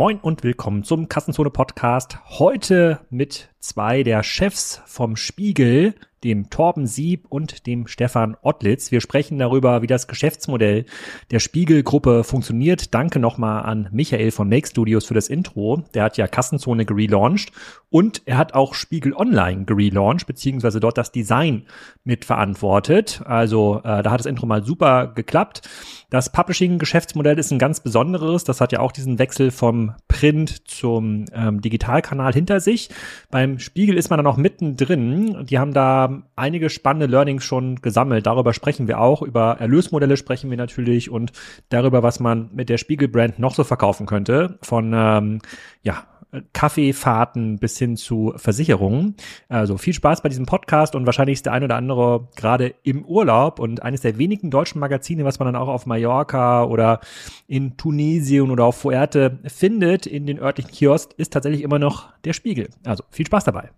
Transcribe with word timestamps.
Moin 0.00 0.18
und 0.18 0.42
willkommen 0.44 0.82
zum 0.82 1.10
Kassenzone 1.10 1.50
Podcast. 1.50 2.20
Heute 2.24 3.00
mit 3.10 3.50
zwei 3.58 4.02
der 4.02 4.22
Chefs 4.22 4.80
vom 4.86 5.14
Spiegel, 5.14 5.94
dem 6.24 6.50
Torben 6.50 6.86
Sieb 6.86 7.26
und 7.28 7.66
dem 7.66 7.86
Stefan 7.86 8.36
Ottlitz. 8.42 8.90
Wir 8.90 9.00
sprechen 9.00 9.38
darüber, 9.38 9.82
wie 9.82 9.86
das 9.86 10.06
Geschäftsmodell 10.06 10.84
der 11.30 11.38
Spiegelgruppe 11.38 12.24
funktioniert. 12.24 12.94
Danke 12.94 13.18
nochmal 13.18 13.62
an 13.62 13.88
Michael 13.92 14.30
von 14.30 14.48
Make 14.48 14.68
Studios 14.68 15.06
für 15.06 15.14
das 15.14 15.28
Intro. 15.28 15.84
Der 15.94 16.04
hat 16.04 16.16
ja 16.16 16.26
Kassenzone 16.26 16.84
gelauncht 16.84 17.52
und 17.88 18.22
er 18.26 18.38
hat 18.38 18.54
auch 18.54 18.74
Spiegel 18.74 19.14
Online 19.14 19.64
gelauncht, 19.64 20.26
beziehungsweise 20.26 20.80
dort 20.80 20.98
das 20.98 21.12
Design 21.12 21.66
mitverantwortet. 22.04 23.22
Also 23.24 23.80
äh, 23.84 24.02
da 24.02 24.10
hat 24.10 24.20
das 24.20 24.26
Intro 24.26 24.46
mal 24.46 24.64
super 24.64 25.08
geklappt. 25.08 25.62
Das 26.10 26.32
Publishing-Geschäftsmodell 26.32 27.38
ist 27.38 27.52
ein 27.52 27.58
ganz 27.58 27.80
besonderes. 27.80 28.44
Das 28.44 28.60
hat 28.60 28.72
ja 28.72 28.80
auch 28.80 28.92
diesen 28.92 29.18
Wechsel 29.18 29.50
vom 29.50 29.94
Print 30.08 30.68
zum 30.68 31.26
ähm, 31.32 31.60
Digitalkanal 31.60 32.32
hinter 32.32 32.60
sich. 32.60 32.90
Beim 33.30 33.58
Spiegel 33.60 33.96
ist 33.96 34.10
man 34.10 34.18
dann 34.18 34.24
noch 34.24 34.36
mittendrin. 34.36 35.46
Die 35.46 35.58
haben 35.58 35.72
da 35.72 36.09
einige 36.36 36.70
spannende 36.70 37.06
Learnings 37.06 37.44
schon 37.44 37.76
gesammelt. 37.76 38.26
Darüber 38.26 38.52
sprechen 38.52 38.88
wir 38.88 39.00
auch. 39.00 39.22
Über 39.22 39.56
Erlösmodelle 39.58 40.16
sprechen 40.16 40.50
wir 40.50 40.56
natürlich 40.56 41.10
und 41.10 41.32
darüber, 41.68 42.02
was 42.02 42.20
man 42.20 42.50
mit 42.52 42.68
der 42.68 42.78
Spiegel-Brand 42.78 43.38
noch 43.38 43.54
so 43.54 43.64
verkaufen 43.64 44.06
könnte. 44.06 44.58
Von 44.62 44.92
ähm, 44.94 45.40
ja, 45.82 46.04
Kaffeefahrten 46.52 47.58
bis 47.58 47.78
hin 47.78 47.96
zu 47.96 48.32
Versicherungen. 48.36 49.16
Also 49.48 49.76
viel 49.78 49.94
Spaß 49.94 50.22
bei 50.22 50.28
diesem 50.28 50.46
Podcast 50.46 50.94
und 50.94 51.06
wahrscheinlich 51.06 51.34
ist 51.34 51.46
der 51.46 51.52
ein 51.52 51.64
oder 51.64 51.76
andere 51.76 52.28
gerade 52.36 52.74
im 52.82 53.04
Urlaub 53.04 53.58
und 53.58 53.82
eines 53.82 54.02
der 54.02 54.18
wenigen 54.18 54.50
deutschen 54.50 54.80
Magazine, 54.80 55.24
was 55.24 55.38
man 55.38 55.46
dann 55.46 55.56
auch 55.56 55.68
auf 55.68 55.86
Mallorca 55.86 56.64
oder 56.64 57.00
in 57.46 57.76
Tunesien 57.76 58.50
oder 58.50 58.64
auf 58.64 58.76
Fuerte 58.76 59.38
findet 59.46 60.06
in 60.06 60.26
den 60.26 60.38
örtlichen 60.38 60.70
Kiosk, 60.70 61.12
ist 61.16 61.32
tatsächlich 61.32 61.62
immer 61.62 61.78
noch 61.78 62.08
der 62.24 62.32
Spiegel. 62.32 62.68
Also 62.84 63.04
viel 63.10 63.26
Spaß 63.26 63.44
dabei. 63.44 63.70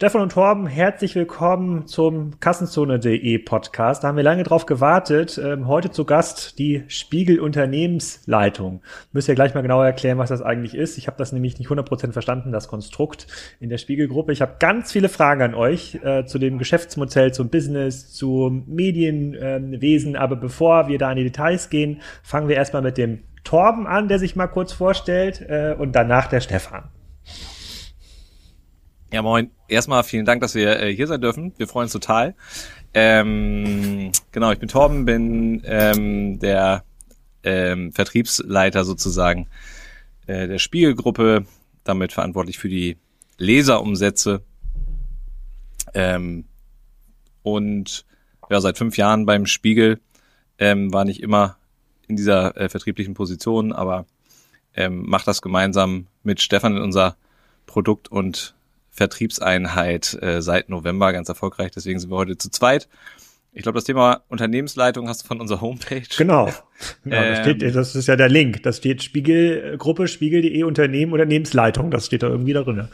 Stefan 0.00 0.22
und 0.22 0.32
Torben, 0.32 0.66
herzlich 0.66 1.14
willkommen 1.14 1.86
zum 1.86 2.40
Kassenzone.de 2.40 3.36
Podcast. 3.40 4.02
Da 4.02 4.08
haben 4.08 4.16
wir 4.16 4.24
lange 4.24 4.44
drauf 4.44 4.64
gewartet. 4.64 5.36
Ähm, 5.36 5.68
heute 5.68 5.90
zu 5.90 6.06
Gast 6.06 6.58
die 6.58 6.84
Spiegel 6.88 7.38
Unternehmensleitung. 7.38 8.80
Müsst 9.12 9.28
ihr 9.28 9.34
gleich 9.34 9.52
mal 9.52 9.60
genauer 9.60 9.84
erklären, 9.84 10.16
was 10.16 10.30
das 10.30 10.40
eigentlich 10.40 10.74
ist. 10.74 10.96
Ich 10.96 11.06
habe 11.06 11.18
das 11.18 11.32
nämlich 11.32 11.58
nicht 11.58 11.68
100% 11.68 12.12
verstanden, 12.12 12.50
das 12.50 12.66
Konstrukt 12.66 13.26
in 13.60 13.68
der 13.68 13.76
Spiegelgruppe. 13.76 14.32
Ich 14.32 14.40
habe 14.40 14.54
ganz 14.58 14.90
viele 14.90 15.10
Fragen 15.10 15.42
an 15.42 15.54
euch 15.54 15.96
äh, 16.02 16.24
zu 16.24 16.38
dem 16.38 16.56
Geschäftsmodell, 16.56 17.34
zum 17.34 17.50
Business, 17.50 18.10
zum 18.10 18.64
Medienwesen. 18.68 20.16
Aber 20.16 20.36
bevor 20.36 20.88
wir 20.88 20.96
da 20.96 21.10
in 21.10 21.18
die 21.18 21.24
Details 21.24 21.68
gehen, 21.68 22.00
fangen 22.22 22.48
wir 22.48 22.56
erstmal 22.56 22.80
mit 22.80 22.96
dem 22.96 23.18
Torben 23.44 23.86
an, 23.86 24.08
der 24.08 24.18
sich 24.18 24.34
mal 24.34 24.46
kurz 24.46 24.72
vorstellt, 24.72 25.42
äh, 25.46 25.76
und 25.78 25.92
danach 25.92 26.26
der 26.26 26.40
Stefan. 26.40 26.84
Ja, 29.12 29.22
moin. 29.22 29.50
Erstmal 29.66 30.04
vielen 30.04 30.24
Dank, 30.24 30.40
dass 30.40 30.54
wir 30.54 30.78
äh, 30.80 30.94
hier 30.94 31.08
sein 31.08 31.20
dürfen. 31.20 31.52
Wir 31.56 31.66
freuen 31.66 31.86
uns 31.86 31.92
total. 31.92 32.36
Ähm, 32.94 34.12
genau, 34.30 34.52
ich 34.52 34.60
bin 34.60 34.68
Torben, 34.68 35.04
bin 35.04 35.62
ähm, 35.64 36.38
der 36.38 36.84
ähm, 37.42 37.92
Vertriebsleiter 37.92 38.84
sozusagen 38.84 39.48
äh, 40.28 40.46
der 40.46 40.60
Spiegelgruppe, 40.60 41.44
damit 41.82 42.12
verantwortlich 42.12 42.58
für 42.58 42.68
die 42.68 42.98
Leserumsätze. 43.36 44.42
Ähm, 45.92 46.44
und 47.42 48.04
ja, 48.48 48.60
seit 48.60 48.78
fünf 48.78 48.96
Jahren 48.96 49.26
beim 49.26 49.46
Spiegel 49.46 49.98
ähm, 50.58 50.92
war 50.92 51.04
nicht 51.04 51.20
immer 51.20 51.56
in 52.06 52.14
dieser 52.14 52.56
äh, 52.56 52.68
vertrieblichen 52.68 53.14
Position, 53.14 53.72
aber 53.72 54.06
ähm, 54.76 55.02
macht 55.08 55.26
das 55.26 55.42
gemeinsam 55.42 56.06
mit 56.22 56.40
Stefan 56.40 56.76
in 56.76 56.82
unser 56.82 57.16
Produkt- 57.66 58.08
und 58.08 58.54
Vertriebseinheit 59.00 60.18
äh, 60.20 60.42
seit 60.42 60.68
November 60.68 61.10
ganz 61.14 61.30
erfolgreich. 61.30 61.70
Deswegen 61.70 61.98
sind 61.98 62.10
wir 62.10 62.18
heute 62.18 62.36
zu 62.36 62.50
zweit. 62.50 62.86
Ich 63.54 63.62
glaube, 63.62 63.78
das 63.78 63.84
Thema 63.84 64.24
Unternehmensleitung 64.28 65.08
hast 65.08 65.22
du 65.22 65.26
von 65.26 65.40
unserer 65.40 65.62
Homepage. 65.62 66.02
Genau. 66.18 66.52
genau 67.02 67.16
ähm, 67.16 67.30
das, 67.30 67.38
steht, 67.38 67.74
das 67.74 67.96
ist 67.96 68.08
ja 68.08 68.16
der 68.16 68.28
Link. 68.28 68.62
Das 68.62 68.76
steht 68.76 69.02
Spiegelgruppe, 69.02 70.06
Spiegel.de 70.06 70.64
Unternehmen, 70.64 71.14
Unternehmensleitung. 71.14 71.90
Das 71.90 72.04
steht 72.04 72.22
da 72.22 72.28
irgendwie 72.28 72.52
da 72.52 72.62
drin. 72.62 72.88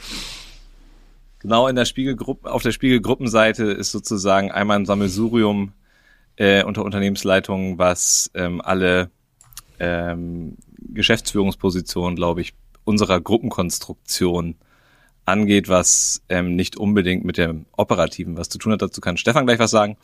Genau, 1.40 1.66
in 1.66 1.74
der 1.74 1.86
Spiegelgruppe, 1.86 2.52
auf 2.52 2.62
der 2.62 2.70
Spiegelgruppenseite 2.70 3.64
ist 3.64 3.90
sozusagen 3.90 4.52
einmal 4.52 4.78
ein 4.78 4.86
Sammelsurium 4.86 5.72
äh, 6.36 6.62
unter 6.62 6.84
Unternehmensleitung, 6.84 7.78
was 7.78 8.30
ähm, 8.34 8.60
alle 8.60 9.10
ähm, 9.80 10.56
Geschäftsführungspositionen, 10.78 12.14
glaube 12.14 12.42
ich, 12.42 12.54
unserer 12.84 13.20
Gruppenkonstruktion 13.20 14.54
angeht, 15.26 15.68
was 15.68 16.22
ähm, 16.28 16.56
nicht 16.56 16.76
unbedingt 16.76 17.24
mit 17.24 17.36
dem 17.36 17.66
Operativen 17.76 18.36
was 18.36 18.48
zu 18.48 18.58
tun 18.58 18.72
hat. 18.72 18.82
Dazu 18.82 19.00
kann 19.00 19.16
Stefan 19.16 19.44
gleich 19.44 19.58
was 19.58 19.70
sagen. 19.70 19.96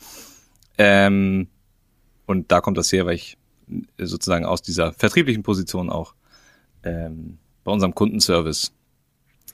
Ähm, 0.77 1.47
und 2.25 2.51
da 2.51 2.61
kommt 2.61 2.77
das 2.77 2.91
her, 2.91 3.05
weil 3.05 3.15
ich 3.15 3.37
sozusagen 3.97 4.45
aus 4.45 4.61
dieser 4.61 4.93
vertrieblichen 4.93 5.43
Position 5.43 5.89
auch 5.89 6.13
ähm, 6.83 7.39
bei 7.63 7.71
unserem 7.71 7.95
Kundenservice 7.95 8.73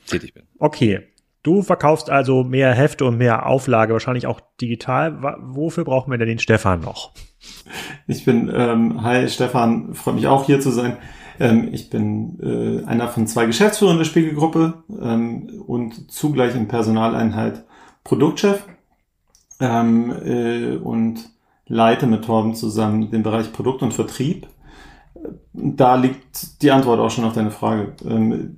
tätig 0.08 0.34
bin. 0.34 0.44
Okay. 0.58 1.06
Du 1.42 1.62
verkaufst 1.62 2.10
also 2.10 2.44
mehr 2.44 2.74
Hefte 2.74 3.06
und 3.06 3.18
mehr 3.18 3.46
Auflage, 3.46 3.94
wahrscheinlich 3.94 4.28
auch 4.28 4.42
digital. 4.60 5.38
Wofür 5.40 5.86
brauchen 5.86 6.12
wir 6.12 6.18
denn 6.18 6.28
den 6.28 6.40
Stefan 6.40 6.82
noch? 6.82 7.14
Ich 8.08 8.26
bin, 8.26 8.52
ähm, 8.54 9.04
hi 9.04 9.30
Stefan, 9.30 9.94
freue 9.94 10.16
mich 10.16 10.28
auch 10.28 10.46
hier 10.46 10.60
zu 10.60 10.70
sein. 10.70 10.98
Ähm, 11.40 11.70
ich 11.72 11.90
bin 11.90 12.40
äh, 12.42 12.86
einer 12.86 13.08
von 13.08 13.26
zwei 13.28 13.46
Geschäftsführern 13.46 13.98
der 13.98 14.06
Spiegelgruppe 14.06 14.84
ähm, 15.02 15.64
und 15.66 16.12
zugleich 16.12 16.56
in 16.56 16.68
Personaleinheit 16.68 17.64
Produktchef 18.04 18.66
ähm, 19.60 20.12
äh, 20.24 20.76
und 20.76 21.30
leite 21.66 22.08
mit 22.08 22.26
Torben 22.26 22.56
zusammen 22.56 23.10
den 23.12 23.24
Bereich 23.24 23.54
Produkt 23.54 23.82
und 23.82 23.94
Vertrieb. 23.94 24.48
Da 25.54 25.96
liegt 25.96 26.62
die 26.62 26.72
Antwort 26.72 27.00
auch 27.00 27.12
schon 27.12 27.26
auf 27.26 27.34
deine 27.34 27.52
Frage. 27.52 27.94
Ähm, 28.06 28.58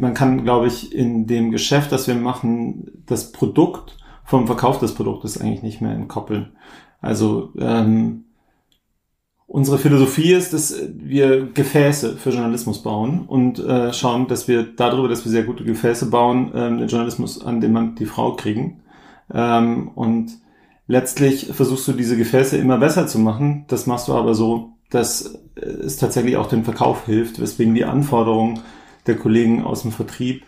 man 0.00 0.14
kann, 0.14 0.44
glaube 0.44 0.66
ich, 0.66 0.94
in 0.94 1.26
dem 1.26 1.50
Geschäft, 1.50 1.92
das 1.92 2.08
wir 2.08 2.14
machen, 2.16 3.02
das 3.06 3.32
Produkt 3.32 3.96
vom 4.24 4.46
Verkauf 4.46 4.78
des 4.78 4.94
Produktes 4.94 5.40
eigentlich 5.40 5.62
nicht 5.62 5.80
mehr 5.80 5.92
entkoppeln. 5.92 6.52
Also 7.00 7.52
ähm, 7.58 8.24
Unsere 9.52 9.78
Philosophie 9.78 10.32
ist, 10.32 10.52
dass 10.52 10.76
wir 10.94 11.48
Gefäße 11.52 12.16
für 12.16 12.30
Journalismus 12.30 12.84
bauen 12.84 13.24
und 13.26 13.58
äh, 13.58 13.92
schauen, 13.92 14.28
dass 14.28 14.46
wir 14.46 14.62
darüber, 14.62 15.08
dass 15.08 15.24
wir 15.24 15.32
sehr 15.32 15.42
gute 15.42 15.64
Gefäße 15.64 16.06
bauen, 16.06 16.52
ähm, 16.54 16.78
den 16.78 16.86
Journalismus 16.86 17.44
an 17.44 17.60
den 17.60 17.72
Mann 17.72 17.96
die 17.96 18.06
Frau 18.06 18.36
kriegen. 18.36 18.82
Ähm, 19.34 19.88
und 19.96 20.30
letztlich 20.86 21.48
versuchst 21.52 21.88
du 21.88 21.92
diese 21.94 22.16
Gefäße 22.16 22.58
immer 22.58 22.78
besser 22.78 23.08
zu 23.08 23.18
machen. 23.18 23.64
Das 23.66 23.88
machst 23.88 24.06
du 24.06 24.14
aber 24.14 24.36
so, 24.36 24.74
dass 24.88 25.34
es 25.56 25.96
tatsächlich 25.96 26.36
auch 26.36 26.46
den 26.46 26.62
Verkauf 26.62 27.06
hilft, 27.06 27.40
weswegen 27.40 27.74
die 27.74 27.84
Anforderungen 27.84 28.60
der 29.08 29.16
Kollegen 29.16 29.64
aus 29.64 29.82
dem 29.82 29.90
Vertrieb 29.90 30.44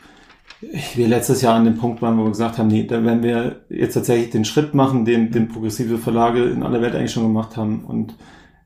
wir 0.94 1.08
letztes 1.08 1.42
Jahr 1.42 1.56
an 1.56 1.64
dem 1.64 1.76
Punkt 1.76 2.02
waren, 2.02 2.16
wo 2.18 2.22
wir 2.22 2.30
gesagt 2.30 2.58
haben, 2.58 2.68
nee, 2.68 2.84
da 2.84 3.02
werden 3.04 3.24
wir 3.24 3.62
jetzt 3.68 3.94
tatsächlich 3.94 4.30
den 4.30 4.44
Schritt 4.44 4.74
machen, 4.74 5.04
den, 5.04 5.32
den 5.32 5.48
progressive 5.48 5.98
Verlage 5.98 6.44
in 6.44 6.62
aller 6.62 6.80
Welt 6.80 6.94
eigentlich 6.94 7.12
schon 7.12 7.24
gemacht 7.24 7.56
haben 7.56 7.84
und 7.84 8.14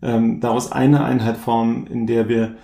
ähm, 0.02 0.40
daraus 0.40 0.72
eine 0.72 1.04
Einheit 1.04 1.36
formen, 1.36 1.86
in 1.86 2.06
der 2.06 2.28
wir 2.28 2.56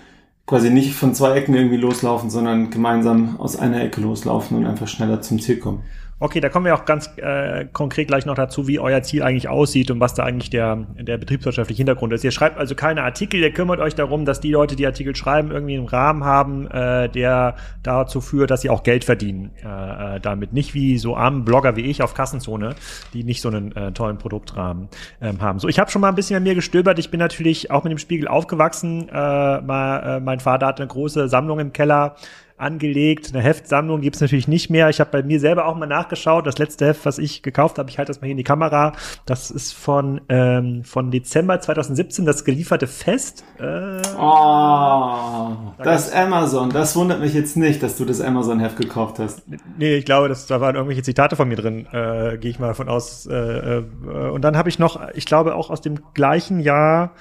quasi 0.46 0.70
nicht 0.70 0.94
von 0.94 1.14
zwei 1.14 1.36
Ecken 1.36 1.54
irgendwie 1.54 1.76
loslaufen, 1.76 2.30
sondern 2.30 2.70
gemeinsam 2.70 3.38
aus 3.38 3.56
einer 3.56 3.82
Ecke 3.82 4.00
loslaufen 4.00 4.56
und 4.56 4.66
einfach 4.66 4.88
schneller 4.88 5.22
zum 5.22 5.40
Ziel 5.40 5.58
kommen. 5.58 5.82
Okay, 6.22 6.38
da 6.38 6.48
kommen 6.48 6.66
wir 6.66 6.76
auch 6.76 6.84
ganz 6.84 7.10
äh, 7.16 7.64
konkret 7.72 8.06
gleich 8.06 8.26
noch 8.26 8.36
dazu, 8.36 8.68
wie 8.68 8.78
euer 8.78 9.02
Ziel 9.02 9.24
eigentlich 9.24 9.48
aussieht 9.48 9.90
und 9.90 9.98
was 9.98 10.14
da 10.14 10.22
eigentlich 10.22 10.50
der, 10.50 10.76
der 10.96 11.18
betriebswirtschaftliche 11.18 11.78
Hintergrund 11.78 12.12
ist. 12.12 12.22
Ihr 12.22 12.30
schreibt 12.30 12.58
also 12.58 12.76
keine 12.76 13.02
Artikel, 13.02 13.40
ihr 13.40 13.50
kümmert 13.52 13.80
euch 13.80 13.96
darum, 13.96 14.24
dass 14.24 14.38
die 14.38 14.52
Leute, 14.52 14.76
die 14.76 14.86
Artikel 14.86 15.16
schreiben, 15.16 15.50
irgendwie 15.50 15.76
einen 15.76 15.88
Rahmen 15.88 16.22
haben, 16.24 16.70
äh, 16.70 17.08
der 17.08 17.56
dazu 17.82 18.20
führt, 18.20 18.52
dass 18.52 18.60
sie 18.60 18.70
auch 18.70 18.84
Geld 18.84 19.02
verdienen 19.02 19.50
äh, 19.64 20.16
äh 20.16 20.20
damit. 20.20 20.52
Nicht 20.52 20.74
wie 20.74 20.96
so 20.96 21.16
arme 21.16 21.40
Blogger 21.40 21.74
wie 21.74 21.80
ich 21.80 22.04
auf 22.04 22.14
Kassenzone, 22.14 22.76
die 23.12 23.24
nicht 23.24 23.40
so 23.40 23.48
einen 23.48 23.74
äh, 23.74 23.90
tollen 23.90 24.18
Produktrahmen 24.18 24.90
ähm, 25.20 25.40
haben. 25.40 25.58
So, 25.58 25.66
ich 25.66 25.80
habe 25.80 25.90
schon 25.90 26.02
mal 26.02 26.08
ein 26.08 26.14
bisschen 26.14 26.36
an 26.36 26.44
mir 26.44 26.54
gestöbert. 26.54 27.00
Ich 27.00 27.10
bin 27.10 27.18
natürlich 27.18 27.72
auch 27.72 27.82
mit 27.82 27.90
dem 27.90 27.98
Spiegel 27.98 28.28
aufgewachsen. 28.28 29.08
Äh, 29.08 29.12
mal, 29.12 30.18
äh, 30.18 30.20
mein 30.20 30.38
Vater 30.38 30.66
hat 30.68 30.78
eine 30.78 30.86
große 30.86 31.26
Sammlung 31.26 31.58
im 31.58 31.72
Keller 31.72 32.14
angelegt. 32.62 33.30
Eine 33.32 33.42
Heftsammlung 33.42 34.00
gibt's 34.00 34.20
natürlich 34.20 34.48
nicht 34.48 34.70
mehr. 34.70 34.88
Ich 34.88 35.00
habe 35.00 35.10
bei 35.10 35.22
mir 35.22 35.40
selber 35.40 35.66
auch 35.66 35.76
mal 35.76 35.86
nachgeschaut. 35.86 36.46
Das 36.46 36.58
letzte 36.58 36.86
Heft, 36.86 37.04
was 37.04 37.18
ich 37.18 37.42
gekauft 37.42 37.78
habe, 37.78 37.90
ich 37.90 37.98
halte 37.98 38.10
das 38.10 38.20
mal 38.20 38.26
hier 38.26 38.32
in 38.32 38.38
die 38.38 38.44
Kamera. 38.44 38.92
Das 39.26 39.50
ist 39.50 39.72
von, 39.72 40.20
ähm, 40.28 40.84
von 40.84 41.10
Dezember 41.10 41.60
2017, 41.60 42.24
das 42.24 42.44
gelieferte 42.44 42.86
Fest. 42.86 43.44
Äh, 43.58 44.00
oh, 44.18 45.50
das 45.82 46.12
Amazon. 46.12 46.70
Das 46.70 46.96
wundert 46.96 47.20
mich 47.20 47.34
jetzt 47.34 47.56
nicht, 47.56 47.82
dass 47.82 47.96
du 47.96 48.04
das 48.04 48.20
Amazon-Heft 48.20 48.76
gekauft 48.76 49.18
hast. 49.18 49.42
Nee, 49.78 49.96
ich 49.96 50.04
glaube, 50.04 50.28
das, 50.28 50.46
da 50.46 50.60
waren 50.60 50.74
irgendwelche 50.74 51.02
Zitate 51.02 51.36
von 51.36 51.48
mir 51.48 51.56
drin, 51.56 51.86
äh, 51.92 52.38
gehe 52.38 52.50
ich 52.50 52.58
mal 52.58 52.68
davon 52.68 52.88
aus. 52.88 53.26
Äh, 53.26 53.34
äh, 53.34 53.84
und 54.32 54.42
dann 54.42 54.56
habe 54.56 54.68
ich 54.68 54.78
noch, 54.78 55.00
ich 55.14 55.26
glaube 55.26 55.54
auch 55.54 55.70
aus 55.70 55.80
dem 55.80 55.98
gleichen 56.14 56.60
Jahr 56.60 57.12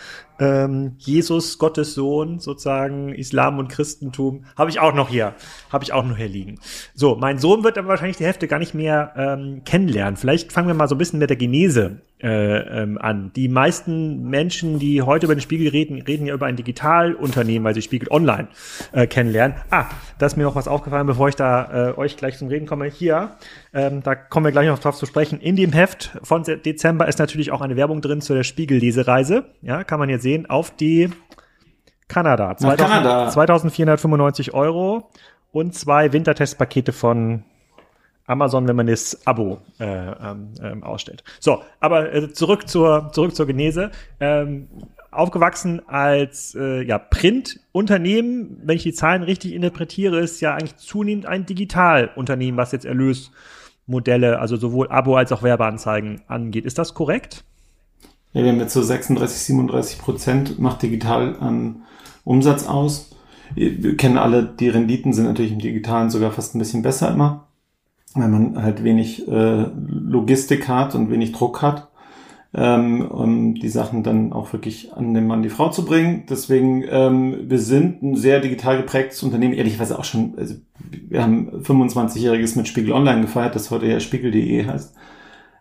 ähm, 0.41 0.95
Jesus, 0.97 1.59
Gottes 1.59 1.93
Sohn, 1.93 2.39
sozusagen 2.39 3.13
Islam 3.13 3.59
und 3.59 3.67
Christentum, 3.67 4.45
habe 4.57 4.71
ich 4.71 4.79
auch 4.79 4.93
noch 4.95 5.07
hier, 5.09 5.35
habe 5.71 5.83
ich 5.83 5.93
auch 5.93 6.03
noch 6.03 6.17
hier 6.17 6.27
liegen. 6.27 6.59
So, 6.95 7.15
mein 7.15 7.37
Sohn 7.37 7.63
wird 7.63 7.77
aber 7.77 7.89
wahrscheinlich 7.89 8.17
die 8.17 8.25
Hälfte 8.25 8.47
gar 8.47 8.57
nicht 8.57 8.73
mehr 8.73 9.13
ähm, 9.15 9.61
kennenlernen. 9.65 10.17
Vielleicht 10.17 10.51
fangen 10.51 10.67
wir 10.67 10.73
mal 10.73 10.87
so 10.87 10.95
ein 10.95 10.97
bisschen 10.97 11.19
mit 11.19 11.29
der 11.29 11.37
Genese 11.37 12.01
äh, 12.21 12.81
ähm, 12.83 12.97
an. 12.99 13.31
Die 13.35 13.47
meisten 13.47 14.29
Menschen, 14.29 14.79
die 14.79 15.01
heute 15.01 15.25
über 15.25 15.35
den 15.35 15.41
Spiegel 15.41 15.69
reden, 15.69 16.01
reden 16.01 16.25
ja 16.25 16.33
über 16.33 16.45
ein 16.45 16.55
Digitalunternehmen, 16.55 17.63
weil 17.63 17.73
sie 17.73 17.81
Spiegel 17.81 18.09
Online 18.11 18.47
äh, 18.91 19.07
kennenlernen. 19.07 19.57
Ah, 19.69 19.85
da 20.19 20.25
ist 20.25 20.37
mir 20.37 20.43
noch 20.43 20.55
was 20.55 20.67
aufgefallen, 20.67 21.07
bevor 21.07 21.29
ich 21.29 21.35
da 21.35 21.89
äh, 21.89 21.97
euch 21.97 22.17
gleich 22.17 22.37
zum 22.37 22.47
Reden 22.47 22.67
komme. 22.67 22.85
Hier, 22.85 23.31
ähm, 23.73 24.03
da 24.03 24.15
kommen 24.15 24.45
wir 24.45 24.51
gleich 24.51 24.67
noch 24.67 24.79
drauf 24.79 24.95
zu 24.97 25.05
sprechen. 25.05 25.39
In 25.39 25.55
dem 25.55 25.73
Heft 25.73 26.11
von 26.23 26.43
Dezember 26.43 27.07
ist 27.07 27.19
natürlich 27.19 27.51
auch 27.51 27.61
eine 27.61 27.75
Werbung 27.75 28.01
drin 28.01 28.21
zu 28.21 28.33
der 28.33 28.43
Spiegel-Lesereise. 28.43 29.45
Ja, 29.61 29.83
kann 29.83 29.99
man 29.99 30.09
jetzt 30.09 30.23
sehen, 30.23 30.49
auf 30.49 30.71
die 30.71 31.09
Kanada. 32.07 32.55
2000, 32.57 32.77
Kanada. 32.79 33.29
2495 33.29 34.53
Euro 34.53 35.09
und 35.51 35.75
zwei 35.75 36.13
Wintertestpakete 36.13 36.91
von 36.91 37.43
Amazon, 38.25 38.67
wenn 38.67 38.75
man 38.75 38.87
das 38.87 39.25
Abo 39.25 39.59
äh, 39.79 39.85
ähm, 39.85 40.49
ähm, 40.61 40.83
ausstellt. 40.83 41.23
So, 41.39 41.63
aber 41.79 42.13
äh, 42.13 42.31
zurück 42.31 42.67
zur 42.67 43.11
zurück 43.11 43.35
zur 43.35 43.45
Genese. 43.45 43.91
Ähm, 44.19 44.67
aufgewachsen 45.11 45.81
als 45.87 46.55
äh, 46.55 46.83
ja, 46.83 46.97
Print-Unternehmen, 46.97 48.61
wenn 48.63 48.77
ich 48.77 48.83
die 48.83 48.93
Zahlen 48.93 49.23
richtig 49.23 49.53
interpretiere, 49.53 50.19
ist 50.19 50.39
ja 50.39 50.53
eigentlich 50.53 50.77
zunehmend 50.77 51.25
ein 51.25 51.45
Digitalunternehmen, 51.45 52.57
was 52.57 52.71
jetzt 52.71 52.85
Erlösmodelle, 52.85 54.39
also 54.39 54.55
sowohl 54.55 54.89
Abo 54.89 55.17
als 55.17 55.33
auch 55.33 55.43
Werbeanzeigen 55.43 56.21
angeht. 56.27 56.65
Ist 56.65 56.77
das 56.77 56.93
korrekt? 56.93 57.43
Ja, 58.31 58.43
wir 58.43 58.51
haben 58.51 58.59
jetzt 58.59 58.73
so 58.73 58.81
36, 58.81 59.37
37 59.41 59.99
Prozent 59.99 60.59
macht 60.59 60.81
digital 60.81 61.35
an 61.39 61.81
Umsatz 62.23 62.65
aus. 62.65 63.13
Wir 63.53 63.97
kennen 63.97 64.17
alle, 64.17 64.45
die 64.45 64.69
Renditen 64.69 65.11
sind 65.11 65.25
natürlich 65.25 65.51
im 65.51 65.59
Digitalen 65.59 66.09
sogar 66.09 66.31
fast 66.31 66.55
ein 66.55 66.59
bisschen 66.59 66.83
besser 66.83 67.11
immer 67.11 67.47
weil 68.13 68.27
man 68.27 68.61
halt 68.61 68.83
wenig 68.83 69.27
äh, 69.27 69.65
Logistik 69.87 70.67
hat 70.67 70.95
und 70.95 71.09
wenig 71.09 71.31
Druck 71.31 71.61
hat, 71.61 71.89
ähm, 72.53 73.07
um 73.09 73.55
die 73.55 73.69
Sachen 73.69 74.03
dann 74.03 74.33
auch 74.33 74.51
wirklich 74.51 74.93
an 74.93 75.13
den 75.13 75.27
Mann, 75.27 75.43
die 75.43 75.49
Frau 75.49 75.69
zu 75.69 75.85
bringen. 75.85 76.23
Deswegen, 76.29 76.83
ähm, 76.89 77.49
wir 77.49 77.59
sind 77.59 78.03
ein 78.03 78.15
sehr 78.15 78.41
digital 78.41 78.77
geprägtes 78.77 79.23
Unternehmen, 79.23 79.53
ehrlicherweise 79.53 79.97
auch 79.97 80.03
schon, 80.03 80.33
also 80.37 80.55
wir 80.89 81.23
haben 81.23 81.61
25-jähriges 81.61 82.57
mit 82.57 82.67
Spiegel 82.67 82.93
Online 82.93 83.21
gefeiert, 83.21 83.55
das 83.55 83.71
heute 83.71 83.87
ja 83.87 83.99
spiegel.de 83.99 84.65
heißt. 84.65 84.95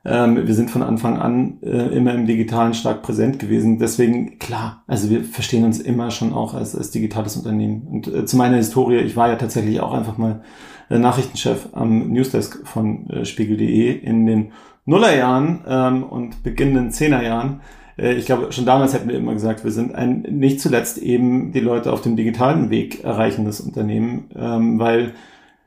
Ähm, 0.02 0.46
wir 0.46 0.54
sind 0.54 0.70
von 0.70 0.82
Anfang 0.82 1.18
an 1.18 1.58
äh, 1.62 1.94
immer 1.94 2.14
im 2.14 2.26
Digitalen 2.26 2.72
stark 2.72 3.02
präsent 3.02 3.38
gewesen. 3.38 3.78
Deswegen, 3.78 4.38
klar, 4.38 4.82
also 4.86 5.10
wir 5.10 5.24
verstehen 5.24 5.64
uns 5.64 5.78
immer 5.78 6.10
schon 6.10 6.32
auch 6.32 6.54
als, 6.54 6.74
als 6.74 6.90
digitales 6.90 7.36
Unternehmen. 7.36 7.82
Und 7.82 8.08
äh, 8.08 8.24
zu 8.24 8.36
meiner 8.38 8.56
Historie, 8.56 8.96
ich 8.96 9.14
war 9.14 9.28
ja 9.28 9.36
tatsächlich 9.36 9.80
auch 9.80 9.92
einfach 9.92 10.16
mal 10.16 10.42
äh, 10.90 10.98
Nachrichtenchef 10.98 11.68
am 11.72 12.08
Newsdesk 12.08 12.66
von 12.66 13.08
äh, 13.08 13.24
Spiegel.de 13.24 13.90
in 13.92 14.26
den 14.26 14.52
Nullerjahren 14.84 15.60
ähm, 15.66 16.02
und 16.02 16.42
beginnenden 16.42 16.90
Zehnerjahren. 16.90 17.60
Äh, 17.96 18.14
ich 18.14 18.26
glaube, 18.26 18.52
schon 18.52 18.66
damals 18.66 18.92
hätten 18.92 19.08
wir 19.08 19.16
immer 19.16 19.32
gesagt, 19.32 19.64
wir 19.64 19.70
sind 19.70 19.94
ein 19.94 20.22
nicht 20.22 20.60
zuletzt 20.60 20.98
eben 20.98 21.52
die 21.52 21.60
Leute 21.60 21.92
auf 21.92 22.02
dem 22.02 22.16
digitalen 22.16 22.70
Weg 22.70 23.04
erreichendes 23.04 23.60
Unternehmen, 23.60 24.30
ähm, 24.34 24.78
weil 24.78 25.14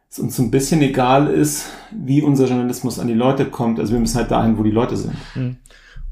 es 0.09 0.19
uns 0.19 0.35
so 0.35 0.43
ein 0.43 0.51
bisschen 0.51 0.81
egal 0.81 1.27
ist, 1.27 1.71
wie 1.91 2.21
unser 2.21 2.45
Journalismus 2.45 2.99
an 2.99 3.07
die 3.07 3.13
Leute 3.13 3.45
kommt. 3.45 3.79
Also 3.79 3.93
wir 3.93 3.99
müssen 3.99 4.17
halt 4.17 4.29
dahin, 4.29 4.57
wo 4.57 4.63
die 4.63 4.71
Leute 4.71 4.97
sind. 4.97 5.15
Mhm. 5.35 5.57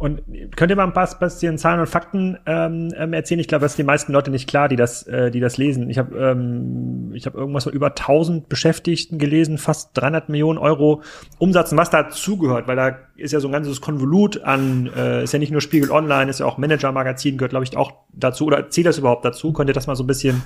Und 0.01 0.23
könnt 0.55 0.71
ihr 0.71 0.75
mal 0.75 0.85
ein 0.85 0.93
paar 0.93 1.07
bisschen 1.19 1.59
Zahlen 1.59 1.79
und 1.79 1.85
Fakten 1.85 2.39
ähm, 2.47 2.91
ähm, 2.97 3.13
erzählen? 3.13 3.39
Ich 3.39 3.47
glaube, 3.47 3.61
das 3.61 3.73
ist 3.73 3.77
den 3.77 3.85
meisten 3.85 4.11
Leute 4.11 4.31
nicht 4.31 4.49
klar, 4.49 4.67
die 4.67 4.75
das, 4.75 5.03
äh, 5.03 5.29
die 5.29 5.39
das 5.39 5.57
lesen. 5.57 5.91
Ich 5.91 5.99
habe 5.99 6.17
ähm, 6.17 7.11
ich 7.13 7.27
hab 7.27 7.35
irgendwas 7.35 7.65
von 7.65 7.73
über 7.73 7.89
1000 7.89 8.49
Beschäftigten 8.49 9.19
gelesen, 9.19 9.59
fast 9.59 9.91
300 9.93 10.27
Millionen 10.29 10.57
Euro 10.57 11.03
Umsatz 11.37 11.71
und 11.71 11.77
was 11.77 11.91
dazugehört, 11.91 12.67
weil 12.67 12.77
da 12.77 12.97
ist 13.15 13.31
ja 13.31 13.39
so 13.39 13.47
ein 13.47 13.51
ganzes 13.51 13.79
Konvolut 13.79 14.41
an, 14.41 14.89
äh, 14.97 15.23
ist 15.23 15.33
ja 15.33 15.39
nicht 15.39 15.51
nur 15.51 15.61
Spiegel 15.61 15.91
Online, 15.91 16.31
ist 16.31 16.39
ja 16.39 16.47
auch 16.47 16.57
Manager 16.57 16.91
Magazin, 16.91 17.37
gehört 17.37 17.51
glaube 17.51 17.65
ich 17.65 17.77
auch 17.77 17.93
dazu. 18.11 18.47
Oder 18.47 18.71
zählt 18.71 18.87
das 18.87 18.97
überhaupt 18.97 19.23
dazu? 19.23 19.53
Könnt 19.53 19.69
ihr 19.69 19.75
das 19.75 19.85
mal 19.85 19.95
so 19.95 20.03
ein 20.03 20.07
bisschen 20.07 20.41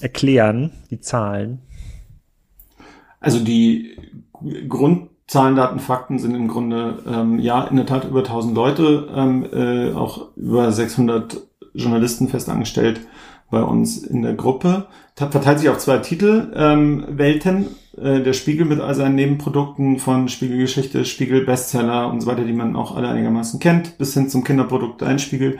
erklären, 0.00 0.70
die 0.90 1.00
Zahlen? 1.00 1.60
Also 3.20 3.38
die 3.38 3.98
Grund 4.66 5.10
Zahlen, 5.26 5.56
Daten, 5.56 5.80
Fakten 5.80 6.18
sind 6.18 6.34
im 6.34 6.48
Grunde, 6.48 6.98
ähm, 7.06 7.38
ja, 7.38 7.64
in 7.64 7.76
der 7.76 7.86
Tat 7.86 8.04
über 8.04 8.20
1000 8.20 8.54
Leute, 8.54 9.08
ähm, 9.14 9.46
äh, 9.52 9.92
auch 9.94 10.28
über 10.36 10.70
600 10.70 11.40
Journalisten 11.72 12.28
festangestellt 12.28 13.00
bei 13.50 13.62
uns 13.62 13.98
in 13.98 14.22
der 14.22 14.34
Gruppe. 14.34 14.86
Verteilt 15.16 15.60
sich 15.60 15.68
auf 15.68 15.78
zwei 15.78 15.98
Titel, 15.98 16.52
ähm, 16.54 17.04
Welten, 17.08 17.68
äh, 17.96 18.20
der 18.20 18.32
Spiegel 18.32 18.66
mit 18.66 18.80
all 18.80 18.94
seinen 18.94 19.14
Nebenprodukten 19.14 19.98
von 19.98 20.28
Spiegelgeschichte, 20.28 21.04
Spiegel 21.04 21.44
Bestseller 21.44 22.10
und 22.10 22.20
so 22.20 22.26
weiter, 22.26 22.44
die 22.44 22.52
man 22.52 22.76
auch 22.76 22.96
alle 22.96 23.08
einigermaßen 23.08 23.60
kennt, 23.60 23.96
bis 23.96 24.14
hin 24.14 24.28
zum 24.28 24.44
Kinderprodukt 24.44 25.02
Einspiegel. 25.02 25.58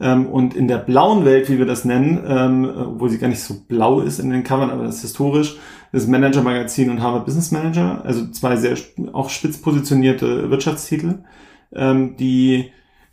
Ähm, 0.00 0.26
und 0.26 0.54
in 0.54 0.68
der 0.68 0.78
blauen 0.78 1.24
Welt, 1.24 1.48
wie 1.48 1.58
wir 1.58 1.66
das 1.66 1.84
nennen, 1.84 2.24
ähm, 2.26 2.70
obwohl 2.94 3.10
sie 3.10 3.18
gar 3.18 3.28
nicht 3.28 3.42
so 3.42 3.54
blau 3.68 4.00
ist 4.00 4.18
in 4.18 4.30
den 4.30 4.42
Covern, 4.42 4.70
aber 4.70 4.84
das 4.84 4.96
ist 4.96 5.02
historisch, 5.02 5.58
das 5.94 6.08
Manager 6.08 6.42
Magazin 6.42 6.90
und 6.90 7.00
Harvard 7.00 7.24
Business 7.24 7.52
Manager, 7.52 8.04
also 8.04 8.26
zwei 8.32 8.56
sehr 8.56 8.76
auch 9.12 9.30
spitz 9.30 9.58
positionierte 9.58 10.50
Wirtschaftstitel, 10.50 11.20
ähm, 11.72 12.16
die 12.16 12.72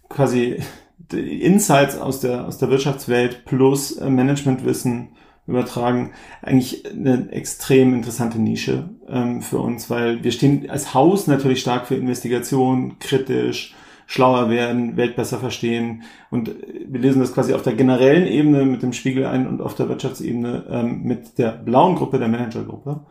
quasi 0.09 0.57
die 0.97 1.43
Insights 1.43 1.95
aus 1.97 2.21
der, 2.21 2.47
aus 2.47 2.57
der 2.57 2.71
Wirtschaftswelt 2.71 3.45
plus 3.45 3.97
äh, 3.97 4.09
Managementwissen 4.09 5.09
übertragen, 5.45 6.13
eigentlich 6.41 6.83
eine 6.91 7.29
extrem 7.31 7.93
interessante 7.93 8.39
Nische 8.39 8.89
ähm, 9.07 9.43
für 9.43 9.59
uns, 9.59 9.91
weil 9.91 10.23
wir 10.23 10.31
stehen 10.31 10.67
als 10.67 10.95
Haus 10.95 11.27
natürlich 11.27 11.61
stark 11.61 11.85
für 11.85 11.95
Investigation, 11.95 12.97
kritisch, 12.97 13.75
schlauer 14.11 14.49
werden, 14.49 14.97
Welt 14.97 15.15
besser 15.15 15.37
verstehen. 15.37 16.03
Und 16.29 16.53
wir 16.85 16.99
lesen 16.99 17.21
das 17.21 17.33
quasi 17.33 17.53
auf 17.53 17.61
der 17.61 17.75
generellen 17.75 18.27
Ebene 18.27 18.65
mit 18.65 18.83
dem 18.83 18.91
Spiegel 18.91 19.25
ein 19.25 19.47
und 19.47 19.61
auf 19.61 19.73
der 19.73 19.87
Wirtschaftsebene 19.87 20.65
ähm, 20.69 21.03
mit 21.03 21.37
der 21.37 21.51
blauen 21.51 21.95
Gruppe, 21.95 22.19
der 22.19 22.27
Managergruppe. 22.27 23.05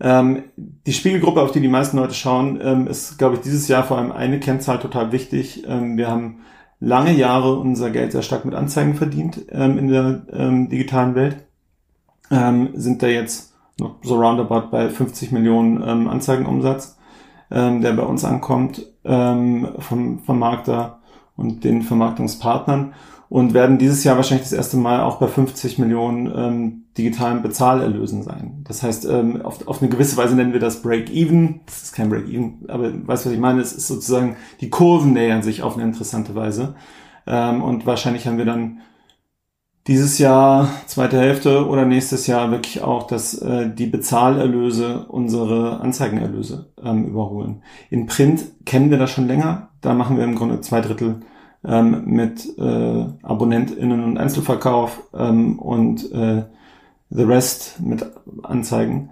Ähm, 0.00 0.42
die 0.56 0.92
Spiegelgruppe, 0.92 1.40
auf 1.40 1.52
die 1.52 1.60
die 1.60 1.68
meisten 1.68 1.96
Leute 1.96 2.14
schauen, 2.14 2.58
ähm, 2.60 2.88
ist, 2.88 3.18
glaube 3.18 3.36
ich, 3.36 3.42
dieses 3.42 3.68
Jahr 3.68 3.84
vor 3.84 3.98
allem 3.98 4.10
eine 4.10 4.40
Kennzahl 4.40 4.80
total 4.80 5.12
wichtig. 5.12 5.62
Ähm, 5.64 5.96
wir 5.96 6.08
haben 6.08 6.40
lange 6.80 7.12
Jahre 7.12 7.54
unser 7.54 7.90
Geld 7.90 8.10
sehr 8.10 8.22
stark 8.22 8.44
mit 8.44 8.56
Anzeigen 8.56 8.96
verdient 8.96 9.42
ähm, 9.48 9.78
in 9.78 9.86
der 9.86 10.26
ähm, 10.32 10.68
digitalen 10.68 11.14
Welt. 11.14 11.36
Sind 12.30 13.02
da 13.02 13.08
jetzt 13.08 13.52
noch 13.78 13.96
so 14.02 14.14
roundabout 14.14 14.70
bei 14.70 14.88
50 14.88 15.32
Millionen 15.32 15.82
Anzeigenumsatz 15.82 16.96
der 17.50 17.92
bei 17.92 18.02
uns 18.02 18.24
ankommt 18.24 18.86
ähm, 19.04 19.68
vom 19.78 20.20
Vermarkter 20.20 21.00
und 21.36 21.64
den 21.64 21.82
Vermarktungspartnern 21.82 22.94
und 23.28 23.54
werden 23.54 23.78
dieses 23.78 24.04
Jahr 24.04 24.16
wahrscheinlich 24.16 24.48
das 24.48 24.52
erste 24.52 24.76
Mal 24.76 25.00
auch 25.00 25.16
bei 25.16 25.26
50 25.26 25.78
Millionen 25.78 26.30
ähm, 26.36 26.84
digitalen 26.98 27.40
Bezahlerlösen 27.40 28.22
sein. 28.22 28.62
Das 28.68 28.82
heißt, 28.82 29.06
ähm, 29.06 29.40
auf, 29.40 29.66
auf 29.66 29.80
eine 29.80 29.90
gewisse 29.90 30.18
Weise 30.18 30.36
nennen 30.36 30.52
wir 30.52 30.60
das 30.60 30.82
Break-Even. 30.82 31.60
Das 31.64 31.82
ist 31.82 31.94
kein 31.94 32.10
Break-Even, 32.10 32.66
aber 32.68 32.92
weißt 32.92 33.24
du, 33.24 33.30
was 33.30 33.34
ich 33.34 33.40
meine? 33.40 33.62
Es 33.62 33.72
ist 33.72 33.88
sozusagen, 33.88 34.36
die 34.60 34.68
Kurven 34.68 35.14
nähern 35.14 35.42
sich 35.42 35.62
auf 35.62 35.74
eine 35.74 35.84
interessante 35.84 36.34
Weise. 36.34 36.74
Ähm, 37.26 37.62
und 37.62 37.86
wahrscheinlich 37.86 38.26
haben 38.26 38.36
wir 38.36 38.44
dann 38.44 38.82
dieses 39.86 40.18
Jahr, 40.18 40.68
zweite 40.86 41.18
Hälfte 41.18 41.66
oder 41.66 41.84
nächstes 41.84 42.26
Jahr 42.26 42.50
wirklich 42.50 42.82
auch, 42.82 43.06
dass 43.06 43.34
äh, 43.34 43.68
die 43.68 43.86
Bezahlerlöse 43.86 45.06
unsere 45.08 45.80
Anzeigenerlöse 45.80 46.70
ähm, 46.82 47.06
überholen. 47.06 47.62
In 47.90 48.06
Print 48.06 48.44
kennen 48.64 48.90
wir 48.90 48.98
das 48.98 49.10
schon 49.10 49.26
länger. 49.26 49.70
Da 49.80 49.94
machen 49.94 50.16
wir 50.16 50.24
im 50.24 50.36
Grunde 50.36 50.60
zwei 50.60 50.80
Drittel 50.80 51.22
ähm, 51.64 52.04
mit 52.06 52.46
äh, 52.58 53.06
AbonnentInnen 53.22 54.04
und 54.04 54.18
Einzelverkauf 54.18 55.02
ähm, 55.14 55.58
und 55.58 56.12
äh, 56.12 56.44
the 57.10 57.22
rest 57.24 57.80
mit 57.80 58.06
Anzeigen. 58.44 59.10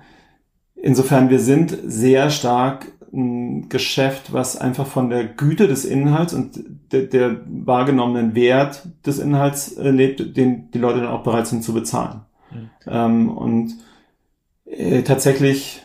Insofern, 0.77 1.31
wir 1.31 1.41
sind 1.41 1.77
sehr 1.85 2.31
stark 2.31 2.87
ein 3.13 3.69
Geschäft, 3.69 4.33
was 4.33 4.57
einfach 4.57 4.87
von 4.87 5.11
der 5.11 5.25
Güte 5.25 5.67
des 5.67 5.85
Inhalts 5.85 6.33
und 6.33 6.61
der, 6.93 7.03
der 7.03 7.41
wahrgenommenen 7.47 8.35
Wert 8.35 8.89
des 9.05 9.19
Inhalts 9.19 9.73
äh, 9.73 9.91
lebt, 9.91 10.37
den 10.37 10.71
die 10.71 10.79
Leute 10.79 11.01
dann 11.01 11.09
auch 11.09 11.23
bereit 11.23 11.47
sind 11.47 11.65
zu 11.65 11.75
bezahlen. 11.75 12.21
Mhm. 12.51 12.71
Ähm, 12.87 13.29
und 13.31 13.75
äh, 14.65 15.03
tatsächlich 15.03 15.83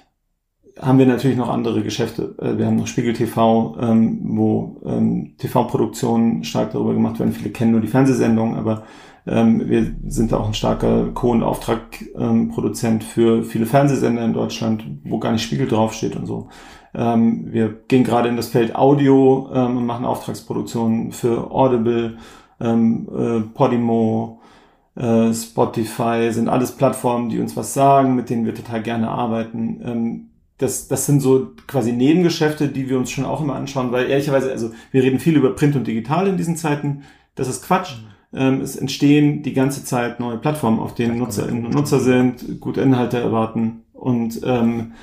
haben 0.80 1.00
wir 1.00 1.06
natürlich 1.06 1.38
noch 1.38 1.50
andere 1.50 1.84
Geschäfte. 1.84 2.36
Äh, 2.40 2.58
wir 2.58 2.68
haben 2.68 2.76
noch 2.76 2.88
Spiegel 2.88 3.14
TV, 3.14 3.78
ähm, 3.80 4.20
wo 4.24 4.82
ähm, 4.86 5.36
TV-Produktionen 5.38 6.44
stark 6.44 6.74
darüber 6.74 6.94
gemacht 6.94 7.20
werden. 7.20 7.34
Viele 7.34 7.52
kennen 7.52 7.72
nur 7.72 7.82
die 7.82 7.88
Fernsehsendungen, 7.88 8.56
aber 8.56 8.84
ähm, 9.28 9.68
wir 9.68 9.96
sind 10.08 10.34
auch 10.34 10.48
ein 10.48 10.54
starker 10.54 11.12
Co- 11.14 11.32
und 11.32 11.44
Auftragproduzent 11.44 13.04
für 13.04 13.44
viele 13.44 13.66
Fernsehsender 13.66 14.24
in 14.24 14.34
Deutschland, 14.34 14.86
wo 15.04 15.20
gar 15.20 15.32
nicht 15.32 15.44
Spiegel 15.44 15.68
draufsteht 15.68 16.16
und 16.16 16.26
so. 16.26 16.50
Ähm, 16.94 17.52
wir 17.52 17.70
gehen 17.88 18.04
gerade 18.04 18.30
in 18.30 18.38
das 18.38 18.48
Feld 18.48 18.76
Audio 18.76 19.50
ähm, 19.54 19.78
und 19.78 19.86
machen 19.86 20.06
Auftragsproduktionen 20.06 21.12
für 21.12 21.52
Audible 21.52 22.18
ähm, 22.60 23.08
äh, 23.14 23.42
Podimo, 23.54 24.42
äh, 24.96 25.34
Spotify 25.34 26.30
sind 26.32 26.48
alles 26.48 26.72
Plattformen, 26.72 27.30
die 27.30 27.40
uns 27.40 27.58
was 27.58 27.74
sagen, 27.74 28.16
mit 28.16 28.30
denen 28.30 28.46
wir 28.46 28.56
total 28.56 28.82
gerne 28.82 29.10
arbeiten. 29.10 29.82
Ähm, 29.84 30.30
das, 30.58 30.88
das 30.88 31.06
sind 31.06 31.20
so 31.20 31.52
quasi 31.68 31.92
Nebengeschäfte, 31.92 32.70
die 32.70 32.90
wir 32.90 32.98
uns 32.98 33.12
schon 33.12 33.26
auch 33.26 33.42
immer 33.42 33.56
anschauen, 33.56 33.92
weil 33.92 34.10
ehrlicherweise, 34.10 34.52
also 34.52 34.72
wir 34.92 35.04
reden 35.04 35.20
viel 35.20 35.36
über 35.36 35.54
Print 35.54 35.76
und 35.76 35.86
Digital 35.86 36.28
in 36.28 36.38
diesen 36.38 36.56
Zeiten. 36.56 37.04
Das 37.36 37.50
ist 37.50 37.66
Quatsch. 37.66 37.96
Ähm, 38.36 38.62
es 38.62 38.76
entstehen 38.76 39.44
die 39.44 39.54
ganze 39.54 39.84
Zeit 39.86 40.20
neue 40.20 40.38
Plattformen, 40.38 40.80
auf 40.80 40.94
denen 40.94 41.18
Nutzerinnen 41.18 41.66
und 41.66 41.74
Nutzer 41.74 42.00
sind, 42.00 42.60
gute 42.60 42.82
Inhalte 42.82 43.18
erwarten 43.18 43.84
und 43.94 44.42
ähm, 44.44 44.94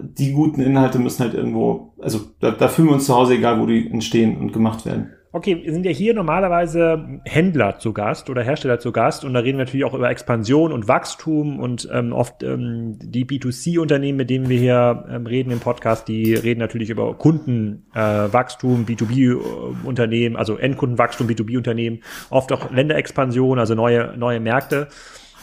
die 0.00 0.32
guten 0.32 0.60
Inhalte 0.60 0.98
müssen 0.98 1.22
halt 1.22 1.34
irgendwo, 1.34 1.92
also 2.00 2.20
da, 2.40 2.50
da 2.50 2.68
fühlen 2.68 2.88
wir 2.88 2.94
uns 2.94 3.06
zu 3.06 3.14
Hause, 3.14 3.34
egal 3.34 3.60
wo 3.60 3.66
die 3.66 3.88
entstehen 3.88 4.36
und 4.38 4.52
gemacht 4.52 4.84
werden. 4.84 5.10
Okay, 5.32 5.62
wir 5.62 5.72
sind 5.72 5.86
ja 5.86 5.92
hier 5.92 6.12
normalerweise 6.12 7.20
Händler 7.24 7.78
zu 7.78 7.92
Gast 7.92 8.28
oder 8.30 8.42
Hersteller 8.42 8.80
zu 8.80 8.90
Gast 8.90 9.24
und 9.24 9.32
da 9.32 9.38
reden 9.38 9.58
wir 9.58 9.64
natürlich 9.64 9.84
auch 9.84 9.94
über 9.94 10.10
Expansion 10.10 10.72
und 10.72 10.88
Wachstum 10.88 11.60
und 11.60 11.88
ähm, 11.92 12.12
oft 12.12 12.42
ähm, 12.42 12.98
die 12.98 13.24
B2C-Unternehmen, 13.24 14.18
mit 14.18 14.28
denen 14.28 14.48
wir 14.48 14.58
hier 14.58 15.04
ähm, 15.08 15.26
reden 15.26 15.52
im 15.52 15.60
Podcast, 15.60 16.08
die 16.08 16.34
reden 16.34 16.58
natürlich 16.58 16.90
über 16.90 17.14
Kundenwachstum, 17.14 18.82
äh, 18.82 18.92
B2B-Unternehmen, 18.92 20.34
also 20.34 20.56
Endkundenwachstum, 20.56 21.28
B2B-Unternehmen, 21.28 22.00
oft 22.30 22.50
auch 22.50 22.72
Länderexpansion, 22.72 23.60
also 23.60 23.76
neue, 23.76 24.16
neue 24.16 24.40
Märkte. 24.40 24.88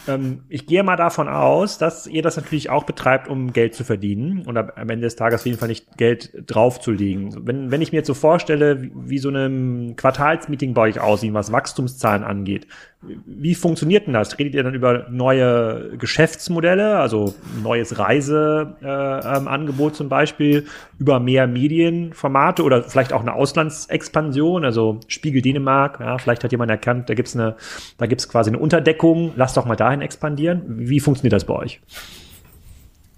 Ähm, 0.08 0.42
ich 0.48 0.66
gehe 0.66 0.82
mal 0.82 0.96
davon 0.96 1.28
aus, 1.28 1.78
dass 1.78 2.06
ihr 2.06 2.22
das 2.22 2.36
natürlich 2.36 2.70
auch 2.70 2.84
betreibt, 2.84 3.28
um 3.28 3.52
Geld 3.52 3.74
zu 3.74 3.84
verdienen 3.84 4.46
und 4.46 4.56
am 4.56 4.90
Ende 4.90 5.06
des 5.06 5.16
Tages 5.16 5.40
auf 5.40 5.46
jeden 5.46 5.58
Fall 5.58 5.68
nicht 5.68 5.96
Geld 5.96 6.32
draufzulegen. 6.46 7.46
Wenn, 7.46 7.70
wenn 7.70 7.82
ich 7.82 7.92
mir 7.92 7.98
jetzt 7.98 8.06
so 8.06 8.14
vorstelle, 8.14 8.82
wie, 8.82 8.92
wie 8.94 9.18
so 9.18 9.28
ein 9.28 9.94
Quartalsmeeting 9.96 10.74
bei 10.74 10.82
euch 10.82 11.00
aussieht, 11.00 11.34
was 11.34 11.52
Wachstumszahlen 11.52 12.24
angeht, 12.24 12.66
wie 13.00 13.54
funktioniert 13.54 14.06
denn 14.06 14.14
das? 14.14 14.38
Redet 14.38 14.54
ihr 14.54 14.64
dann 14.64 14.74
über 14.74 15.06
neue 15.08 15.96
Geschäftsmodelle, 15.98 16.98
also 16.98 17.32
neues 17.62 17.96
Reiseangebot 17.96 19.90
äh, 19.90 19.92
ähm, 19.92 19.94
zum 19.94 20.08
Beispiel, 20.08 20.66
über 20.98 21.20
mehr 21.20 21.46
Medienformate 21.46 22.64
oder 22.64 22.82
vielleicht 22.82 23.12
auch 23.12 23.20
eine 23.20 23.34
Auslandsexpansion, 23.34 24.64
also 24.64 24.98
Spiegel 25.06 25.42
Dänemark, 25.42 26.00
ja, 26.00 26.18
vielleicht 26.18 26.42
hat 26.42 26.50
jemand 26.50 26.72
erkannt, 26.72 27.08
da 27.08 27.14
gibt's 27.14 27.36
eine, 27.36 27.56
da 27.98 28.06
gibt's 28.06 28.28
quasi 28.28 28.50
eine 28.50 28.58
Unterdeckung, 28.58 29.32
lasst 29.36 29.56
doch 29.56 29.64
mal 29.64 29.76
dahin 29.76 30.00
expandieren. 30.00 30.62
Wie 30.66 30.98
funktioniert 30.98 31.34
das 31.34 31.44
bei 31.44 31.54
euch? 31.54 31.80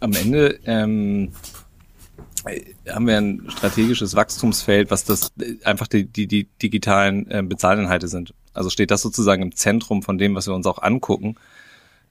Am 0.00 0.12
Ende 0.12 0.58
ähm, 0.66 1.30
haben 2.88 3.06
wir 3.06 3.16
ein 3.16 3.44
strategisches 3.48 4.14
Wachstumsfeld, 4.14 4.90
was 4.90 5.04
das 5.04 5.32
einfach 5.64 5.86
die, 5.86 6.04
die, 6.04 6.26
die 6.26 6.48
digitalen 6.60 7.30
äh, 7.30 7.42
Bezahlinhalte 7.42 8.08
sind. 8.08 8.34
Also 8.52 8.70
steht 8.70 8.90
das 8.90 9.02
sozusagen 9.02 9.42
im 9.42 9.54
Zentrum 9.54 10.02
von 10.02 10.18
dem, 10.18 10.34
was 10.34 10.46
wir 10.46 10.54
uns 10.54 10.66
auch 10.66 10.82
angucken, 10.82 11.36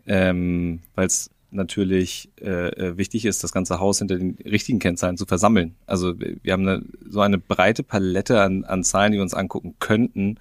ähm, 0.08 0.79
weil 0.96 1.08
es 1.08 1.29
natürlich 1.51 2.29
äh, 2.41 2.69
äh, 2.69 2.98
wichtig 2.98 3.25
ist, 3.25 3.43
das 3.43 3.51
ganze 3.51 3.79
Haus 3.79 4.00
hinter 4.00 4.17
den 4.17 4.38
richtigen 4.46 4.79
Kennzahlen 4.79 5.17
zu 5.17 5.25
versammeln. 5.25 5.75
Also 5.88 6.13
wir 6.19 6.53
haben 6.53 6.67
eine, 6.67 6.84
so 7.10 7.22
eine 7.22 7.38
breite 7.38 7.84
Palette 7.84 8.41
an, 8.41 8.65
an 8.65 8.84
Zahlen, 8.84 9.12
die 9.12 9.17
wir 9.17 9.24
uns 9.24 9.34
angucken 9.34 9.75
könnten 9.79 10.38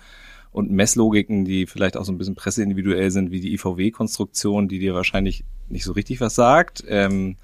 und 0.53 0.71
Messlogiken, 0.71 1.45
die 1.45 1.67
vielleicht 1.67 1.97
auch 1.97 2.05
so 2.05 2.13
ein 2.13 2.19
bisschen 2.19 2.35
presseindividuell 2.35 3.11
sind, 3.11 3.31
wie 3.31 3.41
die 3.41 3.55
IVW-Konstruktion, 3.55 4.69
die 4.69 4.79
dir 4.79 4.95
wahrscheinlich 4.95 5.45
nicht 5.69 5.85
so 5.85 5.93
richtig 5.93 6.21
was 6.21 6.35
sagt. 6.35 6.85
Ähm, 6.89 7.37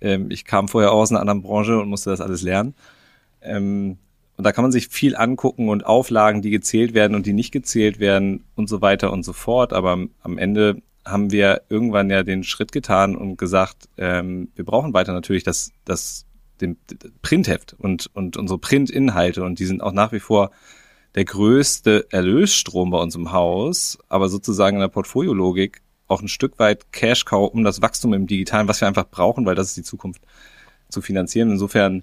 ähm, 0.00 0.30
ich 0.30 0.44
kam 0.44 0.68
vorher 0.68 0.92
auch 0.92 1.00
aus 1.00 1.10
einer 1.10 1.20
anderen 1.20 1.42
Branche 1.42 1.78
und 1.80 1.88
musste 1.88 2.10
das 2.10 2.20
alles 2.20 2.42
lernen. 2.42 2.74
Ähm, 3.40 3.98
und 4.42 4.46
da 4.46 4.50
kann 4.50 4.64
man 4.64 4.72
sich 4.72 4.88
viel 4.88 5.14
angucken 5.14 5.68
und 5.68 5.86
Auflagen, 5.86 6.42
die 6.42 6.50
gezählt 6.50 6.94
werden 6.94 7.14
und 7.14 7.26
die 7.26 7.32
nicht 7.32 7.52
gezählt 7.52 8.00
werden 8.00 8.42
und 8.56 8.68
so 8.68 8.82
weiter 8.82 9.12
und 9.12 9.22
so 9.22 9.32
fort. 9.32 9.72
Aber 9.72 9.96
am 10.20 10.36
Ende 10.36 10.82
haben 11.04 11.30
wir 11.30 11.62
irgendwann 11.68 12.10
ja 12.10 12.24
den 12.24 12.42
Schritt 12.42 12.72
getan 12.72 13.14
und 13.14 13.36
gesagt, 13.36 13.88
ähm, 13.98 14.48
wir 14.56 14.64
brauchen 14.64 14.94
weiter 14.94 15.12
natürlich 15.12 15.44
das, 15.44 15.70
das, 15.84 16.26
den 16.60 16.76
Printheft 17.22 17.76
und, 17.78 18.10
und 18.14 18.36
unsere 18.36 18.58
Printinhalte 18.58 19.44
und 19.44 19.60
die 19.60 19.64
sind 19.64 19.80
auch 19.80 19.92
nach 19.92 20.10
wie 20.10 20.18
vor 20.18 20.50
der 21.14 21.24
größte 21.24 22.08
Erlösstrom 22.10 22.90
bei 22.90 22.98
uns 22.98 23.14
im 23.14 23.30
Haus, 23.30 23.96
aber 24.08 24.28
sozusagen 24.28 24.78
in 24.78 24.80
der 24.80 24.88
Portfoliologik 24.88 25.82
auch 26.08 26.20
ein 26.20 26.26
Stück 26.26 26.58
weit 26.58 26.90
Cash-Cow, 26.90 27.48
um 27.52 27.62
das 27.62 27.80
Wachstum 27.80 28.12
im 28.12 28.26
Digitalen, 28.26 28.66
was 28.66 28.80
wir 28.80 28.88
einfach 28.88 29.08
brauchen, 29.08 29.46
weil 29.46 29.54
das 29.54 29.68
ist 29.68 29.76
die 29.76 29.84
Zukunft, 29.84 30.20
zu 30.88 31.00
finanzieren. 31.00 31.52
Insofern 31.52 32.02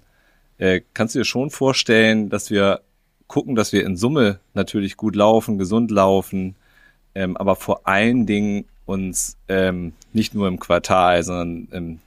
äh, 0.59 0.81
kannst 0.93 1.15
du 1.15 1.19
dir 1.19 1.25
schon 1.25 1.49
vorstellen, 1.49 2.29
dass 2.29 2.51
wir 2.51 2.81
gucken, 3.27 3.55
dass 3.55 3.73
wir 3.73 3.85
in 3.85 3.95
Summe 3.95 4.39
natürlich 4.53 4.97
gut 4.97 5.15
laufen, 5.15 5.57
gesund 5.57 5.89
laufen, 5.89 6.55
ähm, 7.15 7.37
aber 7.37 7.55
vor 7.55 7.87
allen 7.87 8.25
Dingen 8.25 8.65
uns 8.85 9.37
ähm, 9.47 9.93
nicht 10.13 10.33
nur 10.33 10.47
im 10.47 10.59
Quartal, 10.59 11.23
sondern 11.23 11.67
ähm, 11.71 11.99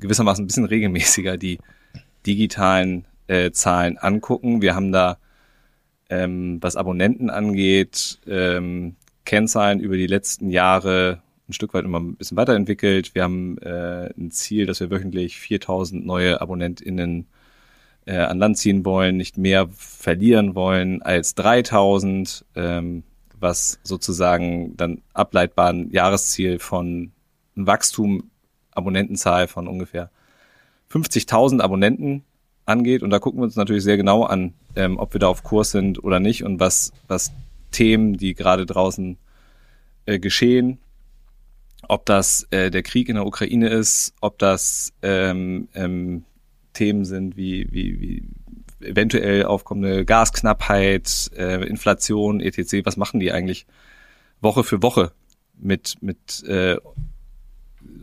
gewissermaßen 0.00 0.44
ein 0.44 0.46
bisschen 0.46 0.64
regelmäßiger 0.64 1.36
die 1.36 1.58
digitalen 2.26 3.04
äh, 3.26 3.50
Zahlen 3.52 3.98
angucken. 3.98 4.62
Wir 4.62 4.74
haben 4.74 4.90
da, 4.90 5.18
ähm, 6.08 6.58
was 6.60 6.76
Abonnenten 6.76 7.30
angeht, 7.30 8.18
ähm, 8.26 8.96
Kennzahlen 9.24 9.80
über 9.80 9.96
die 9.96 10.06
letzten 10.06 10.50
Jahre 10.50 11.22
ein 11.48 11.52
Stück 11.52 11.74
weit 11.74 11.84
immer 11.84 12.00
ein 12.00 12.16
bisschen 12.16 12.36
weiterentwickelt. 12.36 13.14
Wir 13.14 13.22
haben 13.22 13.58
äh, 13.58 14.10
ein 14.18 14.30
Ziel, 14.30 14.66
dass 14.66 14.80
wir 14.80 14.90
wöchentlich 14.90 15.38
4000 15.38 16.04
neue 16.04 16.40
AbonnentInnen 16.40 17.26
äh, 18.08 18.16
an 18.16 18.38
Land 18.38 18.56
ziehen 18.56 18.84
wollen, 18.86 19.18
nicht 19.18 19.36
mehr 19.36 19.68
verlieren 19.76 20.54
wollen 20.54 21.02
als 21.02 21.34
3000, 21.34 22.44
ähm, 22.56 23.02
was 23.38 23.78
sozusagen 23.82 24.76
dann 24.78 25.02
ableitbar 25.12 25.68
ein 25.68 25.90
Jahresziel 25.90 26.58
von 26.58 27.12
einem 27.54 27.66
Wachstum 27.66 28.30
Abonnentenzahl 28.70 29.46
von 29.46 29.68
ungefähr 29.68 30.10
50.000 30.90 31.60
Abonnenten 31.60 32.24
angeht. 32.64 33.02
Und 33.02 33.10
da 33.10 33.18
gucken 33.18 33.40
wir 33.40 33.44
uns 33.44 33.56
natürlich 33.56 33.84
sehr 33.84 33.98
genau 33.98 34.24
an, 34.24 34.54
ähm, 34.74 34.98
ob 34.98 35.12
wir 35.12 35.20
da 35.20 35.28
auf 35.28 35.42
Kurs 35.42 35.70
sind 35.70 36.02
oder 36.02 36.18
nicht 36.18 36.44
und 36.44 36.60
was, 36.60 36.92
was 37.08 37.30
Themen, 37.72 38.16
die 38.16 38.34
gerade 38.34 38.64
draußen 38.64 39.18
äh, 40.06 40.18
geschehen, 40.18 40.78
ob 41.86 42.06
das 42.06 42.46
äh, 42.50 42.70
der 42.70 42.82
Krieg 42.82 43.10
in 43.10 43.16
der 43.16 43.26
Ukraine 43.26 43.68
ist, 43.68 44.14
ob 44.22 44.38
das 44.38 44.94
ähm, 45.02 45.68
ähm, 45.74 46.24
Themen 46.78 47.04
sind 47.04 47.36
wie, 47.36 47.66
wie, 47.70 48.00
wie 48.00 48.22
eventuell 48.86 49.44
aufkommende 49.44 50.04
Gasknappheit, 50.04 51.30
äh, 51.36 51.66
Inflation, 51.66 52.40
etc. 52.40 52.84
Was 52.84 52.96
machen 52.96 53.18
die 53.18 53.32
eigentlich 53.32 53.66
Woche 54.40 54.62
für 54.62 54.80
Woche 54.82 55.10
mit, 55.58 55.96
mit 56.00 56.44
äh, 56.44 56.76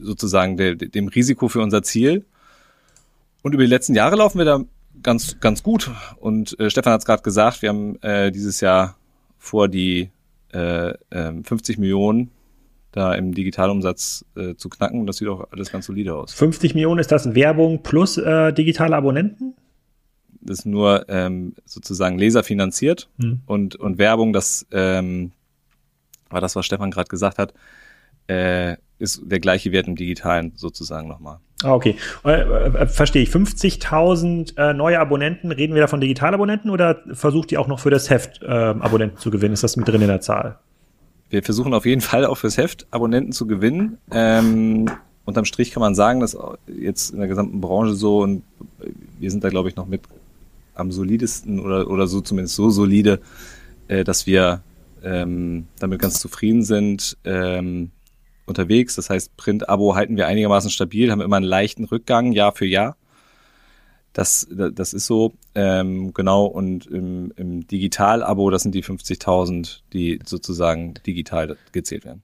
sozusagen 0.01 0.57
de, 0.57 0.75
dem 0.75 1.07
Risiko 1.07 1.47
für 1.47 1.61
unser 1.61 1.83
Ziel? 1.83 2.25
Und 3.41 3.53
über 3.53 3.63
die 3.63 3.69
letzten 3.69 3.95
Jahre 3.95 4.17
laufen 4.17 4.39
wir 4.39 4.45
da 4.45 4.59
ganz, 5.01 5.39
ganz 5.39 5.63
gut. 5.63 5.91
Und 6.19 6.59
äh, 6.59 6.69
Stefan 6.69 6.93
hat 6.93 7.01
es 7.01 7.05
gerade 7.05 7.23
gesagt, 7.23 7.61
wir 7.61 7.69
haben 7.69 8.01
äh, 8.01 8.31
dieses 8.31 8.59
Jahr 8.59 8.97
vor, 9.37 9.69
die 9.69 10.09
äh, 10.53 10.89
äh, 11.11 11.43
50 11.43 11.77
Millionen 11.77 12.31
da 12.95 13.13
im 13.13 13.33
Digitalumsatz 13.33 14.25
äh, 14.35 14.55
zu 14.55 14.69
knacken. 14.69 15.05
Das 15.05 15.17
sieht 15.17 15.27
auch 15.27 15.51
alles 15.51 15.71
ganz 15.71 15.85
solide 15.85 16.15
aus. 16.15 16.33
50 16.33 16.73
Millionen 16.75 16.99
ist 16.99 17.11
das 17.11 17.35
Werbung 17.35 17.83
plus 17.83 18.17
äh, 18.17 18.53
digitale 18.53 18.95
Abonnenten? 18.95 19.53
Das 20.39 20.59
ist 20.59 20.65
nur 20.65 21.05
ähm, 21.09 21.55
sozusagen 21.65 22.17
leserfinanziert 22.17 23.09
hm. 23.19 23.41
und, 23.45 23.75
und 23.75 23.97
Werbung, 23.97 24.31
das 24.31 24.65
ähm, 24.71 25.31
war 26.29 26.39
das, 26.39 26.55
was 26.55 26.65
Stefan 26.65 26.91
gerade 26.91 27.09
gesagt 27.09 27.37
hat, 27.37 27.53
äh, 28.27 28.77
ist 28.97 29.21
der 29.25 29.39
gleiche 29.39 29.71
Wert 29.71 29.87
im 29.87 29.95
Digitalen 29.95 30.53
sozusagen 30.55 31.07
nochmal. 31.07 31.39
Ah, 31.63 31.73
okay. 31.73 31.97
Äh, 32.23 32.41
äh, 32.41 32.87
verstehe 32.87 33.23
ich. 33.23 33.29
50.000 33.29 34.57
äh, 34.57 34.73
neue 34.73 34.99
Abonnenten, 34.99 35.51
reden 35.51 35.73
wir 35.73 35.81
da 35.81 35.87
von 35.87 35.99
Digitalabonnenten 35.99 36.69
oder 36.69 37.01
versucht 37.11 37.51
ihr 37.51 37.59
auch 37.59 37.67
noch 37.67 37.79
für 37.79 37.89
das 37.89 38.09
Heft 38.09 38.41
äh, 38.41 38.47
Abonnenten 38.47 39.17
zu 39.17 39.31
gewinnen? 39.31 39.53
Ist 39.53 39.63
das 39.63 39.75
mit 39.75 39.87
drin 39.87 40.01
in 40.01 40.07
der 40.07 40.21
Zahl? 40.21 40.59
Wir 41.29 41.43
versuchen 41.43 41.73
auf 41.73 41.85
jeden 41.85 42.01
Fall 42.09 42.25
auch 42.25 42.35
fürs 42.35 42.57
Heft 42.57 42.87
Abonnenten 42.91 43.31
zu 43.31 43.47
gewinnen. 43.47 43.97
Ähm, 44.11 44.89
unterm 45.25 45.45
Strich 45.45 45.71
kann 45.71 45.81
man 45.81 45.95
sagen, 45.95 46.19
dass 46.19 46.37
jetzt 46.67 47.11
in 47.11 47.19
der 47.19 47.27
gesamten 47.27 47.61
Branche 47.61 47.95
so 47.95 48.19
und 48.19 48.43
wir 49.19 49.31
sind 49.31 49.43
da 49.43 49.49
glaube 49.49 49.69
ich 49.69 49.75
noch 49.75 49.87
mit 49.87 50.01
am 50.75 50.91
solidesten 50.91 51.59
oder, 51.59 51.89
oder 51.89 52.07
so 52.07 52.21
zumindest 52.21 52.55
so 52.55 52.69
solide, 52.69 53.19
äh, 53.87 54.03
dass 54.03 54.27
wir 54.27 54.61
ähm, 55.03 55.67
damit 55.79 56.01
ganz 56.01 56.19
zufrieden 56.19 56.63
sind 56.63 57.17
ähm, 57.23 57.91
unterwegs. 58.45 58.95
Das 58.95 59.09
heißt, 59.09 59.37
Print-Abo 59.37 59.95
halten 59.95 60.17
wir 60.17 60.27
einigermaßen 60.27 60.69
stabil, 60.69 61.11
haben 61.11 61.21
immer 61.21 61.37
einen 61.37 61.45
leichten 61.45 61.85
Rückgang 61.85 62.31
Jahr 62.31 62.51
für 62.51 62.65
Jahr. 62.65 62.97
Das, 64.15 64.47
das 64.49 64.93
ist 64.93 65.07
so, 65.07 65.33
ähm, 65.55 66.13
genau. 66.13 66.45
Und 66.45 66.87
im, 66.87 67.33
im 67.35 67.67
Digital-Abo, 67.67 68.49
das 68.49 68.63
sind 68.63 68.73
die 68.73 68.81
50.000, 68.81 69.81
die 69.91 70.19
sozusagen 70.25 70.93
digital 71.05 71.57
gezählt 71.73 72.05
werden. 72.05 72.23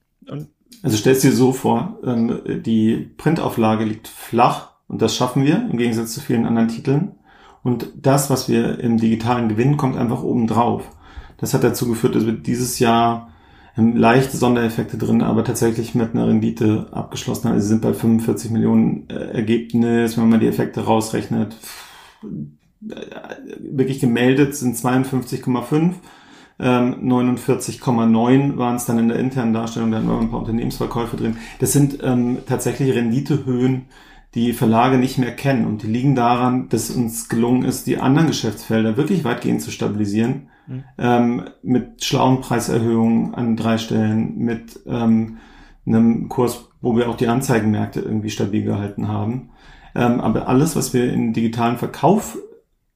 Also 0.82 0.96
stellst 0.96 1.22
dir 1.22 1.32
so 1.32 1.52
vor, 1.52 1.98
ähm, 2.02 2.40
die 2.64 2.96
Printauflage 3.18 3.84
liegt 3.84 4.08
flach 4.08 4.70
und 4.88 5.02
das 5.02 5.14
schaffen 5.14 5.44
wir 5.44 5.68
im 5.70 5.76
Gegensatz 5.76 6.14
zu 6.14 6.20
vielen 6.20 6.46
anderen 6.46 6.68
Titeln. 6.68 7.12
Und 7.62 7.90
das, 7.94 8.30
was 8.30 8.48
wir 8.48 8.80
im 8.80 8.96
digitalen 8.96 9.50
gewinnen, 9.50 9.76
kommt 9.76 9.98
einfach 9.98 10.22
oben 10.22 10.46
drauf. 10.46 10.90
Das 11.36 11.52
hat 11.52 11.62
dazu 11.62 11.86
geführt, 11.88 12.14
dass 12.14 12.24
wir 12.24 12.32
dieses 12.32 12.78
Jahr 12.78 13.31
leichte 13.76 14.36
Sondereffekte 14.36 14.98
drin, 14.98 15.22
aber 15.22 15.44
tatsächlich 15.44 15.94
mit 15.94 16.14
einer 16.14 16.28
Rendite 16.28 16.88
abgeschlossen. 16.90 17.48
Also 17.48 17.68
sind 17.68 17.82
bei 17.82 17.94
45 17.94 18.50
Millionen 18.50 19.08
äh, 19.08 19.14
Ergebnis, 19.14 20.18
wenn 20.18 20.28
man 20.28 20.40
die 20.40 20.46
Effekte 20.46 20.82
rausrechnet. 20.82 21.56
Äh, 22.22 22.96
wirklich 23.58 24.00
gemeldet 24.00 24.54
sind 24.56 24.76
52,5. 24.76 25.94
49,9 26.58 28.56
waren 28.56 28.76
es 28.76 28.84
dann 28.84 28.98
in 28.98 29.08
der 29.08 29.18
internen 29.18 29.52
Darstellung, 29.52 29.90
da 29.90 29.96
hatten 29.96 30.06
wir 30.06 30.20
ein 30.20 30.30
paar 30.30 30.40
Unternehmensverkäufe 30.40 31.16
drin. 31.16 31.38
Das 31.58 31.72
sind 31.72 31.98
ähm, 32.04 32.38
tatsächlich 32.46 32.94
Renditehöhen, 32.94 33.86
die 34.34 34.52
Verlage 34.52 34.98
nicht 34.98 35.18
mehr 35.18 35.34
kennen. 35.34 35.66
Und 35.66 35.82
die 35.82 35.88
liegen 35.88 36.14
daran, 36.14 36.68
dass 36.68 36.90
uns 36.90 37.28
gelungen 37.28 37.64
ist, 37.64 37.86
die 37.86 37.98
anderen 37.98 38.28
Geschäftsfelder 38.28 38.96
wirklich 38.96 39.24
weitgehend 39.24 39.60
zu 39.60 39.70
stabilisieren. 39.70 40.48
Mhm. 40.66 40.84
Ähm, 40.98 41.44
mit 41.62 42.04
schlauen 42.04 42.40
Preiserhöhungen 42.40 43.34
an 43.34 43.56
drei 43.56 43.78
Stellen, 43.78 44.38
mit 44.38 44.80
ähm, 44.86 45.38
einem 45.86 46.28
Kurs, 46.28 46.68
wo 46.80 46.96
wir 46.96 47.08
auch 47.08 47.16
die 47.16 47.28
Anzeigenmärkte 47.28 48.00
irgendwie 48.00 48.30
stabil 48.30 48.64
gehalten 48.64 49.08
haben. 49.08 49.50
Ähm, 49.94 50.20
aber 50.20 50.48
alles, 50.48 50.76
was 50.76 50.94
wir 50.94 51.12
in 51.12 51.32
digitalen 51.32 51.78
Verkauf 51.78 52.38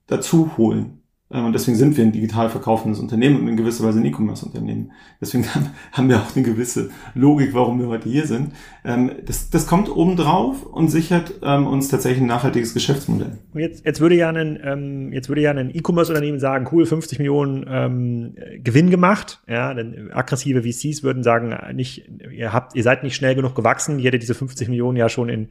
dazu 0.06 0.56
holen, 0.56 1.02
und 1.28 1.52
deswegen 1.52 1.76
sind 1.76 1.96
wir 1.96 2.04
ein 2.04 2.12
digital 2.12 2.50
verkaufendes 2.50 3.00
Unternehmen 3.00 3.40
und 3.40 3.48
in 3.48 3.56
gewisser 3.56 3.84
Weise 3.84 3.98
ein 3.98 4.04
E-Commerce-Unternehmen. 4.04 4.92
Deswegen 5.20 5.44
haben 5.92 6.08
wir 6.08 6.18
auch 6.18 6.36
eine 6.36 6.44
gewisse 6.44 6.90
Logik, 7.14 7.52
warum 7.52 7.80
wir 7.80 7.88
heute 7.88 8.08
hier 8.08 8.26
sind. 8.28 8.52
Ähm, 8.84 9.10
das, 9.26 9.50
das 9.50 9.66
kommt 9.66 9.88
obendrauf 9.88 10.64
und 10.64 10.88
sichert 10.88 11.34
ähm, 11.42 11.66
uns 11.66 11.88
tatsächlich 11.88 12.22
ein 12.22 12.28
nachhaltiges 12.28 12.74
Geschäftsmodell. 12.74 13.38
Und 13.52 13.60
jetzt, 13.60 13.84
jetzt 13.84 14.00
würde 14.00 14.14
ja 14.14 14.28
ein, 14.28 14.60
ähm, 14.62 15.12
jetzt 15.12 15.28
würde 15.28 15.40
ja 15.40 15.50
ein 15.50 15.74
E-Commerce-Unternehmen 15.74 16.38
sagen, 16.38 16.68
cool, 16.70 16.86
50 16.86 17.18
Millionen 17.18 17.66
ähm, 17.68 18.36
Gewinn 18.62 18.90
gemacht. 18.90 19.42
Ja, 19.48 19.74
denn 19.74 20.12
aggressive 20.12 20.62
VCs 20.62 21.02
würden 21.02 21.24
sagen, 21.24 21.56
nicht, 21.74 22.08
ihr 22.30 22.52
habt, 22.52 22.76
ihr 22.76 22.84
seid 22.84 23.02
nicht 23.02 23.16
schnell 23.16 23.34
genug 23.34 23.56
gewachsen. 23.56 23.98
Ihr 23.98 24.06
hättet 24.06 24.22
diese 24.22 24.34
50 24.34 24.68
Millionen 24.68 24.96
ja 24.96 25.08
schon 25.08 25.28
in 25.28 25.48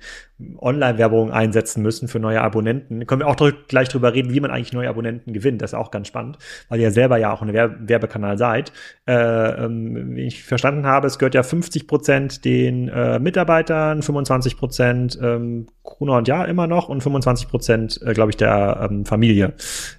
Online-Werbung 0.57 1.31
einsetzen 1.31 1.83
müssen 1.83 2.07
für 2.07 2.19
neue 2.19 2.41
Abonnenten. 2.41 3.05
Können 3.07 3.21
wir 3.21 3.27
auch 3.27 3.35
gleich 3.67 3.89
drüber 3.89 4.13
reden, 4.13 4.33
wie 4.33 4.39
man 4.39 4.51
eigentlich 4.51 4.71
neue 4.71 4.87
Abonnenten 4.87 5.33
gewinnt. 5.33 5.64
Das 5.65 5.73
ist 5.73 5.79
auch 5.79 5.91
ganz 5.91 6.07
spannend, 6.07 6.37
weil 6.69 6.79
ihr 6.79 6.91
selber 6.91 7.17
ja 7.17 7.33
auch 7.33 7.41
ein 7.41 7.53
Werbekanal 7.53 8.37
seid. 8.37 8.71
Äh, 9.07 9.13
ähm, 9.65 10.15
wie 10.15 10.27
ich 10.27 10.43
verstanden 10.43 10.85
habe, 10.85 11.07
es 11.07 11.17
gehört 11.17 11.33
ja 11.33 11.43
50 11.43 11.87
Prozent 11.87 12.45
den 12.45 12.87
äh, 12.87 13.19
Mitarbeitern, 13.19 14.03
25 14.03 14.57
Prozent 14.57 15.19
ähm, 15.21 15.67
Gruner 15.83 16.17
und 16.17 16.27
Ja 16.27 16.45
immer 16.45 16.67
noch 16.67 16.89
und 16.89 17.01
25 17.01 17.47
Prozent, 17.47 17.99
äh, 18.03 18.13
glaube 18.13 18.31
ich, 18.31 18.37
der 18.37 18.87
ähm, 18.89 19.05
Familie, 19.05 19.53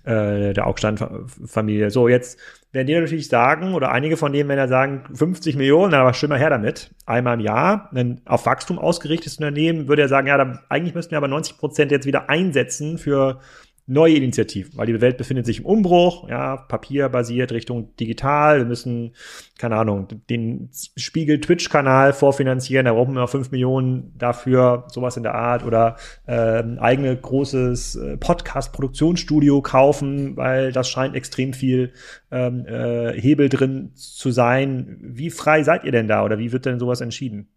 äh, 0.04 0.52
der 0.52 0.66
Augstein-Familie. 0.66 1.90
So, 1.90 2.08
jetzt 2.08 2.38
werden 2.72 2.86
die 2.86 2.94
natürlich 2.94 3.28
sagen, 3.28 3.74
oder 3.74 3.90
einige 3.90 4.16
von 4.16 4.32
denen 4.32 4.48
werden 4.48 4.58
ja 4.58 4.68
sagen, 4.68 5.04
50 5.14 5.56
Millionen, 5.56 5.94
aber 5.94 6.12
mal 6.28 6.38
her 6.38 6.50
damit. 6.50 6.90
Einmal 7.06 7.34
im 7.34 7.40
Jahr, 7.40 7.90
ein 7.94 8.20
auf 8.26 8.46
Wachstum 8.46 8.78
ausgerichtetes 8.78 9.38
Unternehmen 9.38 9.88
würde 9.88 10.02
ja 10.02 10.08
sagen, 10.08 10.26
ja, 10.26 10.36
da, 10.36 10.60
eigentlich 10.68 10.94
müssten 10.94 11.12
wir 11.12 11.18
aber 11.18 11.28
90 11.28 11.58
Prozent 11.58 11.90
jetzt 11.90 12.06
wieder 12.06 12.28
einsetzen 12.28 12.98
für 12.98 13.40
neue 13.86 14.16
Initiativen, 14.16 14.76
weil 14.76 14.86
die 14.86 15.00
Welt 15.00 15.16
befindet 15.16 15.46
sich 15.46 15.60
im 15.60 15.66
Umbruch, 15.66 16.28
ja, 16.28 16.56
papierbasiert 16.56 17.52
Richtung 17.52 17.94
digital. 17.96 18.58
Wir 18.58 18.64
müssen, 18.64 19.12
keine 19.58 19.76
Ahnung, 19.76 20.08
den 20.28 20.70
Spiegel 20.96 21.40
Twitch-Kanal 21.40 22.12
vorfinanzieren, 22.12 22.86
da 22.86 22.94
brauchen 22.94 23.14
wir 23.14 23.28
fünf 23.28 23.52
Millionen 23.52 24.12
dafür, 24.18 24.84
sowas 24.88 25.16
in 25.16 25.22
der 25.22 25.34
Art, 25.34 25.64
oder 25.64 25.96
äh, 26.26 26.62
ein 26.62 26.78
eigenes 26.78 27.22
großes 27.22 28.00
Podcast-Produktionsstudio 28.18 29.62
kaufen, 29.62 30.36
weil 30.36 30.72
das 30.72 30.88
scheint 30.88 31.14
extrem 31.14 31.52
viel 31.52 31.92
ähm, 32.30 32.66
äh, 32.66 33.12
Hebel 33.20 33.48
drin 33.48 33.92
zu 33.94 34.30
sein. 34.30 34.98
Wie 35.00 35.30
frei 35.30 35.62
seid 35.62 35.84
ihr 35.84 35.92
denn 35.92 36.08
da 36.08 36.24
oder 36.24 36.38
wie 36.38 36.52
wird 36.52 36.66
denn 36.66 36.78
sowas 36.78 37.00
entschieden? 37.00 37.48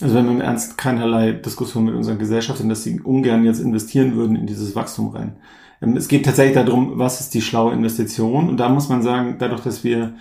Also 0.00 0.14
wenn 0.14 0.26
wir 0.26 0.32
im 0.32 0.40
Ernst 0.42 0.76
keinerlei 0.76 1.32
Diskussion 1.32 1.86
mit 1.86 1.94
unserer 1.94 2.16
Gesellschaft 2.16 2.58
sind, 2.58 2.68
dass 2.68 2.82
sie 2.82 3.00
ungern 3.00 3.44
jetzt 3.44 3.60
investieren 3.60 4.14
würden 4.14 4.36
in 4.36 4.46
dieses 4.46 4.76
Wachstum 4.76 5.08
rein. 5.08 5.36
Ähm, 5.80 5.96
es 5.96 6.08
geht 6.08 6.26
tatsächlich 6.26 6.54
darum, 6.54 6.98
was 6.98 7.20
ist 7.20 7.32
die 7.32 7.40
schlaue 7.40 7.72
Investition? 7.72 8.50
Und 8.50 8.58
da 8.58 8.68
muss 8.68 8.90
man 8.90 9.02
sagen, 9.02 9.36
dadurch, 9.38 9.62
dass 9.62 9.84
wir 9.84 10.14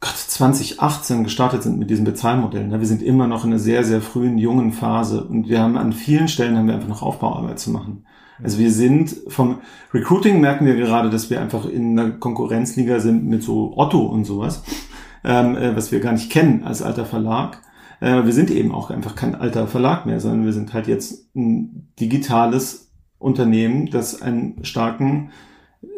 Gott, 0.00 0.16
2018 0.16 1.24
gestartet 1.24 1.62
sind 1.62 1.78
mit 1.78 1.90
diesen 1.90 2.06
Bezahlmodellen. 2.06 2.70
Ne, 2.70 2.80
wir 2.80 2.86
sind 2.86 3.02
immer 3.02 3.26
noch 3.26 3.44
in 3.44 3.50
einer 3.50 3.58
sehr, 3.58 3.84
sehr 3.84 4.00
frühen, 4.00 4.38
jungen 4.38 4.72
Phase 4.72 5.22
und 5.24 5.50
wir 5.50 5.60
haben 5.60 5.76
an 5.76 5.92
vielen 5.92 6.28
Stellen 6.28 6.56
haben 6.56 6.68
wir 6.68 6.74
einfach 6.74 6.88
noch 6.88 7.02
Aufbauarbeit 7.02 7.58
zu 7.58 7.70
machen. 7.70 8.06
Also 8.42 8.58
wir 8.58 8.72
sind 8.72 9.14
vom 9.28 9.58
Recruiting 9.92 10.40
merken 10.40 10.64
wir 10.64 10.76
gerade, 10.76 11.10
dass 11.10 11.28
wir 11.28 11.42
einfach 11.42 11.66
in 11.66 11.98
einer 11.98 12.12
Konkurrenzliga 12.12 13.00
sind 13.00 13.26
mit 13.26 13.42
so 13.42 13.74
Otto 13.76 14.00
und 14.00 14.24
sowas, 14.24 14.62
ähm, 15.24 15.56
äh, 15.56 15.76
was 15.76 15.92
wir 15.92 16.00
gar 16.00 16.12
nicht 16.12 16.32
kennen 16.32 16.64
als 16.64 16.80
alter 16.80 17.04
Verlag. 17.04 17.60
Äh, 18.00 18.24
wir 18.24 18.32
sind 18.32 18.50
eben 18.50 18.72
auch 18.72 18.90
einfach 18.90 19.14
kein 19.14 19.34
alter 19.34 19.66
Verlag 19.66 20.06
mehr, 20.06 20.20
sondern 20.20 20.44
wir 20.44 20.52
sind 20.52 20.72
halt 20.72 20.88
jetzt 20.88 21.34
ein 21.34 21.92
digitales 22.00 22.92
Unternehmen, 23.18 23.90
das 23.90 24.22
einen 24.22 24.64
starken 24.64 25.30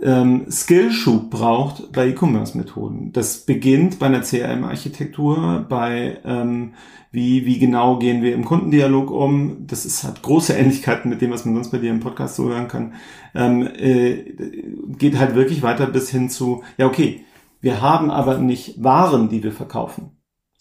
ähm, 0.03 0.47
Skillschub 0.51 1.31
braucht 1.31 1.93
bei 1.93 2.09
E-Commerce-Methoden. 2.09 3.13
Das 3.13 3.45
beginnt 3.47 3.99
bei 3.99 4.07
einer 4.07 4.23
CRM-Architektur, 4.23 5.67
bei 5.69 6.19
ähm, 6.25 6.75
wie, 7.11 7.47
wie 7.47 7.59
genau 7.59 7.99
gehen 7.99 8.23
wir 8.23 8.35
im 8.35 8.45
Kundendialog 8.45 9.11
um. 9.11 9.67
Das 9.67 9.85
ist, 9.85 10.05
hat 10.05 10.23
große 10.23 10.53
Ähnlichkeiten 10.57 11.09
mit 11.09 11.21
dem, 11.21 11.31
was 11.31 11.45
man 11.45 11.55
sonst 11.55 11.71
bei 11.71 11.79
dir 11.79 11.91
im 11.91 12.01
Podcast 12.01 12.37
so 12.37 12.49
hören 12.49 12.69
kann. 12.69 12.95
Ähm, 13.35 13.67
äh, 13.77 14.35
geht 14.99 15.19
halt 15.19 15.35
wirklich 15.35 15.63
weiter 15.63 15.87
bis 15.87 16.11
hin 16.11 16.31
zu, 16.31 16.63
ja 16.79 16.87
okay, 16.87 17.25
wir 17.61 17.81
haben 17.81 18.11
aber 18.11 18.39
nicht 18.39 18.83
Waren, 18.83 19.29
die 19.29 19.43
wir 19.43 19.53
verkaufen 19.53 20.11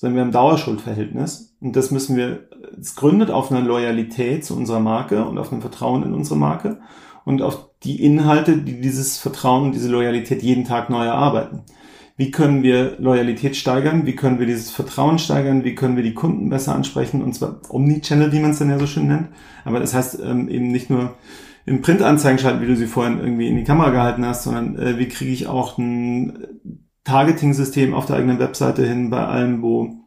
sondern 0.01 0.15
wir 0.15 0.23
haben 0.23 0.31
Dauerschuldverhältnis. 0.31 1.53
Und 1.61 1.75
das 1.75 1.91
müssen 1.91 2.17
wir, 2.17 2.47
es 2.79 2.95
gründet 2.95 3.29
auf 3.29 3.51
einer 3.51 3.61
Loyalität 3.61 4.43
zu 4.43 4.57
unserer 4.57 4.79
Marke 4.79 5.25
und 5.25 5.37
auf 5.37 5.51
einem 5.51 5.61
Vertrauen 5.61 6.01
in 6.01 6.15
unsere 6.15 6.37
Marke 6.37 6.79
und 7.23 7.43
auf 7.43 7.69
die 7.83 8.03
Inhalte, 8.03 8.57
die 8.57 8.81
dieses 8.81 9.19
Vertrauen 9.19 9.65
und 9.65 9.75
diese 9.75 9.91
Loyalität 9.91 10.41
jeden 10.41 10.65
Tag 10.65 10.89
neu 10.89 11.05
erarbeiten. 11.05 11.61
Wie 12.17 12.31
können 12.31 12.63
wir 12.63 12.95
Loyalität 12.97 13.55
steigern? 13.55 14.07
Wie 14.07 14.15
können 14.15 14.39
wir 14.39 14.47
dieses 14.47 14.71
Vertrauen 14.71 15.19
steigern? 15.19 15.63
Wie 15.63 15.75
können 15.75 15.97
wir 15.97 16.03
die 16.03 16.15
Kunden 16.15 16.49
besser 16.49 16.73
ansprechen? 16.73 17.21
Und 17.21 17.33
zwar 17.33 17.61
Omnichannel, 17.69 18.31
wie 18.31 18.39
man 18.39 18.51
es 18.51 18.59
dann 18.59 18.71
ja 18.71 18.79
so 18.79 18.87
schön 18.87 19.07
nennt. 19.07 19.29
Aber 19.65 19.79
das 19.79 19.93
heißt 19.93 20.19
ähm, 20.19 20.49
eben 20.49 20.71
nicht 20.71 20.89
nur 20.89 21.13
im 21.67 21.83
Printanzeigen 21.83 22.39
schalten, 22.39 22.61
wie 22.63 22.67
du 22.67 22.75
sie 22.75 22.87
vorhin 22.87 23.19
irgendwie 23.19 23.47
in 23.47 23.55
die 23.55 23.63
Kamera 23.63 23.91
gehalten 23.91 24.25
hast, 24.25 24.45
sondern 24.45 24.79
äh, 24.79 24.97
wie 24.97 25.07
kriege 25.07 25.31
ich 25.31 25.45
auch 25.45 25.77
ein 25.77 26.80
Targeting-System 27.03 27.93
auf 27.93 28.05
der 28.05 28.17
eigenen 28.17 28.39
Webseite 28.39 28.85
hin, 28.85 29.09
bei 29.09 29.25
allem, 29.25 29.61
wo 29.61 30.01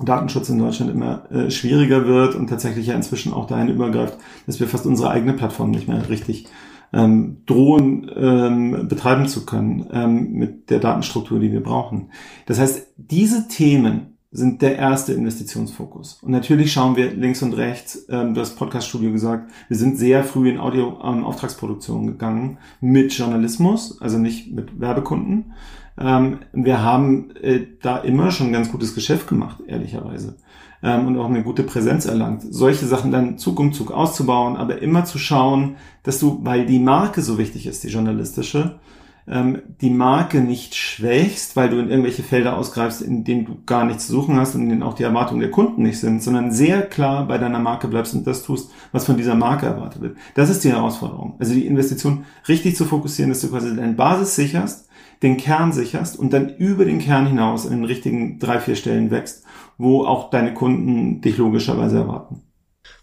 Datenschutz 0.00 0.48
in 0.48 0.58
Deutschland 0.58 0.90
immer 0.90 1.30
äh, 1.30 1.50
schwieriger 1.50 2.06
wird 2.06 2.34
und 2.34 2.48
tatsächlich 2.48 2.86
ja 2.86 2.94
inzwischen 2.94 3.32
auch 3.32 3.46
dahin 3.46 3.68
übergreift, 3.68 4.18
dass 4.46 4.60
wir 4.60 4.68
fast 4.68 4.86
unsere 4.86 5.10
eigene 5.10 5.32
Plattform 5.32 5.70
nicht 5.70 5.88
mehr 5.88 6.08
richtig 6.08 6.46
ähm, 6.92 7.42
drohen 7.46 8.10
ähm, 8.16 8.88
betreiben 8.88 9.28
zu 9.28 9.44
können 9.44 9.86
ähm, 9.92 10.32
mit 10.32 10.70
der 10.70 10.78
Datenstruktur, 10.78 11.38
die 11.40 11.52
wir 11.52 11.62
brauchen. 11.62 12.10
Das 12.46 12.58
heißt, 12.58 12.94
diese 12.96 13.48
Themen 13.48 14.18
sind 14.30 14.60
der 14.60 14.76
erste 14.76 15.14
Investitionsfokus. 15.14 16.20
Und 16.22 16.32
natürlich 16.32 16.72
schauen 16.72 16.96
wir 16.96 17.12
links 17.12 17.42
und 17.42 17.54
rechts, 17.54 18.06
ähm, 18.10 18.34
du 18.34 18.40
hast 18.40 18.56
Podcast-Studio 18.56 19.10
gesagt, 19.10 19.50
wir 19.68 19.76
sind 19.76 19.96
sehr 19.96 20.22
früh 20.22 20.50
in 20.50 20.58
Audio-Auftragsproduktion 20.58 22.02
ähm, 22.02 22.06
gegangen 22.08 22.58
mit 22.80 23.12
Journalismus, 23.12 24.00
also 24.02 24.18
nicht 24.18 24.52
mit 24.52 24.80
Werbekunden, 24.80 25.54
ähm, 26.00 26.38
wir 26.52 26.82
haben 26.82 27.30
äh, 27.36 27.60
da 27.82 27.98
immer 27.98 28.30
schon 28.30 28.48
ein 28.48 28.52
ganz 28.52 28.70
gutes 28.70 28.94
Geschäft 28.94 29.28
gemacht, 29.28 29.58
ehrlicherweise. 29.66 30.36
Ähm, 30.82 31.08
und 31.08 31.18
auch 31.18 31.26
eine 31.26 31.42
gute 31.42 31.64
Präsenz 31.64 32.06
erlangt. 32.06 32.42
Solche 32.48 32.86
Sachen 32.86 33.10
dann 33.10 33.38
Zug 33.38 33.58
um 33.58 33.72
Zug 33.72 33.90
auszubauen, 33.90 34.56
aber 34.56 34.80
immer 34.80 35.04
zu 35.04 35.18
schauen, 35.18 35.76
dass 36.04 36.20
du, 36.20 36.40
weil 36.42 36.66
die 36.66 36.78
Marke 36.78 37.22
so 37.22 37.36
wichtig 37.36 37.66
ist, 37.66 37.82
die 37.82 37.88
journalistische, 37.88 38.78
ähm, 39.26 39.58
die 39.80 39.90
Marke 39.90 40.40
nicht 40.40 40.74
schwächst, 40.74 41.56
weil 41.56 41.68
du 41.68 41.78
in 41.78 41.90
irgendwelche 41.90 42.22
Felder 42.22 42.56
ausgreifst, 42.56 43.02
in 43.02 43.24
denen 43.24 43.44
du 43.44 43.58
gar 43.66 43.84
nichts 43.84 44.06
zu 44.06 44.12
suchen 44.12 44.36
hast 44.36 44.54
und 44.54 44.62
in 44.62 44.68
denen 44.70 44.82
auch 44.82 44.94
die 44.94 45.02
Erwartungen 45.02 45.40
der 45.40 45.50
Kunden 45.50 45.82
nicht 45.82 45.98
sind, 45.98 46.22
sondern 46.22 46.52
sehr 46.52 46.82
klar 46.82 47.26
bei 47.26 47.38
deiner 47.38 47.58
Marke 47.58 47.88
bleibst 47.88 48.14
und 48.14 48.26
das 48.26 48.42
tust, 48.42 48.70
was 48.92 49.04
von 49.04 49.16
dieser 49.16 49.34
Marke 49.34 49.66
erwartet 49.66 50.00
wird. 50.00 50.16
Das 50.34 50.48
ist 50.48 50.64
die 50.64 50.70
Herausforderung. 50.70 51.34
Also 51.38 51.54
die 51.54 51.66
Investition 51.66 52.24
richtig 52.48 52.76
zu 52.76 52.84
fokussieren, 52.84 53.30
dass 53.30 53.40
du 53.40 53.48
quasi 53.48 53.74
deine 53.76 53.94
Basis 53.94 54.34
sicherst, 54.34 54.87
den 55.22 55.36
Kern 55.36 55.72
sicherst 55.72 56.18
und 56.18 56.32
dann 56.32 56.56
über 56.56 56.84
den 56.84 56.98
Kern 56.98 57.26
hinaus 57.26 57.64
in 57.64 57.72
den 57.72 57.84
richtigen 57.84 58.38
drei, 58.38 58.60
vier 58.60 58.76
Stellen 58.76 59.10
wächst, 59.10 59.44
wo 59.76 60.04
auch 60.04 60.30
deine 60.30 60.54
Kunden 60.54 61.20
dich 61.20 61.38
logischerweise 61.38 61.98
erwarten. 61.98 62.42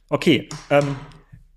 Okay, 0.09 0.49
ähm, 0.69 0.95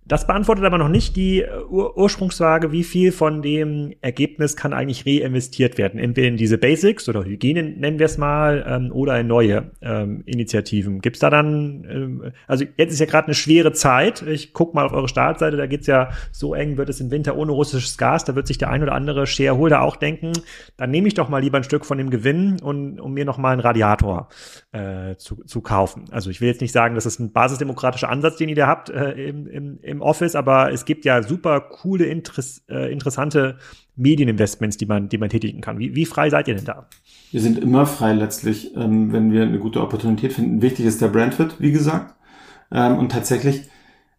Das 0.09 0.27
beantwortet 0.27 0.65
aber 0.65 0.79
noch 0.79 0.89
nicht 0.89 1.17
die 1.17 1.43
äh, 1.43 1.63
Ur 1.69 1.97
Ursprungsfrage, 1.97 2.73
wie 2.73 2.83
viel 2.83 3.13
von 3.13 3.43
dem 3.43 3.95
Ergebnis 4.01 4.57
kann 4.57 4.73
eigentlich 4.73 5.07
reinvestiert 5.07 5.77
werden. 5.77 6.01
Entweder 6.01 6.29
in 6.29 6.39
diese 6.39 6.57
Basics 6.57 7.09
oder 7.09 7.25
Hygiene 7.25 7.63
nennen 7.63 7.99
wir 7.99 8.07
es 8.07 8.17
mal 8.17 8.65
ähm, 8.67 8.91
oder 8.91 9.21
in 9.21 9.27
neue 9.27 9.71
ähm, 9.83 10.23
Initiativen. 10.25 11.01
Gibt's 11.01 11.19
da 11.19 11.29
dann, 11.29 11.87
ähm, 11.91 12.33
also 12.47 12.65
jetzt 12.77 12.93
ist 12.93 13.01
ja 13.01 13.07
gerade 13.07 13.27
eine 13.27 13.35
schwere 13.35 13.73
Zeit. 13.73 14.23
Ich 14.23 14.55
guck 14.55 14.75
mal 14.75 14.87
auf 14.87 14.93
eure 14.93 15.09
Startseite, 15.09 15.59
da 15.59 15.67
geht's 15.67 15.87
ja 15.87 16.09
so 16.33 16.55
eng, 16.55 16.79
wird 16.79 16.89
es 16.89 17.01
im 17.01 17.11
Winter 17.11 17.37
ohne 17.37 17.53
russisches 17.53 17.99
Gas. 17.99 18.25
Da 18.25 18.35
wird 18.35 18.47
sich 18.47 18.57
der 18.57 18.71
ein 18.71 18.83
oder 18.83 18.93
andere 18.93 19.27
Shareholder 19.27 19.83
auch 19.83 19.97
denken, 19.97 20.33
dann 20.79 20.91
nehme 20.91 21.09
ich 21.09 21.15
doch 21.15 21.29
mal 21.29 21.43
lieber 21.43 21.59
ein 21.59 21.65
Stück 21.65 21.85
von 21.85 21.99
dem 21.99 22.09
Gewinn 22.09 22.61
und 22.63 22.99
um 22.99 23.13
mir 23.13 23.27
noch 23.27 23.37
mal 23.37 23.53
einen 23.53 23.61
Radiator 23.61 24.29
äh, 24.73 25.17
zu, 25.17 25.45
zu 25.45 25.61
kaufen. 25.61 26.05
Also 26.11 26.31
ich 26.31 26.41
will 26.41 26.49
jetzt 26.49 26.63
nicht 26.63 26.73
sagen, 26.73 26.95
das 26.95 27.05
ist 27.05 27.19
ein 27.19 27.33
basisdemokratischer 27.33 28.09
Ansatz, 28.09 28.37
den 28.37 28.49
ihr 28.49 28.57
da 28.57 28.67
habt 28.67 28.89
äh, 28.89 29.13
im, 29.13 29.47
im, 29.47 29.79
im 29.83 29.98
Office, 30.03 30.35
aber 30.35 30.73
es 30.73 30.85
gibt 30.85 31.05
ja 31.05 31.23
super 31.23 31.61
coole, 31.61 32.07
interess 32.07 32.63
äh, 32.69 32.93
interessante 32.93 33.57
Medieninvestments, 33.97 34.77
die 34.77 34.87
man, 34.87 35.09
die 35.09 35.19
man 35.19 35.29
tätigen 35.29 35.61
kann. 35.61 35.79
Wie, 35.79 35.95
wie 35.95 36.07
frei 36.07 36.31
seid 36.31 36.49
ihr 36.49 36.55
denn 36.55 36.65
da? 36.65 36.89
Wir 37.31 37.41
sind 37.41 37.59
immer 37.59 37.87
frei 37.87 38.13
letztlich, 38.13 38.75
ähm, 38.77 39.13
wenn 39.13 39.33
wir 39.33 39.43
eine 39.43 39.59
gute 39.59 39.83
Opportunität 39.83 40.33
finden. 40.33 40.63
Wichtig 40.63 40.87
ist 40.87 41.03
der 41.03 41.09
Brandfit, 41.09 41.57
wie 41.59 41.73
gesagt. 41.73 42.15
Ähm, 42.71 42.99
und 42.99 43.13
tatsächlich 43.13 43.69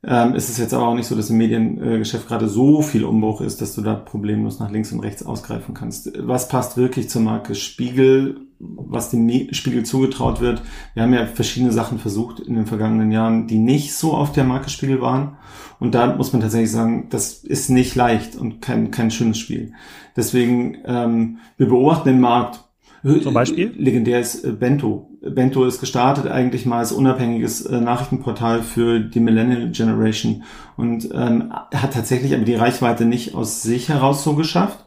ähm, 0.02 0.34
ist 0.34 0.50
es 0.50 0.58
jetzt 0.58 0.74
aber 0.74 0.88
auch 0.88 0.96
nicht 0.96 1.08
so, 1.08 1.16
dass 1.16 1.30
im 1.30 1.38
Mediengeschäft 1.38 2.28
gerade 2.28 2.48
so 2.48 2.82
viel 2.82 3.04
Umbruch 3.04 3.42
ist, 3.42 3.62
dass 3.62 3.76
du 3.76 3.82
da 3.82 3.96
problemlos 3.96 4.60
nach 4.60 4.72
links 4.72 4.94
und 4.94 5.02
rechts 5.02 5.26
ausgreifen 5.26 5.74
kannst. 5.74 6.12
Was 6.18 6.48
passt 6.48 6.78
wirklich 6.78 7.10
zur 7.10 7.22
Marke 7.22 7.54
Spiegel? 7.54 8.42
Was 8.60 9.10
dem 9.10 9.54
Spiegel 9.54 9.84
zugetraut 9.84 10.42
wird. 10.42 10.62
Wir 10.94 11.04
haben 11.04 11.14
ja 11.14 11.26
verschiedene 11.26 11.72
Sachen 11.72 11.98
versucht 11.98 12.42
in 12.42 12.56
den 12.56 12.66
vergangenen 12.66 13.12
Jahren, 13.12 13.48
die 13.48 13.58
nicht 13.58 13.94
so 13.94 14.14
auf 14.14 14.32
der 14.34 14.44
Marke 14.44 14.70
Spiegel 14.70 15.02
waren. 15.02 15.38
Und 15.80 15.96
da 15.96 16.16
muss 16.16 16.34
man 16.34 16.42
tatsächlich 16.42 16.72
sagen, 16.72 17.08
das 17.10 17.34
ist 17.36 17.70
nicht 17.70 17.96
leicht 17.96 18.36
und 18.36 18.62
kein, 18.62 18.92
kein 18.92 19.12
schönes 19.12 19.38
Spiel. 19.38 19.74
Deswegen, 20.16 20.78
ähm, 20.86 21.38
wir 21.58 21.68
beobachten 21.68 22.10
den 22.10 22.20
Markt. 22.20 22.66
Zum 23.02 23.34
Beispiel? 23.34 23.74
Legendär 23.78 24.20
ist 24.20 24.44
äh, 24.44 24.52
Bento. 24.52 25.09
Bento 25.22 25.66
ist 25.66 25.80
gestartet 25.80 26.28
eigentlich 26.28 26.66
mal 26.66 26.80
als 26.80 26.92
unabhängiges 26.92 27.66
äh, 27.66 27.82
Nachrichtenportal 27.82 28.62
für 28.64 29.00
die 29.00 29.20
Millennial 29.20 29.72
Generation 29.72 30.44
und 30.78 31.10
ähm, 31.14 31.52
hat 31.52 31.94
tatsächlich 31.94 32.34
aber 32.34 32.46
die 32.46 32.56
Reichweite 32.56 33.06
nicht 33.06 33.36
aus 33.36 33.62
sich 33.62 33.90
heraus 33.90 34.24
so 34.24 34.36
geschafft, 34.36 34.86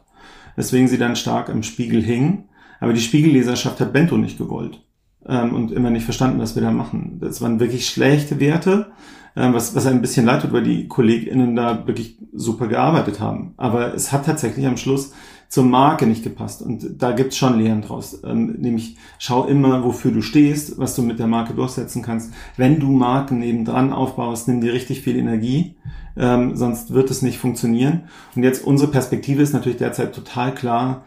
weswegen 0.55 0.87
sie 0.87 0.97
dann 0.97 1.15
stark 1.15 1.49
am 1.49 1.63
Spiegel 1.63 2.01
hing. 2.01 2.45
Aber 2.79 2.93
die 2.93 3.01
Spiegelleserschaft 3.01 3.79
hat 3.79 3.93
Bento 3.93 4.17
nicht 4.17 4.37
gewollt 4.37 4.81
ähm, 5.27 5.53
und 5.53 5.71
immer 5.71 5.89
nicht 5.89 6.05
verstanden, 6.05 6.39
was 6.39 6.55
wir 6.55 6.63
da 6.63 6.71
machen. 6.71 7.19
Das 7.21 7.41
waren 7.41 7.59
wirklich 7.59 7.87
schlechte 7.87 8.39
Werte 8.39 8.91
ähm, 9.35 9.53
was, 9.53 9.75
was 9.75 9.85
ein 9.87 10.01
bisschen 10.01 10.25
leid 10.25 10.41
tut, 10.41 10.53
weil 10.53 10.63
die 10.63 10.87
KollegInnen 10.87 11.55
da 11.55 11.87
wirklich 11.87 12.17
super 12.33 12.67
gearbeitet 12.67 13.19
haben. 13.19 13.53
Aber 13.57 13.93
es 13.93 14.11
hat 14.11 14.25
tatsächlich 14.25 14.65
am 14.65 14.77
Schluss 14.77 15.13
zur 15.53 15.65
Marke 15.65 16.07
nicht 16.07 16.23
gepasst. 16.23 16.63
Und 16.63 16.99
da 16.99 17.11
gibt's 17.11 17.37
schon 17.37 17.59
Lehren 17.59 17.83
draus. 17.83 18.19
Ähm, 18.23 18.55
nämlich 18.57 18.97
schau 19.19 19.45
immer, 19.45 19.83
wofür 19.83 20.09
du 20.09 20.23
stehst, 20.23 20.79
was 20.79 20.95
du 20.95 21.03
mit 21.03 21.19
der 21.19 21.27
Marke 21.27 21.53
durchsetzen 21.53 22.01
kannst. 22.01 22.33
Wenn 22.57 22.79
du 22.79 22.89
Marken 22.89 23.37
nebendran 23.37 23.93
aufbaust, 23.93 24.47
nimm 24.47 24.61
dir 24.61 24.73
richtig 24.73 25.01
viel 25.01 25.15
Energie, 25.15 25.75
ähm, 26.17 26.55
sonst 26.55 26.95
wird 26.95 27.11
es 27.11 27.21
nicht 27.21 27.37
funktionieren. 27.37 28.05
Und 28.35 28.41
jetzt 28.41 28.65
unsere 28.65 28.89
Perspektive 28.89 29.43
ist 29.43 29.53
natürlich 29.53 29.77
derzeit 29.77 30.15
total 30.15 30.55
klar, 30.55 31.05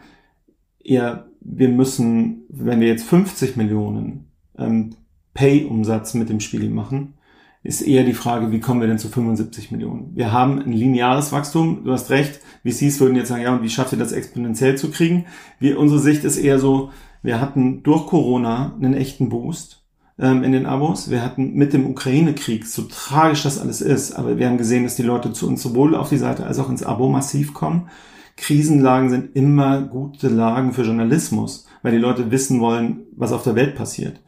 eher 0.81 1.27
wir 1.41 1.67
müssen, 1.67 2.45
wenn 2.47 2.79
wir 2.79 2.87
jetzt 2.87 3.03
50 3.03 3.57
Millionen 3.57 4.31
ähm, 4.57 4.95
Pay-Umsatz 5.33 6.13
mit 6.13 6.29
dem 6.29 6.39
Spiegel 6.39 6.69
machen, 6.69 7.15
ist 7.63 7.81
eher 7.81 8.03
die 8.03 8.13
Frage, 8.13 8.51
wie 8.51 8.59
kommen 8.59 8.81
wir 8.81 8.87
denn 8.87 8.99
zu 8.99 9.09
75 9.09 9.71
Millionen? 9.71 10.15
Wir 10.15 10.31
haben 10.31 10.59
ein 10.59 10.71
lineares 10.71 11.31
Wachstum, 11.31 11.83
du 11.83 11.91
hast 11.91 12.09
recht, 12.09 12.39
VCs 12.63 12.99
würden 12.99 13.15
jetzt 13.15 13.29
sagen, 13.29 13.43
ja, 13.43 13.53
und 13.53 13.63
wie 13.63 13.69
schafft 13.69 13.91
ihr 13.91 13.99
das 13.99 14.11
exponentiell 14.11 14.77
zu 14.77 14.91
kriegen? 14.91 15.25
Wir, 15.59 15.79
unsere 15.79 15.99
Sicht 15.99 16.23
ist 16.23 16.37
eher 16.37 16.59
so, 16.59 16.91
wir 17.23 17.41
hatten 17.41 17.83
durch 17.83 18.07
Corona 18.07 18.75
einen 18.75 18.93
echten 18.93 19.29
Boost 19.29 19.83
ähm, 20.19 20.43
in 20.43 20.51
den 20.51 20.65
Abos. 20.65 21.09
Wir 21.09 21.23
hatten 21.23 21.53
mit 21.53 21.73
dem 21.73 21.87
Ukraine-Krieg, 21.87 22.65
so 22.65 22.83
tragisch 22.83 23.43
das 23.43 23.59
alles 23.59 23.81
ist, 23.81 24.13
aber 24.13 24.37
wir 24.37 24.47
haben 24.47 24.57
gesehen, 24.57 24.83
dass 24.83 24.95
die 24.95 25.03
Leute 25.03 25.33
zu 25.33 25.47
uns 25.47 25.61
sowohl 25.61 25.95
auf 25.95 26.09
die 26.09 26.17
Seite 26.17 26.45
als 26.45 26.59
auch 26.59 26.69
ins 26.69 26.83
Abo 26.83 27.09
massiv 27.09 27.53
kommen. 27.53 27.89
Krisenlagen 28.35 29.09
sind 29.09 29.35
immer 29.35 29.81
gute 29.81 30.29
Lagen 30.29 30.73
für 30.73 30.83
Journalismus, 30.83 31.67
weil 31.81 31.91
die 31.91 31.97
Leute 31.97 32.29
wissen 32.31 32.59
wollen, 32.61 33.07
was 33.15 33.31
auf 33.31 33.43
der 33.43 33.55
Welt 33.55 33.75
passiert. 33.75 34.21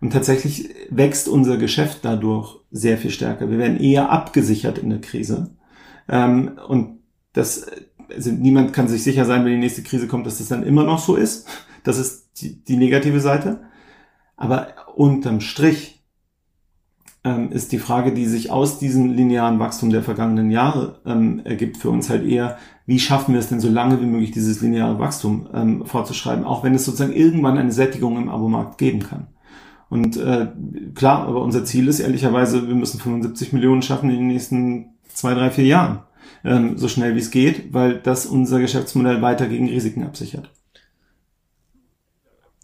Und 0.00 0.12
tatsächlich 0.12 0.70
wächst 0.90 1.28
unser 1.28 1.56
Geschäft 1.56 2.00
dadurch 2.02 2.60
sehr 2.76 2.98
viel 2.98 3.10
stärker. 3.10 3.50
Wir 3.50 3.58
werden 3.58 3.80
eher 3.80 4.10
abgesichert 4.10 4.78
in 4.78 4.90
der 4.90 5.00
Krise. 5.00 5.50
Ähm, 6.08 6.58
und 6.68 7.00
das, 7.32 7.66
also 8.14 8.30
niemand 8.30 8.72
kann 8.72 8.88
sich 8.88 9.02
sicher 9.02 9.24
sein, 9.24 9.44
wenn 9.44 9.52
die 9.52 9.58
nächste 9.58 9.82
Krise 9.82 10.06
kommt, 10.06 10.26
dass 10.26 10.38
das 10.38 10.48
dann 10.48 10.62
immer 10.62 10.84
noch 10.84 10.98
so 10.98 11.16
ist. 11.16 11.48
Das 11.84 11.98
ist 11.98 12.40
die, 12.40 12.62
die 12.64 12.76
negative 12.76 13.20
Seite. 13.20 13.60
Aber 14.36 14.68
unterm 14.94 15.40
Strich 15.40 15.96
ähm, 17.24 17.50
ist 17.50 17.72
die 17.72 17.78
Frage, 17.78 18.12
die 18.12 18.26
sich 18.26 18.50
aus 18.50 18.78
diesem 18.78 19.12
linearen 19.12 19.58
Wachstum 19.58 19.90
der 19.90 20.02
vergangenen 20.02 20.50
Jahre 20.50 21.00
ähm, 21.04 21.40
ergibt, 21.44 21.76
für 21.76 21.90
uns 21.90 22.08
halt 22.08 22.24
eher, 22.24 22.56
wie 22.86 23.00
schaffen 23.00 23.34
wir 23.34 23.40
es 23.40 23.48
denn 23.48 23.60
so 23.60 23.68
lange 23.68 24.00
wie 24.00 24.06
möglich, 24.06 24.30
dieses 24.30 24.60
lineare 24.60 24.98
Wachstum 24.98 25.48
ähm, 25.52 25.86
fortzuschreiben, 25.86 26.44
auch 26.44 26.62
wenn 26.62 26.74
es 26.74 26.84
sozusagen 26.84 27.12
irgendwann 27.12 27.58
eine 27.58 27.72
Sättigung 27.72 28.16
im 28.16 28.28
Abomarkt 28.28 28.78
geben 28.78 29.00
kann. 29.00 29.26
Und 29.88 30.16
äh, 30.16 30.48
klar, 30.94 31.26
aber 31.28 31.42
unser 31.42 31.64
Ziel 31.64 31.88
ist 31.88 32.00
ehrlicherweise, 32.00 32.66
wir 32.66 32.74
müssen 32.74 33.00
75 33.00 33.52
Millionen 33.52 33.82
schaffen 33.82 34.10
in 34.10 34.16
den 34.16 34.26
nächsten 34.26 34.96
zwei, 35.08 35.34
drei, 35.34 35.50
vier 35.50 35.66
Jahren. 35.66 36.00
Ähm, 36.44 36.76
so 36.76 36.88
schnell 36.88 37.14
wie 37.14 37.20
es 37.20 37.30
geht, 37.30 37.72
weil 37.72 37.98
das 37.98 38.26
unser 38.26 38.60
Geschäftsmodell 38.60 39.22
weiter 39.22 39.46
gegen 39.46 39.68
Risiken 39.68 40.04
absichert. 40.04 40.50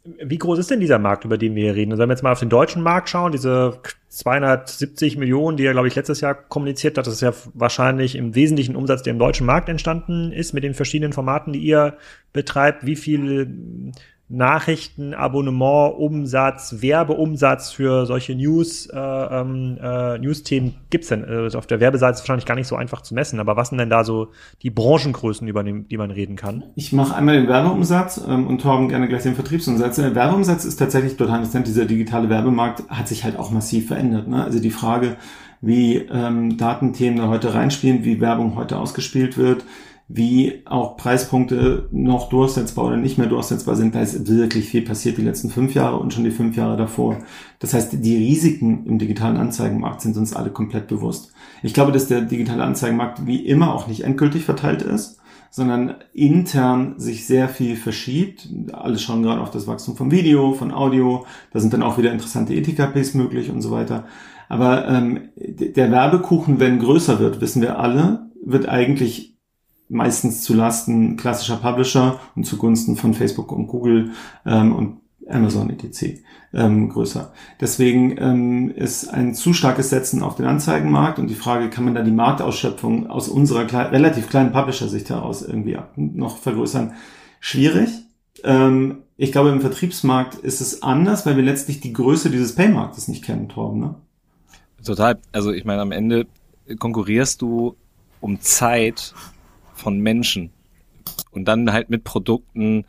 Wie 0.04 0.38
groß 0.38 0.58
ist 0.58 0.68
denn 0.68 0.80
dieser 0.80 0.98
Markt, 0.98 1.24
über 1.24 1.38
den 1.38 1.54
wir 1.54 1.62
hier 1.62 1.76
reden? 1.76 1.96
Sollen 1.96 2.08
wir 2.08 2.14
jetzt 2.14 2.24
mal 2.24 2.32
auf 2.32 2.40
den 2.40 2.48
deutschen 2.48 2.82
Markt 2.82 3.08
schauen? 3.08 3.30
Diese 3.30 3.78
270 4.08 5.16
Millionen, 5.16 5.56
die 5.56 5.64
er, 5.64 5.72
glaube 5.72 5.86
ich, 5.86 5.94
letztes 5.94 6.20
Jahr 6.20 6.34
kommuniziert 6.34 6.98
hat, 6.98 7.06
das 7.06 7.14
ist 7.14 7.20
ja 7.20 7.32
wahrscheinlich 7.54 8.16
im 8.16 8.34
wesentlichen 8.34 8.74
Umsatz, 8.74 9.04
der 9.04 9.12
im 9.12 9.20
deutschen 9.20 9.46
Markt 9.46 9.68
entstanden 9.68 10.32
ist, 10.32 10.54
mit 10.54 10.64
den 10.64 10.74
verschiedenen 10.74 11.12
Formaten, 11.12 11.52
die 11.52 11.60
ihr 11.60 11.96
betreibt. 12.32 12.84
Wie 12.84 12.96
viel 12.96 13.92
Nachrichten, 14.32 15.12
Abonnement, 15.12 15.94
Umsatz, 15.98 16.76
Werbeumsatz 16.80 17.70
für 17.70 18.06
solche 18.06 18.34
News, 18.34 18.86
äh, 18.86 18.98
ähm, 18.98 19.78
äh, 19.80 20.18
News-Themen 20.18 20.74
gibt's 20.88 21.08
denn? 21.08 21.22
Also 21.22 21.58
auf 21.58 21.66
der 21.66 21.80
Werbeseite 21.80 22.12
ist 22.12 22.18
es 22.18 22.22
wahrscheinlich 22.22 22.46
gar 22.46 22.54
nicht 22.54 22.66
so 22.66 22.74
einfach 22.74 23.02
zu 23.02 23.14
messen, 23.14 23.40
aber 23.40 23.56
was 23.56 23.68
sind 23.68 23.78
denn 23.78 23.90
da 23.90 24.04
so 24.04 24.28
die 24.62 24.70
Branchengrößen, 24.70 25.46
über 25.46 25.62
die, 25.62 25.82
die 25.82 25.98
man 25.98 26.10
reden 26.10 26.36
kann? 26.36 26.64
Ich 26.76 26.94
mache 26.94 27.14
einmal 27.14 27.36
den 27.36 27.46
Werbeumsatz 27.46 28.22
ähm, 28.26 28.46
und 28.46 28.62
Torben 28.62 28.88
gerne 28.88 29.06
gleich 29.06 29.22
den 29.22 29.34
Vertriebsumsatz. 29.34 29.96
Der 29.96 30.14
Werbeumsatz 30.14 30.64
ist 30.64 30.76
tatsächlich 30.76 31.18
total 31.18 31.40
interessant. 31.40 31.66
Dieser 31.66 31.84
digitale 31.84 32.30
Werbemarkt 32.30 32.88
hat 32.88 33.08
sich 33.08 33.24
halt 33.24 33.38
auch 33.38 33.50
massiv 33.50 33.88
verändert. 33.88 34.28
Ne? 34.28 34.42
Also 34.42 34.60
die 34.60 34.70
Frage, 34.70 35.16
wie 35.60 35.96
ähm, 35.96 36.56
Datenthemen 36.56 37.18
da 37.18 37.28
heute 37.28 37.52
reinspielen, 37.52 38.04
wie 38.04 38.20
Werbung 38.20 38.56
heute 38.56 38.78
ausgespielt 38.78 39.36
wird, 39.36 39.64
wie 40.14 40.60
auch 40.66 40.98
Preispunkte 40.98 41.88
noch 41.90 42.28
durchsetzbar 42.28 42.84
oder 42.84 42.98
nicht 42.98 43.16
mehr 43.16 43.28
durchsetzbar 43.28 43.76
sind. 43.76 43.94
Da 43.94 44.02
ist 44.02 44.28
wirklich 44.28 44.68
viel 44.68 44.82
passiert 44.82 45.16
die 45.16 45.22
letzten 45.22 45.48
fünf 45.48 45.74
Jahre 45.74 45.98
und 45.98 46.12
schon 46.12 46.24
die 46.24 46.30
fünf 46.30 46.54
Jahre 46.54 46.76
davor. 46.76 47.18
Das 47.60 47.72
heißt, 47.72 47.94
die 48.04 48.16
Risiken 48.16 48.84
im 48.84 48.98
digitalen 48.98 49.38
Anzeigenmarkt 49.38 50.02
sind 50.02 50.18
uns 50.18 50.34
alle 50.34 50.50
komplett 50.50 50.86
bewusst. 50.86 51.32
Ich 51.62 51.72
glaube, 51.72 51.92
dass 51.92 52.08
der 52.08 52.20
digitale 52.20 52.62
Anzeigenmarkt 52.62 53.26
wie 53.26 53.46
immer 53.46 53.74
auch 53.74 53.86
nicht 53.86 54.02
endgültig 54.04 54.44
verteilt 54.44 54.82
ist, 54.82 55.18
sondern 55.50 55.94
intern 56.12 56.94
sich 56.98 57.26
sehr 57.26 57.48
viel 57.48 57.76
verschiebt. 57.76 58.48
Alle 58.72 58.98
schauen 58.98 59.22
gerade 59.22 59.40
auf 59.40 59.50
das 59.50 59.66
Wachstum 59.66 59.96
von 59.96 60.10
Video, 60.10 60.52
von 60.52 60.72
Audio. 60.72 61.24
Da 61.52 61.60
sind 61.60 61.72
dann 61.72 61.82
auch 61.82 61.96
wieder 61.96 62.12
interessante 62.12 62.54
ETKPs 62.54 63.14
möglich 63.14 63.50
und 63.50 63.62
so 63.62 63.70
weiter. 63.70 64.04
Aber 64.50 64.86
ähm, 64.88 65.30
der 65.36 65.90
Werbekuchen, 65.90 66.60
wenn 66.60 66.78
größer 66.78 67.18
wird, 67.18 67.40
wissen 67.40 67.62
wir 67.62 67.78
alle, 67.78 68.30
wird 68.44 68.68
eigentlich 68.68 69.31
meistens 69.92 70.42
zu 70.42 70.54
Lasten 70.54 71.16
klassischer 71.16 71.56
Publisher 71.56 72.18
und 72.34 72.44
zugunsten 72.44 72.96
von 72.96 73.14
Facebook 73.14 73.52
und 73.52 73.66
Google 73.66 74.10
ähm, 74.44 74.74
und 74.74 75.02
Amazon 75.28 75.70
etc. 75.70 76.20
Ähm, 76.54 76.88
größer. 76.88 77.32
Deswegen 77.60 78.16
ähm, 78.18 78.70
ist 78.70 79.08
ein 79.08 79.34
zu 79.34 79.52
starkes 79.52 79.90
Setzen 79.90 80.22
auf 80.22 80.36
den 80.36 80.46
Anzeigenmarkt 80.46 81.18
und 81.18 81.28
die 81.28 81.34
Frage, 81.34 81.70
kann 81.70 81.84
man 81.84 81.94
da 81.94 82.02
die 82.02 82.10
Marktausschöpfung 82.10 83.06
aus 83.08 83.28
unserer 83.28 83.64
kle 83.64 83.90
relativ 83.90 84.28
kleinen 84.28 84.52
Publisher-Sicht 84.52 85.08
heraus 85.08 85.42
irgendwie 85.42 85.78
noch 85.96 86.38
vergrößern, 86.38 86.94
schwierig. 87.40 87.90
Ähm, 88.44 88.98
ich 89.16 89.32
glaube, 89.32 89.50
im 89.50 89.60
Vertriebsmarkt 89.60 90.34
ist 90.34 90.60
es 90.60 90.82
anders, 90.82 91.24
weil 91.24 91.36
wir 91.36 91.44
letztlich 91.44 91.80
die 91.80 91.92
Größe 91.92 92.28
dieses 92.28 92.54
Paymarktes 92.54 93.08
nicht 93.08 93.24
kennen, 93.24 93.48
Torben. 93.48 93.80
Ne? 93.80 93.94
Total. 94.84 95.18
Also 95.30 95.52
ich 95.52 95.64
meine, 95.64 95.80
am 95.80 95.92
Ende 95.92 96.26
konkurrierst 96.78 97.40
du 97.40 97.76
um 98.20 98.40
Zeit 98.40 99.14
von 99.82 99.98
Menschen. 99.98 100.50
Und 101.30 101.46
dann 101.46 101.72
halt 101.72 101.90
mit 101.90 102.04
Produkten 102.04 102.84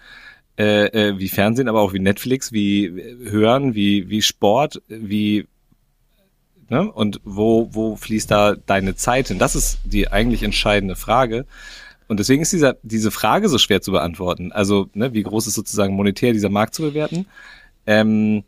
äh, 0.58 0.86
äh, 0.86 1.20
wie 1.20 1.30
Fernsehen, 1.30 1.68
aber 1.68 1.82
auch 1.82 1.94
wie 1.94 2.00
Netflix, 2.00 2.52
wie 2.52 2.90
Hören, 3.24 3.74
wie, 3.74 4.10
wie 4.10 4.22
Sport, 4.22 4.82
wie 4.88 5.48
Ne? 6.70 6.92
Und 6.92 7.22
wo, 7.24 7.70
wo 7.72 7.96
fließt 7.96 8.32
da 8.32 8.56
deine 8.56 8.96
Zeit 8.96 9.28
hin? 9.28 9.38
Das 9.38 9.56
ist 9.56 9.80
die 9.84 10.12
eigentlich 10.12 10.42
entscheidende 10.42 10.96
Frage. 10.96 11.46
Und 12.08 12.20
deswegen 12.20 12.42
ist 12.42 12.52
dieser, 12.52 12.78
diese 12.82 13.12
Frage 13.12 13.50
so 13.50 13.58
schwer 13.60 13.82
zu 13.82 13.92
beantworten. 13.92 14.52
Also, 14.52 14.90
ne, 14.94 15.14
wie 15.14 15.24
groß 15.24 15.46
ist 15.46 15.54
sozusagen 15.54 15.96
monetär 15.96 16.34
dieser 16.34 16.50
Markt 16.50 16.74
zu 16.74 16.82
bewerten? 16.82 17.28
Ähm, 17.86 18.44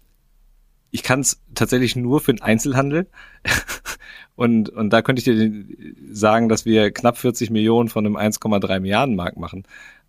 ich 0.95 1.03
kann 1.03 1.19
es 1.19 1.41
tatsächlich 1.53 1.97
nur 1.97 2.21
für 2.21 2.33
den 2.33 2.41
Einzelhandel. 2.41 3.07
und, 4.37 4.69
und 4.69 4.91
da 4.91 5.01
könnte 5.01 5.19
ich 5.19 5.25
dir 5.25 5.65
sagen, 6.09 6.47
dass 6.47 6.63
wir 6.63 6.89
knapp 6.91 7.17
40 7.17 7.49
Millionen 7.49 7.89
von 7.89 8.05
einem 8.05 8.15
1,3 8.15 8.79
Milliarden 8.79 9.17
Markt 9.17 9.37
machen. 9.37 9.63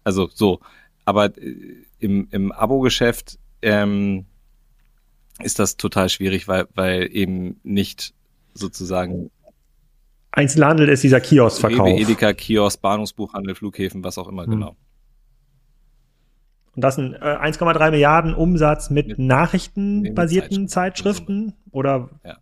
Also 0.05 0.31
so. 0.33 0.61
Aber 1.05 1.37
äh, 1.37 1.57
im, 1.99 2.29
im 2.31 2.53
Abo-Geschäft 2.53 3.41
ähm, 3.63 4.27
ist 5.43 5.59
das 5.59 5.77
total 5.77 6.09
schwierig, 6.09 6.47
weil, 6.47 6.69
weil 6.77 7.09
eben 7.13 7.59
nicht 7.65 8.15
sozusagen 8.55 9.33
Einzelhandel 10.31 10.89
ist 10.89 11.03
dieser 11.03 11.21
Kioskverkauf. 11.21 11.89
Rewe, 11.89 12.01
Edeka, 12.01 12.33
Kiosk, 12.33 12.81
Bahnhofsbuchhandel, 12.81 13.57
Flughäfen, 13.57 14.05
was 14.05 14.19
auch 14.19 14.29
immer, 14.29 14.45
hm. 14.45 14.51
genau. 14.53 14.77
Und 16.77 16.83
das 16.83 16.95
sind 16.97 17.15
äh, 17.15 17.19
1,3 17.19 17.91
Milliarden 17.91 18.35
Umsatz 18.35 18.91
mit, 18.91 19.09
mit 19.09 19.19
nachrichtenbasierten 19.19 20.69
Zeitschriften 20.69 21.55
oder 21.71 22.11
ja. 22.23 22.37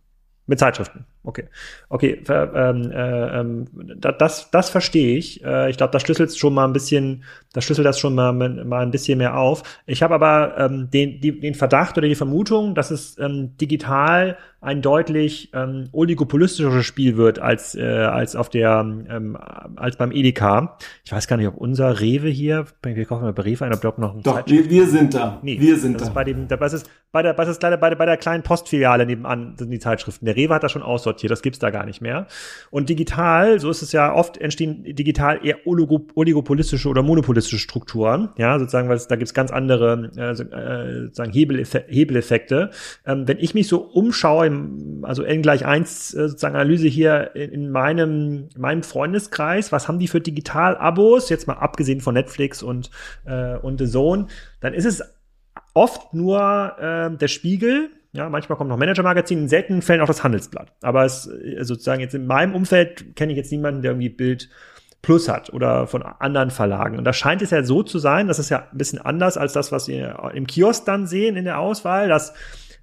mit 0.45 0.59
Zeitschriften. 0.59 1.05
Okay, 1.25 1.45
okay, 1.89 2.21
ähm, 2.29 2.91
äh, 2.91 3.39
ähm, 3.39 3.65
das, 3.97 4.51
das 4.51 4.69
verstehe 4.69 5.17
ich. 5.17 5.43
Äh, 5.43 5.71
ich 5.71 5.77
glaube, 5.77 5.91
das 5.91 6.03
schlüsselt 6.03 6.37
schon 6.37 6.53
mal 6.53 6.65
ein 6.65 6.73
bisschen, 6.73 7.23
das 7.53 7.63
schlüsselt 7.63 7.85
das 7.85 7.99
schon 7.99 8.13
mal, 8.13 8.31
mal 8.31 8.83
ein 8.83 8.91
bisschen 8.91 9.17
mehr 9.17 9.37
auf. 9.37 9.63
Ich 9.87 10.03
habe 10.03 10.13
aber 10.13 10.55
ähm, 10.57 10.89
den, 10.91 11.19
die, 11.21 11.39
den 11.39 11.55
Verdacht 11.55 11.97
oder 11.97 12.07
die 12.07 12.15
Vermutung, 12.15 12.75
dass 12.75 12.91
es 12.91 13.17
ähm, 13.17 13.57
digital 13.57 14.37
ein 14.65 14.81
deutlich 14.81 15.51
ähm, 15.53 15.89
oligopolistischeres 15.91 16.85
Spiel 16.85 17.17
wird 17.17 17.37
als 17.37 17.75
äh, 17.75 17.83
als 17.83 18.35
auf 18.35 18.49
der 18.49 18.79
ähm, 18.79 19.37
als 19.75 19.95
beim 19.95 20.11
Edeka. 20.11 20.77
Ich 21.03 21.11
weiß 21.11 21.27
gar 21.27 21.37
nicht, 21.37 21.47
ob 21.47 21.55
unser 21.55 22.01
Rewe 22.01 22.29
hier, 22.29 22.65
wir 22.81 23.05
kaufen 23.05 23.23
mal 23.23 23.33
bei 23.33 23.43
Rewe 23.43 23.65
ein, 23.65 23.73
ob 23.73 23.81
dort 23.81 23.99
noch 23.99 24.15
ein 24.15 24.23
Doch, 24.23 24.41
wir, 24.47 24.69
wir 24.69 24.87
sind 24.87 25.13
da. 25.13 25.39
Nee, 25.43 25.59
wir 25.59 25.77
sind 25.77 25.93
das 25.93 26.03
da. 26.03 26.07
Ist 26.07 26.13
bei 26.15 26.23
dem, 26.23 26.47
das 26.47 26.73
ist 26.73 26.89
bei 27.11 27.21
der, 27.21 27.33
das 27.33 27.47
ist 27.47 27.61
leider 27.61 27.77
bei 27.77 27.89
der, 27.89 27.95
bei 27.95 28.07
der 28.07 28.17
kleinen 28.17 28.41
Postfiliale 28.41 29.05
nebenan 29.05 29.55
sind 29.55 29.69
die 29.69 29.79
Zeitschriften. 29.79 30.25
Der 30.25 30.35
Rewe 30.35 30.55
hat 30.55 30.63
das 30.63 30.71
schon 30.71 30.83
aussortiert, 30.83 31.14
das 31.23 31.41
gibt's 31.41 31.59
da 31.59 31.69
gar 31.69 31.85
nicht 31.85 32.01
mehr. 32.01 32.27
Und 32.69 32.89
digital, 32.89 33.59
so 33.59 33.69
ist 33.69 33.81
es 33.81 33.91
ja 33.91 34.13
oft 34.13 34.37
entstehen 34.37 34.83
digital 34.83 35.45
eher 35.45 35.65
oligopolistische 35.65 36.89
oder 36.89 37.03
monopolistische 37.03 37.59
Strukturen, 37.59 38.29
ja, 38.37 38.57
sozusagen, 38.59 38.89
weil 38.89 38.97
es, 38.97 39.07
da 39.07 39.15
gibt's 39.15 39.33
ganz 39.33 39.51
andere 39.51 40.11
äh, 40.15 40.31
äh 40.31 41.01
sozusagen 41.05 41.31
Hebeleffe 41.31 41.85
Hebeleffekte. 41.87 42.71
Ähm, 43.05 43.27
wenn 43.27 43.39
ich 43.39 43.53
mich 43.53 43.67
so 43.67 43.79
umschaue 43.79 44.45
also 45.01 45.23
n 45.23 45.41
gleich 45.41 45.65
eins 45.65 46.13
äh, 46.13 46.27
sozusagen 46.27 46.55
Analyse 46.55 46.87
hier 46.87 47.35
in, 47.35 47.51
in 47.51 47.69
meinem, 47.69 48.49
in 48.53 48.61
meinem 48.61 48.83
Freundeskreis, 48.83 49.71
was 49.71 49.87
haben 49.87 49.99
die 49.99 50.07
für 50.07 50.21
Digital-Abos, 50.21 51.29
jetzt 51.29 51.47
mal 51.47 51.53
abgesehen 51.53 52.01
von 52.01 52.13
Netflix 52.13 52.63
und, 52.63 52.89
äh, 53.25 53.55
und 53.57 53.79
The 53.79 53.87
Zone, 53.87 54.27
dann 54.59 54.73
ist 54.73 54.85
es 54.85 55.03
oft 55.73 56.13
nur 56.13 56.75
äh, 56.79 57.15
der 57.15 57.27
Spiegel, 57.27 57.89
ja, 58.15 58.29
manchmal 58.29 58.57
kommt 58.57 58.69
noch 58.69 58.77
Manager-Magazin, 58.77 59.39
in 59.39 59.47
seltenen 59.49 59.81
Fällen 59.81 60.01
auch 60.01 60.07
das 60.07 60.23
Handelsblatt. 60.23 60.71
Aber 60.81 61.05
es, 61.05 61.27
äh, 61.27 61.63
sozusagen 61.63 62.01
jetzt 62.01 62.15
in 62.15 62.27
meinem 62.27 62.55
Umfeld 62.55 63.15
kenne 63.15 63.33
ich 63.33 63.37
jetzt 63.37 63.51
niemanden, 63.51 63.81
der 63.81 63.91
irgendwie 63.91 64.09
Bild 64.09 64.49
Plus 65.01 65.29
hat 65.29 65.53
oder 65.53 65.85
von 65.85 66.01
anderen 66.01 66.49
Verlagen. 66.49 66.97
Und 66.97 67.03
da 67.03 67.13
scheint 67.13 67.43
es 67.43 67.51
ja 67.51 67.63
so 67.63 67.83
zu 67.83 67.99
sein, 67.99 68.27
das 68.27 68.39
ist 68.39 68.49
ja 68.49 68.67
ein 68.71 68.77
bisschen 68.77 68.99
anders 68.99 69.37
als 69.37 69.53
das, 69.53 69.71
was 69.71 69.87
wir 69.87 70.31
im 70.33 70.47
Kiosk 70.47 70.85
dann 70.85 71.05
sehen 71.05 71.35
in 71.35 71.45
der 71.45 71.59
Auswahl, 71.59 72.07
dass 72.07 72.33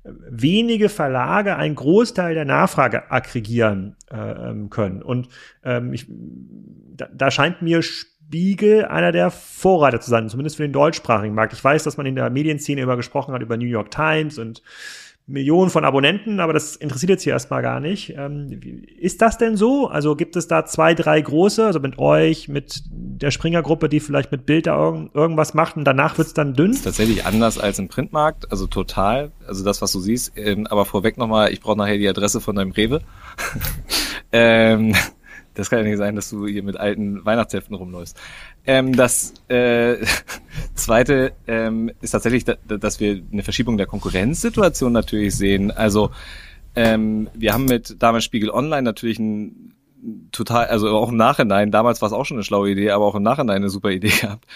wenige 0.04 0.88
Verlage 0.88 1.56
einen 1.56 1.74
Großteil 1.74 2.34
der 2.34 2.44
Nachfrage 2.44 3.10
aggregieren 3.10 3.96
äh, 4.10 4.50
ähm, 4.50 4.70
können. 4.70 5.02
Und 5.02 5.28
ähm, 5.64 5.92
ich, 5.92 6.06
da, 6.08 7.08
da 7.12 7.30
scheint 7.30 7.62
mir 7.62 7.82
Spiegel 7.82 8.84
einer 8.84 9.12
der 9.12 9.30
Vorreiter 9.30 10.00
zu 10.00 10.10
sein, 10.10 10.28
zumindest 10.28 10.56
für 10.56 10.62
den 10.62 10.72
deutschsprachigen 10.72 11.34
Markt. 11.34 11.52
Ich 11.52 11.62
weiß, 11.62 11.84
dass 11.84 11.96
man 11.96 12.06
in 12.06 12.16
der 12.16 12.30
Medienszene 12.30 12.80
immer 12.80 12.96
gesprochen 12.96 13.34
hat 13.34 13.42
über 13.42 13.56
New 13.56 13.66
York 13.66 13.90
Times 13.90 14.38
und 14.38 14.62
Millionen 15.26 15.70
von 15.70 15.84
Abonnenten, 15.84 16.40
aber 16.40 16.52
das 16.52 16.74
interessiert 16.74 17.10
jetzt 17.10 17.22
hier 17.22 17.32
erstmal 17.32 17.62
gar 17.62 17.78
nicht. 17.78 18.14
Ähm, 18.16 18.60
ist 18.98 19.22
das 19.22 19.38
denn 19.38 19.56
so? 19.56 19.86
Also 19.86 20.16
gibt 20.16 20.34
es 20.34 20.48
da 20.48 20.64
zwei, 20.64 20.94
drei 20.94 21.20
große, 21.20 21.64
also 21.64 21.78
mit 21.78 21.98
euch, 21.98 22.48
mit 22.48 22.82
der 22.90 23.30
Springer-Gruppe, 23.30 23.88
die 23.88 24.00
vielleicht 24.00 24.32
mit 24.32 24.46
Bild 24.46 24.66
da 24.66 24.76
irgend, 24.76 25.14
irgendwas 25.14 25.54
macht 25.54 25.76
und 25.76 25.84
danach 25.84 26.18
wird's 26.18 26.34
dann 26.34 26.54
dünn? 26.54 26.72
ist 26.72 26.82
tatsächlich 26.82 27.24
anders 27.24 27.58
als 27.58 27.78
im 27.78 27.88
Printmarkt, 27.88 28.50
also 28.50 28.66
total. 28.66 29.30
Also 29.46 29.64
das, 29.64 29.80
was 29.80 29.92
du 29.92 30.00
siehst. 30.00 30.32
Ähm, 30.36 30.66
aber 30.66 30.84
vorweg 30.84 31.16
nochmal, 31.16 31.52
ich 31.52 31.60
brauche 31.60 31.78
nachher 31.78 31.98
die 31.98 32.08
Adresse 32.08 32.40
von 32.40 32.56
deinem 32.56 32.72
Rewe. 32.72 33.02
ähm, 34.32 34.94
das 35.54 35.68
kann 35.68 35.80
ja 35.80 35.84
nicht 35.84 35.98
sein, 35.98 36.16
dass 36.16 36.30
du 36.30 36.46
hier 36.46 36.62
mit 36.62 36.78
alten 36.78 37.24
Weihnachtsheften 37.24 37.76
rumläufst. 37.76 38.18
Ähm, 38.66 38.94
das 38.94 39.34
äh, 39.48 39.96
zweite 40.74 41.32
ähm, 41.46 41.90
ist 42.00 42.12
tatsächlich, 42.12 42.44
da, 42.44 42.54
dass 42.66 43.00
wir 43.00 43.22
eine 43.32 43.42
Verschiebung 43.42 43.76
der 43.76 43.86
Konkurrenzsituation 43.86 44.92
natürlich 44.92 45.36
sehen. 45.36 45.70
Also 45.70 46.10
ähm, 46.74 47.28
wir 47.34 47.52
haben 47.52 47.64
mit 47.64 47.96
damals 48.00 48.24
Spiegel 48.24 48.50
Online 48.50 48.82
natürlich 48.82 49.18
ein 49.18 49.74
total, 50.32 50.66
also 50.66 50.88
auch 50.88 51.10
im 51.10 51.16
Nachhinein, 51.16 51.70
damals 51.70 52.02
war 52.02 52.08
es 52.08 52.12
auch 52.12 52.24
schon 52.24 52.36
eine 52.38 52.44
schlaue 52.44 52.70
Idee, 52.70 52.90
aber 52.90 53.04
auch 53.04 53.14
im 53.14 53.22
Nachhinein 53.22 53.56
eine 53.56 53.70
super 53.70 53.90
Idee 53.92 54.08
gehabt. 54.08 54.46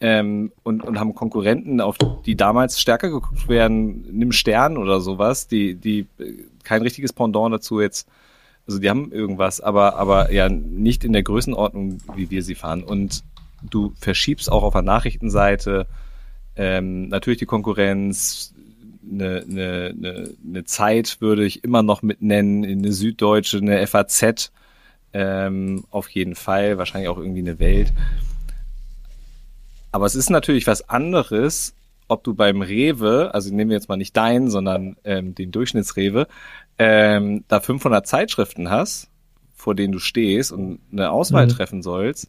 Ähm, 0.00 0.52
und, 0.62 0.82
und 0.82 0.98
haben 1.00 1.14
Konkurrenten, 1.14 1.80
auf 1.80 1.96
die 2.24 2.36
damals 2.36 2.80
stärker 2.80 3.08
geguckt 3.08 3.48
werden, 3.48 4.04
nimm 4.10 4.32
Stern 4.32 4.76
oder 4.76 5.00
sowas, 5.00 5.48
die, 5.48 5.74
die 5.74 6.06
kein 6.64 6.82
richtiges 6.82 7.12
Pendant 7.12 7.54
dazu 7.54 7.80
jetzt 7.80 8.08
also 8.66 8.80
die 8.80 8.90
haben 8.90 9.12
irgendwas, 9.12 9.60
aber, 9.60 9.96
aber 9.96 10.32
ja 10.32 10.48
nicht 10.48 11.04
in 11.04 11.12
der 11.12 11.22
Größenordnung, 11.22 11.98
wie 12.16 12.30
wir 12.30 12.42
sie 12.42 12.56
fahren. 12.56 12.82
Und 12.82 13.22
du 13.70 13.92
verschiebst 13.98 14.50
auch 14.50 14.62
auf 14.62 14.72
der 14.72 14.82
Nachrichtenseite 14.82 15.86
ähm, 16.56 17.08
natürlich 17.08 17.38
die 17.38 17.46
Konkurrenz, 17.46 18.54
eine, 19.08 19.44
eine, 19.48 19.94
eine, 19.96 20.30
eine 20.44 20.64
Zeit 20.64 21.20
würde 21.20 21.44
ich 21.44 21.62
immer 21.62 21.82
noch 21.82 22.02
mit 22.02 22.22
nennen, 22.22 22.64
eine 22.64 22.92
Süddeutsche, 22.92 23.58
eine 23.58 23.86
FAZ, 23.86 24.50
ähm, 25.12 25.84
auf 25.90 26.08
jeden 26.08 26.34
Fall, 26.34 26.78
wahrscheinlich 26.78 27.08
auch 27.08 27.18
irgendwie 27.18 27.40
eine 27.40 27.58
Welt. 27.58 27.92
Aber 29.92 30.06
es 30.06 30.14
ist 30.14 30.30
natürlich 30.30 30.66
was 30.66 30.88
anderes, 30.88 31.74
ob 32.08 32.24
du 32.24 32.34
beim 32.34 32.62
Rewe, 32.62 33.30
also 33.32 33.54
nehmen 33.54 33.70
wir 33.70 33.76
jetzt 33.76 33.88
mal 33.88 33.96
nicht 33.96 34.16
deinen, 34.16 34.50
sondern 34.50 34.96
ähm, 35.04 35.34
den 35.34 35.52
Durchschnittsrewe, 35.52 36.26
ähm, 36.78 37.44
da 37.48 37.60
500 37.60 38.06
Zeitschriften 38.06 38.70
hast, 38.70 39.08
vor 39.54 39.74
denen 39.74 39.92
du 39.92 39.98
stehst 39.98 40.52
und 40.52 40.80
eine 40.92 41.10
Auswahl 41.10 41.46
mhm. 41.46 41.50
treffen 41.50 41.82
sollst, 41.82 42.28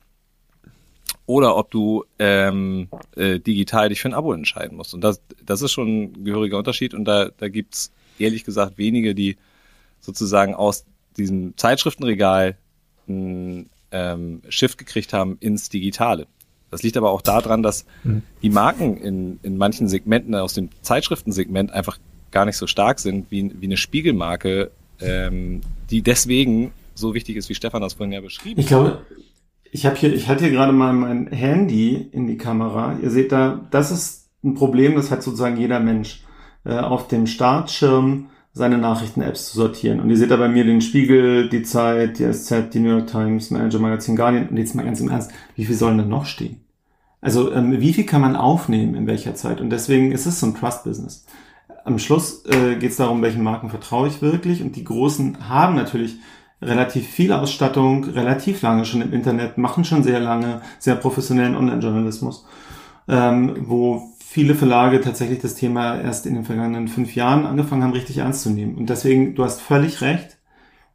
oder 1.27 1.57
ob 1.57 1.69
du 1.69 2.05
ähm, 2.17 2.87
äh, 3.15 3.39
digital 3.39 3.89
dich 3.89 4.01
für 4.01 4.07
ein 4.07 4.13
Abo 4.13 4.33
entscheiden 4.33 4.77
musst. 4.77 4.93
Und 4.93 5.01
das, 5.01 5.21
das 5.45 5.61
ist 5.61 5.73
schon 5.73 5.87
ein 5.87 6.23
gehöriger 6.23 6.57
Unterschied. 6.57 6.93
Und 6.93 7.05
da, 7.05 7.29
da 7.37 7.49
gibt's 7.49 7.91
ehrlich 8.17 8.45
gesagt 8.45 8.77
wenige, 8.77 9.13
die 9.13 9.37
sozusagen 9.99 10.55
aus 10.55 10.85
diesem 11.17 11.55
Zeitschriftenregal 11.57 12.57
ein 13.09 13.69
ähm, 13.91 14.41
Shift 14.47 14.77
gekriegt 14.77 15.11
haben 15.13 15.37
ins 15.41 15.69
Digitale. 15.69 16.27
Das 16.71 16.81
liegt 16.81 16.95
aber 16.95 17.11
auch 17.11 17.21
daran, 17.21 17.61
dass 17.61 17.85
mhm. 18.03 18.23
die 18.41 18.49
Marken 18.49 18.97
in, 18.97 19.39
in 19.43 19.57
manchen 19.57 19.89
Segmenten 19.89 20.33
aus 20.33 20.53
dem 20.53 20.69
Zeitschriftensegment 20.81 21.71
einfach 21.71 21.97
gar 22.31 22.45
nicht 22.45 22.57
so 22.57 22.67
stark 22.67 22.99
sind 22.99 23.31
wie, 23.31 23.51
wie 23.59 23.65
eine 23.65 23.77
Spiegelmarke, 23.77 24.71
ähm, 25.01 25.61
die 25.89 26.01
deswegen 26.01 26.71
so 26.95 27.13
wichtig 27.13 27.35
ist, 27.35 27.49
wie 27.49 27.55
Stefan 27.55 27.81
das 27.81 27.93
vorhin 27.93 28.13
ja 28.13 28.21
beschrieben 28.21 28.57
hat. 28.57 28.63
Ich 28.63 28.67
glaube, 28.67 29.05
ich 29.71 29.85
habe 29.85 29.95
hier, 29.95 30.13
ich 30.13 30.27
halte 30.27 30.45
hier 30.45 30.53
gerade 30.53 30.73
mal 30.73 30.93
mein 30.93 31.27
Handy 31.27 32.09
in 32.11 32.27
die 32.27 32.37
Kamera. 32.37 32.97
Ihr 33.01 33.09
seht 33.09 33.31
da, 33.31 33.67
das 33.71 33.91
ist 33.91 34.29
ein 34.43 34.53
Problem, 34.53 34.95
das 34.95 35.11
hat 35.11 35.23
sozusagen 35.23 35.57
jeder 35.57 35.79
Mensch 35.79 36.23
äh, 36.65 36.77
auf 36.77 37.07
dem 37.07 37.27
Startschirm 37.27 38.27
seine 38.53 38.77
Nachrichten-Apps 38.77 39.51
zu 39.51 39.57
sortieren. 39.57 39.99
Und 39.99 40.09
ihr 40.09 40.17
seht 40.17 40.31
da 40.31 40.37
bei 40.37 40.49
mir 40.49 40.63
den 40.63 40.81
Spiegel, 40.81 41.47
die 41.49 41.63
Zeit, 41.63 42.19
die 42.19 42.31
SZ, 42.31 42.73
die 42.73 42.79
New 42.79 42.89
York 42.89 43.07
Times, 43.07 43.51
Manager 43.51 43.79
Magazin 43.79 44.15
Guardian. 44.15 44.49
Und 44.49 44.57
jetzt 44.57 44.75
mal 44.75 44.83
ganz 44.83 44.99
im 44.99 45.09
Ernst, 45.09 45.31
wie 45.55 45.65
viel 45.65 45.75
sollen 45.75 45.97
denn 45.97 46.09
noch 46.09 46.25
stehen? 46.25 46.61
Also 47.21 47.51
ähm, 47.53 47.79
wie 47.79 47.93
viel 47.93 48.05
kann 48.05 48.21
man 48.21 48.35
aufnehmen 48.35 48.95
in 48.95 49.07
welcher 49.07 49.35
Zeit? 49.35 49.61
Und 49.61 49.69
deswegen 49.69 50.11
ist 50.11 50.25
es 50.25 50.39
so 50.39 50.47
ein 50.47 50.55
Trust-Business. 50.55 51.25
Am 51.85 51.99
Schluss 51.99 52.45
äh, 52.45 52.75
geht 52.75 52.91
es 52.91 52.97
darum, 52.97 53.21
welchen 53.21 53.43
Marken 53.43 53.69
vertraue 53.69 54.07
ich 54.07 54.21
wirklich. 54.21 54.61
Und 54.61 54.75
die 54.75 54.83
Großen 54.83 55.49
haben 55.49 55.75
natürlich 55.75 56.17
relativ 56.61 57.07
viel 57.07 57.31
Ausstattung, 57.33 58.05
relativ 58.05 58.61
lange 58.61 58.85
schon 58.85 59.01
im 59.01 59.13
Internet, 59.13 59.57
machen 59.57 59.83
schon 59.83 60.03
sehr 60.03 60.19
lange 60.19 60.61
sehr 60.79 60.95
professionellen 60.95 61.55
Online-Journalismus, 61.55 62.45
ähm, 63.07 63.55
wo 63.67 64.13
viele 64.19 64.55
Verlage 64.55 65.01
tatsächlich 65.01 65.39
das 65.39 65.55
Thema 65.55 65.99
erst 65.99 66.25
in 66.25 66.33
den 66.33 66.45
vergangenen 66.45 66.87
fünf 66.87 67.15
Jahren 67.15 67.45
angefangen 67.45 67.83
haben, 67.83 67.93
richtig 67.93 68.17
ernst 68.17 68.41
zu 68.41 68.49
nehmen. 68.49 68.75
Und 68.75 68.89
deswegen, 68.89 69.35
du 69.35 69.43
hast 69.43 69.61
völlig 69.61 70.01
recht, 70.01 70.37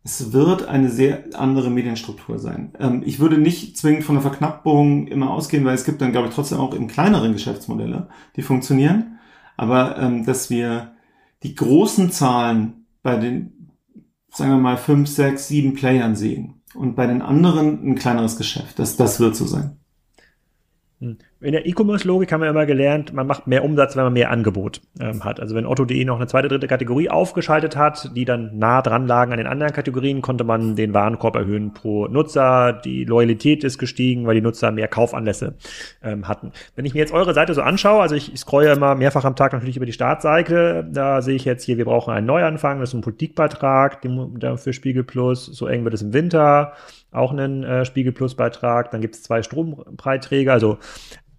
es 0.04 0.32
wird 0.32 0.66
eine 0.66 0.90
sehr 0.90 1.24
andere 1.34 1.70
Medienstruktur 1.70 2.38
sein. 2.38 2.72
Ähm, 2.78 3.02
ich 3.06 3.20
würde 3.20 3.38
nicht 3.38 3.76
zwingend 3.76 4.04
von 4.04 4.16
der 4.16 4.22
Verknappung 4.22 5.06
immer 5.06 5.30
ausgehen, 5.30 5.64
weil 5.64 5.74
es 5.74 5.84
gibt 5.84 6.02
dann, 6.02 6.12
glaube 6.12 6.28
ich, 6.28 6.34
trotzdem 6.34 6.58
auch 6.58 6.74
im 6.74 6.88
kleineren 6.88 7.32
Geschäftsmodelle, 7.32 8.08
die 8.36 8.42
funktionieren. 8.42 9.18
Aber 9.56 9.96
ähm, 9.98 10.26
dass 10.26 10.50
wir 10.50 10.92
die 11.44 11.54
großen 11.54 12.10
Zahlen 12.10 12.86
bei 13.02 13.16
den 13.16 13.61
sagen 14.32 14.50
wir 14.50 14.58
mal, 14.58 14.76
fünf, 14.76 15.08
sechs, 15.08 15.48
sieben 15.48 15.74
Playern 15.74 16.16
sehen 16.16 16.62
und 16.74 16.96
bei 16.96 17.06
den 17.06 17.22
anderen 17.22 17.86
ein 17.86 17.94
kleineres 17.94 18.36
Geschäft. 18.36 18.78
Das, 18.78 18.96
das 18.96 19.20
wird 19.20 19.36
so 19.36 19.46
sein. 19.46 19.76
In 21.42 21.50
der 21.50 21.66
E-Commerce-Logik 21.66 22.30
haben 22.30 22.40
wir 22.40 22.48
immer 22.48 22.66
gelernt, 22.66 23.12
man 23.12 23.26
macht 23.26 23.48
mehr 23.48 23.64
Umsatz, 23.64 23.96
wenn 23.96 24.04
man 24.04 24.12
mehr 24.12 24.30
Angebot 24.30 24.80
ähm, 25.00 25.24
hat. 25.24 25.40
Also 25.40 25.56
wenn 25.56 25.66
Otto.de 25.66 26.04
noch 26.04 26.16
eine 26.16 26.28
zweite, 26.28 26.46
dritte 26.46 26.68
Kategorie 26.68 27.10
aufgeschaltet 27.10 27.76
hat, 27.76 28.12
die 28.14 28.24
dann 28.24 28.58
nah 28.58 28.80
dran 28.80 29.08
lagen 29.08 29.32
an 29.32 29.38
den 29.38 29.48
anderen 29.48 29.72
Kategorien, 29.72 30.22
konnte 30.22 30.44
man 30.44 30.76
den 30.76 30.94
Warenkorb 30.94 31.34
erhöhen 31.34 31.74
pro 31.74 32.06
Nutzer. 32.06 32.72
Die 32.72 33.04
Loyalität 33.04 33.64
ist 33.64 33.78
gestiegen, 33.78 34.24
weil 34.24 34.36
die 34.36 34.40
Nutzer 34.40 34.70
mehr 34.70 34.86
Kaufanlässe 34.86 35.54
ähm, 36.04 36.28
hatten. 36.28 36.52
Wenn 36.76 36.84
ich 36.84 36.94
mir 36.94 37.00
jetzt 37.00 37.12
eure 37.12 37.34
Seite 37.34 37.54
so 37.54 37.62
anschaue, 37.62 38.02
also 38.02 38.14
ich, 38.14 38.30
scrolle 38.36 38.72
immer 38.72 38.94
mehrfach 38.94 39.24
am 39.24 39.34
Tag 39.34 39.52
natürlich 39.52 39.76
über 39.76 39.86
die 39.86 39.92
Startseite, 39.92 40.88
da 40.92 41.22
sehe 41.22 41.34
ich 41.34 41.44
jetzt 41.44 41.64
hier, 41.64 41.76
wir 41.76 41.86
brauchen 41.86 42.14
einen 42.14 42.26
Neuanfang, 42.26 42.78
das 42.78 42.90
ist 42.90 42.94
ein 42.94 43.00
Politikbeitrag 43.00 43.98
für 44.56 44.72
Spiegel 44.72 45.02
Plus, 45.02 45.46
so 45.46 45.66
eng 45.66 45.82
wird 45.82 45.94
es 45.94 46.02
im 46.02 46.12
Winter 46.12 46.74
auch 47.12 47.30
einen 47.30 47.62
äh, 47.62 47.84
Spiegel 47.84 48.12
Plus 48.12 48.34
Beitrag. 48.34 48.90
Dann 48.90 49.00
gibt 49.00 49.14
es 49.14 49.22
zwei 49.22 49.42
Strompreisträger. 49.42 50.52
Also 50.52 50.78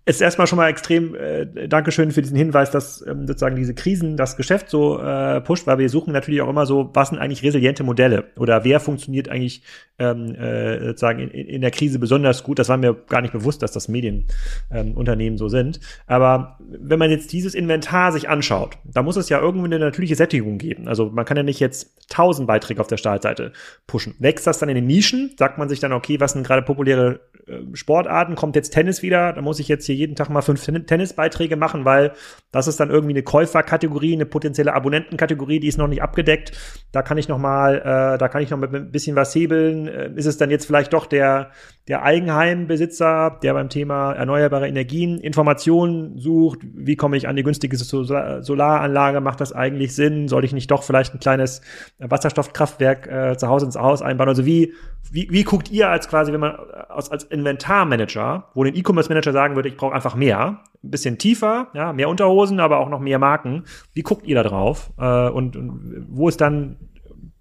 ist 0.05 0.21
erstmal 0.21 0.47
schon 0.47 0.57
mal 0.57 0.69
extrem 0.69 1.15
äh, 1.15 1.67
Dankeschön 1.67 2.11
für 2.11 2.21
diesen 2.21 2.35
Hinweis, 2.35 2.71
dass 2.71 3.05
ähm, 3.07 3.25
sozusagen 3.25 3.55
diese 3.55 3.73
Krisen 3.73 4.17
das 4.17 4.35
Geschäft 4.35 4.69
so 4.69 4.99
äh, 4.99 5.39
pusht, 5.39 5.65
weil 5.65 5.77
wir 5.77 5.89
suchen 5.89 6.11
natürlich 6.11 6.41
auch 6.41 6.49
immer 6.49 6.65
so, 6.65 6.89
was 6.93 7.09
sind 7.09 7.19
eigentlich 7.19 7.43
resiliente 7.43 7.83
Modelle 7.83 8.25
oder 8.37 8.65
wer 8.65 8.81
funktioniert 8.81 9.29
eigentlich 9.29 9.63
ähm, 9.99 10.35
äh, 10.35 10.87
sozusagen 10.87 11.19
in, 11.19 11.29
in 11.29 11.61
der 11.61 11.71
Krise 11.71 11.99
besonders 11.99 12.43
gut. 12.43 12.59
Das 12.59 12.67
war 12.67 12.77
mir 12.77 12.93
gar 12.93 13.21
nicht 13.21 13.31
bewusst, 13.31 13.61
dass 13.61 13.71
das 13.71 13.87
Medienunternehmen 13.87 15.35
ähm, 15.35 15.37
so 15.37 15.47
sind. 15.47 15.79
Aber 16.05 16.57
wenn 16.59 16.99
man 16.99 17.11
jetzt 17.11 17.31
dieses 17.31 17.55
Inventar 17.55 18.11
sich 18.11 18.27
anschaut, 18.27 18.77
da 18.83 19.03
muss 19.03 19.15
es 19.15 19.29
ja 19.29 19.39
irgendwie 19.39 19.67
eine 19.67 19.79
natürliche 19.79 20.15
Sättigung 20.15 20.57
geben. 20.57 20.89
Also 20.89 21.11
man 21.11 21.23
kann 21.23 21.37
ja 21.37 21.43
nicht 21.43 21.61
jetzt 21.61 22.09
tausend 22.09 22.47
Beiträge 22.47 22.81
auf 22.81 22.87
der 22.87 22.97
Startseite 22.97 23.53
pushen. 23.87 24.15
Wächst 24.19 24.47
das 24.47 24.59
dann 24.59 24.67
in 24.67 24.75
den 24.75 24.87
Nischen? 24.87 25.31
Sagt 25.37 25.57
man 25.57 25.69
sich 25.69 25.79
dann, 25.79 25.93
okay, 25.93 26.19
was 26.19 26.33
sind 26.33 26.45
gerade 26.45 26.61
populäre 26.61 27.21
äh, 27.47 27.59
Sportarten? 27.73 28.35
Kommt 28.35 28.55
jetzt 28.55 28.71
Tennis 28.71 29.01
wieder? 29.01 29.31
Da 29.31 29.41
muss 29.41 29.59
ich 29.59 29.67
jetzt 29.67 29.85
hier 29.85 29.92
hier 29.93 30.03
jeden 30.03 30.15
Tag 30.15 30.29
mal 30.29 30.41
fünf 30.41 30.65
Tennisbeiträge 30.65 31.55
machen, 31.55 31.85
weil 31.85 32.13
das 32.51 32.67
ist 32.67 32.79
dann 32.79 32.89
irgendwie 32.89 33.13
eine 33.13 33.23
Käuferkategorie, 33.23 34.13
eine 34.13 34.25
potenzielle 34.25 34.73
Abonnentenkategorie, 34.73 35.59
die 35.59 35.67
ist 35.67 35.77
noch 35.77 35.87
nicht 35.87 36.01
abgedeckt. 36.01 36.51
Da 36.91 37.01
kann 37.01 37.17
ich 37.17 37.27
noch 37.27 37.37
mal, 37.37 37.77
äh, 37.77 38.17
da 38.17 38.27
kann 38.27 38.41
ich 38.41 38.49
noch 38.49 38.57
mit 38.57 38.73
ein 38.73 38.91
bisschen 38.91 39.15
was 39.15 39.33
hebeln. 39.33 39.87
Äh, 39.87 40.11
ist 40.15 40.25
es 40.25 40.37
dann 40.37 40.51
jetzt 40.51 40.65
vielleicht 40.65 40.93
doch 40.93 41.05
der 41.05 41.51
der 41.87 42.03
Eigenheimbesitzer, 42.03 43.39
der 43.43 43.53
beim 43.53 43.67
Thema 43.67 44.13
erneuerbare 44.13 44.67
Energien 44.69 45.17
Informationen 45.19 46.17
sucht, 46.17 46.59
wie 46.73 46.95
komme 46.95 47.17
ich 47.17 47.27
an 47.27 47.35
die 47.35 47.43
günstige 47.43 47.75
Solaranlage, 47.75 49.19
macht 49.19 49.41
das 49.41 49.51
eigentlich 49.51 49.93
Sinn? 49.93 50.29
Soll 50.29 50.45
ich 50.45 50.53
nicht 50.53 50.71
doch 50.71 50.83
vielleicht 50.83 51.13
ein 51.13 51.19
kleines 51.19 51.61
Wasserstoffkraftwerk 51.99 53.07
äh, 53.07 53.37
zu 53.37 53.49
Hause 53.49 53.65
ins 53.65 53.75
Haus 53.75 54.01
einbauen? 54.01 54.29
Also 54.29 54.45
wie, 54.45 54.73
wie, 55.11 55.27
wie 55.29 55.43
guckt 55.43 55.71
ihr 55.71 55.89
als 55.89 56.07
quasi, 56.07 56.31
wenn 56.31 56.39
man 56.39 56.55
als, 56.87 57.11
als 57.11 57.25
Inventarmanager, 57.25 58.49
wo 58.53 58.63
ein 58.63 58.75
E-Commerce-Manager 58.75 59.33
sagen 59.33 59.55
würde, 59.55 59.67
ich 59.67 59.75
brauche 59.75 59.93
einfach 59.93 60.15
mehr, 60.15 60.61
ein 60.83 60.91
bisschen 60.91 61.17
tiefer, 61.17 61.67
ja, 61.73 61.91
mehr 61.91 62.07
Unterhosen, 62.07 62.61
aber 62.61 62.79
auch 62.79 62.89
noch 62.89 62.99
mehr 62.99 63.19
Marken. 63.19 63.63
Wie 63.93 64.03
guckt 64.03 64.25
ihr 64.25 64.35
da 64.35 64.43
drauf? 64.43 64.91
Äh, 64.97 65.29
und, 65.29 65.57
und 65.57 66.05
wo 66.09 66.29
ist 66.29 66.39
dann 66.39 66.77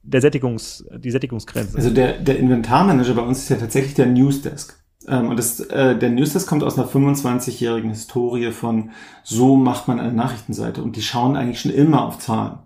der 0.03 0.21
Sättigungs, 0.21 0.85
die 0.99 1.11
Sättigungsgrenze. 1.11 1.77
Also 1.77 1.91
der, 1.91 2.19
der 2.19 2.39
Inventarmanager 2.39 3.15
bei 3.15 3.23
uns 3.23 3.39
ist 3.39 3.49
ja 3.49 3.57
tatsächlich 3.57 3.95
der 3.95 4.07
Newsdesk. 4.07 4.83
Ähm, 5.09 5.29
und 5.29 5.39
das, 5.39 5.61
äh, 5.61 5.97
der 5.97 6.11
Newsdesk 6.11 6.49
kommt 6.49 6.63
aus 6.63 6.79
einer 6.79 6.89
25-jährigen 6.89 7.91
Historie 7.91 8.53
von 8.53 8.91
so 9.23 9.57
macht 9.57 9.89
man 9.89 10.01
eine 10.01 10.13
Nachrichtenseite. 10.13 10.83
Und 10.83 10.97
die 10.97 11.03
schauen 11.03 11.37
eigentlich 11.37 11.61
schon 11.61 11.73
immer 11.73 12.05
auf 12.05 12.19
Zahlen. 12.19 12.59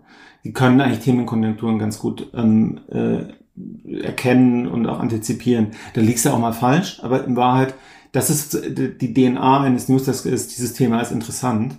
Die 0.43 0.53
können 0.53 0.81
eigentlich 0.81 1.03
Themenkonjunkturen 1.03 1.79
ganz 1.79 1.99
gut 1.99 2.31
ähm, 2.33 2.79
äh, 2.89 4.01
erkennen 4.01 4.67
und 4.67 4.87
auch 4.87 4.99
antizipieren. 4.99 5.71
Da 5.93 6.01
liegst 6.01 6.25
du 6.25 6.29
auch 6.29 6.39
mal 6.39 6.53
falsch, 6.53 6.99
aber 7.01 7.25
in 7.25 7.35
Wahrheit, 7.35 7.73
das 8.11 8.29
ist 8.29 8.59
die 8.63 9.13
DNA 9.13 9.61
eines 9.61 9.89
Newsdesks 9.89 10.25
ist, 10.25 10.55
dieses 10.55 10.73
Thema 10.73 11.01
ist 11.01 11.11
interessant 11.11 11.77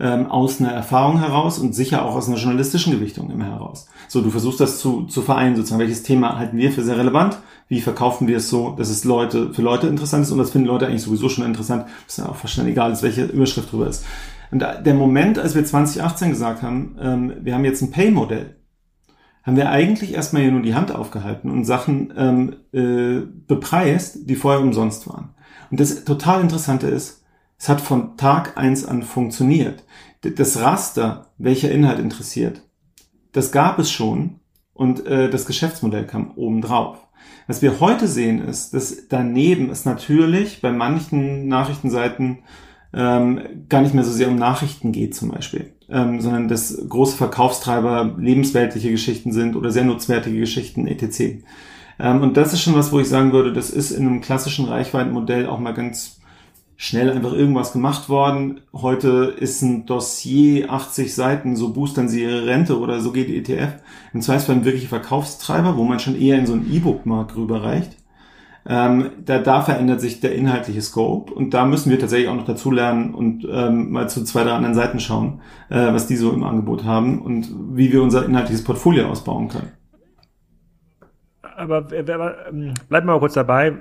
ähm, 0.00 0.26
aus 0.26 0.60
einer 0.60 0.72
Erfahrung 0.72 1.18
heraus 1.18 1.58
und 1.58 1.74
sicher 1.74 2.04
auch 2.04 2.14
aus 2.14 2.28
einer 2.28 2.38
journalistischen 2.38 2.92
Gewichtung 2.92 3.30
immer 3.30 3.44
heraus. 3.44 3.86
So, 4.08 4.22
du 4.22 4.30
versuchst 4.30 4.60
das 4.60 4.78
zu, 4.78 5.04
zu 5.04 5.22
vereinen, 5.22 5.56
sozusagen, 5.56 5.80
welches 5.80 6.02
Thema 6.02 6.38
halten 6.38 6.56
wir 6.56 6.72
für 6.72 6.82
sehr 6.82 6.96
relevant, 6.96 7.38
wie 7.68 7.80
verkaufen 7.80 8.26
wir 8.26 8.38
es 8.38 8.48
so, 8.48 8.70
dass 8.70 8.88
es 8.88 9.04
Leute, 9.04 9.52
für 9.52 9.62
Leute 9.62 9.86
interessant 9.86 10.24
ist 10.24 10.32
und 10.32 10.38
das 10.38 10.50
finden 10.50 10.66
Leute 10.66 10.86
eigentlich 10.86 11.02
sowieso 11.02 11.28
schon 11.28 11.44
interessant, 11.44 11.86
ist 12.08 12.18
ja 12.18 12.28
auch 12.28 12.36
fast 12.36 12.58
egal 12.58 12.92
ist, 12.92 13.02
welche 13.02 13.24
Überschrift 13.24 13.70
drüber 13.70 13.86
ist. 13.86 14.04
Und 14.50 14.60
der 14.60 14.94
Moment, 14.94 15.38
als 15.38 15.54
wir 15.54 15.64
2018 15.64 16.30
gesagt 16.30 16.62
haben, 16.62 16.96
ähm, 17.00 17.32
wir 17.42 17.54
haben 17.54 17.64
jetzt 17.64 17.82
ein 17.82 17.92
Pay-Modell, 17.92 18.56
haben 19.42 19.56
wir 19.56 19.70
eigentlich 19.70 20.14
erstmal 20.14 20.42
hier 20.42 20.52
nur 20.52 20.62
die 20.62 20.74
Hand 20.74 20.94
aufgehalten 20.94 21.50
und 21.50 21.64
Sachen 21.64 22.12
ähm, 22.16 22.56
äh, 22.72 23.24
bepreist, 23.46 24.28
die 24.28 24.34
vorher 24.34 24.60
umsonst 24.60 25.08
waren. 25.08 25.30
Und 25.70 25.78
das 25.78 26.04
total 26.04 26.40
Interessante 26.40 26.88
ist, 26.88 27.19
es 27.60 27.68
hat 27.68 27.82
von 27.82 28.16
Tag 28.16 28.56
eins 28.56 28.86
an 28.86 29.02
funktioniert. 29.02 29.84
Das 30.22 30.60
Raster, 30.60 31.26
welcher 31.36 31.70
Inhalt 31.70 31.98
interessiert, 31.98 32.62
das 33.32 33.52
gab 33.52 33.78
es 33.78 33.90
schon 33.90 34.40
und 34.72 35.06
äh, 35.06 35.28
das 35.28 35.44
Geschäftsmodell 35.44 36.06
kam 36.06 36.32
obendrauf. 36.36 37.06
Was 37.46 37.60
wir 37.60 37.78
heute 37.80 38.08
sehen 38.08 38.42
ist, 38.42 38.72
dass 38.72 39.08
daneben 39.08 39.68
es 39.68 39.84
natürlich 39.84 40.62
bei 40.62 40.72
manchen 40.72 41.48
Nachrichtenseiten 41.48 42.38
ähm, 42.94 43.66
gar 43.68 43.82
nicht 43.82 43.94
mehr 43.94 44.04
so 44.04 44.10
sehr 44.10 44.28
um 44.28 44.36
Nachrichten 44.36 44.90
geht 44.90 45.14
zum 45.14 45.30
Beispiel, 45.30 45.74
ähm, 45.90 46.20
sondern 46.22 46.48
dass 46.48 46.88
große 46.88 47.16
Verkaufstreiber 47.18 48.16
lebensweltliche 48.18 48.90
Geschichten 48.90 49.32
sind 49.32 49.54
oder 49.54 49.70
sehr 49.70 49.84
nutzwertige 49.84 50.40
Geschichten 50.40 50.86
etc. 50.86 51.44
Ähm, 51.98 52.22
und 52.22 52.38
das 52.38 52.54
ist 52.54 52.62
schon 52.62 52.74
was, 52.74 52.90
wo 52.90 53.00
ich 53.00 53.08
sagen 53.08 53.32
würde, 53.32 53.52
das 53.52 53.68
ist 53.68 53.90
in 53.90 54.06
einem 54.06 54.22
klassischen 54.22 54.64
Reichweitenmodell 54.64 55.46
auch 55.46 55.58
mal 55.58 55.74
ganz 55.74 56.19
schnell 56.80 57.10
einfach 57.10 57.34
irgendwas 57.34 57.74
gemacht 57.74 58.08
worden. 58.08 58.62
Heute 58.72 59.34
ist 59.38 59.60
ein 59.60 59.84
Dossier 59.84 60.72
80 60.72 61.14
Seiten, 61.14 61.54
so 61.54 61.74
boostern 61.74 62.08
sie 62.08 62.22
ihre 62.22 62.46
Rente 62.46 62.78
oder 62.80 63.00
so 63.00 63.12
geht 63.12 63.28
die 63.28 63.36
ETF. 63.36 63.82
Im 64.14 64.22
Zweifelsfall 64.22 64.56
ein 64.56 64.64
wirklicher 64.64 64.88
Verkaufstreiber, 64.88 65.76
wo 65.76 65.84
man 65.84 65.98
schon 65.98 66.18
eher 66.18 66.38
in 66.38 66.46
so 66.46 66.54
einen 66.54 66.72
E-Book-Markt 66.72 67.36
rüberreicht. 67.36 67.98
Ähm, 68.66 69.10
da, 69.22 69.40
da 69.40 69.60
verändert 69.60 70.00
sich 70.00 70.20
der 70.20 70.34
inhaltliche 70.34 70.80
Scope 70.80 71.34
und 71.34 71.52
da 71.52 71.66
müssen 71.66 71.90
wir 71.90 71.98
tatsächlich 71.98 72.30
auch 72.30 72.36
noch 72.36 72.46
dazu 72.46 72.70
lernen 72.70 73.12
und 73.12 73.46
ähm, 73.50 73.90
mal 73.90 74.08
zu 74.08 74.24
zwei, 74.24 74.44
drei 74.44 74.52
anderen 74.52 74.74
Seiten 74.74 75.00
schauen, 75.00 75.42
äh, 75.68 75.92
was 75.92 76.06
die 76.06 76.16
so 76.16 76.32
im 76.32 76.44
Angebot 76.44 76.84
haben 76.84 77.20
und 77.20 77.54
wie 77.76 77.92
wir 77.92 78.02
unser 78.02 78.24
inhaltliches 78.24 78.64
Portfolio 78.64 79.06
ausbauen 79.08 79.48
können. 79.48 79.72
Aber 81.42 81.92
äh, 81.92 82.00
ähm, 82.00 82.72
bleiben 82.88 83.06
wir 83.06 83.12
mal 83.12 83.18
kurz 83.18 83.34
dabei 83.34 83.74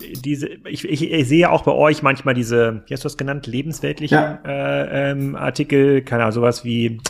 diese, 0.00 0.48
ich, 0.68 0.84
ich, 0.84 1.10
ich 1.10 1.28
sehe 1.28 1.50
auch 1.50 1.62
bei 1.62 1.72
euch 1.72 2.02
manchmal 2.02 2.34
diese, 2.34 2.82
wie 2.86 2.94
hast 2.94 3.04
du 3.04 3.06
das 3.06 3.16
genannt, 3.16 3.46
lebensweltlichen 3.46 4.18
ja. 4.18 4.38
äh, 4.44 5.10
ähm, 5.10 5.36
Artikel, 5.36 6.02
keine 6.02 6.24
Ahnung, 6.24 6.32
sowas 6.32 6.64
wie 6.64 7.00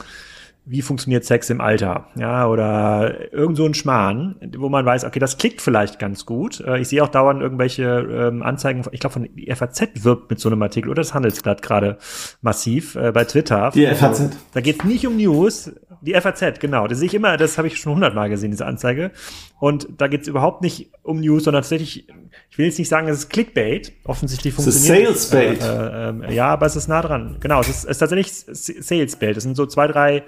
wie 0.67 0.81
funktioniert 0.81 1.25
Sex 1.25 1.51
im 1.51 1.61
Alter, 1.61 2.09
ja, 2.17 2.47
oder 2.47 3.33
irgend 3.33 3.57
so 3.57 3.67
ein 3.67 3.75
Schmarrn, 3.75 4.37
wo 4.57 4.71
man 4.71 4.85
weiß, 4.85 5.05
okay, 5.05 5.19
das 5.19 5.37
klickt 5.37 5.61
vielleicht 5.61 5.99
ganz 5.99 6.25
gut. 6.25 6.61
Äh, 6.61 6.81
ich 6.81 6.89
sehe 6.89 7.03
auch 7.03 7.09
dauernd 7.09 7.43
irgendwelche 7.43 7.85
ähm, 7.85 8.43
Anzeigen, 8.43 8.83
ich 8.91 9.01
glaube 9.01 9.13
von 9.13 9.29
die 9.35 9.55
FAZ 9.55 10.05
wirbt 10.05 10.31
mit 10.31 10.41
so 10.41 10.49
einem 10.49 10.63
Artikel 10.63 10.89
oder 10.89 11.03
das 11.03 11.13
Handelsblatt 11.13 11.61
gerade 11.61 11.99
massiv 12.41 12.95
äh, 12.95 13.13
bei 13.13 13.25
Twitter. 13.25 13.73
Die 13.75 13.87
FAZ. 13.87 14.03
Also, 14.03 14.31
da 14.55 14.61
geht 14.63 14.81
es 14.81 14.85
nicht 14.85 15.07
um 15.07 15.17
News, 15.17 15.71
die 16.05 16.15
FAZ, 16.15 16.61
genau. 16.61 16.87
Das 16.87 16.99
sehe 16.99 17.07
ich 17.07 17.15
immer, 17.15 17.37
das 17.37 17.59
habe 17.59 17.69
ich 17.69 17.77
schon 17.79 17.95
hundertmal 17.95 18.29
gesehen, 18.29 18.51
diese 18.51 18.67
Anzeige. 18.67 19.11
Und 19.59 19.89
da 19.97 20.09
geht 20.09 20.23
es 20.23 20.29
überhaupt 20.29 20.63
nicht 20.63 20.91
um 21.03 21.21
News, 21.21 21.45
sondern 21.45 21.63
tatsächlich, 21.63 22.07
ich 22.51 22.59
will 22.59 22.67
jetzt 22.67 22.79
nicht 22.79 22.89
sagen, 22.89 23.09
es 23.09 23.19
ist 23.19 23.31
Clickbait. 23.31 23.93
Offensichtlich 24.05 24.53
funktioniert 24.53 25.11
es. 25.11 25.31
Salesbait. 25.31 25.63
Äh, 25.63 26.31
äh, 26.31 26.35
ja, 26.35 26.49
aber 26.49 26.67
es 26.67 26.77
ist 26.77 26.89
nah 26.89 27.01
dran. 27.01 27.39
Genau, 27.41 27.61
es 27.61 27.69
ist, 27.69 27.85
es 27.85 27.91
ist 27.93 27.99
tatsächlich 27.99 28.31
Salesbait. 28.33 29.37
Das 29.37 29.43
sind 29.43 29.57
so 29.57 29.67
zwei, 29.67 29.87
drei 29.87 30.25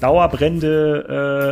Dauerbrände 0.00 1.06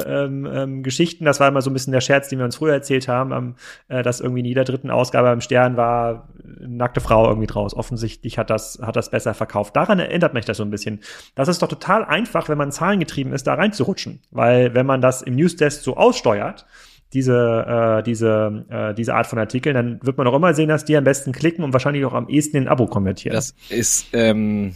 äh, 0.06 0.24
ähm, 0.24 0.46
ähm, 0.52 0.82
Geschichten. 0.82 1.24
Das 1.24 1.40
war 1.40 1.48
immer 1.48 1.62
so 1.62 1.70
ein 1.70 1.72
bisschen 1.72 1.92
der 1.92 2.00
Scherz, 2.00 2.28
den 2.28 2.38
wir 2.38 2.44
uns 2.44 2.56
früher 2.56 2.74
erzählt 2.74 3.08
haben, 3.08 3.56
äh, 3.88 4.02
dass 4.02 4.20
irgendwie 4.20 4.40
in 4.40 4.46
jeder 4.46 4.64
dritten 4.64 4.90
Ausgabe 4.90 5.30
am 5.30 5.40
Stern 5.40 5.76
war 5.76 6.28
nackte 6.60 7.00
Frau 7.00 7.28
irgendwie 7.28 7.46
draus. 7.46 7.74
Offensichtlich 7.74 8.38
hat 8.38 8.50
das, 8.50 8.78
hat 8.82 8.96
das 8.96 9.10
besser 9.10 9.34
verkauft. 9.34 9.76
Daran 9.76 9.98
erinnert 9.98 10.34
mich 10.34 10.44
das 10.44 10.56
so 10.56 10.64
ein 10.64 10.70
bisschen. 10.70 11.00
Das 11.34 11.48
ist 11.48 11.62
doch 11.62 11.68
total 11.68 12.04
einfach, 12.04 12.48
wenn 12.48 12.58
man 12.58 12.72
zahlengetrieben 12.72 13.32
ist, 13.32 13.46
da 13.46 13.54
reinzurutschen. 13.62 14.20
Weil 14.30 14.74
wenn 14.74 14.86
man 14.86 15.00
das 15.00 15.22
im 15.22 15.36
Newsdesk 15.36 15.82
so 15.82 15.96
aussteuert, 15.96 16.66
diese, 17.12 17.98
äh, 17.98 18.02
diese, 18.02 18.64
äh, 18.70 18.94
diese 18.94 19.14
Art 19.14 19.26
von 19.26 19.38
Artikeln, 19.38 19.74
dann 19.74 20.00
wird 20.02 20.16
man 20.16 20.26
auch 20.26 20.34
immer 20.34 20.54
sehen, 20.54 20.68
dass 20.68 20.84
die 20.84 20.96
am 20.96 21.04
besten 21.04 21.32
klicken 21.32 21.64
und 21.64 21.72
wahrscheinlich 21.72 22.04
auch 22.04 22.14
am 22.14 22.28
ehesten 22.28 22.56
in 22.56 22.64
ein 22.64 22.68
Abo 22.68 22.86
konvertieren. 22.86 23.34
Das 23.34 23.54
ist 23.68 24.06
ähm, 24.12 24.74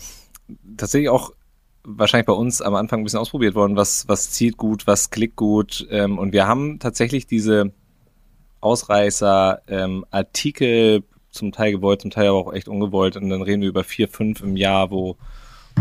tatsächlich 0.76 1.08
auch 1.08 1.32
wahrscheinlich 1.84 2.26
bei 2.26 2.32
uns 2.32 2.60
am 2.60 2.74
Anfang 2.74 3.00
ein 3.00 3.04
bisschen 3.04 3.20
ausprobiert 3.20 3.54
worden, 3.54 3.76
was, 3.76 4.08
was 4.08 4.30
zieht 4.32 4.56
gut, 4.56 4.86
was 4.86 5.10
klickt 5.10 5.36
gut. 5.36 5.86
Ähm, 5.90 6.18
und 6.18 6.32
wir 6.32 6.46
haben 6.46 6.78
tatsächlich 6.78 7.26
diese 7.26 7.72
Ausreißer, 8.60 9.62
ähm, 9.68 10.04
Artikel, 10.10 11.04
zum 11.30 11.52
Teil 11.52 11.72
gewollt, 11.72 12.00
zum 12.00 12.10
Teil 12.10 12.28
aber 12.28 12.38
auch 12.38 12.52
echt 12.52 12.66
ungewollt. 12.66 13.16
Und 13.16 13.28
dann 13.28 13.42
reden 13.42 13.62
wir 13.62 13.68
über 13.68 13.84
vier, 13.84 14.08
fünf 14.08 14.40
im 14.40 14.56
Jahr, 14.56 14.90
wo, 14.90 15.16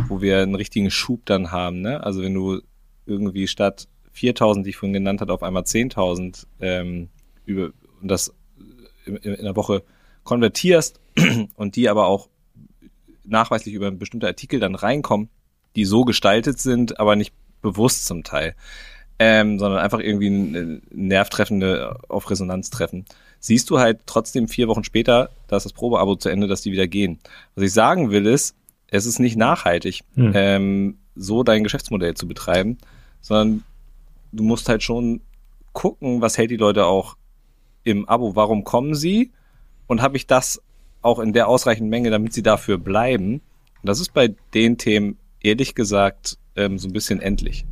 wo 0.07 0.21
wir 0.21 0.41
einen 0.41 0.55
richtigen 0.55 0.91
Schub 0.91 1.25
dann 1.25 1.51
haben. 1.51 1.81
Ne? 1.81 2.03
Also 2.03 2.21
wenn 2.21 2.33
du 2.33 2.61
irgendwie 3.05 3.47
statt 3.47 3.87
4.000, 4.15 4.63
die 4.63 4.69
ich 4.69 4.77
vorhin 4.77 4.93
genannt 4.93 5.21
hatte, 5.21 5.33
auf 5.33 5.43
einmal 5.43 5.63
10.000 5.63 6.45
ähm, 6.61 7.09
über 7.45 7.71
und 8.01 8.07
das 8.09 8.33
in, 9.05 9.17
in 9.17 9.43
der 9.43 9.55
Woche 9.55 9.83
konvertierst 10.23 10.99
und 11.55 11.75
die 11.75 11.89
aber 11.89 12.07
auch 12.07 12.29
nachweislich 13.23 13.73
über 13.73 13.91
bestimmte 13.91 14.27
Artikel 14.27 14.59
dann 14.59 14.75
reinkommen, 14.75 15.29
die 15.75 15.85
so 15.85 16.05
gestaltet 16.05 16.59
sind, 16.59 16.99
aber 16.99 17.15
nicht 17.15 17.33
bewusst 17.61 18.05
zum 18.05 18.23
Teil, 18.23 18.55
ähm, 19.17 19.59
sondern 19.59 19.79
einfach 19.79 19.99
irgendwie 19.99 20.29
ein 20.29 20.81
Nervtreffende 20.91 21.97
auf 22.09 22.29
Resonanz 22.29 22.69
treffen. 22.69 23.05
Siehst 23.39 23.69
du 23.69 23.79
halt 23.79 24.01
trotzdem 24.05 24.47
vier 24.47 24.67
Wochen 24.67 24.83
später, 24.83 25.29
da 25.47 25.57
ist 25.57 25.63
das 25.63 25.73
Probeabo 25.73 26.15
zu 26.15 26.29
Ende, 26.29 26.47
dass 26.47 26.61
die 26.61 26.71
wieder 26.71 26.87
gehen. 26.87 27.19
Was 27.55 27.65
ich 27.65 27.73
sagen 27.73 28.11
will 28.11 28.25
ist, 28.25 28.55
es 28.87 29.05
ist 29.05 29.19
nicht 29.19 29.35
nachhaltig, 29.35 30.01
hm. 30.15 30.31
ähm, 30.35 30.97
so 31.15 31.43
dein 31.43 31.63
Geschäftsmodell 31.63 32.13
zu 32.13 32.27
betreiben, 32.27 32.77
sondern 33.25 33.63
du 34.31 34.43
musst 34.43 34.69
halt 34.69 34.83
schon 34.83 35.21
gucken, 35.73 36.21
was 36.21 36.37
hält 36.37 36.51
die 36.51 36.57
Leute 36.57 36.85
auch 36.85 37.17
im 37.83 38.07
Abo, 38.07 38.35
warum 38.35 38.63
kommen 38.63 38.93
sie 38.93 39.31
und 39.87 40.03
habe 40.03 40.15
ich 40.15 40.27
das 40.27 40.61
auch 41.01 41.17
in 41.17 41.33
der 41.33 41.47
ausreichenden 41.47 41.89
Menge, 41.89 42.11
damit 42.11 42.33
sie 42.33 42.43
dafür 42.43 42.77
bleiben. 42.77 43.41
Und 43.81 43.89
das 43.89 43.99
ist 43.99 44.13
bei 44.13 44.35
den 44.53 44.77
Themen 44.77 45.17
ehrlich 45.41 45.73
gesagt 45.73 46.37
ähm, 46.55 46.77
so 46.77 46.87
ein 46.87 46.93
bisschen 46.93 47.19
endlich. 47.19 47.65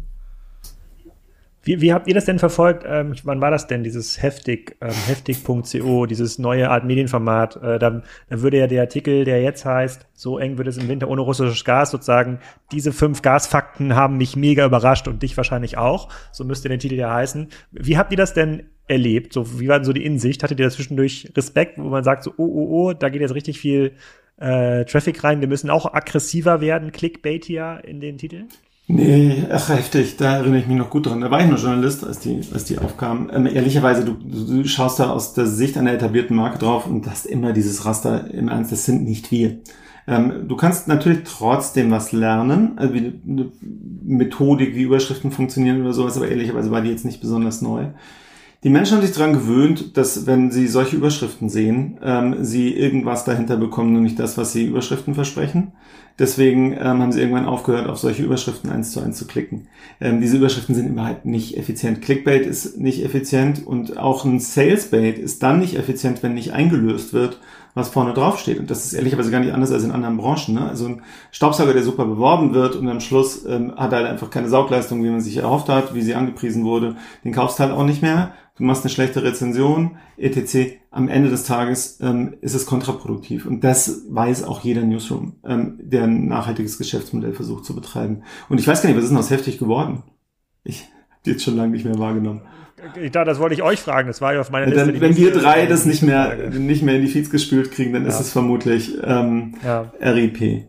Wie, 1.66 1.80
wie 1.80 1.94
habt 1.94 2.08
ihr 2.08 2.14
das 2.14 2.26
denn 2.26 2.40
verfolgt? 2.40 2.84
Ähm, 2.86 3.16
wann 3.24 3.40
war 3.40 3.50
das 3.50 3.68
denn, 3.68 3.84
dieses 3.84 4.22
heftig, 4.22 4.76
ähm, 4.82 4.92
heftig.co, 5.08 6.06
dieses 6.06 6.38
neue 6.38 6.70
Art 6.70 6.84
Medienformat? 6.84 7.56
Äh, 7.56 7.80
dann, 7.80 8.04
dann 8.30 8.42
würde 8.42 8.58
ja 8.58 8.68
der 8.68 8.82
Artikel, 8.82 9.24
der 9.24 9.42
jetzt 9.42 9.64
heißt, 9.64 10.06
so 10.14 10.38
eng 10.38 10.58
wird 10.58 10.68
es 10.68 10.78
im 10.78 10.90
Winter 10.90 11.08
ohne 11.08 11.22
russisches 11.22 11.64
Gas, 11.64 11.92
sozusagen, 11.92 12.40
diese 12.74 12.92
fünf 12.92 13.22
Gasfakten 13.22 13.96
haben 13.96 14.18
mich 14.18 14.36
mega 14.36 14.66
überrascht 14.66 15.08
und 15.08 15.24
dich 15.24 15.38
wahrscheinlich 15.38 15.78
auch. 15.78 16.10
So 16.34 16.44
müsste 16.44 16.68
der 16.68 16.80
Titel 16.80 16.96
ja 16.96 17.14
heißen. 17.14 17.48
Wie 17.72 17.98
habt 17.98 18.12
ihr 18.12 18.18
das 18.18 18.34
denn 18.34 18.64
erlebt? 18.88 19.32
So, 19.32 19.60
wie 19.62 19.70
war 19.70 19.80
denn 19.80 19.86
so 19.86 19.94
die 19.94 20.06
Insicht? 20.06 20.44
Hattet 20.44 20.60
ihr 20.60 20.66
da 20.66 20.72
zwischendurch 20.72 21.32
Respekt, 21.36 21.78
wo 21.78 21.88
man 21.88 22.04
sagt, 22.04 22.24
so, 22.24 22.34
oh, 22.36 22.44
oh, 22.44 22.68
oh, 22.70 22.94
da 22.94 23.08
geht 23.08 23.22
jetzt 23.22 23.36
richtig 23.36 23.58
viel 23.58 23.94
äh, 24.38 24.84
Traffic 24.84 25.24
rein, 25.24 25.40
wir 25.40 25.48
müssen 25.48 25.70
auch 25.70 25.94
aggressiver 25.94 26.60
werden, 26.60 26.92
Clickbait 26.92 27.46
hier 27.46 27.82
in 27.86 28.02
den 28.02 28.18
Titeln? 28.18 28.50
Nee, 28.86 29.46
ach 29.50 29.70
heftig, 29.70 30.18
da 30.18 30.38
erinnere 30.38 30.60
ich 30.60 30.68
mich 30.68 30.78
noch 30.78 30.90
gut 30.90 31.06
dran. 31.06 31.22
Da 31.22 31.32
war 31.32 31.40
ich 31.40 31.50
noch 31.50 31.58
Journalist, 31.58 32.06
als 32.06 32.20
die, 32.20 32.42
als 32.54 32.66
die 32.66 32.80
aufkamen. 32.80 33.32
Ähm, 33.34 33.48
ehrlicherweise, 33.48 34.04
du, 34.04 34.14
du 34.14 34.68
schaust 34.68 35.00
da 35.00 35.10
aus 35.10 35.34
der 35.34 35.46
Sicht 35.46 35.78
einer 35.78 35.94
etablierten 35.94 36.36
Marke 36.36 36.58
drauf 36.58 36.86
und 36.86 37.08
hast 37.08 37.26
immer 37.26 37.54
dieses 37.54 37.86
Raster 37.86 38.30
im 38.32 38.50
Ernst, 38.50 38.74
das 38.74 38.84
sind 38.84 39.06
nicht 39.06 39.32
wir. 39.32 39.60
Ähm, 40.06 40.50
du 40.50 40.58
kannst 40.58 40.90
natürlich 40.90 41.22
trotzdem 41.24 41.92
was 41.92 42.12
lernen, 42.12 42.78
also 42.78 42.94
wie 42.94 43.14
eine 43.26 43.52
Methodik, 44.04 44.76
wie 44.76 44.84
Überschriften 44.84 45.32
funktionieren 45.32 45.82
oder 45.82 45.94
sowas, 45.94 46.18
aber 46.18 46.28
ehrlicherweise 46.28 46.70
war 46.70 46.82
die 46.82 46.90
jetzt 46.90 47.06
nicht 47.06 47.22
besonders 47.22 47.62
neu. 47.62 47.86
Die 48.64 48.70
Menschen 48.70 48.96
haben 48.96 49.06
sich 49.06 49.14
daran 49.14 49.34
gewöhnt, 49.34 49.98
dass 49.98 50.26
wenn 50.26 50.50
sie 50.50 50.68
solche 50.68 50.96
Überschriften 50.96 51.50
sehen, 51.50 52.00
ähm, 52.02 52.46
sie 52.46 52.74
irgendwas 52.74 53.26
dahinter 53.26 53.58
bekommen 53.58 53.98
und 53.98 54.04
nicht 54.04 54.20
das, 54.20 54.38
was 54.38 54.54
sie 54.54 54.66
Überschriften 54.66 55.16
versprechen. 55.16 55.74
Deswegen 56.18 56.74
ähm, 56.74 57.02
haben 57.02 57.12
sie 57.12 57.20
irgendwann 57.20 57.48
aufgehört, 57.48 57.90
auf 57.90 57.98
solche 57.98 58.24
Überschriften 58.24 58.70
eins 58.70 58.92
zu 58.92 59.02
eins 59.02 59.18
zu 59.18 59.26
klicken. 59.26 59.68
Ähm, 60.00 60.22
diese 60.22 60.38
Überschriften 60.38 60.76
sind 60.76 60.88
überhaupt 60.88 61.26
nicht 61.26 61.58
effizient. 61.58 62.02
Clickbait 62.02 62.46
ist 62.46 62.80
nicht 62.80 63.04
effizient 63.04 63.66
und 63.66 63.98
auch 63.98 64.24
ein 64.24 64.40
Salesbait 64.40 65.18
ist 65.18 65.44
dann 65.44 65.60
nicht 65.60 65.76
effizient, 65.76 66.24
wenn 66.24 66.36
nicht 66.36 66.54
eingelöst 66.54 67.14
wird, 67.14 67.40
was 67.74 67.90
vorne 67.90 68.14
drauf 68.14 68.40
steht. 68.40 68.60
Und 68.60 68.70
das 68.70 68.86
ist 68.86 68.94
ehrlicherweise 68.94 69.32
gar 69.32 69.40
nicht 69.40 69.54
anders 69.54 69.72
als 69.72 69.84
in 69.84 69.92
anderen 69.92 70.18
Branchen. 70.18 70.54
Ne? 70.54 70.70
Also 70.70 70.86
ein 70.86 71.02
Staubsauger, 71.32 71.74
der 71.74 71.84
super 71.84 72.06
beworben 72.06 72.54
wird 72.54 72.76
und 72.76 72.88
am 72.88 73.00
Schluss 73.00 73.44
ähm, 73.46 73.74
hat 73.76 73.92
er 73.92 74.00
halt 74.00 74.08
einfach 74.08 74.30
keine 74.30 74.50
Saugleistung, 74.50 75.04
wie 75.04 75.10
man 75.10 75.20
sich 75.20 75.38
erhofft 75.38 75.68
hat, 75.68 75.96
wie 75.96 76.02
sie 76.02 76.14
angepriesen 76.14 76.64
wurde. 76.64 76.96
Den 77.26 77.34
kaufst 77.34 77.60
halt 77.60 77.72
auch 77.72 77.84
nicht 77.84 78.04
mehr. 78.04 78.32
Du 78.56 78.64
machst 78.64 78.84
eine 78.84 78.92
schlechte 78.92 79.24
Rezension, 79.24 79.98
etc. 80.16 80.78
Am 80.92 81.08
Ende 81.08 81.30
des 81.30 81.44
Tages 81.44 82.00
ähm, 82.02 82.36
ist 82.42 82.54
es 82.54 82.68
kontraproduktiv. 82.68 83.48
Und 83.48 83.64
das 83.64 84.04
weiß 84.10 84.44
auch 84.44 84.62
jeder 84.62 84.84
Newsroom, 84.84 85.38
ähm, 85.44 85.80
der 85.80 86.04
ein 86.04 86.28
nachhaltiges 86.28 86.78
Geschäftsmodell 86.78 87.34
versucht 87.34 87.66
zu 87.66 87.74
betreiben. 87.74 88.24
Und 88.50 88.60
ich 88.60 88.68
weiß 88.68 88.82
gar 88.82 88.90
nicht, 88.90 88.98
was 88.98 89.06
ist 89.06 89.10
denn 89.10 89.18
aus 89.18 89.32
heftig 89.32 89.58
geworden? 89.58 90.04
Ich 90.64 90.82
habe 90.82 91.22
die 91.26 91.32
jetzt 91.32 91.44
schon 91.44 91.56
lange 91.56 91.72
nicht 91.72 91.86
mehr 91.86 91.98
wahrgenommen. 91.98 92.42
Ich 93.02 93.12
dachte, 93.12 93.30
das 93.30 93.40
wollte 93.40 93.56
ich 93.56 93.64
euch 93.64 93.80
fragen. 93.80 94.08
Das 94.08 94.22
war 94.22 94.34
ja 94.34 94.42
auf 94.42 94.52
meiner 94.52 94.68
Liste. 94.68 94.92
Dann, 94.92 95.02
wenn 95.02 95.16
wir 95.16 95.32
drei 95.32 95.66
das 95.66 95.86
nicht 95.86 96.04
mehr, 96.04 96.50
nicht 96.52 96.84
mehr 96.84 96.96
in 96.96 97.02
die 97.02 97.08
Feeds 97.08 97.32
gespült 97.32 97.72
kriegen, 97.72 97.94
dann 97.94 98.04
ja. 98.04 98.10
ist 98.10 98.20
es 98.20 98.32
vermutlich 98.32 98.98
ähm, 99.04 99.56
ja. 99.64 99.92
RIP. 100.00 100.66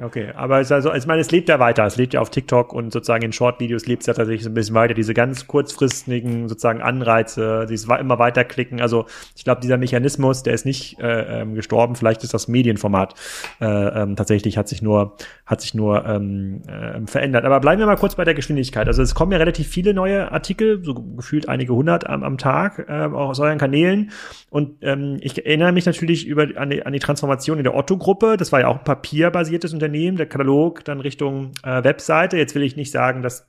Okay, 0.00 0.32
aber 0.34 0.60
es 0.60 0.72
also, 0.72 0.92
ich 0.92 1.06
meine, 1.06 1.20
es 1.20 1.30
lebt 1.30 1.48
ja 1.48 1.60
weiter. 1.60 1.86
Es 1.86 1.96
lebt 1.96 2.14
ja 2.14 2.20
auf 2.20 2.28
TikTok 2.28 2.72
und 2.72 2.92
sozusagen 2.92 3.22
in 3.22 3.32
Short-Videos 3.32 3.86
lebt 3.86 4.02
es 4.02 4.06
ja 4.08 4.14
tatsächlich 4.14 4.42
so 4.42 4.50
ein 4.50 4.54
bisschen 4.54 4.74
weiter. 4.74 4.92
Diese 4.92 5.14
ganz 5.14 5.46
kurzfristigen 5.46 6.48
sozusagen 6.48 6.82
Anreize, 6.82 7.66
dieses 7.70 7.88
immer 7.88 8.18
weiterklicken. 8.18 8.80
Also 8.80 9.06
ich 9.36 9.44
glaube, 9.44 9.60
dieser 9.60 9.76
Mechanismus, 9.76 10.42
der 10.42 10.54
ist 10.54 10.66
nicht 10.66 10.98
äh, 10.98 11.42
ähm, 11.42 11.54
gestorben. 11.54 11.94
Vielleicht 11.94 12.24
ist 12.24 12.34
das 12.34 12.48
Medienformat 12.48 13.14
äh, 13.60 13.66
ähm, 13.66 14.16
tatsächlich 14.16 14.58
hat 14.58 14.66
sich 14.66 14.82
nur 14.82 15.16
hat 15.46 15.60
sich 15.60 15.74
nur 15.74 16.04
ähm, 16.06 16.62
äh, 16.66 17.06
verändert. 17.06 17.44
Aber 17.44 17.60
bleiben 17.60 17.78
wir 17.78 17.86
mal 17.86 17.94
kurz 17.96 18.16
bei 18.16 18.24
der 18.24 18.34
Geschwindigkeit. 18.34 18.88
Also 18.88 19.00
es 19.00 19.14
kommen 19.14 19.30
ja 19.30 19.38
relativ 19.38 19.68
viele 19.68 19.94
neue 19.94 20.32
Artikel, 20.32 20.82
so 20.82 20.94
gefühlt 20.94 21.48
einige 21.48 21.72
hundert 21.72 22.08
am, 22.08 22.24
am 22.24 22.36
Tag, 22.36 22.84
äh, 22.88 23.04
auch 23.04 23.28
aus 23.28 23.38
euren 23.38 23.58
Kanälen. 23.58 24.10
Und 24.50 24.82
ähm, 24.82 25.18
ich 25.20 25.46
erinnere 25.46 25.70
mich 25.70 25.86
natürlich 25.86 26.26
über 26.26 26.48
an 26.56 26.70
die, 26.70 26.84
an 26.84 26.92
die 26.92 26.98
Transformation 26.98 27.58
in 27.58 27.64
der 27.64 27.76
Otto-Gruppe. 27.76 28.36
Das 28.36 28.50
war 28.50 28.60
ja 28.60 28.66
auch 28.66 28.78
ein 28.78 28.84
papierbasiertes 28.84 29.72
Unternehmen, 29.72 29.83
der 30.16 30.26
Katalog 30.26 30.84
dann 30.84 31.00
Richtung 31.00 31.52
äh, 31.62 31.82
Webseite. 31.84 32.36
Jetzt 32.36 32.54
will 32.54 32.62
ich 32.62 32.76
nicht 32.76 32.90
sagen, 32.90 33.22
dass 33.22 33.46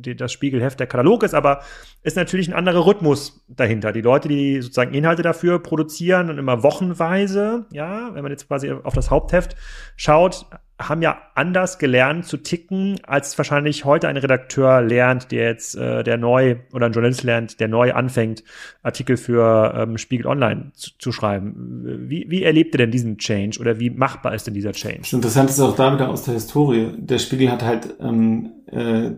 das 0.00 0.32
Spiegelheft 0.32 0.80
der 0.80 0.86
Katalog 0.86 1.22
ist, 1.22 1.34
aber 1.34 1.62
ist 2.04 2.16
natürlich 2.16 2.48
ein 2.48 2.54
anderer 2.54 2.86
Rhythmus 2.86 3.44
dahinter. 3.48 3.90
Die 3.90 4.02
Leute, 4.02 4.28
die 4.28 4.60
sozusagen 4.60 4.92
Inhalte 4.92 5.22
dafür 5.22 5.58
produzieren 5.58 6.28
und 6.28 6.38
immer 6.38 6.62
wochenweise, 6.62 7.66
ja, 7.72 8.10
wenn 8.12 8.22
man 8.22 8.30
jetzt 8.30 8.46
quasi 8.46 8.70
auf 8.70 8.92
das 8.94 9.10
Hauptheft 9.10 9.56
schaut, 9.96 10.46
haben 10.78 11.02
ja 11.02 11.18
anders 11.34 11.78
gelernt 11.78 12.26
zu 12.26 12.36
ticken, 12.36 12.98
als 13.04 13.38
wahrscheinlich 13.38 13.84
heute 13.84 14.08
ein 14.08 14.16
Redakteur 14.16 14.82
lernt, 14.82 15.30
der 15.30 15.46
jetzt, 15.46 15.76
äh, 15.76 16.02
der 16.02 16.18
neu 16.18 16.56
oder 16.72 16.86
ein 16.86 16.92
Journalist 16.92 17.22
lernt, 17.22 17.60
der 17.60 17.68
neu 17.68 17.92
anfängt, 17.92 18.42
Artikel 18.82 19.16
für 19.16 19.72
ähm, 19.76 19.98
Spiegel 19.98 20.26
Online 20.26 20.72
zu, 20.74 20.90
zu 20.98 21.12
schreiben. 21.12 22.00
Wie, 22.08 22.26
wie 22.28 22.42
erlebt 22.42 22.74
ihr 22.74 22.78
denn 22.78 22.90
diesen 22.90 23.18
Change 23.18 23.60
oder 23.60 23.78
wie 23.78 23.88
machbar 23.90 24.34
ist 24.34 24.46
denn 24.46 24.54
dieser 24.54 24.72
Change? 24.72 25.00
Das 25.02 25.12
Interessante 25.12 25.52
ist 25.52 25.60
auch 25.60 25.76
da 25.76 25.94
wieder 25.94 26.08
aus 26.08 26.24
der 26.24 26.34
Historie. 26.34 26.90
Der 26.98 27.18
Spiegel 27.18 27.52
hat 27.52 27.62
halt, 27.62 27.94
ähm, 28.00 28.50
äh, 28.66 29.12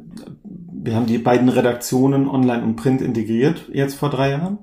wir 0.86 0.94
haben 0.94 1.06
die 1.06 1.18
beiden 1.18 1.48
Redaktionen 1.48 2.28
Online 2.28 2.62
und 2.62 2.75
Print 2.76 3.02
integriert 3.02 3.68
jetzt 3.72 3.94
vor 3.94 4.10
drei 4.10 4.30
Jahren. 4.30 4.58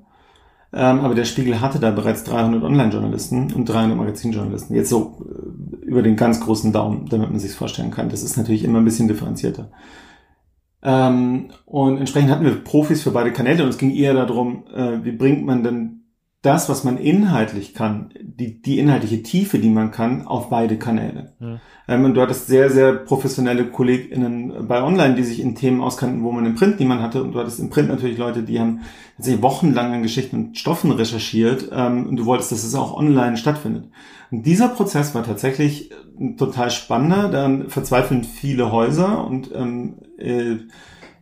Ähm, 0.72 1.00
aber 1.00 1.14
der 1.14 1.24
Spiegel 1.24 1.60
hatte 1.60 1.78
da 1.78 1.92
bereits 1.92 2.24
300 2.24 2.64
Online-Journalisten 2.64 3.52
und 3.52 3.68
300 3.68 3.96
Magazinjournalisten. 3.96 4.74
Jetzt 4.74 4.90
so 4.90 5.24
äh, 5.24 5.84
über 5.86 6.02
den 6.02 6.16
ganz 6.16 6.40
großen 6.40 6.72
Daumen, 6.72 7.06
damit 7.08 7.30
man 7.30 7.38
sich 7.38 7.52
vorstellen 7.52 7.92
kann. 7.92 8.08
Das 8.08 8.24
ist 8.24 8.36
natürlich 8.36 8.64
immer 8.64 8.78
ein 8.78 8.84
bisschen 8.84 9.06
differenzierter. 9.06 9.70
Ähm, 10.82 11.50
und 11.64 11.98
entsprechend 11.98 12.30
hatten 12.30 12.44
wir 12.44 12.64
Profis 12.64 13.02
für 13.02 13.12
beide 13.12 13.32
Kanäle 13.32 13.62
und 13.62 13.70
es 13.70 13.78
ging 13.78 13.92
eher 13.92 14.14
darum, 14.14 14.64
äh, 14.74 15.04
wie 15.04 15.12
bringt 15.12 15.46
man 15.46 15.62
denn 15.62 16.03
das, 16.44 16.68
was 16.68 16.84
man 16.84 16.98
inhaltlich 16.98 17.74
kann, 17.74 18.10
die, 18.20 18.60
die 18.60 18.78
inhaltliche 18.78 19.22
Tiefe, 19.22 19.58
die 19.58 19.70
man 19.70 19.90
kann, 19.90 20.26
auf 20.26 20.50
beide 20.50 20.78
Kanäle. 20.78 21.32
Ja. 21.40 21.60
Ähm, 21.88 22.04
und 22.04 22.14
du 22.14 22.20
hattest 22.20 22.46
sehr, 22.46 22.70
sehr 22.70 22.92
professionelle 22.92 23.66
KollegInnen 23.66 24.66
bei 24.68 24.82
Online, 24.82 25.14
die 25.14 25.24
sich 25.24 25.40
in 25.40 25.54
Themen 25.54 25.80
auskannten, 25.80 26.22
wo 26.22 26.32
man 26.32 26.44
im 26.44 26.54
Print 26.54 26.80
niemand 26.80 27.00
hatte. 27.00 27.22
Und 27.22 27.32
du 27.32 27.38
hattest 27.38 27.60
im 27.60 27.70
Print 27.70 27.88
natürlich 27.88 28.18
Leute, 28.18 28.42
die 28.42 28.60
haben 28.60 28.80
tatsächlich 29.16 29.42
wochenlang 29.42 29.92
an 29.94 30.02
Geschichten 30.02 30.36
und 30.36 30.58
Stoffen 30.58 30.90
recherchiert. 30.90 31.70
Ähm, 31.72 32.06
und 32.06 32.16
du 32.16 32.26
wolltest, 32.26 32.52
dass 32.52 32.64
es 32.64 32.74
auch 32.74 32.94
online 32.94 33.36
stattfindet. 33.36 33.88
Und 34.30 34.44
dieser 34.44 34.68
Prozess 34.68 35.14
war 35.14 35.24
tatsächlich 35.24 35.90
total 36.36 36.70
spannender. 36.70 37.28
Dann 37.28 37.70
verzweifeln 37.70 38.24
viele 38.24 38.70
Häuser 38.70 39.26
und 39.26 39.50
ähm, 39.54 39.94
äh, 40.18 40.56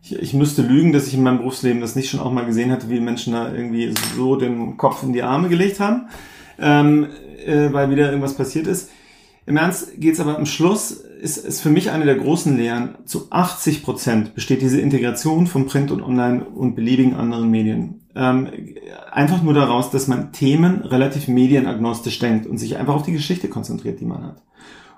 ich, 0.02 0.18
ich 0.18 0.34
müsste 0.34 0.62
lügen, 0.62 0.92
dass 0.92 1.06
ich 1.06 1.14
in 1.14 1.22
meinem 1.22 1.38
Berufsleben 1.38 1.80
das 1.80 1.96
nicht 1.96 2.10
schon 2.10 2.20
auch 2.20 2.32
mal 2.32 2.44
gesehen 2.44 2.70
hatte, 2.70 2.90
wie 2.90 3.00
Menschen 3.00 3.32
da 3.32 3.52
irgendwie 3.52 3.94
so 4.16 4.36
den 4.36 4.76
Kopf 4.76 5.02
in 5.02 5.12
die 5.12 5.22
Arme 5.22 5.48
gelegt 5.48 5.80
haben, 5.80 6.08
ähm, 6.58 7.06
äh, 7.46 7.72
weil 7.72 7.90
wieder 7.90 8.08
irgendwas 8.08 8.34
passiert 8.34 8.66
ist. 8.66 8.90
Im 9.46 9.56
Ernst 9.56 10.00
geht's 10.00 10.20
aber 10.20 10.36
am 10.36 10.46
Schluss, 10.46 10.92
ist, 10.92 11.38
ist 11.38 11.60
für 11.60 11.70
mich 11.70 11.90
eine 11.90 12.04
der 12.04 12.14
großen 12.16 12.56
Lehren, 12.56 12.96
zu 13.06 13.26
80 13.30 13.82
Prozent 13.82 14.34
besteht 14.34 14.62
diese 14.62 14.80
Integration 14.80 15.46
von 15.46 15.66
Print 15.66 15.90
und 15.90 16.02
Online 16.02 16.44
und 16.44 16.74
beliebigen 16.74 17.14
anderen 17.14 17.50
Medien. 17.50 18.00
Ähm, 18.14 18.48
einfach 19.10 19.42
nur 19.42 19.54
daraus, 19.54 19.90
dass 19.90 20.06
man 20.06 20.32
Themen 20.32 20.82
relativ 20.82 21.28
medienagnostisch 21.28 22.18
denkt 22.18 22.46
und 22.46 22.58
sich 22.58 22.76
einfach 22.76 22.94
auf 22.94 23.02
die 23.02 23.12
Geschichte 23.12 23.48
konzentriert, 23.48 24.00
die 24.00 24.04
man 24.04 24.22
hat. 24.24 24.42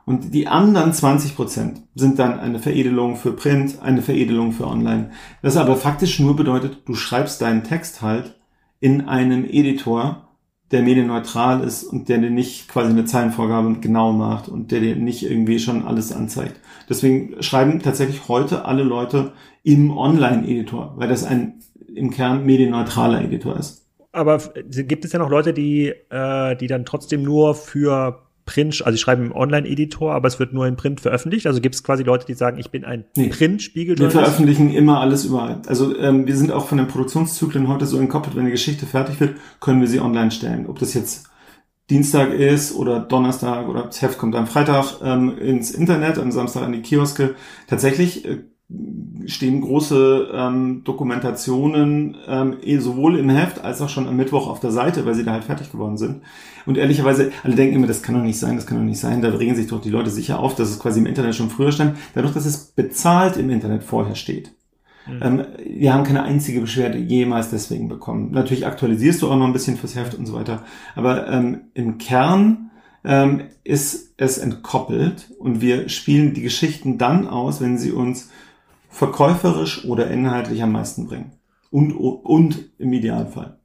Und 0.07 0.35
die 0.35 0.49
anderen 0.49 0.93
20 0.93 1.35
Prozent 1.35 1.83
sind 1.95 2.19
dann 2.19 2.39
eine 2.39 2.59
Veredelung 2.59 3.17
für 3.17 3.33
Print, 3.33 3.81
eine 3.81 4.03
Veredelung 4.03 4.53
für 4.53 4.67
Online. 4.67 5.11
Das 5.43 5.57
aber 5.57 5.77
faktisch 5.77 6.21
nur 6.21 6.37
bedeutet, 6.37 6.83
du 6.87 6.95
schreibst 6.95 7.41
deinen 7.41 7.65
Text 7.65 8.03
halt 8.03 8.39
in 8.81 9.09
einem 9.09 9.45
Editor, 9.45 10.29
der 10.71 10.83
medienneutral 10.83 11.63
ist 11.63 11.85
und 11.85 12.09
der 12.09 12.19
dir 12.19 12.31
nicht 12.31 12.69
quasi 12.69 12.91
eine 12.91 13.05
Zeilenvorgabe 13.05 13.77
genau 13.81 14.13
macht 14.13 14.49
und 14.49 14.73
der 14.73 14.81
dir 14.81 14.97
nicht 14.97 15.23
irgendwie 15.23 15.59
schon 15.59 15.87
alles 15.87 16.13
anzeigt. 16.13 16.61
Deswegen 16.89 17.43
schreiben 17.43 17.81
tatsächlich 17.81 18.29
heute 18.29 18.65
alle 18.65 18.83
Leute 18.83 19.33
im 19.63 19.97
Online-Editor, 19.97 20.95
weil 20.97 21.09
das 21.09 21.25
ein 21.25 21.61
im 21.95 22.11
Kern 22.11 22.45
medienneutraler 22.45 23.23
Editor 23.23 23.57
ist. 23.57 23.87
Aber 24.13 24.39
gibt 24.39 25.05
es 25.05 25.13
ja 25.13 25.19
noch 25.19 25.31
Leute, 25.31 25.53
die, 25.53 25.93
äh, 26.11 26.57
die 26.57 26.67
dann 26.67 26.85
trotzdem 26.85 27.23
nur 27.23 27.55
für 27.55 28.24
Print, 28.47 28.83
also 28.85 28.97
sie 28.97 29.01
schreiben 29.01 29.27
im 29.27 29.33
Online-Editor, 29.33 30.13
aber 30.13 30.29
es 30.29 30.39
wird 30.39 30.53
nur 30.53 30.67
in 30.67 30.77
Print 30.77 31.01
veröffentlicht. 31.01 31.47
Also 31.47 31.61
gibt 31.61 31.75
es 31.75 31.83
quasi 31.83 32.03
Leute, 32.03 32.27
die 32.27 32.35
sagen, 32.35 32.59
ich 32.59 32.71
bin 32.71 32.85
ein 32.85 33.05
nee, 33.17 33.29
Print-Spiegel. 33.29 33.99
Wir 33.99 34.11
veröffentlichen 34.11 34.71
immer 34.71 35.01
alles 35.01 35.25
überall. 35.25 35.63
Also 35.67 35.97
ähm, 35.99 36.27
wir 36.27 36.37
sind 36.37 36.53
auch 36.53 36.67
von 36.67 36.79
den 36.79 36.89
Produktionszyklen 36.89 37.69
heute 37.69 37.87
so 37.87 37.99
entkoppelt, 37.99 38.37
wenn 38.37 38.43
eine 38.43 38.51
Geschichte 38.51 38.87
fertig 38.87 39.21
wird, 39.21 39.37
können 39.61 39.81
wir 39.81 39.89
sie 39.89 40.01
online 40.01 40.31
stellen. 40.31 40.67
Ob 40.67 40.79
das 40.79 40.95
jetzt 40.95 41.29
Dienstag 41.91 42.33
ist 42.33 42.75
oder 42.75 43.01
Donnerstag 43.01 43.69
oder 43.69 43.85
das 43.85 44.01
Heft 44.01 44.19
kommt 44.19 44.35
am 44.35 44.47
Freitag 44.47 45.01
ähm, 45.03 45.37
ins 45.39 45.71
Internet, 45.71 46.19
am 46.19 46.33
Samstag 46.33 46.63
an 46.63 46.73
die 46.73 46.81
Kioske. 46.83 47.35
Tatsächlich 47.67 48.25
äh, 48.25 48.43
stehen 49.27 49.61
große 49.61 50.29
ähm, 50.33 50.83
Dokumentationen 50.85 52.17
ähm, 52.27 52.57
eh 52.63 52.79
sowohl 52.79 53.19
im 53.19 53.31
Heft 53.31 53.63
als 53.63 53.81
auch 53.81 53.89
schon 53.89 54.07
am 54.07 54.17
Mittwoch 54.17 54.49
auf 54.49 54.61
der 54.61 54.71
Seite, 54.71 55.07
weil 55.07 55.15
sie 55.15 55.25
da 55.25 55.33
halt 55.33 55.45
fertig 55.45 55.73
geworden 55.73 55.97
sind. 55.97 56.23
Und 56.67 56.79
ehrlicherweise, 56.79 57.33
alle 57.43 57.55
denken 57.55 57.77
immer, 57.77 57.87
das 57.87 58.03
kann 58.03 58.15
doch 58.15 58.23
nicht 58.23 58.39
sein, 58.39 58.57
das 58.57 58.67
kann 58.67 58.79
doch 58.79 58.85
nicht 58.85 59.01
sein. 59.01 59.23
Da 59.23 59.31
regen 59.31 59.55
sich 59.55 59.67
doch 59.67 59.81
die 59.81 59.91
Leute 59.91 60.11
sicher 60.11 60.39
auf, 60.39 60.55
dass 60.55 60.71
es 60.71 60.79
quasi 60.79 61.01
im 61.01 61.07
Internet 61.07 61.35
schon 61.35 61.51
früher 61.51 61.73
stand. 61.73 61.97
Dadurch, 62.15 62.35
dass 62.35 62.47
es 62.47 62.59
bezahlt 62.59 63.37
im 63.37 63.51
Internet 63.51 63.83
vorher 63.83 64.15
steht. 64.15 64.53
Mhm. 65.07 65.21
Ähm, 65.23 65.47
wir 65.67 65.93
haben 65.93 66.05
keine 66.05 66.23
einzige 66.23 66.61
Beschwerde 66.61 66.99
jemals 66.99 67.51
deswegen 67.51 67.89
bekommen. 67.89 68.31
Natürlich 68.33 68.67
aktualisierst 68.67 69.23
du 69.23 69.31
auch 69.31 69.37
noch 69.37 69.47
ein 69.47 69.53
bisschen 69.53 69.77
fürs 69.77 69.95
Heft 69.95 70.15
und 70.15 70.27
so 70.27 70.35
weiter. 70.35 70.65
Aber 70.95 71.29
ähm, 71.29 71.63
im 71.75 71.99
Kern 71.99 72.71
ähm, 73.05 73.43
ist 73.65 74.15
es 74.17 74.39
entkoppelt 74.39 75.31
und 75.39 75.61
wir 75.61 75.89
spielen 75.89 76.33
die 76.33 76.43
Geschichten 76.43 76.97
dann 76.97 77.29
aus, 77.29 77.61
wenn 77.61 77.77
sie 77.77 77.93
uns 77.93 78.31
verkäuferisch 78.95 79.85
oder 79.85 80.09
inhaltlich 80.09 80.63
am 80.63 80.73
meisten 80.73 81.09
bringen. 81.09 81.33
Und, 81.71 81.93
und 81.93 82.71
im 82.79 82.93
Idealfall. 82.93 83.59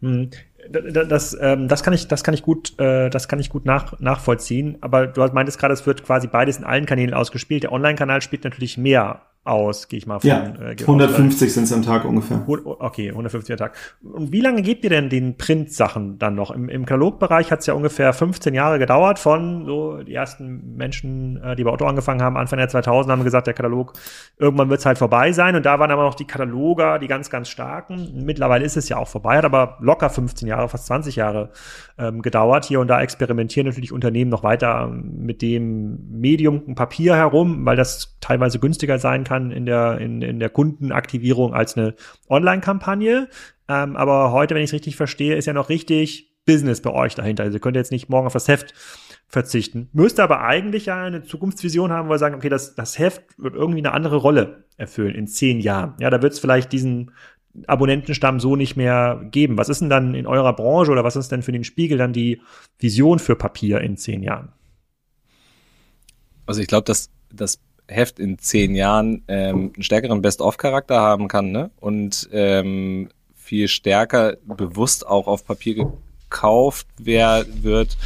Hm. 0.00 0.30
Das, 0.70 1.36
ähm, 1.40 1.66
das 1.66 1.82
kann 1.82 1.94
ich, 1.94 2.06
das 2.06 2.22
kann 2.22 2.34
ich 2.34 2.42
gut, 2.42 2.78
äh, 2.78 3.10
das 3.10 3.26
kann 3.26 3.40
ich 3.40 3.50
gut 3.50 3.64
nach, 3.64 3.98
nachvollziehen. 3.98 4.78
Aber 4.80 5.08
du 5.08 5.26
meintest 5.32 5.58
gerade, 5.58 5.74
es 5.74 5.86
wird 5.86 6.04
quasi 6.04 6.28
beides 6.28 6.58
in 6.58 6.64
allen 6.64 6.86
Kanälen 6.86 7.14
ausgespielt. 7.14 7.64
Der 7.64 7.72
Online-Kanal 7.72 8.22
spielt 8.22 8.44
natürlich 8.44 8.78
mehr 8.78 9.22
aus, 9.48 9.88
gehe 9.88 9.98
ich 9.98 10.06
mal 10.06 10.20
von. 10.20 10.28
Ja, 10.28 10.52
äh, 10.60 10.76
150 10.78 11.52
sind 11.52 11.64
es 11.64 11.72
am 11.72 11.82
Tag 11.82 12.04
ungefähr. 12.04 12.44
Okay, 12.46 13.10
150 13.10 13.52
am 13.52 13.58
Tag. 13.58 13.76
Und 14.02 14.30
wie 14.30 14.40
lange 14.40 14.62
gebt 14.62 14.84
ihr 14.84 14.90
denn 14.90 15.08
den 15.08 15.38
Print-Sachen 15.38 16.18
dann 16.18 16.34
noch? 16.34 16.50
Im, 16.50 16.68
im 16.68 16.84
Katalogbereich 16.84 17.50
hat 17.50 17.60
es 17.60 17.66
ja 17.66 17.74
ungefähr 17.74 18.12
15 18.12 18.52
Jahre 18.52 18.78
gedauert 18.78 19.18
von 19.18 19.64
so 19.64 20.02
die 20.02 20.14
ersten 20.14 20.76
Menschen, 20.76 21.42
äh, 21.42 21.56
die 21.56 21.64
bei 21.64 21.72
Otto 21.72 21.86
angefangen 21.86 22.22
haben, 22.22 22.36
Anfang 22.36 22.58
der 22.58 22.68
2000 22.68 23.10
haben 23.10 23.24
gesagt, 23.24 23.46
der 23.46 23.54
Katalog, 23.54 23.94
irgendwann 24.36 24.68
wird 24.68 24.80
es 24.80 24.86
halt 24.86 24.98
vorbei 24.98 25.32
sein. 25.32 25.56
Und 25.56 25.64
da 25.64 25.78
waren 25.78 25.90
aber 25.90 26.02
noch 26.02 26.14
die 26.14 26.26
Kataloger, 26.26 26.98
die 26.98 27.08
ganz, 27.08 27.30
ganz 27.30 27.48
starken. 27.48 28.24
Mittlerweile 28.24 28.64
ist 28.64 28.76
es 28.76 28.88
ja 28.90 28.98
auch 28.98 29.08
vorbei, 29.08 29.38
hat 29.38 29.46
aber 29.46 29.78
locker 29.80 30.10
15 30.10 30.46
Jahre, 30.46 30.68
fast 30.68 30.86
20 30.86 31.16
Jahre 31.16 31.50
ähm, 31.96 32.20
gedauert. 32.20 32.66
Hier 32.66 32.80
und 32.80 32.88
da 32.88 33.00
experimentieren 33.00 33.66
natürlich 33.66 33.92
Unternehmen 33.92 34.30
noch 34.30 34.42
weiter 34.42 34.88
mit 34.88 35.40
dem 35.40 36.20
Medium 36.20 36.74
Papier 36.74 37.16
herum, 37.16 37.64
weil 37.64 37.76
das 37.76 38.18
teilweise 38.20 38.58
günstiger 38.58 38.98
sein 38.98 39.24
kann 39.24 39.37
kann 39.38 39.50
in 39.50 39.66
der, 39.66 39.98
in, 39.98 40.22
in 40.22 40.38
der 40.38 40.50
Kundenaktivierung 40.50 41.54
als 41.54 41.76
eine 41.76 41.94
Online-Kampagne. 42.28 43.28
Ähm, 43.68 43.96
aber 43.96 44.32
heute, 44.32 44.54
wenn 44.54 44.62
ich 44.62 44.70
es 44.70 44.74
richtig 44.74 44.96
verstehe, 44.96 45.36
ist 45.36 45.46
ja 45.46 45.52
noch 45.52 45.68
richtig 45.68 46.36
Business 46.44 46.80
bei 46.80 46.90
euch 46.90 47.14
dahinter. 47.14 47.44
Also 47.44 47.56
ihr 47.56 47.60
könnt 47.60 47.76
jetzt 47.76 47.92
nicht 47.92 48.08
morgen 48.08 48.26
auf 48.26 48.32
das 48.32 48.48
Heft 48.48 48.74
verzichten. 49.26 49.88
Müsste 49.92 50.22
aber 50.22 50.40
eigentlich 50.42 50.86
ja 50.86 51.04
eine 51.04 51.22
Zukunftsvision 51.22 51.92
haben, 51.92 52.08
wo 52.08 52.12
wir 52.12 52.18
sagen, 52.18 52.34
okay, 52.34 52.48
das, 52.48 52.74
das 52.74 52.98
Heft 52.98 53.22
wird 53.38 53.54
irgendwie 53.54 53.80
eine 53.80 53.92
andere 53.92 54.16
Rolle 54.16 54.64
erfüllen 54.76 55.14
in 55.14 55.26
zehn 55.26 55.60
Jahren. 55.60 55.94
Ja, 56.00 56.08
da 56.08 56.22
wird 56.22 56.32
es 56.32 56.38
vielleicht 56.38 56.72
diesen 56.72 57.10
Abonnentenstamm 57.66 58.40
so 58.40 58.56
nicht 58.56 58.76
mehr 58.76 59.20
geben. 59.30 59.58
Was 59.58 59.68
ist 59.68 59.80
denn 59.80 59.90
dann 59.90 60.14
in 60.14 60.26
eurer 60.26 60.54
Branche 60.54 60.90
oder 60.90 61.04
was 61.04 61.16
ist 61.16 61.30
denn 61.30 61.42
für 61.42 61.52
den 61.52 61.64
Spiegel 61.64 61.98
dann 61.98 62.12
die 62.12 62.40
Vision 62.78 63.18
für 63.18 63.36
Papier 63.36 63.80
in 63.80 63.96
zehn 63.96 64.22
Jahren? 64.22 64.52
Also 66.46 66.62
ich 66.62 66.66
glaube, 66.66 66.84
dass 66.86 67.10
das 67.30 67.60
Heft 67.88 68.18
in 68.18 68.38
zehn 68.38 68.74
Jahren 68.74 69.22
ähm, 69.28 69.72
einen 69.74 69.82
stärkeren 69.82 70.22
Best-of-Charakter 70.22 71.00
haben 71.00 71.28
kann 71.28 71.50
ne? 71.50 71.70
und 71.80 72.28
ähm, 72.32 73.08
viel 73.34 73.68
stärker 73.68 74.36
bewusst 74.44 75.06
auch 75.06 75.26
auf 75.26 75.46
Papier 75.46 75.74
gekauft 75.74 76.86
wer 76.98 77.46
wird, 77.62 77.96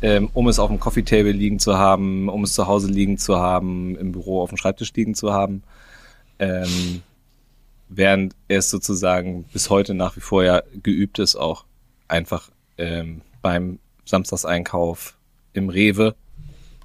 ähm, 0.00 0.30
um 0.32 0.48
es 0.48 0.58
auf 0.58 0.68
dem 0.68 0.80
Coffee-Table 0.80 1.32
liegen 1.32 1.58
zu 1.58 1.76
haben, 1.76 2.28
um 2.30 2.44
es 2.44 2.54
zu 2.54 2.66
Hause 2.66 2.88
liegen 2.88 3.18
zu 3.18 3.36
haben, 3.36 3.96
im 3.96 4.12
Büro 4.12 4.40
auf 4.40 4.48
dem 4.48 4.56
Schreibtisch 4.56 4.92
liegen 4.94 5.14
zu 5.14 5.32
haben. 5.32 5.62
Ähm, 6.38 7.02
während 7.90 8.34
es 8.48 8.70
sozusagen 8.70 9.44
bis 9.52 9.68
heute 9.68 9.92
nach 9.92 10.16
wie 10.16 10.20
vor 10.20 10.42
ja 10.42 10.62
geübt 10.82 11.18
ist, 11.18 11.36
auch 11.36 11.64
einfach 12.08 12.50
ähm, 12.78 13.20
beim 13.42 13.78
Samstagseinkauf 14.06 15.18
im 15.52 15.68
Rewe 15.68 16.14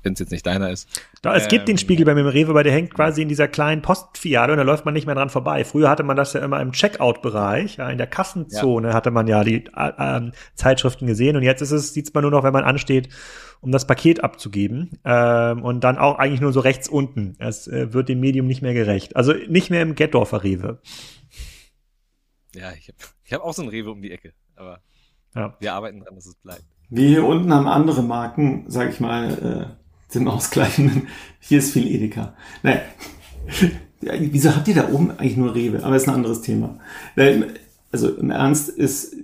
wenn 0.05 0.13
es 0.13 0.19
jetzt 0.19 0.31
nicht 0.31 0.45
deiner 0.45 0.69
ist. 0.69 0.87
Da, 1.21 1.35
es 1.35 1.43
ähm, 1.43 1.49
gibt 1.49 1.67
den 1.67 1.73
ähm, 1.73 1.79
Spiegel 1.79 2.05
bei 2.05 2.13
mir 2.13 2.21
im 2.21 2.27
Rewe, 2.27 2.53
weil 2.53 2.63
der 2.63 2.71
hängt 2.73 2.93
quasi 2.93 3.21
in 3.21 3.27
dieser 3.27 3.47
kleinen 3.47 3.81
Postfiliale 3.81 4.53
und 4.53 4.57
da 4.57 4.63
läuft 4.63 4.85
man 4.85 4.93
nicht 4.93 5.05
mehr 5.05 5.15
dran 5.15 5.29
vorbei. 5.29 5.65
Früher 5.65 5.89
hatte 5.89 6.03
man 6.03 6.15
das 6.15 6.33
ja 6.33 6.41
immer 6.41 6.61
im 6.61 6.71
Checkout-Bereich, 6.71 7.77
ja, 7.77 7.89
in 7.89 7.97
der 7.97 8.07
Kassenzone 8.07 8.89
ja. 8.89 8.93
hatte 8.93 9.11
man 9.11 9.27
ja 9.27 9.43
die 9.43 9.65
äh, 9.75 9.91
äh, 9.97 10.31
Zeitschriften 10.53 11.07
gesehen 11.07 11.35
und 11.35 11.43
jetzt 11.43 11.61
ist 11.61 11.71
es, 11.71 11.93
sieht's 11.93 12.13
man 12.13 12.21
nur 12.21 12.31
noch, 12.31 12.43
wenn 12.43 12.53
man 12.53 12.63
ansteht, 12.63 13.09
um 13.61 13.71
das 13.71 13.87
Paket 13.87 14.23
abzugeben 14.23 14.99
ähm, 15.03 15.63
und 15.63 15.83
dann 15.83 15.97
auch 15.97 16.19
eigentlich 16.19 16.41
nur 16.41 16.53
so 16.53 16.59
rechts 16.59 16.87
unten. 16.87 17.35
Es 17.39 17.67
äh, 17.67 17.93
wird 17.93 18.09
dem 18.09 18.19
Medium 18.19 18.45
nicht 18.45 18.61
mehr 18.61 18.75
gerecht. 18.75 19.15
Also 19.15 19.33
nicht 19.33 19.71
mehr 19.71 19.81
im 19.81 19.95
Getdorfer 19.95 20.43
Rewe. 20.43 20.79
Ja, 22.53 22.71
ich 22.77 22.87
habe 22.87 22.97
ich 23.23 23.33
hab 23.33 23.41
auch 23.41 23.53
so 23.53 23.63
ein 23.63 23.69
Rewe 23.69 23.91
um 23.91 24.01
die 24.01 24.11
Ecke, 24.11 24.33
aber 24.55 24.81
ja. 25.33 25.55
wir 25.59 25.73
arbeiten 25.73 25.99
dran, 25.99 26.15
dass 26.15 26.27
es 26.27 26.35
bleibt. 26.35 26.63
Wir 26.89 27.07
hier 27.07 27.25
unten 27.25 27.51
haben 27.51 27.67
andere 27.67 28.03
Marken, 28.03 28.65
sag 28.67 28.91
ich 28.91 28.99
mal, 28.99 29.75
äh, 29.79 29.84
zum 30.07 30.27
Ausgleichen. 30.27 31.07
Hier 31.39 31.59
ist 31.59 31.73
viel 31.73 31.87
Edeka. 31.87 32.33
Naja. 32.63 32.81
Wieso 34.01 34.55
habt 34.55 34.67
ihr 34.67 34.75
da 34.75 34.89
oben 34.91 35.11
eigentlich 35.11 35.37
nur 35.37 35.55
Rewe? 35.55 35.83
Aber 35.83 35.95
ist 35.95 36.07
ein 36.07 36.13
anderes 36.13 36.41
Thema. 36.41 36.77
Also 37.91 38.09
im 38.09 38.29
Ernst 38.29 38.69
ist 38.69 39.15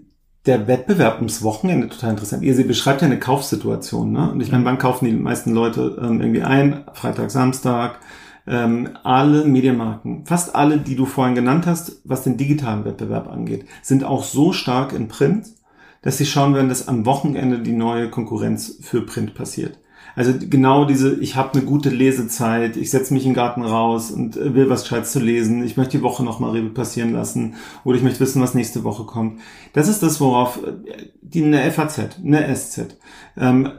der 0.45 0.67
Wettbewerb 0.67 1.17
ums 1.17 1.43
Wochenende 1.43 1.87
total 1.87 2.11
interessant. 2.11 2.43
Ihr 2.43 2.67
beschreibt 2.67 3.01
ja 3.01 3.07
eine 3.07 3.19
Kaufsituation, 3.19 4.11
ne? 4.11 4.31
Und 4.31 4.41
ich 4.41 4.51
meine, 4.51 4.65
wann 4.65 4.79
kaufen 4.79 5.05
die 5.05 5.11
meisten 5.11 5.53
Leute 5.53 5.99
ähm, 6.01 6.19
irgendwie 6.19 6.41
ein? 6.41 6.83
Freitag, 6.93 7.29
Samstag. 7.29 7.99
Ähm, 8.47 8.89
alle 9.03 9.45
Medienmarken, 9.45 10.25
fast 10.25 10.55
alle, 10.55 10.79
die 10.79 10.95
du 10.95 11.05
vorhin 11.05 11.35
genannt 11.35 11.67
hast, 11.67 12.01
was 12.05 12.23
den 12.23 12.37
digitalen 12.37 12.85
Wettbewerb 12.85 13.29
angeht, 13.29 13.65
sind 13.83 14.03
auch 14.03 14.23
so 14.23 14.51
stark 14.51 14.93
in 14.93 15.07
Print, 15.07 15.45
dass 16.01 16.17
sie 16.17 16.25
schauen 16.25 16.55
werden, 16.55 16.69
dass 16.69 16.87
am 16.87 17.05
Wochenende 17.05 17.59
die 17.59 17.71
neue 17.71 18.09
Konkurrenz 18.09 18.79
für 18.81 19.05
Print 19.05 19.35
passiert. 19.35 19.77
Also 20.15 20.33
genau 20.37 20.85
diese, 20.85 21.15
ich 21.15 21.35
habe 21.35 21.53
eine 21.53 21.63
gute 21.63 21.89
Lesezeit, 21.89 22.75
ich 22.75 22.91
setze 22.91 23.13
mich 23.13 23.23
in 23.23 23.31
den 23.31 23.35
Garten 23.35 23.61
raus 23.61 24.11
und 24.11 24.35
äh, 24.35 24.53
will 24.53 24.69
was 24.69 24.83
Gescheites 24.83 25.11
zu 25.11 25.19
lesen, 25.19 25.63
ich 25.63 25.77
möchte 25.77 25.97
die 25.97 26.03
Woche 26.03 26.23
nochmal 26.23 26.51
Revue 26.51 26.71
passieren 26.71 27.13
lassen 27.13 27.55
oder 27.83 27.97
ich 27.97 28.03
möchte 28.03 28.19
wissen, 28.19 28.41
was 28.41 28.53
nächste 28.53 28.83
Woche 28.83 29.05
kommt. 29.05 29.39
Das 29.73 29.87
ist 29.87 30.03
das, 30.03 30.19
worauf 30.19 30.57
äh, 30.57 30.73
die 31.21 31.43
eine 31.43 31.71
FAZ, 31.71 32.17
eine 32.23 32.53
SZ, 32.53 32.97
ähm, 33.37 33.69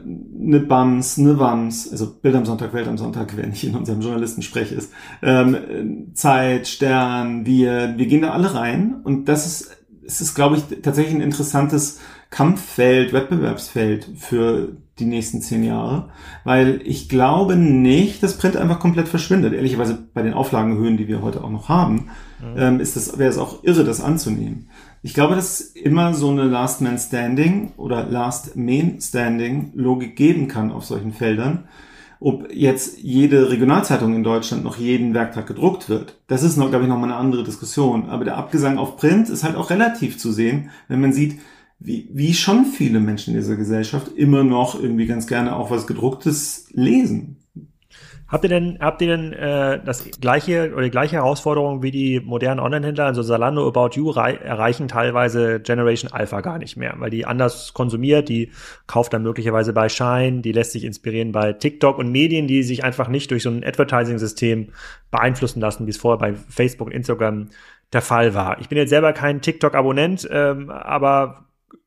eine 0.41 0.59
BAMS, 0.59 1.19
eine 1.19 1.37
WAMS, 1.37 1.91
also 1.91 2.11
Bild 2.11 2.35
am 2.35 2.45
Sonntag, 2.45 2.73
Welt 2.73 2.87
am 2.87 2.97
Sonntag, 2.97 3.33
wer 3.35 3.47
nicht 3.47 3.63
in 3.63 3.75
unserem 3.75 4.01
Journalistensprech 4.01 4.71
ist, 4.71 4.91
ähm, 5.21 6.11
Zeit, 6.15 6.67
Stern, 6.67 7.45
wir, 7.45 7.93
wir 7.97 8.07
gehen 8.07 8.23
da 8.23 8.31
alle 8.31 8.55
rein 8.55 8.95
und 9.03 9.25
das 9.25 9.45
ist, 9.45 9.77
es 10.05 10.19
ist, 10.19 10.33
glaube 10.33 10.57
ich, 10.57 10.81
tatsächlich 10.81 11.15
ein 11.15 11.21
interessantes 11.21 11.99
Kampffeld, 12.29 13.13
Wettbewerbsfeld 13.13 14.09
für 14.17 14.75
die 14.99 15.05
nächsten 15.05 15.41
zehn 15.41 15.63
Jahre, 15.63 16.09
weil 16.43 16.81
ich 16.83 17.09
glaube 17.09 17.55
nicht, 17.55 18.21
dass 18.21 18.37
Print 18.37 18.57
einfach 18.57 18.79
komplett 18.79 19.07
verschwindet. 19.07 19.53
Ehrlicherweise 19.53 20.07
bei 20.13 20.21
den 20.21 20.33
Auflagenhöhen, 20.33 20.97
die 20.97 21.07
wir 21.07 21.23
heute 21.23 21.43
auch 21.43 21.49
noch 21.49 21.67
haben, 21.67 22.09
mhm. 22.39 22.57
ähm, 22.57 22.79
ist 22.79 22.95
das, 22.95 23.17
wäre 23.17 23.29
es 23.29 23.39
auch 23.39 23.63
irre, 23.63 23.83
das 23.83 24.01
anzunehmen. 24.01 24.69
Ich 25.01 25.13
glaube, 25.13 25.35
dass 25.35 25.59
es 25.59 25.61
immer 25.75 26.13
so 26.13 26.29
eine 26.29 26.43
Last 26.43 26.81
Man 26.81 26.99
Standing 26.99 27.73
oder 27.75 28.05
Last 28.05 28.55
Man 28.55 29.01
Standing 29.01 29.71
Logik 29.73 30.15
geben 30.15 30.47
kann 30.47 30.71
auf 30.71 30.85
solchen 30.85 31.11
Feldern. 31.11 31.65
Ob 32.19 32.53
jetzt 32.53 32.99
jede 33.01 33.49
Regionalzeitung 33.49 34.15
in 34.15 34.23
Deutschland 34.23 34.63
noch 34.63 34.77
jeden 34.77 35.13
Werktag 35.13 35.45
gedruckt 35.45 35.89
wird, 35.89 36.21
das 36.27 36.41
ist 36.41 36.55
noch, 36.55 36.69
glaube 36.69 36.85
ich, 36.85 36.89
nochmal 36.89 37.09
eine 37.09 37.19
andere 37.19 37.43
Diskussion. 37.43 38.09
Aber 38.09 38.23
der 38.23 38.37
Abgesang 38.37 38.77
auf 38.77 38.95
Print 38.95 39.27
ist 39.27 39.43
halt 39.43 39.57
auch 39.57 39.71
relativ 39.71 40.17
zu 40.17 40.31
sehen, 40.31 40.69
wenn 40.87 41.01
man 41.01 41.11
sieht, 41.11 41.41
wie, 41.83 42.09
wie 42.11 42.33
schon 42.33 42.65
viele 42.65 42.99
Menschen 42.99 43.33
in 43.33 43.39
dieser 43.39 43.57
Gesellschaft 43.57 44.07
immer 44.15 44.43
noch 44.43 44.81
irgendwie 44.81 45.05
ganz 45.05 45.27
gerne 45.27 45.55
auch 45.55 45.69
was 45.69 45.85
gedrucktes 45.85 46.67
lesen. 46.71 47.37
Habt 48.33 48.45
ihr 48.45 48.49
denn, 48.49 48.79
habt 48.79 48.99
ihr 49.01 49.09
denn 49.09 49.31
äh, 49.33 49.79
das 49.83 50.09
gleiche 50.19 50.71
oder 50.73 50.81
die 50.81 50.89
gleiche 50.89 51.17
Herausforderung 51.17 51.83
wie 51.83 51.91
die 51.91 52.19
modernen 52.19 52.59
Online-Händler, 52.59 53.05
also 53.05 53.21
Zalando, 53.21 53.67
About 53.67 53.91
You, 53.93 54.11
erreichen 54.11 54.87
teilweise 54.87 55.59
Generation 55.59 56.11
Alpha 56.11 56.41
gar 56.41 56.57
nicht 56.57 56.75
mehr, 56.75 56.95
weil 56.97 57.11
die 57.11 57.27
anders 57.27 57.75
konsumiert, 57.75 58.29
die 58.29 58.49
kauft 58.87 59.13
dann 59.13 59.21
möglicherweise 59.21 59.71
bei 59.71 59.87
Shine, 59.87 60.41
die 60.41 60.51
lässt 60.51 60.71
sich 60.71 60.83
inspirieren 60.83 61.31
bei 61.31 61.53
TikTok 61.53 61.99
und 61.99 62.11
Medien, 62.11 62.47
die 62.47 62.63
sich 62.63 62.83
einfach 62.83 63.07
nicht 63.07 63.29
durch 63.29 63.43
so 63.43 63.51
ein 63.51 63.63
Advertising-System 63.63 64.69
beeinflussen 65.11 65.59
lassen, 65.59 65.85
wie 65.85 65.91
es 65.91 65.97
vorher 65.97 66.17
bei 66.17 66.33
Facebook 66.33 66.87
und 66.87 66.93
Instagram 66.93 67.49
der 67.91 68.01
Fall 68.01 68.33
war. 68.33 68.59
Ich 68.59 68.67
bin 68.67 68.79
jetzt 68.79 68.89
selber 68.89 69.13
kein 69.13 69.41
TikTok-Abonnent, 69.41 70.27
ähm, 70.31 70.71
aber 70.71 71.45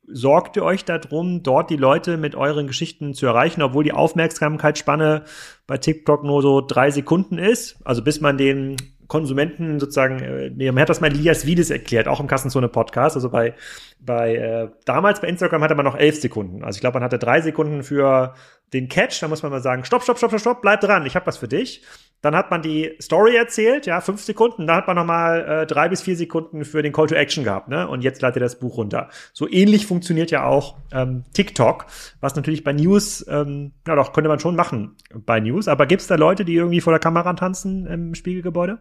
sorgt 0.09 0.57
ihr 0.57 0.65
euch 0.65 0.85
darum, 0.85 1.43
dort 1.43 1.71
die 1.71 1.77
Leute 1.77 2.17
mit 2.17 2.35
euren 2.35 2.67
Geschichten 2.67 3.15
zu 3.15 3.27
erreichen, 3.27 3.63
obwohl 3.63 3.85
die 3.85 3.93
Aufmerksamkeitsspanne 3.93 5.25
bei 5.67 5.79
TikTok 5.79 6.25
nur 6.25 6.43
so 6.43 6.61
drei 6.61 6.91
Sekunden 6.91 7.39
ist? 7.39 7.79
Also 7.85 8.03
bis 8.03 8.21
man 8.21 8.39
den 8.39 8.77
Konsumenten 9.09 9.79
sozusagen, 9.79 10.19
äh, 10.21 10.51
nee, 10.51 10.71
man 10.71 10.81
hat 10.81 10.89
das 10.89 11.01
mal 11.01 11.11
Elias 11.11 11.47
Wiedes 11.47 11.71
erklärt, 11.71 12.09
auch 12.09 12.21
im 12.21 12.27
Kassenzone 12.27 12.69
Podcast. 12.69 13.17
Also 13.17 13.31
bei, 13.31 13.55
bei 14.01 14.37
äh, 14.37 14.69
damals 14.85 15.21
bei 15.21 15.29
Instagram 15.29 15.63
hatte 15.63 15.75
man 15.75 15.85
noch 15.85 15.97
elf 15.97 16.21
Sekunden. 16.21 16.65
Also 16.65 16.77
ich 16.77 16.81
glaube, 16.81 16.95
man 16.95 17.05
hatte 17.05 17.19
drei 17.19 17.41
Sekunden 17.41 17.83
für 17.83 18.35
den 18.73 18.89
Catch, 18.89 19.23
da 19.23 19.29
muss 19.29 19.43
man 19.43 19.53
mal 19.53 19.63
sagen, 19.63 19.85
stopp, 19.85 20.03
stopp, 20.03 20.19
stopp, 20.19 20.31
stopp, 20.31 20.41
stopp, 20.41 20.63
bleib 20.63 20.81
dran, 20.81 21.07
ich 21.07 21.15
habe 21.15 21.27
was 21.27 21.37
für 21.37 21.49
dich. 21.49 21.83
Dann 22.23 22.35
hat 22.35 22.51
man 22.51 22.63
die 22.63 22.97
Story 23.01 23.37
erzählt, 23.37 23.87
ja, 23.87 24.01
fünf 24.01 24.23
Sekunden. 24.23 24.67
Dann 24.67 24.77
hat 24.77 24.87
man 24.87 24.97
nochmal 24.97 25.45
äh, 25.45 25.67
drei 25.67 25.89
bis 25.89 26.03
vier 26.03 26.17
Sekunden 26.17 26.65
für 26.65 26.83
den 26.83 26.93
Call 26.93 27.07
to 27.07 27.15
Action 27.15 27.45
gehabt, 27.45 27.69
ne? 27.69 27.87
Und 27.87 28.03
jetzt 28.03 28.23
ladet 28.23 28.37
ihr 28.37 28.41
das 28.41 28.59
Buch 28.59 28.79
runter. 28.79 29.11
So 29.33 29.49
ähnlich 29.49 29.87
funktioniert 29.87 30.31
ja 30.31 30.45
auch 30.45 30.77
ähm, 30.93 31.25
TikTok, 31.35 31.87
was 32.21 32.35
natürlich 32.35 32.65
bei 32.65 32.73
News, 32.73 33.25
ähm, 33.29 33.73
ja 33.87 33.95
doch, 33.95 34.13
könnte 34.13 34.29
man 34.29 34.41
schon 34.41 34.57
machen 34.57 34.97
bei 35.15 35.41
News. 35.41 35.69
Aber 35.69 35.87
gibt's 35.87 36.07
da 36.07 36.17
Leute, 36.17 36.45
die 36.45 36.55
irgendwie 36.55 36.81
vor 36.81 36.93
der 36.93 37.01
Kamera 37.01 37.35
tanzen 37.35 37.87
im 37.87 38.15
Spiegelgebäude? 38.15 38.79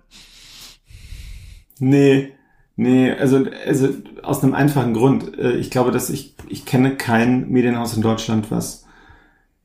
Nee, 1.80 2.34
nee, 2.78 3.12
also, 3.12 3.46
also 3.66 3.90
aus 4.24 4.44
einem 4.44 4.54
einfachen 4.54 4.94
Grund. 4.94 5.38
Äh, 5.38 5.52
ich 5.54 5.70
glaube, 5.70 5.92
dass 5.92 6.10
ich, 6.10 6.36
ich 6.48 6.66
kenne 6.66 6.96
kein 6.96 7.50
Medienhaus 7.50 7.96
in 7.96 8.02
Deutschland, 8.02 8.50
was 8.50 8.86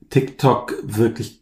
TikTok 0.09 0.75
wirklich 0.83 1.40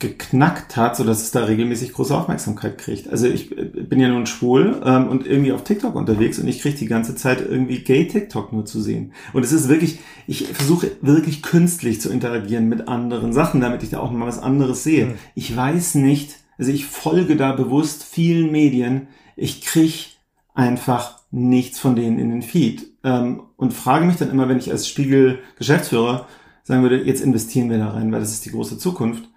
geknackt 0.00 0.76
hat, 0.76 0.96
so 0.96 1.04
dass 1.04 1.22
es 1.22 1.30
da 1.30 1.44
regelmäßig 1.44 1.92
große 1.92 2.16
Aufmerksamkeit 2.16 2.78
kriegt. 2.78 3.08
Also 3.08 3.28
ich 3.28 3.50
bin 3.50 4.00
ja 4.00 4.08
nun 4.08 4.26
schwul 4.26 4.80
ähm, 4.84 5.08
und 5.08 5.26
irgendwie 5.26 5.52
auf 5.52 5.62
TikTok 5.62 5.94
unterwegs 5.94 6.38
und 6.38 6.48
ich 6.48 6.60
kriege 6.60 6.76
die 6.76 6.86
ganze 6.86 7.14
Zeit 7.14 7.46
irgendwie 7.46 7.80
Gay-TikTok 7.80 8.52
nur 8.52 8.64
zu 8.64 8.80
sehen. 8.80 9.12
Und 9.34 9.44
es 9.44 9.52
ist 9.52 9.68
wirklich, 9.68 9.98
ich 10.26 10.48
versuche 10.48 10.90
wirklich 11.02 11.42
künstlich 11.42 12.00
zu 12.00 12.10
interagieren 12.10 12.68
mit 12.68 12.88
anderen 12.88 13.32
Sachen, 13.32 13.60
damit 13.60 13.82
ich 13.82 13.90
da 13.90 14.00
auch 14.00 14.10
mal 14.10 14.26
was 14.26 14.38
anderes 14.38 14.82
sehe. 14.82 15.06
Mhm. 15.06 15.14
Ich 15.34 15.54
weiß 15.54 15.96
nicht, 15.96 16.38
also 16.58 16.72
ich 16.72 16.86
folge 16.86 17.36
da 17.36 17.52
bewusst 17.52 18.02
vielen 18.02 18.50
Medien, 18.50 19.08
ich 19.36 19.60
krieg 19.60 20.16
einfach 20.54 21.20
nichts 21.30 21.78
von 21.78 21.94
denen 21.94 22.18
in 22.18 22.30
den 22.30 22.42
Feed 22.42 22.90
ähm, 23.04 23.42
und 23.56 23.74
frage 23.74 24.06
mich 24.06 24.16
dann 24.16 24.30
immer, 24.30 24.48
wenn 24.48 24.58
ich 24.58 24.70
als 24.70 24.88
Spiegel-Geschäftsführer 24.88 26.26
sagen 26.62 26.82
würde, 26.82 27.02
jetzt 27.02 27.20
investieren 27.20 27.70
wir 27.70 27.78
da 27.78 27.90
rein, 27.90 28.10
weil 28.12 28.20
das 28.20 28.32
ist 28.32 28.46
die 28.46 28.50
große 28.50 28.78
Zukunft 28.78 29.29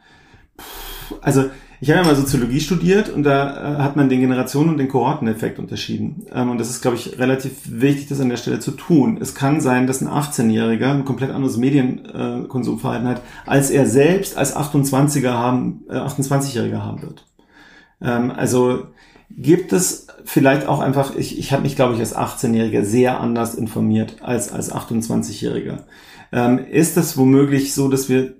also 1.21 1.45
ich 1.83 1.89
habe 1.89 1.99
ja 1.99 2.05
mal 2.05 2.15
Soziologie 2.15 2.61
studiert 2.61 3.09
und 3.09 3.23
da 3.23 3.75
äh, 3.75 3.81
hat 3.81 3.97
man 3.97 4.07
den 4.07 4.21
Generationen- 4.21 4.69
und 4.69 4.77
den 4.77 4.87
Kohorteneffekt 4.87 5.59
unterschieden. 5.59 6.25
Ähm, 6.33 6.49
und 6.49 6.57
das 6.57 6.69
ist, 6.69 6.81
glaube 6.81 6.95
ich, 6.95 7.19
relativ 7.19 7.51
wichtig, 7.65 8.07
das 8.07 8.21
an 8.21 8.29
der 8.29 8.37
Stelle 8.37 8.59
zu 8.59 8.71
tun. 8.71 9.17
Es 9.19 9.35
kann 9.35 9.59
sein, 9.59 9.85
dass 9.85 9.99
ein 9.99 10.07
18-Jähriger 10.07 10.91
ein 10.91 11.03
komplett 11.03 11.31
anderes 11.31 11.57
Medienkonsumverhalten 11.57 13.09
hat, 13.09 13.21
als 13.45 13.69
er 13.69 13.85
selbst 13.85 14.37
als 14.37 14.55
28er 14.55 15.33
haben, 15.33 15.83
äh, 15.89 15.95
28-Jähriger 15.95 16.83
haben 16.83 17.01
wird. 17.01 17.25
Ähm, 18.01 18.31
also 18.31 18.87
gibt 19.29 19.73
es 19.73 20.07
vielleicht 20.23 20.67
auch 20.67 20.79
einfach, 20.79 21.15
ich, 21.17 21.37
ich 21.37 21.51
habe 21.51 21.63
mich, 21.63 21.75
glaube 21.75 21.95
ich, 21.95 21.99
als 21.99 22.15
18-Jähriger 22.15 22.85
sehr 22.85 23.19
anders 23.19 23.55
informiert 23.55 24.15
als 24.21 24.53
als 24.53 24.73
28-Jähriger. 24.73 25.79
Ähm, 26.31 26.59
ist 26.59 26.95
das 26.95 27.17
womöglich 27.17 27.73
so, 27.73 27.89
dass 27.89 28.07
wir 28.07 28.35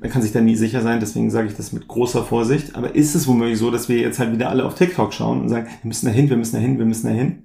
man 0.00 0.10
kann 0.10 0.22
sich 0.22 0.32
da 0.32 0.40
nie 0.40 0.56
sicher 0.56 0.82
sein, 0.82 1.00
deswegen 1.00 1.30
sage 1.30 1.48
ich 1.48 1.56
das 1.56 1.72
mit 1.72 1.88
großer 1.88 2.24
Vorsicht. 2.24 2.74
Aber 2.74 2.94
ist 2.94 3.14
es 3.14 3.26
womöglich 3.26 3.58
so, 3.58 3.70
dass 3.70 3.88
wir 3.88 3.98
jetzt 3.98 4.18
halt 4.18 4.32
wieder 4.32 4.50
alle 4.50 4.64
auf 4.64 4.74
TikTok 4.74 5.12
schauen 5.12 5.40
und 5.40 5.48
sagen, 5.48 5.66
wir 5.82 5.88
müssen 5.88 6.06
dahin, 6.06 6.30
wir 6.30 6.36
müssen 6.36 6.56
dahin, 6.56 6.78
wir 6.78 6.86
müssen 6.86 7.06
dahin? 7.06 7.44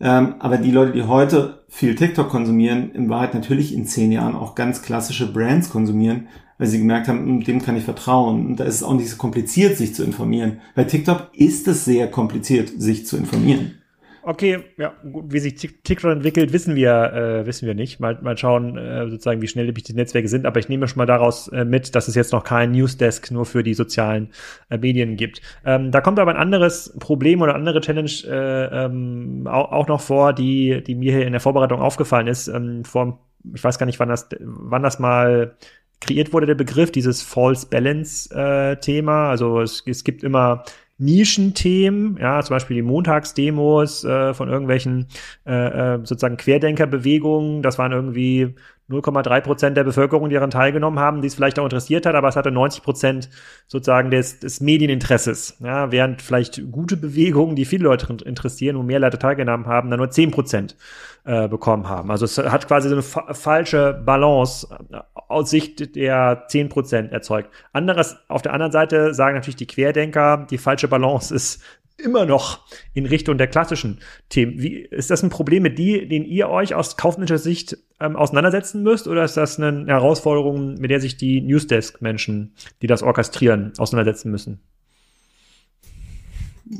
Ähm, 0.00 0.36
aber 0.38 0.56
die 0.56 0.70
Leute, 0.70 0.92
die 0.92 1.02
heute 1.02 1.64
viel 1.68 1.94
TikTok 1.94 2.28
konsumieren, 2.28 2.92
in 2.92 3.10
Wahrheit 3.10 3.34
natürlich 3.34 3.74
in 3.74 3.86
zehn 3.86 4.10
Jahren 4.10 4.34
auch 4.34 4.54
ganz 4.54 4.82
klassische 4.82 5.30
Brands 5.30 5.70
konsumieren, 5.70 6.28
weil 6.58 6.68
sie 6.68 6.78
gemerkt 6.78 7.08
haben, 7.08 7.26
hm, 7.26 7.44
dem 7.44 7.62
kann 7.62 7.76
ich 7.76 7.84
vertrauen. 7.84 8.46
Und 8.46 8.60
da 8.60 8.64
ist 8.64 8.76
es 8.76 8.82
auch 8.82 8.94
nicht 8.94 9.10
so 9.10 9.16
kompliziert, 9.16 9.76
sich 9.76 9.94
zu 9.94 10.02
informieren. 10.02 10.60
Bei 10.74 10.84
TikTok 10.84 11.28
ist 11.32 11.68
es 11.68 11.84
sehr 11.84 12.10
kompliziert, 12.10 12.70
sich 12.76 13.06
zu 13.06 13.16
informieren. 13.16 13.79
Okay, 14.22 14.64
ja, 14.76 14.92
wie 15.02 15.38
sich 15.38 15.54
TikTok 15.54 16.12
entwickelt, 16.12 16.52
wissen 16.52 16.74
wir, 16.74 17.12
äh, 17.12 17.46
wissen 17.46 17.66
wir 17.66 17.74
nicht. 17.74 18.00
Mal, 18.00 18.18
mal 18.20 18.36
schauen, 18.36 18.76
äh, 18.76 19.08
sozusagen, 19.08 19.40
wie 19.40 19.48
schnell 19.48 19.72
die 19.72 19.92
Netzwerke 19.94 20.28
sind. 20.28 20.44
Aber 20.44 20.60
ich 20.60 20.68
nehme 20.68 20.88
schon 20.88 20.98
mal 20.98 21.06
daraus 21.06 21.48
äh, 21.48 21.64
mit, 21.64 21.94
dass 21.94 22.06
es 22.06 22.14
jetzt 22.14 22.32
noch 22.32 22.44
kein 22.44 22.72
Newsdesk 22.72 23.30
nur 23.30 23.46
für 23.46 23.62
die 23.62 23.74
sozialen 23.74 24.30
äh, 24.68 24.76
Medien 24.76 25.16
gibt. 25.16 25.40
Ähm, 25.64 25.90
da 25.90 26.00
kommt 26.02 26.18
aber 26.18 26.30
ein 26.30 26.36
anderes 26.36 26.94
Problem 26.98 27.40
oder 27.40 27.54
andere 27.54 27.80
Challenge 27.80 28.10
äh, 28.26 28.84
ähm, 28.84 29.46
auch, 29.46 29.72
auch 29.72 29.88
noch 29.88 30.02
vor, 30.02 30.34
die, 30.34 30.82
die 30.86 30.94
mir 30.94 31.12
hier 31.12 31.26
in 31.26 31.32
der 31.32 31.40
Vorbereitung 31.40 31.80
aufgefallen 31.80 32.26
ist. 32.26 32.48
Ähm, 32.48 32.84
vor, 32.84 33.20
ich 33.54 33.64
weiß 33.64 33.78
gar 33.78 33.86
nicht, 33.86 34.00
wann 34.00 34.10
das, 34.10 34.28
wann 34.40 34.82
das 34.82 34.98
mal 34.98 35.56
kreiert 36.00 36.32
wurde, 36.32 36.46
der 36.46 36.54
Begriff, 36.54 36.90
dieses 36.90 37.22
False 37.22 37.66
Balance 37.66 38.34
äh, 38.34 38.76
Thema. 38.76 39.30
Also 39.30 39.60
es, 39.60 39.82
es 39.86 40.04
gibt 40.04 40.22
immer 40.22 40.64
Nischenthemen, 41.00 42.18
ja, 42.20 42.42
zum 42.42 42.54
Beispiel 42.54 42.76
die 42.76 42.82
Montagsdemos 42.82 44.04
äh, 44.04 44.34
von 44.34 44.48
irgendwelchen 44.48 45.08
äh, 45.46 45.94
äh 45.94 45.98
sozusagen 45.98 46.36
Querdenkerbewegungen. 46.36 47.62
Das 47.62 47.78
waren 47.78 47.92
irgendwie 47.92 48.54
0,3 48.90 49.40
Prozent 49.40 49.76
der 49.76 49.84
Bevölkerung, 49.84 50.28
die 50.28 50.34
daran 50.34 50.50
teilgenommen 50.50 50.98
haben, 50.98 51.22
die 51.22 51.28
es 51.28 51.34
vielleicht 51.34 51.58
auch 51.58 51.64
interessiert 51.64 52.06
hat, 52.06 52.16
aber 52.16 52.28
es 52.28 52.36
hatte 52.36 52.50
90 52.50 52.82
Prozent 52.82 53.30
sozusagen 53.68 54.10
des, 54.10 54.40
des 54.40 54.60
Medieninteresses. 54.60 55.56
Ja, 55.60 55.92
während 55.92 56.20
vielleicht 56.22 56.70
gute 56.72 56.96
Bewegungen, 56.96 57.54
die 57.54 57.64
viele 57.64 57.84
Leute 57.84 58.12
interessieren 58.24 58.76
und 58.76 58.86
mehr 58.86 58.98
Leute 58.98 59.18
teilgenommen 59.18 59.66
haben, 59.66 59.90
dann 59.90 59.98
nur 59.98 60.10
10 60.10 60.32
Prozent 60.32 60.76
äh, 61.24 61.48
bekommen 61.48 61.88
haben. 61.88 62.10
Also 62.10 62.24
es 62.24 62.38
hat 62.38 62.66
quasi 62.66 62.88
so 62.88 62.94
eine 62.94 63.02
fa 63.02 63.34
falsche 63.34 64.02
Balance 64.04 64.66
äh, 64.90 64.98
aus 65.14 65.50
Sicht 65.50 65.94
der 65.96 66.44
10 66.48 66.68
Prozent 66.68 67.12
erzeugt. 67.12 67.50
Anderes, 67.72 68.16
auf 68.28 68.42
der 68.42 68.52
anderen 68.52 68.72
Seite 68.72 69.14
sagen 69.14 69.34
natürlich 69.34 69.56
die 69.56 69.66
Querdenker, 69.66 70.46
die 70.50 70.58
falsche 70.58 70.88
Balance 70.88 71.34
ist 71.34 71.62
immer 71.98 72.24
noch 72.24 72.60
in 72.94 73.06
Richtung 73.06 73.38
der 73.38 73.46
klassischen 73.46 74.00
Themen. 74.28 74.60
Wie, 74.60 74.78
ist 74.78 75.10
das 75.10 75.22
ein 75.22 75.30
Problem, 75.30 75.62
mit 75.62 75.78
die, 75.78 76.08
den 76.08 76.24
ihr 76.24 76.48
euch 76.48 76.74
aus 76.74 76.96
kaufmännischer 76.96 77.38
Sicht 77.38 77.76
ähm, 78.00 78.16
auseinandersetzen 78.16 78.82
müsst, 78.82 79.06
oder 79.06 79.24
ist 79.24 79.36
das 79.36 79.58
eine 79.58 79.86
Herausforderung, 79.86 80.74
mit 80.74 80.90
der 80.90 81.00
sich 81.00 81.16
die 81.16 81.40
Newsdesk-Menschen, 81.40 82.54
die 82.82 82.86
das 82.86 83.02
orchestrieren, 83.02 83.72
auseinandersetzen 83.78 84.30
müssen? 84.30 84.60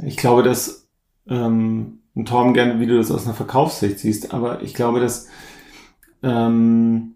Ich 0.04 0.16
glaube, 0.16 0.42
dass 0.42 0.88
ähm, 1.28 1.99
und 2.14 2.28
Torben 2.28 2.54
gerne, 2.54 2.80
wie 2.80 2.86
du 2.86 2.96
das 2.96 3.10
aus 3.10 3.24
einer 3.24 3.34
Verkaufssicht 3.34 3.98
siehst, 3.98 4.34
aber 4.34 4.62
ich 4.62 4.74
glaube, 4.74 5.00
dass 5.00 5.28
ähm, 6.22 7.14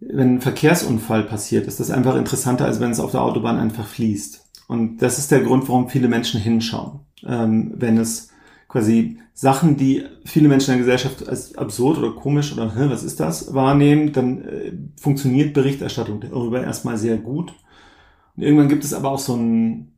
wenn 0.00 0.36
ein 0.36 0.40
Verkehrsunfall 0.40 1.24
passiert, 1.24 1.66
ist 1.66 1.78
das 1.78 1.90
einfach 1.90 2.16
interessanter, 2.16 2.64
als 2.64 2.80
wenn 2.80 2.90
es 2.90 3.00
auf 3.00 3.12
der 3.12 3.22
Autobahn 3.22 3.58
einfach 3.58 3.86
fließt. 3.86 4.44
Und 4.66 4.98
das 4.98 5.18
ist 5.18 5.30
der 5.30 5.42
Grund, 5.42 5.68
warum 5.68 5.88
viele 5.88 6.08
Menschen 6.08 6.40
hinschauen. 6.40 7.00
Ähm, 7.24 7.74
wenn 7.76 7.98
es 7.98 8.28
quasi 8.68 9.18
Sachen, 9.34 9.76
die 9.76 10.04
viele 10.24 10.48
Menschen 10.48 10.72
in 10.72 10.78
der 10.78 10.86
Gesellschaft 10.86 11.28
als 11.28 11.56
absurd 11.56 11.98
oder 11.98 12.12
komisch 12.12 12.52
oder 12.52 12.72
was 12.90 13.04
ist 13.04 13.20
das 13.20 13.54
wahrnehmen, 13.54 14.12
dann 14.12 14.42
äh, 14.42 14.72
funktioniert 15.00 15.54
Berichterstattung 15.54 16.20
darüber 16.20 16.62
erstmal 16.62 16.96
sehr 16.96 17.18
gut. 17.18 17.52
Und 18.36 18.42
irgendwann 18.42 18.68
gibt 18.68 18.84
es 18.84 18.94
aber 18.94 19.10
auch 19.10 19.18
so 19.18 19.34
einen 19.34 19.91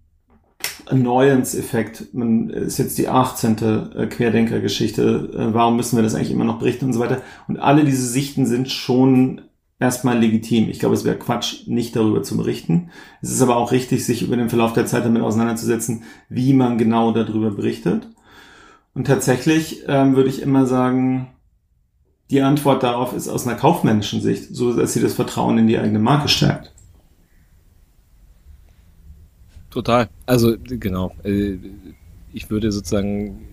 Annoyance-Effekt. 0.87 2.15
Man 2.15 2.51
ist 2.51 2.79
jetzt 2.79 2.99
die 2.99 3.09
18. 3.09 3.57
Äh, 3.95 4.07
Querdenker-Geschichte. 4.07 5.31
Äh, 5.33 5.55
warum 5.55 5.77
müssen 5.77 5.97
wir 5.97 6.03
das 6.03 6.15
eigentlich 6.15 6.31
immer 6.31 6.45
noch 6.45 6.59
berichten 6.59 6.87
und 6.87 6.93
so 6.93 7.01
weiter? 7.01 7.23
Und 7.49 7.59
alle 7.59 7.85
diese 7.85 8.07
Sichten 8.07 8.47
sind 8.47 8.71
schon 8.71 9.43
erstmal 9.81 10.19
legitim. 10.19 10.69
Ich 10.69 10.79
glaube, 10.79 10.95
es 10.95 11.05
wäre 11.05 11.19
Quatsch, 11.19 11.67
nicht 11.67 11.97
darüber 11.97 12.23
zu 12.23 12.37
berichten. 12.37 12.91
Es 13.23 13.31
ist 13.31 13.43
aber 13.43 13.57
auch 13.57 13.73
richtig, 13.73 14.05
sich 14.05 14.23
über 14.23 14.37
den 14.37 14.49
Verlauf 14.49 14.73
der 14.73 14.87
Zeit 14.87 15.05
damit 15.05 15.23
auseinanderzusetzen, 15.23 16.05
wie 16.29 16.53
man 16.53 16.79
genau 16.79 17.13
darüber 17.13 17.51
berichtet. 17.51 18.09
Und 18.95 19.07
tatsächlich 19.07 19.85
ähm, 19.89 20.17
würde 20.17 20.29
ich 20.29 20.41
immer 20.41 20.67
sagen, 20.67 21.29
die 22.31 22.41
Antwort 22.41 22.83
darauf 22.83 23.15
ist 23.15 23.29
aus 23.29 23.47
einer 23.47 23.57
kaufmännischen 23.57 24.21
Sicht, 24.21 24.55
so 24.55 24.73
dass 24.75 24.93
sie 24.93 25.01
das 25.01 25.15
Vertrauen 25.15 25.59
in 25.59 25.67
die 25.67 25.79
eigene 25.79 25.99
Marke 25.99 26.29
stärkt. 26.29 26.74
Total. 29.75 30.09
Also 30.25 30.55
genau. 30.57 31.17
Äh, 31.25 31.59
ich 32.33 32.49
würde 32.49 32.71
sozusagen 32.71 33.45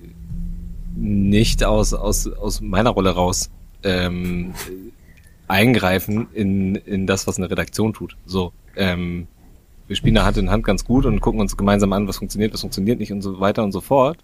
nicht 0.96 1.64
aus, 1.64 1.96
aus, 1.96 2.28
aus 2.28 2.62
meiner 2.62 2.92
Rolle 2.92 3.10
raus 3.10 3.50
ähm, 3.82 4.54
eingreifen 5.48 6.28
in, 6.32 6.76
in 6.76 7.08
das, 7.08 7.26
was 7.26 7.38
eine 7.38 7.50
Redaktion 7.50 7.94
tut. 7.94 8.18
So, 8.28 8.54
ähm, 8.76 9.26
wir 9.88 9.96
spielen 9.96 10.14
da 10.14 10.24
Hand 10.24 10.38
in 10.38 10.52
Hand 10.52 10.64
ganz 10.64 10.86
gut 10.86 11.08
und 11.08 11.22
gucken 11.22 11.42
uns 11.42 11.58
gemeinsam 11.58 11.92
an, 11.92 12.08
was 12.08 12.18
funktioniert, 12.18 12.54
was 12.54 12.62
funktioniert 12.62 13.00
nicht 13.00 13.12
und 13.12 13.24
so 13.24 13.40
weiter 13.40 13.64
und 13.64 13.72
so 13.72 13.82
fort. 13.82 14.20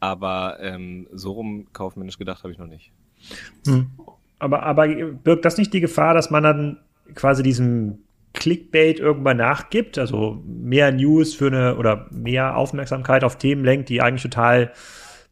Aber 0.00 0.58
ähm, 0.60 1.06
so 1.12 1.30
rum 1.30 1.68
kaufmännisch 1.72 2.18
gedacht 2.18 2.42
habe 2.42 2.52
ich 2.52 2.58
noch 2.58 2.66
nicht. 2.66 2.90
Hm. 3.66 3.86
Aber, 4.40 4.64
aber 4.64 4.88
birgt 4.88 5.44
das 5.44 5.58
nicht 5.58 5.72
die 5.72 5.80
Gefahr, 5.80 6.12
dass 6.12 6.32
man 6.32 6.42
dann 6.42 6.78
quasi 7.14 7.44
diesem 7.44 7.98
Clickbait 8.34 9.00
irgendwann 9.00 9.38
nachgibt, 9.38 9.96
also 9.96 10.42
mehr 10.44 10.92
News 10.92 11.34
für 11.34 11.46
eine 11.46 11.76
oder 11.76 12.08
mehr 12.10 12.56
Aufmerksamkeit 12.56 13.24
auf 13.24 13.38
Themen 13.38 13.64
lenkt, 13.64 13.88
die 13.88 14.02
eigentlich 14.02 14.24
total 14.24 14.72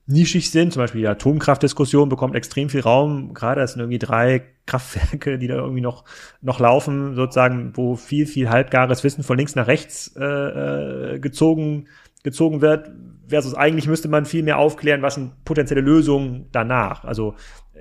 nischig 0.07 0.51
sind. 0.51 0.73
Zum 0.73 0.83
Beispiel 0.83 1.03
die 1.03 1.09
Atomkraftdiskussion 1.09 2.09
bekommt 2.09 2.35
extrem 2.35 2.69
viel 2.69 2.81
Raum. 2.81 3.35
Gerade 3.35 3.61
es 3.61 3.73
sind 3.73 3.81
irgendwie 3.81 3.99
drei 3.99 4.43
Kraftwerke, 4.67 5.39
die 5.39 5.49
da 5.49 5.57
irgendwie 5.57 5.81
noch, 5.81 6.05
noch 6.41 6.61
laufen, 6.61 7.15
sozusagen, 7.15 7.73
wo 7.75 7.97
viel, 7.97 8.27
viel 8.27 8.49
halbgares 8.49 9.05
Wissen 9.05 9.25
von 9.25 9.37
links 9.37 9.55
nach 9.55 9.67
rechts 9.67 10.15
äh, 10.17 10.25
äh, 10.25 11.19
gezogen, 11.19 11.89
gezogen 12.23 12.61
wird. 12.61 12.91
Versus 13.29 13.55
eigentlich 13.55 13.89
müsste 13.89 14.09
man 14.09 14.27
viel 14.27 14.43
mehr 14.43 14.59
aufklären, 14.59 15.03
was 15.03 15.15
sind 15.15 15.45
potenzielle 15.45 15.81
Lösungen 15.81 16.49
danach. 16.53 17.05
Also 17.05 17.35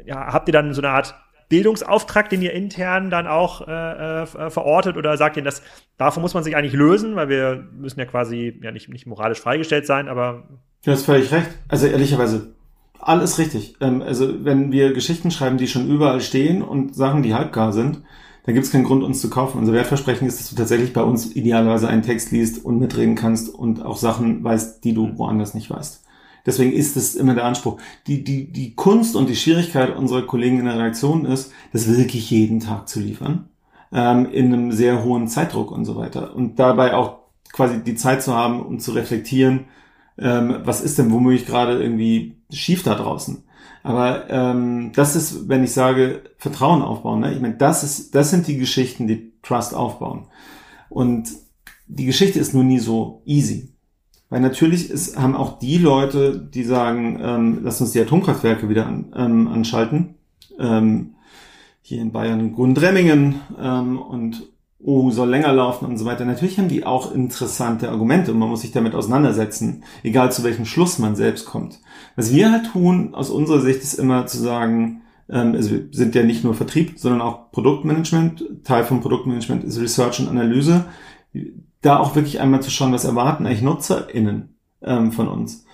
ja, 0.06 0.34
habt 0.34 0.48
ihr 0.50 0.54
dann 0.54 0.74
so 0.74 0.82
eine 0.82 0.90
Art 0.90 1.16
Bildungsauftrag, 1.52 2.30
den 2.30 2.42
ihr 2.42 2.54
intern 2.54 3.10
dann 3.12 3.28
auch 3.28 3.68
äh, 3.68 4.22
äh, 4.24 4.26
verortet 4.26 4.98
oder 4.98 5.18
sagt 5.18 5.38
ihr, 5.38 5.44
dass 5.44 5.62
davon 5.98 6.22
muss 6.22 6.34
man 6.34 6.44
sich 6.44 6.56
eigentlich 6.56 6.74
lösen, 6.74 7.16
weil 7.16 7.30
wir 7.30 7.68
müssen 7.78 8.00
ja 8.00 8.06
quasi 8.06 8.60
ja 8.64 8.72
nicht, 8.72 8.90
nicht 8.90 9.06
moralisch 9.06 9.40
freigestellt 9.40 9.86
sein, 9.86 10.08
aber 10.08 10.48
Du 10.84 10.92
hast 10.92 11.06
völlig 11.06 11.32
recht. 11.32 11.50
Also 11.68 11.86
ehrlicherweise, 11.86 12.56
alles 13.00 13.38
richtig. 13.38 13.76
Ähm, 13.82 14.02
also 14.02 14.44
wenn 14.46 14.72
wir 14.72 14.94
Geschichten 14.94 15.30
schreiben, 15.30 15.58
die 15.58 15.68
schon 15.68 15.88
überall 15.88 16.22
stehen 16.22 16.64
und 16.64 16.96
Sachen, 16.96 17.22
die 17.22 17.36
halbgar 17.36 17.74
sind, 17.74 18.02
dann 18.46 18.56
gibt 18.56 18.66
es 18.66 18.72
keinen 18.72 18.86
Grund, 18.86 19.04
uns 19.04 19.22
zu 19.22 19.30
kaufen. 19.30 19.60
Unser 19.60 19.74
Wertversprechen 19.74 20.28
ist, 20.28 20.40
dass 20.40 20.50
du 20.50 20.56
tatsächlich 20.56 20.94
bei 20.94 21.04
uns 21.04 21.36
idealerweise 21.36 21.88
einen 21.88 22.02
Text 22.02 22.32
liest 22.32 22.64
und 22.64 22.80
mitreden 22.80 23.16
kannst 23.16 23.54
und 23.54 23.86
auch 23.86 23.98
Sachen 23.98 24.44
weißt, 24.44 24.84
die 24.84 24.94
du 24.94 25.18
woanders 25.18 25.54
nicht 25.54 25.70
weißt. 25.70 26.04
Deswegen 26.46 26.72
ist 26.72 26.98
es 26.98 27.16
immer 27.16 27.36
der 27.36 27.46
Anspruch. 27.46 27.78
Die, 28.08 28.24
die, 28.24 28.52
die 28.52 28.76
Kunst 28.76 29.16
und 29.16 29.30
die 29.30 29.36
Schwierigkeit 29.36 29.96
unserer 29.96 30.24
Kollegen 30.24 30.60
in 30.60 30.66
der 30.66 30.76
Redaktion 30.76 31.26
ist, 31.26 31.52
das 31.74 31.88
wirklich 31.88 32.30
jeden 32.32 32.60
Tag 32.60 32.90
zu 32.90 33.00
liefern, 33.00 33.50
ähm, 33.92 34.32
in 34.32 34.54
einem 34.54 34.72
sehr 34.72 35.04
hohen 35.04 35.28
Zeitdruck 35.28 35.72
und 35.72 35.86
so 35.86 35.96
weiter. 35.96 36.36
Und 36.36 36.60
dabei 36.60 36.96
auch 36.96 37.20
quasi 37.52 37.84
die 37.84 37.96
Zeit 37.96 38.24
zu 38.24 38.36
haben, 38.36 38.62
um 38.66 38.80
zu 38.80 38.92
reflektieren, 38.92 39.66
ähm, 40.18 40.58
was 40.64 40.82
ist 40.82 40.98
denn 40.98 41.12
womöglich 41.12 41.46
gerade 41.46 41.82
irgendwie 41.82 42.38
schief 42.52 42.84
da 42.84 42.96
draußen. 42.96 43.44
Aber 43.84 44.30
ähm, 44.30 44.92
das 44.94 45.16
ist, 45.16 45.50
wenn 45.50 45.64
ich 45.64 45.74
sage, 45.74 46.22
Vertrauen 46.38 46.82
aufbauen. 46.82 47.22
Ne? 47.22 47.34
Ich 47.34 47.42
meine, 47.42 47.56
das 47.56 47.84
ist, 47.84 48.14
das 48.14 48.30
sind 48.30 48.48
die 48.48 48.58
Geschichten, 48.58 49.08
die 49.08 49.34
Trust 49.42 49.74
aufbauen. 49.74 50.28
Und 50.90 51.30
die 51.88 52.06
Geschichte 52.06 52.40
ist 52.40 52.54
nur 52.54 52.64
nie 52.64 52.80
so 52.80 53.22
easy. 53.26 53.74
Weil 54.32 54.40
natürlich 54.40 54.90
ist, 54.90 55.18
haben 55.18 55.36
auch 55.36 55.60
die 55.60 55.78
Leute, 55.78 56.40
die 56.40 56.64
sagen, 56.64 57.20
ähm, 57.22 57.60
lass 57.64 57.82
uns 57.82 57.92
die 57.92 58.00
Atomkraftwerke 58.00 58.70
wieder 58.70 58.88
an, 58.88 59.12
ähm, 59.14 59.48
anschalten. 59.50 60.16
Ähm, 60.58 61.16
hier 61.82 62.02
in 62.02 62.14
Bayern 62.14 62.54
Gundremmingen 62.54 63.42
ähm, 63.62 64.00
und 64.00 64.48
oh, 64.80 65.12
soll 65.12 65.30
länger 65.30 65.52
laufen 65.52 65.86
und 65.86 65.98
so 65.98 66.06
weiter. 66.06 66.24
Natürlich 66.24 66.58
haben 66.58 66.70
die 66.70 66.86
auch 66.86 67.14
interessante 67.14 67.90
Argumente 67.90 68.32
und 68.32 68.40
man 68.40 68.48
muss 68.48 68.62
sich 68.62 68.72
damit 68.72 68.96
auseinandersetzen, 68.96 69.84
egal 70.02 70.32
zu 70.32 70.46
welchem 70.46 70.66
Schluss 70.66 70.98
man 70.98 71.18
selbst 71.18 71.46
kommt. 71.46 71.82
Was 72.16 72.34
wir 72.34 72.54
halt 72.54 72.68
tun, 72.72 73.14
aus 73.14 73.30
unserer 73.30 73.60
Sicht, 73.60 73.84
ist 73.84 73.96
immer 73.96 74.28
zu 74.28 74.38
sagen, 74.38 75.02
ähm, 75.30 75.56
also 75.56 75.72
wir 75.72 75.88
sind 75.92 76.16
ja 76.16 76.24
nicht 76.24 76.46
nur 76.46 76.54
Vertrieb, 76.54 76.94
sondern 76.96 77.20
auch 77.20 77.52
Produktmanagement. 77.52 78.46
Teil 78.64 78.86
vom 78.86 79.02
Produktmanagement 79.02 79.66
ist 79.66 79.82
Research 79.82 80.22
und 80.22 80.30
Analyse. 80.30 80.86
Da 81.82 81.98
auch 81.98 82.16
wirklich 82.16 82.40
einmal 82.40 82.62
zu 82.62 82.72
schauen, 82.72 82.94
was 82.94 83.06
erwarten 83.06 83.46
eigentlich 83.46 83.62
NutzerInnen 83.62 84.56
ähm, 84.84 85.12
von 85.12 85.28
uns. 85.28 85.66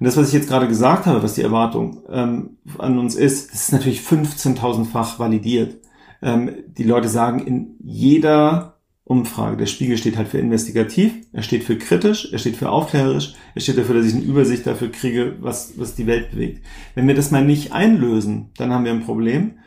Und 0.00 0.06
das, 0.06 0.16
was 0.16 0.28
ich 0.28 0.34
jetzt 0.34 0.48
gerade 0.48 0.66
gesagt 0.66 1.06
habe, 1.06 1.22
was 1.22 1.34
die 1.34 1.42
Erwartung 1.42 2.02
ähm, 2.10 2.56
an 2.78 2.98
uns 2.98 3.14
ist, 3.14 3.52
das 3.52 3.62
ist 3.62 3.72
natürlich 3.72 4.00
15.000-fach 4.00 5.18
validiert 5.18 5.76
ähm, 6.22 6.50
die 6.78 6.84
Leute 6.84 7.08
sagen 7.08 7.40
in 7.40 7.74
jeder 7.82 8.78
Umfrage, 9.04 9.56
der 9.56 9.66
Spiegel 9.66 9.98
steht 9.98 10.16
halt 10.16 10.28
für 10.28 10.38
investigativ, 10.38 11.12
er 11.32 11.42
steht 11.42 11.64
für 11.64 11.76
kritisch, 11.76 12.32
er 12.32 12.38
steht 12.38 12.56
für 12.56 12.70
aufklärerisch, 12.70 13.34
er 13.54 13.60
steht 13.60 13.76
dafür, 13.76 13.96
dass 13.96 14.06
ich 14.06 14.14
eine 14.14 14.22
Übersicht 14.22 14.66
dafür 14.66 14.90
kriege, 14.90 15.36
was, 15.40 15.74
was 15.76 15.96
die 15.96 16.06
Welt 16.06 16.30
bewegt. 16.30 16.64
Wenn 16.94 17.08
wir 17.08 17.16
das 17.16 17.32
mal 17.32 17.44
nicht 17.44 17.72
einlösen, 17.72 18.50
dann 18.56 18.72
haben 18.72 18.84
wir 18.84 18.92
ein 18.92 19.04
Problem, 19.04 19.58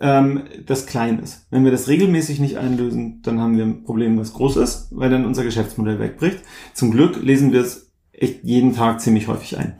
ähm, 0.00 0.44
das 0.66 0.86
klein 0.86 1.18
ist. 1.18 1.46
Wenn 1.50 1.64
wir 1.64 1.72
das 1.72 1.88
regelmäßig 1.88 2.40
nicht 2.40 2.56
einlösen, 2.58 3.20
dann 3.22 3.40
haben 3.40 3.56
wir 3.56 3.64
ein 3.64 3.84
Problem, 3.84 4.18
was 4.18 4.34
groß 4.34 4.56
ist, 4.56 4.88
weil 4.90 5.10
dann 5.10 5.26
unser 5.26 5.44
Geschäftsmodell 5.44 5.98
wegbricht. 5.98 6.40
Zum 6.74 6.90
Glück 6.90 7.22
lesen 7.22 7.52
wir 7.52 7.62
es 7.62 7.90
echt 8.12 8.44
jeden 8.44 8.74
Tag 8.74 9.00
ziemlich 9.00 9.28
häufig 9.28 9.58
ein. 9.58 9.76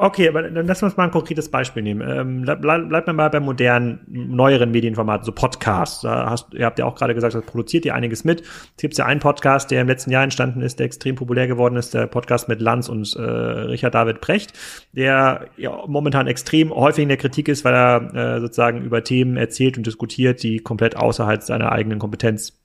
Okay, 0.00 0.28
aber 0.28 0.42
dann 0.42 0.64
lass 0.64 0.80
uns 0.80 0.96
mal 0.96 1.04
ein 1.04 1.10
konkretes 1.10 1.50
Beispiel 1.50 1.82
nehmen. 1.82 2.08
Ähm, 2.08 2.42
bleib, 2.42 2.60
bleib 2.60 3.06
mal 3.08 3.28
bei 3.30 3.40
modernen, 3.40 3.98
neueren 4.06 4.70
Medienformaten, 4.70 5.24
so 5.24 5.32
Podcasts. 5.32 6.02
Da 6.02 6.30
hast, 6.30 6.54
ihr 6.54 6.66
habt 6.66 6.78
ja 6.78 6.84
auch 6.84 6.94
gerade 6.94 7.16
gesagt, 7.16 7.34
das 7.34 7.44
produziert 7.44 7.84
ihr 7.84 7.96
einiges 7.96 8.22
mit. 8.22 8.42
Es 8.42 8.80
gibt 8.80 8.96
ja 8.96 9.06
einen 9.06 9.18
Podcast, 9.18 9.72
der 9.72 9.80
im 9.80 9.88
letzten 9.88 10.12
Jahr 10.12 10.22
entstanden 10.22 10.62
ist, 10.62 10.78
der 10.78 10.86
extrem 10.86 11.16
populär 11.16 11.48
geworden 11.48 11.74
ist, 11.74 11.94
der 11.94 12.06
Podcast 12.06 12.48
mit 12.48 12.60
Lanz 12.60 12.88
und 12.88 13.16
äh, 13.16 13.22
Richard 13.22 13.96
David 13.96 14.20
Brecht, 14.20 14.52
der 14.92 15.48
ja 15.56 15.82
momentan 15.88 16.28
extrem 16.28 16.72
häufig 16.72 17.02
in 17.02 17.08
der 17.08 17.18
Kritik 17.18 17.48
ist, 17.48 17.64
weil 17.64 17.74
er 17.74 18.36
äh, 18.36 18.40
sozusagen 18.40 18.82
über 18.82 19.02
Themen 19.02 19.36
erzählt 19.36 19.78
und 19.78 19.86
diskutiert, 19.86 20.44
die 20.44 20.60
komplett 20.60 20.96
außerhalb 20.96 21.42
seiner 21.42 21.72
eigenen 21.72 21.98
Kompetenz 21.98 22.56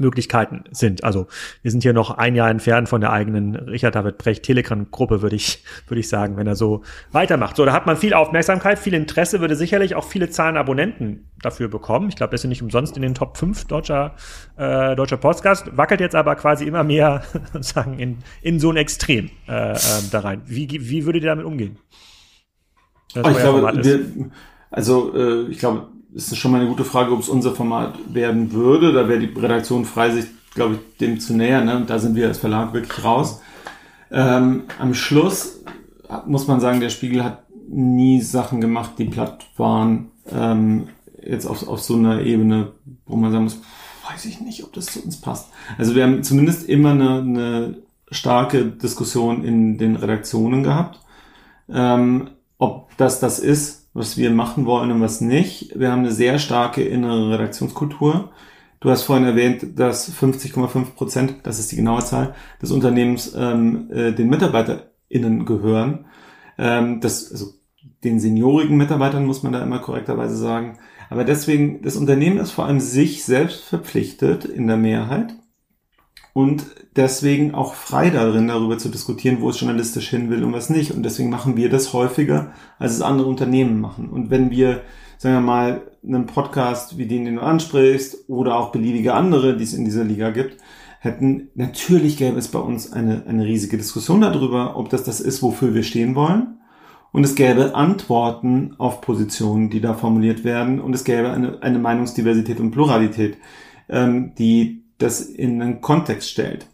Möglichkeiten 0.00 0.64
sind. 0.70 1.04
Also 1.04 1.26
wir 1.62 1.70
sind 1.70 1.82
hier 1.82 1.92
noch 1.92 2.10
ein 2.10 2.34
Jahr 2.34 2.50
entfernt 2.50 2.88
von 2.88 3.00
der 3.00 3.12
eigenen 3.12 3.56
Richard 3.56 3.94
David 3.94 4.18
Brecht 4.18 4.42
Telegram-Gruppe, 4.42 5.22
würde 5.22 5.36
ich, 5.36 5.64
würde 5.86 6.00
ich 6.00 6.08
sagen, 6.08 6.36
wenn 6.36 6.46
er 6.46 6.56
so 6.56 6.82
weitermacht. 7.12 7.56
So, 7.56 7.64
da 7.64 7.72
hat 7.72 7.86
man 7.86 7.96
viel 7.96 8.14
Aufmerksamkeit, 8.14 8.78
viel 8.78 8.94
Interesse, 8.94 9.40
würde 9.40 9.56
sicherlich 9.56 9.94
auch 9.94 10.04
viele 10.04 10.30
Zahlen 10.30 10.56
Abonnenten 10.56 11.30
dafür 11.42 11.68
bekommen. 11.68 12.08
Ich 12.08 12.16
glaube, 12.16 12.32
das 12.32 12.44
ist 12.44 12.48
nicht 12.48 12.62
umsonst 12.62 12.96
in 12.96 13.02
den 13.02 13.14
Top 13.14 13.36
5 13.36 13.66
deutscher, 13.66 14.14
äh, 14.56 14.96
deutscher 14.96 15.16
Podcast, 15.16 15.76
wackelt 15.76 16.00
jetzt 16.00 16.14
aber 16.14 16.36
quasi 16.36 16.66
immer 16.66 16.84
mehr 16.84 17.22
sozusagen 17.52 17.98
in, 17.98 18.18
in 18.42 18.60
so 18.60 18.70
ein 18.70 18.76
Extrem 18.76 19.30
äh, 19.48 19.72
äh, 19.72 19.76
da 20.10 20.20
rein. 20.20 20.42
Wie, 20.46 20.68
wie 20.70 21.06
würdet 21.06 21.22
ihr 21.22 21.30
damit 21.30 21.44
umgehen? 21.44 21.78
Oh, 23.16 23.28
ich 23.28 23.38
glaube, 23.38 23.84
wir, 23.84 24.30
also 24.70 25.14
äh, 25.14 25.46
ich 25.50 25.58
glaube, 25.58 25.86
ist 26.14 26.36
schon 26.36 26.52
mal 26.52 26.60
eine 26.60 26.70
gute 26.70 26.84
Frage, 26.84 27.12
ob 27.12 27.20
es 27.20 27.28
unser 27.28 27.52
Format 27.52 27.98
werden 28.12 28.52
würde. 28.52 28.92
Da 28.92 29.08
wäre 29.08 29.20
die 29.20 29.38
Redaktion 29.38 29.84
frei, 29.84 30.10
sich, 30.10 30.26
glaube 30.54 30.74
ich, 30.74 30.98
dem 30.98 31.18
zu 31.18 31.34
nähern. 31.34 31.64
Ne? 31.64 31.84
Da 31.86 31.98
sind 31.98 32.14
wir 32.14 32.28
als 32.28 32.38
Verlag 32.38 32.72
wirklich 32.72 33.04
raus. 33.04 33.40
Ähm, 34.10 34.64
am 34.78 34.94
Schluss 34.94 35.60
muss 36.26 36.46
man 36.46 36.60
sagen, 36.60 36.80
der 36.80 36.90
Spiegel 36.90 37.24
hat 37.24 37.42
nie 37.68 38.20
Sachen 38.20 38.60
gemacht, 38.60 38.92
die 38.98 39.06
platt 39.06 39.44
waren. 39.56 40.10
Ähm, 40.30 40.88
jetzt 41.22 41.46
auf, 41.46 41.66
auf 41.66 41.80
so 41.80 41.96
einer 41.96 42.20
Ebene, 42.20 42.72
wo 43.06 43.16
man 43.16 43.32
sagen 43.32 43.44
muss, 43.44 43.60
weiß 44.08 44.26
ich 44.26 44.40
nicht, 44.40 44.62
ob 44.64 44.72
das 44.72 44.86
zu 44.86 45.02
uns 45.02 45.20
passt. 45.20 45.48
Also 45.78 45.94
wir 45.94 46.04
haben 46.04 46.22
zumindest 46.22 46.68
immer 46.68 46.90
eine, 46.90 47.18
eine 47.18 47.76
starke 48.10 48.66
Diskussion 48.66 49.44
in 49.44 49.78
den 49.78 49.96
Redaktionen 49.96 50.62
gehabt. 50.62 51.00
Ähm, 51.68 52.30
ob 52.58 52.96
das 52.98 53.20
das 53.20 53.38
ist, 53.38 53.83
was 53.94 54.16
wir 54.16 54.30
machen 54.30 54.66
wollen 54.66 54.90
und 54.90 55.00
was 55.00 55.20
nicht. 55.20 55.78
Wir 55.78 55.90
haben 55.90 56.00
eine 56.00 56.12
sehr 56.12 56.38
starke 56.38 56.82
innere 56.82 57.30
Redaktionskultur. 57.30 58.32
Du 58.80 58.90
hast 58.90 59.04
vorhin 59.04 59.24
erwähnt, 59.24 59.78
dass 59.78 60.12
50,5 60.12 60.94
Prozent, 60.94 61.36
das 61.44 61.58
ist 61.58 61.72
die 61.72 61.76
genaue 61.76 62.04
Zahl, 62.04 62.34
des 62.60 62.70
Unternehmens 62.70 63.34
ähm, 63.34 63.88
äh, 63.90 64.12
den 64.12 64.28
MitarbeiterInnen 64.28 65.46
gehören. 65.46 66.06
Ähm, 66.58 67.00
das, 67.00 67.30
also 67.30 67.54
den 68.02 68.20
seniorigen 68.20 68.76
Mitarbeitern 68.76 69.24
muss 69.24 69.42
man 69.42 69.52
da 69.52 69.62
immer 69.62 69.78
korrekterweise 69.78 70.36
sagen. 70.36 70.78
Aber 71.08 71.24
deswegen, 71.24 71.80
das 71.82 71.96
Unternehmen 71.96 72.38
ist 72.38 72.50
vor 72.50 72.66
allem 72.66 72.80
sich 72.80 73.24
selbst 73.24 73.64
verpflichtet 73.64 74.44
in 74.44 74.66
der 74.66 74.76
Mehrheit 74.76 75.34
und 76.34 76.66
deswegen 76.96 77.54
auch 77.54 77.74
frei 77.74 78.10
darin, 78.10 78.48
darüber 78.48 78.76
zu 78.76 78.88
diskutieren, 78.88 79.40
wo 79.40 79.50
es 79.50 79.60
journalistisch 79.60 80.10
hin 80.10 80.30
will 80.30 80.42
und 80.42 80.52
was 80.52 80.68
nicht. 80.68 80.90
Und 80.90 81.04
deswegen 81.04 81.30
machen 81.30 81.56
wir 81.56 81.70
das 81.70 81.92
häufiger, 81.92 82.52
als 82.78 82.92
es 82.92 83.02
andere 83.02 83.28
Unternehmen 83.28 83.80
machen. 83.80 84.10
Und 84.10 84.30
wenn 84.30 84.50
wir, 84.50 84.82
sagen 85.16 85.36
wir 85.36 85.40
mal, 85.40 85.82
einen 86.04 86.26
Podcast 86.26 86.98
wie 86.98 87.06
den, 87.06 87.24
den 87.24 87.36
du 87.36 87.42
ansprichst, 87.42 88.28
oder 88.28 88.56
auch 88.56 88.72
beliebige 88.72 89.14
andere, 89.14 89.56
die 89.56 89.62
es 89.62 89.74
in 89.74 89.84
dieser 89.84 90.02
Liga 90.02 90.30
gibt, 90.30 90.56
hätten, 90.98 91.50
natürlich 91.54 92.16
gäbe 92.16 92.36
es 92.36 92.48
bei 92.48 92.58
uns 92.58 92.92
eine, 92.92 93.24
eine 93.28 93.44
riesige 93.44 93.76
Diskussion 93.76 94.20
darüber, 94.20 94.76
ob 94.76 94.88
das 94.88 95.04
das 95.04 95.20
ist, 95.20 95.40
wofür 95.40 95.72
wir 95.72 95.84
stehen 95.84 96.16
wollen. 96.16 96.58
Und 97.12 97.22
es 97.22 97.36
gäbe 97.36 97.76
Antworten 97.76 98.74
auf 98.78 99.00
Positionen, 99.00 99.70
die 99.70 99.80
da 99.80 99.94
formuliert 99.94 100.42
werden. 100.42 100.80
Und 100.80 100.94
es 100.94 101.04
gäbe 101.04 101.30
eine, 101.30 101.62
eine 101.62 101.78
Meinungsdiversität 101.78 102.58
und 102.58 102.72
Pluralität, 102.72 103.38
ähm, 103.88 104.32
die 104.36 104.83
das 104.98 105.20
in 105.20 105.60
einen 105.60 105.80
Kontext 105.80 106.30
stellt. 106.30 106.66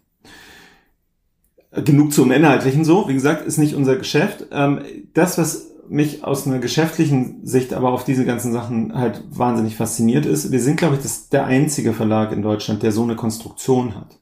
Genug 1.73 2.13
zum 2.13 2.33
Inhaltlichen 2.33 2.85
so, 2.85 3.09
wie 3.09 3.15
gesagt, 3.15 3.47
ist 3.47 3.59
nicht 3.59 3.75
unser 3.75 3.97
Geschäft. 3.97 4.47
Ähm, 4.51 4.81
das, 5.15 5.39
was, 5.39 5.71
mich 5.91 6.23
aus 6.23 6.47
einer 6.47 6.61
geschäftlichen 6.61 7.45
Sicht 7.45 7.75
aber 7.75 7.91
auf 7.91 8.05
diese 8.05 8.25
ganzen 8.25 8.53
Sachen 8.53 8.95
halt 8.95 9.25
wahnsinnig 9.29 9.77
fasziniert 9.77 10.25
ist, 10.25 10.53
wir 10.53 10.61
sind, 10.61 10.77
glaube 10.77 10.95
ich, 10.95 11.03
das, 11.03 11.29
der 11.29 11.47
einzige 11.47 11.93
Verlag 11.93 12.31
in 12.31 12.43
Deutschland, 12.43 12.85
der 12.85 12.93
so 12.93 13.03
eine 13.03 13.17
Konstruktion 13.17 13.97
hat. 13.97 14.21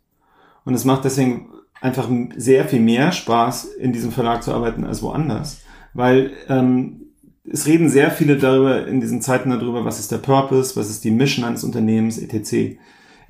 Und 0.65 0.73
es 0.73 0.87
macht 0.87 1.05
deswegen 1.05 1.51
einfach 1.83 2.09
sehr 2.37 2.65
viel 2.65 2.81
mehr 2.81 3.13
Spaß, 3.13 3.67
in 3.67 3.93
diesem 3.93 4.13
Verlag 4.13 4.43
zu 4.43 4.53
arbeiten 4.53 4.85
als 4.85 5.03
woanders. 5.03 5.61
Weil 5.93 6.33
ähm, 6.49 7.03
es 7.45 7.67
reden 7.67 7.91
sehr 7.91 8.11
viele 8.11 8.39
darüber 8.39 8.87
in 8.87 9.01
diesen 9.01 9.21
Zeiten 9.21 9.51
darüber, 9.51 9.85
was 9.85 9.99
ist 9.99 10.11
der 10.11 10.19
Purpose, 10.19 10.75
was 10.75 10.89
ist 10.89 11.05
die 11.05 11.11
Mission 11.11 11.45
eines 11.45 11.65
Unternehmens, 11.65 12.17
etc. 12.17 12.79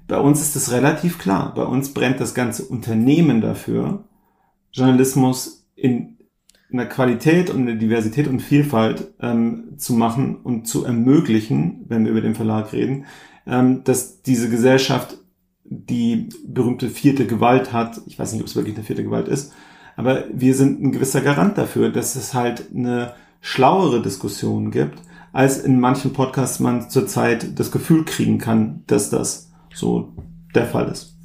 Bei 0.09 0.19
uns 0.19 0.41
ist 0.41 0.57
es 0.57 0.73
relativ 0.73 1.19
klar. 1.19 1.53
Bei 1.55 1.65
uns 1.65 1.93
brennt 1.93 2.19
das 2.19 2.35
ganze 2.35 2.65
Unternehmen 2.65 3.43
dafür, 3.43 4.05
Journalismus 4.73 5.67
in 5.77 6.17
einer 6.73 6.87
Qualität 6.87 7.51
und 7.51 7.63
eine 7.63 7.77
Diversität 7.77 8.27
und 8.27 8.41
Vielfalt 8.41 9.15
ähm, 9.21 9.75
zu 9.77 9.93
machen 9.95 10.37
und 10.37 10.67
zu 10.67 10.85
ermöglichen, 10.85 11.85
wenn 11.89 12.05
wir 12.05 12.11
über 12.11 12.21
den 12.21 12.35
Verlag 12.35 12.73
reden, 12.73 13.07
ähm, 13.47 13.85
dass 13.85 14.23
diese 14.23 14.51
Gesellschaft 14.51 15.19
die 15.65 16.31
berühmte 16.47 16.89
vierte 16.89 17.27
Gewalt 17.27 17.73
hat. 17.73 18.01
Ich 18.07 18.19
weiß 18.19 18.33
nicht, 18.33 18.41
ob 18.41 18.49
es 18.49 18.57
wirklich 18.57 18.75
eine 18.75 18.85
vierte 18.85 19.05
Gewalt 19.05 19.29
ist, 19.29 19.53
aber 19.97 20.25
wir 20.33 20.55
sind 20.55 20.83
ein 20.83 20.93
gewisser 20.93 21.21
Garant 21.21 21.59
dafür, 21.59 21.91
dass 21.91 22.17
es 22.17 22.33
halt 22.33 22.71
eine 22.75 23.15
schlauere 23.41 24.03
Diskussion 24.03 24.71
gibt, 24.71 24.99
als 25.33 25.59
in 25.59 25.81
manchen 25.81 26.13
Podcasts 26.13 26.61
man 26.61 26.89
zurzeit 26.89 27.59
das 27.59 27.71
Gefühl 27.71 28.05
kriegen 28.05 28.39
kann, 28.39 28.83
dass 28.87 29.11
das 29.11 29.48
so 29.79 30.12
der 30.55 30.66
Fall 30.66 30.89
ist. 30.89 31.18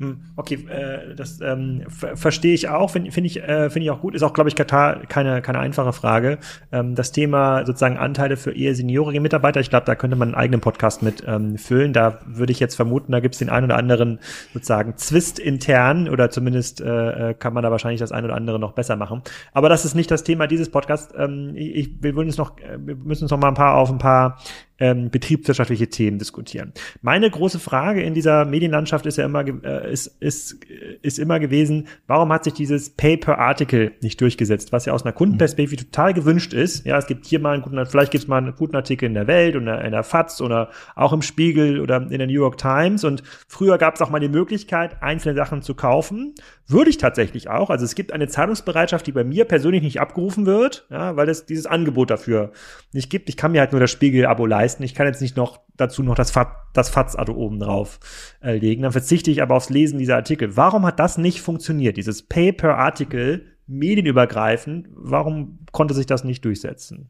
Hm, 0.00 0.22
okay, 0.36 0.54
äh, 0.70 1.14
das 1.14 1.42
ähm, 1.42 1.82
verstehe 1.88 2.54
ich 2.54 2.70
auch, 2.70 2.88
finde 2.88 3.12
find 3.12 3.26
ich, 3.26 3.42
äh, 3.42 3.68
finde 3.68 3.84
ich 3.84 3.90
auch 3.90 4.00
gut. 4.00 4.14
Ist 4.14 4.22
auch, 4.22 4.32
glaube 4.32 4.48
ich, 4.48 4.56
Katar 4.56 5.00
keine, 5.00 5.42
keine 5.42 5.58
einfache 5.58 5.92
Frage. 5.92 6.38
Ähm, 6.72 6.94
das 6.94 7.12
Thema 7.12 7.66
sozusagen 7.66 7.98
Anteile 7.98 8.38
für 8.38 8.56
eher 8.56 8.74
seniorige 8.74 9.20
Mitarbeiter, 9.20 9.60
ich 9.60 9.68
glaube, 9.68 9.84
da 9.84 9.94
könnte 9.94 10.16
man 10.16 10.28
einen 10.28 10.36
eigenen 10.36 10.62
Podcast 10.62 11.02
mit 11.02 11.22
ähm, 11.26 11.58
füllen. 11.58 11.92
Da 11.92 12.20
würde 12.24 12.50
ich 12.50 12.60
jetzt 12.60 12.76
vermuten, 12.76 13.12
da 13.12 13.20
gibt 13.20 13.34
es 13.34 13.40
den 13.40 13.50
einen 13.50 13.66
oder 13.66 13.76
anderen 13.76 14.20
sozusagen 14.54 14.96
Zwist 14.96 15.38
intern 15.38 16.08
oder 16.08 16.30
zumindest 16.30 16.80
äh, 16.80 17.30
äh, 17.30 17.34
kann 17.34 17.52
man 17.52 17.62
da 17.62 17.70
wahrscheinlich 17.70 18.00
das 18.00 18.10
ein 18.10 18.24
oder 18.24 18.36
andere 18.36 18.58
noch 18.58 18.72
besser 18.72 18.96
machen. 18.96 19.20
Aber 19.52 19.68
das 19.68 19.84
ist 19.84 19.94
nicht 19.94 20.10
das 20.10 20.24
Thema 20.24 20.46
dieses 20.46 20.70
Podcasts. 20.70 21.12
Ähm, 21.14 21.52
ich, 21.54 22.02
wir, 22.02 22.16
wollen 22.16 22.28
uns 22.28 22.38
noch, 22.38 22.56
äh, 22.56 22.78
wir 22.78 22.96
müssen 22.96 23.24
uns 23.24 23.30
noch 23.30 23.38
mal 23.38 23.48
ein 23.48 23.54
paar 23.54 23.74
auf 23.74 23.90
ein 23.90 23.98
paar 23.98 24.38
ähm, 24.80 25.10
betriebswirtschaftliche 25.10 25.88
Themen 25.88 26.18
diskutieren. 26.18 26.72
Meine 27.02 27.30
große 27.30 27.58
Frage 27.58 28.02
in 28.02 28.14
dieser 28.14 28.46
Medienlandschaft 28.46 29.06
ist 29.06 29.18
ja 29.18 29.26
immer, 29.26 29.44
äh, 29.46 29.92
ist, 29.92 30.06
ist, 30.20 30.64
ist 31.02 31.18
immer 31.18 31.38
gewesen, 31.38 31.86
warum 32.06 32.32
hat 32.32 32.44
sich 32.44 32.54
dieses 32.54 32.90
Pay-per-Article 32.90 33.92
nicht 34.00 34.20
durchgesetzt, 34.20 34.72
was 34.72 34.86
ja 34.86 34.94
aus 34.94 35.04
einer 35.04 35.12
Kundenperspektive 35.12 35.76
mhm. 35.76 35.90
total 35.90 36.14
gewünscht 36.14 36.54
ist. 36.54 36.86
Ja, 36.86 36.98
es 36.98 37.06
gibt 37.06 37.26
hier 37.26 37.40
mal 37.40 37.54
einen 37.54 37.62
guten, 37.62 37.84
vielleicht 37.86 38.10
gibt 38.10 38.24
es 38.24 38.28
mal 38.28 38.38
einen 38.38 38.56
guten 38.56 38.74
Artikel 38.74 39.04
in 39.04 39.14
der 39.14 39.26
Welt 39.26 39.54
oder 39.54 39.84
in 39.84 39.92
der 39.92 40.02
FAZ 40.02 40.40
oder 40.40 40.70
auch 40.96 41.12
im 41.12 41.22
Spiegel 41.22 41.80
oder 41.80 41.98
in 41.98 42.18
der 42.18 42.26
New 42.26 42.32
York 42.32 42.56
Times 42.56 43.04
und 43.04 43.22
früher 43.46 43.76
gab 43.76 43.94
es 43.94 44.02
auch 44.02 44.10
mal 44.10 44.20
die 44.20 44.28
Möglichkeit, 44.28 45.02
einzelne 45.02 45.34
Sachen 45.34 45.62
zu 45.62 45.74
kaufen. 45.74 46.34
Würde 46.66 46.88
ich 46.88 46.98
tatsächlich 46.98 47.50
auch. 47.50 47.68
Also 47.68 47.84
es 47.84 47.96
gibt 47.96 48.12
eine 48.12 48.28
Zahlungsbereitschaft, 48.28 49.06
die 49.06 49.12
bei 49.12 49.24
mir 49.24 49.44
persönlich 49.44 49.82
nicht 49.82 50.00
abgerufen 50.00 50.46
wird, 50.46 50.86
ja, 50.88 51.16
weil 51.16 51.28
es 51.28 51.44
dieses 51.44 51.66
Angebot 51.66 52.10
dafür 52.10 52.52
nicht 52.92 53.10
gibt. 53.10 53.28
Ich 53.28 53.36
kann 53.36 53.52
mir 53.52 53.60
halt 53.60 53.72
nur 53.72 53.80
das 53.80 53.90
Spiegel-Abo 53.90 54.46
leisten 54.46 54.69
leisten. 54.70 54.82
Ich 54.82 54.94
kann 54.94 55.06
jetzt 55.06 55.20
nicht 55.20 55.36
noch 55.36 55.60
dazu 55.76 56.02
noch 56.02 56.14
das, 56.14 56.30
Fat, 56.30 56.48
das 56.72 56.90
FATS-Ado 56.90 57.32
oben 57.32 57.58
drauf 57.58 57.98
äh, 58.42 58.56
legen. 58.58 58.82
Dann 58.82 58.92
verzichte 58.92 59.30
ich 59.30 59.42
aber 59.42 59.56
aufs 59.56 59.70
Lesen 59.70 59.98
dieser 59.98 60.16
Artikel. 60.16 60.56
Warum 60.56 60.86
hat 60.86 60.98
das 60.98 61.18
nicht 61.18 61.40
funktioniert? 61.40 61.96
Dieses 61.96 62.22
Pay-per-Article 62.22 63.44
medienübergreifend. 63.66 64.88
Warum 64.92 65.60
konnte 65.72 65.94
sich 65.94 66.06
das 66.06 66.24
nicht 66.24 66.44
durchsetzen? 66.44 67.08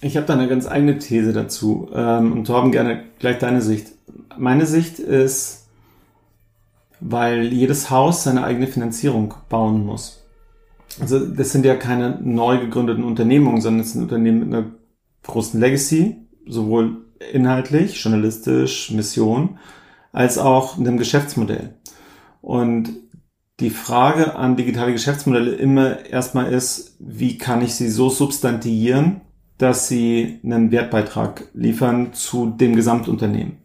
Ich 0.00 0.16
habe 0.16 0.26
da 0.26 0.34
eine 0.34 0.48
ganz 0.48 0.66
eigene 0.66 0.98
These 0.98 1.32
dazu. 1.32 1.88
Ähm, 1.94 2.32
und 2.32 2.46
Torben, 2.46 2.72
gerne 2.72 3.04
gleich 3.18 3.38
deine 3.38 3.62
Sicht. 3.62 3.92
Meine 4.36 4.66
Sicht 4.66 4.98
ist, 4.98 5.68
weil 7.00 7.52
jedes 7.52 7.90
Haus 7.90 8.24
seine 8.24 8.44
eigene 8.44 8.66
Finanzierung 8.66 9.34
bauen 9.48 9.84
muss. 9.84 10.22
Also 11.00 11.26
das 11.26 11.52
sind 11.52 11.66
ja 11.66 11.74
keine 11.74 12.18
neu 12.22 12.58
gegründeten 12.58 13.04
Unternehmungen, 13.04 13.60
sondern 13.60 13.84
es 13.84 13.92
sind 13.92 14.02
Unternehmen 14.02 14.40
mit 14.40 14.54
einer 14.54 14.66
großen 15.24 15.60
Legacy, 15.60 16.25
sowohl 16.46 17.04
inhaltlich, 17.32 18.02
journalistisch, 18.02 18.90
Mission, 18.90 19.58
als 20.12 20.38
auch 20.38 20.78
einem 20.78 20.98
Geschäftsmodell. 20.98 21.74
Und 22.40 22.90
die 23.60 23.70
Frage 23.70 24.34
an 24.34 24.56
digitale 24.56 24.92
Geschäftsmodelle 24.92 25.54
immer 25.54 26.04
erstmal 26.06 26.52
ist, 26.52 26.96
wie 26.98 27.38
kann 27.38 27.62
ich 27.62 27.74
sie 27.74 27.88
so 27.88 28.10
substantiieren, 28.10 29.22
dass 29.58 29.88
sie 29.88 30.40
einen 30.44 30.70
Wertbeitrag 30.70 31.48
liefern 31.54 32.12
zu 32.12 32.50
dem 32.50 32.76
Gesamtunternehmen. 32.76 33.58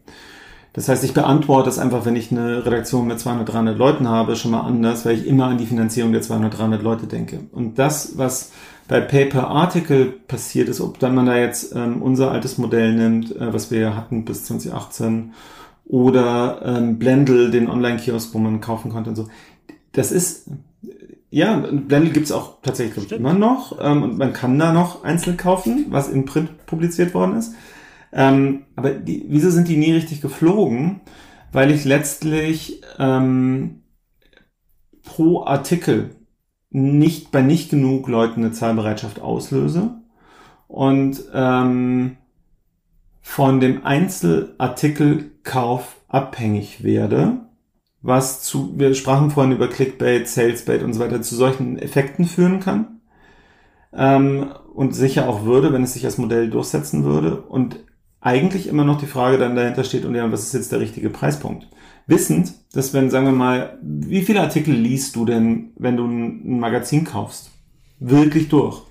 Das 0.72 0.88
heißt, 0.88 1.04
ich 1.04 1.12
beantworte 1.12 1.68
es 1.68 1.78
einfach, 1.78 2.06
wenn 2.06 2.16
ich 2.16 2.32
eine 2.32 2.64
Redaktion 2.64 3.06
mit 3.06 3.20
200, 3.20 3.52
300 3.52 3.78
Leuten 3.78 4.08
habe, 4.08 4.36
schon 4.36 4.52
mal 4.52 4.62
anders, 4.62 5.04
weil 5.04 5.18
ich 5.18 5.26
immer 5.26 5.46
an 5.48 5.58
die 5.58 5.66
Finanzierung 5.66 6.12
der 6.12 6.22
200, 6.22 6.58
300 6.58 6.82
Leute 6.82 7.06
denke. 7.06 7.40
Und 7.52 7.78
das, 7.78 8.16
was 8.16 8.52
bei 8.92 9.00
Paper-Article 9.00 10.04
passiert 10.28 10.68
ist, 10.68 10.82
ob 10.82 10.98
dann 10.98 11.14
man 11.14 11.24
da 11.24 11.38
jetzt 11.38 11.74
ähm, 11.74 12.02
unser 12.02 12.30
altes 12.30 12.58
Modell 12.58 12.92
nimmt, 12.92 13.34
äh, 13.34 13.50
was 13.50 13.70
wir 13.70 13.80
ja 13.80 13.96
hatten 13.96 14.26
bis 14.26 14.44
2018, 14.44 15.32
oder 15.86 16.60
ähm, 16.62 16.98
Blendl, 16.98 17.50
den 17.50 17.70
Online-Kiosk, 17.70 18.34
wo 18.34 18.38
man 18.38 18.60
kaufen 18.60 18.90
konnte 18.90 19.08
und 19.08 19.16
so. 19.16 19.28
Das 19.92 20.12
ist, 20.12 20.50
ja, 21.30 21.56
Blendl 21.56 22.10
gibt's 22.10 22.32
auch 22.32 22.60
tatsächlich 22.60 23.06
ich, 23.06 23.12
immer 23.12 23.32
noch 23.32 23.78
ähm, 23.80 24.02
und 24.02 24.18
man 24.18 24.34
kann 24.34 24.58
da 24.58 24.74
noch 24.74 25.04
einzeln 25.04 25.38
kaufen, 25.38 25.86
was 25.88 26.10
in 26.10 26.26
Print 26.26 26.66
publiziert 26.66 27.14
worden 27.14 27.38
ist. 27.38 27.54
Ähm, 28.12 28.64
aber 28.76 28.90
die, 28.90 29.24
wieso 29.26 29.48
sind 29.48 29.68
die 29.68 29.78
nie 29.78 29.92
richtig 29.92 30.20
geflogen? 30.20 31.00
Weil 31.50 31.70
ich 31.70 31.86
letztlich 31.86 32.82
ähm, 32.98 33.84
pro 35.02 35.44
Artikel 35.44 36.10
nicht 36.72 37.30
bei 37.30 37.42
nicht 37.42 37.70
genug 37.70 38.08
Leuten 38.08 38.42
eine 38.42 38.50
Zahlbereitschaft 38.52 39.20
auslöse 39.20 39.90
und 40.68 41.22
ähm, 41.34 42.16
von 43.20 43.60
dem 43.60 43.84
Einzelartikelkauf 43.84 45.96
abhängig 46.08 46.82
werde, 46.82 47.40
was 48.00 48.42
zu, 48.42 48.78
wir 48.78 48.94
sprachen 48.94 49.30
vorhin 49.30 49.52
über 49.52 49.68
Clickbait, 49.68 50.26
Salesbait 50.26 50.82
und 50.82 50.94
so 50.94 51.00
weiter, 51.00 51.20
zu 51.22 51.36
solchen 51.36 51.78
Effekten 51.78 52.24
führen 52.24 52.60
kann. 52.60 53.00
Ähm, 53.94 54.52
und 54.74 54.94
sicher 54.94 55.28
auch 55.28 55.44
würde, 55.44 55.72
wenn 55.72 55.84
es 55.84 55.92
sich 55.92 56.06
als 56.06 56.18
Modell 56.18 56.50
durchsetzen 56.50 57.04
würde. 57.04 57.42
Und 57.42 57.78
eigentlich 58.20 58.66
immer 58.66 58.84
noch 58.84 58.98
die 58.98 59.06
Frage 59.06 59.38
dann 59.38 59.54
dahinter 59.54 59.84
steht, 59.84 60.04
und 60.04 60.14
ja, 60.14 60.30
was 60.32 60.44
ist 60.44 60.54
jetzt 60.54 60.72
der 60.72 60.80
richtige 60.80 61.10
Preispunkt? 61.10 61.68
Wissend, 62.06 62.54
dass 62.72 62.94
wenn, 62.94 63.10
sagen 63.10 63.26
wir 63.26 63.32
mal, 63.32 63.78
wie 63.82 64.22
viele 64.22 64.40
Artikel 64.40 64.74
liest 64.74 65.16
du 65.16 65.24
denn, 65.24 65.70
wenn 65.76 65.96
du 65.96 66.04
ein 66.04 66.58
Magazin 66.58 67.04
kaufst? 67.04 67.50
Wirklich 68.00 68.48
durch. 68.48 68.82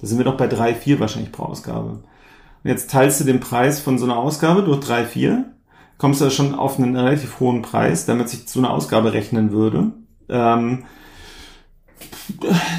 Da 0.00 0.06
sind 0.06 0.18
wir 0.18 0.24
doch 0.24 0.36
bei 0.36 0.48
drei, 0.48 0.74
vier 0.74 1.00
wahrscheinlich 1.00 1.32
pro 1.32 1.44
Ausgabe. 1.44 2.02
Und 2.64 2.70
jetzt 2.70 2.90
teilst 2.90 3.20
du 3.20 3.24
den 3.24 3.40
Preis 3.40 3.80
von 3.80 3.98
so 3.98 4.04
einer 4.04 4.16
Ausgabe 4.16 4.62
durch 4.62 4.80
drei, 4.80 5.04
vier, 5.04 5.52
kommst 5.98 6.20
du 6.20 6.30
schon 6.30 6.54
auf 6.54 6.78
einen 6.78 6.96
relativ 6.96 7.40
hohen 7.40 7.62
Preis, 7.62 8.06
damit 8.06 8.28
sich 8.28 8.48
so 8.48 8.60
eine 8.60 8.70
Ausgabe 8.70 9.12
rechnen 9.12 9.52
würde. 9.52 9.92
Ähm, 10.28 10.84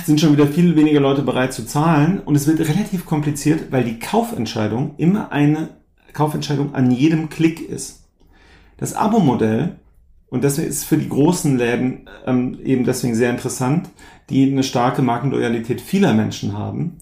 sind 0.05 0.19
schon 0.19 0.33
wieder 0.33 0.47
viel 0.47 0.75
weniger 0.75 0.99
Leute 0.99 1.21
bereit 1.21 1.53
zu 1.53 1.65
zahlen 1.65 2.19
und 2.19 2.35
es 2.35 2.47
wird 2.47 2.59
relativ 2.59 3.05
kompliziert, 3.05 3.71
weil 3.71 3.83
die 3.83 3.99
Kaufentscheidung 3.99 4.95
immer 4.97 5.31
eine 5.31 5.69
Kaufentscheidung 6.13 6.75
an 6.75 6.91
jedem 6.91 7.29
Klick 7.29 7.61
ist. 7.61 8.02
Das 8.77 8.93
Abo-Modell, 8.93 9.77
und 10.27 10.43
das 10.43 10.57
ist 10.57 10.85
für 10.85 10.97
die 10.97 11.09
großen 11.09 11.57
Läden 11.57 12.09
ähm, 12.25 12.59
eben 12.63 12.85
deswegen 12.85 13.15
sehr 13.15 13.29
interessant, 13.29 13.89
die 14.29 14.51
eine 14.51 14.63
starke 14.63 15.01
Markenloyalität 15.01 15.79
vieler 15.81 16.13
Menschen 16.13 16.57
haben. 16.57 16.97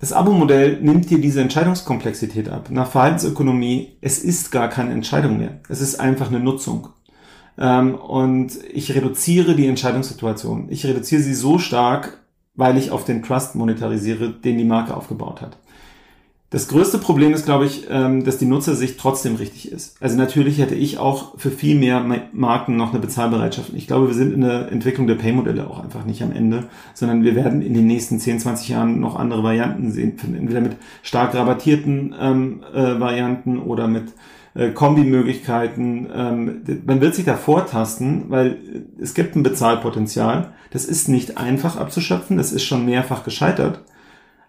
Das 0.00 0.12
Abo-Modell 0.12 0.80
nimmt 0.80 1.10
dir 1.10 1.20
diese 1.20 1.40
Entscheidungskomplexität 1.40 2.48
ab. 2.48 2.70
Nach 2.70 2.88
Verhaltensökonomie, 2.88 3.96
es 4.00 4.22
ist 4.22 4.52
gar 4.52 4.68
keine 4.68 4.92
Entscheidung 4.92 5.38
mehr. 5.38 5.60
Es 5.68 5.80
ist 5.80 5.98
einfach 5.98 6.28
eine 6.28 6.40
Nutzung. 6.40 6.88
Ähm, 7.58 7.96
und 7.96 8.52
ich 8.72 8.94
reduziere 8.94 9.56
die 9.56 9.66
Entscheidungssituation. 9.66 10.68
Ich 10.70 10.86
reduziere 10.86 11.22
sie 11.22 11.34
so 11.34 11.58
stark, 11.58 12.20
weil 12.54 12.76
ich 12.76 12.92
auf 12.92 13.04
den 13.04 13.22
Trust 13.22 13.56
monetarisiere, 13.56 14.30
den 14.30 14.58
die 14.58 14.64
Marke 14.64 14.96
aufgebaut 14.96 15.40
hat. 15.40 15.58
Das 16.50 16.68
größte 16.68 16.96
Problem 16.96 17.34
ist, 17.34 17.44
glaube 17.44 17.66
ich, 17.66 17.88
ähm, 17.90 18.24
dass 18.24 18.38
die 18.38 18.46
Nutzersicht 18.46 18.98
trotzdem 18.98 19.36
richtig 19.36 19.70
ist. 19.70 20.00
Also 20.00 20.16
natürlich 20.16 20.58
hätte 20.58 20.74
ich 20.74 20.96
auch 20.96 21.38
für 21.38 21.50
viel 21.50 21.78
mehr 21.78 22.02
Marken 22.32 22.76
noch 22.76 22.90
eine 22.90 23.00
Bezahlbereitschaft. 23.00 23.72
Ich 23.74 23.86
glaube, 23.86 24.06
wir 24.06 24.14
sind 24.14 24.32
in 24.32 24.40
der 24.40 24.72
Entwicklung 24.72 25.06
der 25.06 25.16
Pay-Modelle 25.16 25.68
auch 25.68 25.84
einfach 25.84 26.06
nicht 26.06 26.22
am 26.22 26.32
Ende, 26.32 26.64
sondern 26.94 27.22
wir 27.22 27.34
werden 27.34 27.60
in 27.60 27.74
den 27.74 27.86
nächsten 27.86 28.18
10, 28.18 28.40
20 28.40 28.70
Jahren 28.70 28.98
noch 28.98 29.16
andere 29.16 29.42
Varianten 29.42 29.92
sehen. 29.92 30.16
Entweder 30.22 30.62
mit 30.62 30.76
stark 31.02 31.34
rabattierten 31.34 32.14
ähm, 32.18 32.62
äh, 32.72 32.98
Varianten 32.98 33.58
oder 33.58 33.86
mit 33.86 34.14
äh, 34.54 34.70
Kombimöglichkeiten. 34.70 36.08
Ähm, 36.14 36.62
man 36.86 37.02
wird 37.02 37.14
sich 37.14 37.26
da 37.26 37.36
vortasten, 37.36 38.24
weil 38.28 38.56
es 38.98 39.12
gibt 39.12 39.36
ein 39.36 39.42
Bezahlpotenzial. 39.42 40.54
Das 40.70 40.86
ist 40.86 41.10
nicht 41.10 41.36
einfach 41.36 41.76
abzuschöpfen, 41.76 42.38
das 42.38 42.52
ist 42.52 42.64
schon 42.64 42.86
mehrfach 42.86 43.22
gescheitert. 43.22 43.82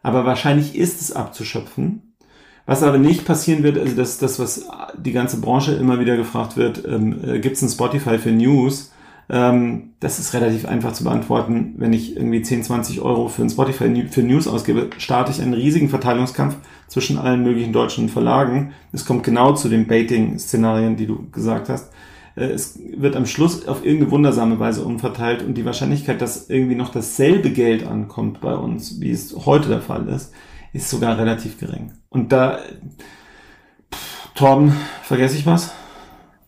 Aber 0.04 0.26
wahrscheinlich 0.26 0.76
ist 0.76 1.02
es 1.02 1.12
abzuschöpfen. 1.12 2.14
Was 2.66 2.84
aber 2.84 3.00
nicht 3.00 3.26
passieren 3.26 3.64
wird, 3.64 3.78
also 3.78 3.96
das, 3.96 4.20
das 4.20 4.38
was 4.40 4.68
die 4.96 5.12
ganze 5.12 5.42
Branche 5.42 5.74
immer 5.74 6.00
wieder 6.00 6.16
gefragt 6.18 6.56
wird, 6.56 6.86
ähm, 6.86 7.20
äh, 7.26 7.40
gibt 7.40 7.56
es 7.56 7.64
ein 7.64 7.70
Spotify 7.70 8.20
für 8.20 8.32
News? 8.32 8.92
Ähm, 9.28 9.92
das 10.00 10.20
ist 10.20 10.34
relativ 10.34 10.66
einfach 10.68 10.94
zu 10.94 11.04
beantworten. 11.04 11.76
Wenn 11.78 11.94
ich 11.94 12.16
irgendwie 12.16 12.42
10, 12.42 12.64
20 12.64 13.02
Euro 13.02 13.28
für 13.28 13.44
ein 13.44 13.50
Spotify 13.50 14.08
für 14.10 14.24
News 14.24 14.48
ausgebe, 14.48 14.90
starte 14.98 15.32
ich 15.32 15.42
einen 15.42 15.54
riesigen 15.54 15.90
Verteilungskampf 15.90 16.58
zwischen 16.88 17.18
allen 17.18 17.44
möglichen 17.44 17.74
deutschen 17.74 18.10
Verlagen. 18.10 18.74
Es 18.92 19.06
kommt 19.06 19.24
genau 19.24 19.54
zu 19.54 19.70
den 19.70 19.88
Baiting-Szenarien, 19.88 20.96
die 20.96 21.06
du 21.06 21.30
gesagt 21.32 21.70
hast. 21.70 21.92
Äh, 22.40 22.52
es 22.52 22.80
wird 22.98 23.16
am 23.16 23.26
Schluss 23.26 23.68
auf 23.68 23.84
irgendeine 23.84 24.12
wundersame 24.12 24.60
Weise 24.60 24.84
umverteilt 24.84 25.44
und 25.44 25.56
die 25.56 25.66
Wahrscheinlichkeit, 25.66 26.22
dass 26.22 26.50
irgendwie 26.50 26.76
noch 26.76 26.92
dasselbe 26.92 27.52
Geld 27.52 27.86
ankommt 27.86 28.42
bei 28.42 28.56
uns, 28.56 29.00
wie 29.00 29.12
es 29.12 29.36
heute 29.46 29.70
der 29.70 29.82
Fall 29.82 30.08
ist, 30.08 30.34
ist 30.74 30.90
sogar 30.90 31.18
relativ 31.18 31.60
gering. 31.60 31.94
Und 32.10 32.32
da, 32.32 32.60
pff, 33.94 34.34
Torben, 34.36 34.74
vergesse 35.04 35.38
ich 35.38 35.46
was? 35.46 35.72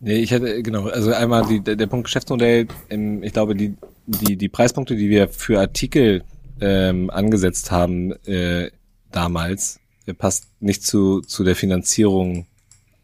Nee, 0.00 0.16
ich 0.16 0.32
hätte, 0.32 0.62
genau, 0.62 0.88
also 0.88 1.12
einmal 1.12 1.46
die, 1.46 1.60
der, 1.60 1.86
Punkt 1.86 2.06
Geschäftsmodell, 2.06 2.66
ähm, 2.90 3.22
ich 3.22 3.32
glaube, 3.32 3.54
die, 3.54 3.74
die, 4.06 4.36
die 4.36 4.48
Preispunkte, 4.48 4.96
die 4.96 5.08
wir 5.08 5.28
für 5.28 5.60
Artikel 5.60 6.24
ähm, 6.60 7.08
angesetzt 7.10 7.70
haben 7.70 8.12
äh, 8.26 8.70
damals, 9.12 9.78
passt 10.18 10.48
nicht 10.60 10.84
zu, 10.84 11.20
zu 11.20 11.44
der 11.44 11.54
Finanzierung 11.54 12.46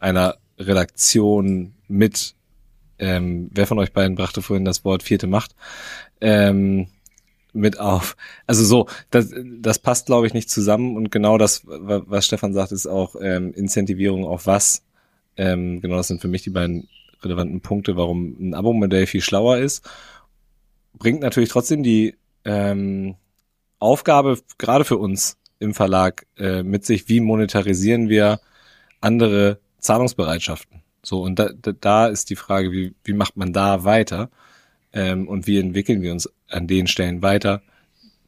einer 0.00 0.36
Redaktion 0.58 1.74
mit, 1.86 2.34
ähm, 2.98 3.50
wer 3.52 3.66
von 3.66 3.78
euch 3.78 3.92
beiden 3.92 4.16
brachte 4.16 4.42
vorhin 4.42 4.64
das 4.64 4.84
Wort 4.84 5.02
vierte 5.02 5.26
Macht, 5.26 5.54
ähm, 6.20 6.88
mit 7.52 7.80
auf. 7.80 8.16
Also 8.46 8.64
so, 8.64 8.86
das, 9.10 9.32
das 9.60 9.78
passt, 9.78 10.06
glaube 10.06 10.26
ich, 10.26 10.34
nicht 10.34 10.50
zusammen 10.50 10.96
und 10.96 11.10
genau 11.10 11.38
das, 11.38 11.62
was 11.64 12.26
Stefan 12.26 12.52
sagt, 12.52 12.72
ist 12.72 12.86
auch 12.86 13.16
ähm, 13.20 13.52
Incentivierung 13.54 14.24
auf 14.24 14.46
was 14.46 14.82
ähm, 15.38 15.80
genau, 15.80 15.96
das 15.96 16.08
sind 16.08 16.20
für 16.20 16.28
mich 16.28 16.42
die 16.42 16.50
beiden 16.50 16.88
relevanten 17.22 17.60
Punkte, 17.60 17.96
warum 17.96 18.36
ein 18.38 18.54
Abo-Modell 18.54 19.06
viel 19.06 19.22
schlauer 19.22 19.58
ist. 19.58 19.88
Bringt 20.92 21.20
natürlich 21.20 21.48
trotzdem 21.48 21.82
die 21.82 22.16
ähm, 22.44 23.14
Aufgabe, 23.78 24.38
gerade 24.58 24.84
für 24.84 24.98
uns 24.98 25.38
im 25.60 25.74
Verlag, 25.74 26.26
äh, 26.36 26.62
mit 26.62 26.84
sich, 26.84 27.08
wie 27.08 27.20
monetarisieren 27.20 28.08
wir 28.08 28.40
andere 29.00 29.60
Zahlungsbereitschaften. 29.78 30.82
So, 31.02 31.22
und 31.22 31.38
da, 31.38 31.50
da, 31.52 32.06
ist 32.08 32.30
die 32.30 32.36
Frage, 32.36 32.72
wie, 32.72 32.94
wie 33.04 33.12
macht 33.12 33.36
man 33.36 33.52
da 33.52 33.84
weiter? 33.84 34.30
Ähm, 34.92 35.28
und 35.28 35.46
wie 35.46 35.58
entwickeln 35.58 36.02
wir 36.02 36.12
uns 36.12 36.28
an 36.48 36.66
den 36.66 36.86
Stellen 36.86 37.22
weiter? 37.22 37.62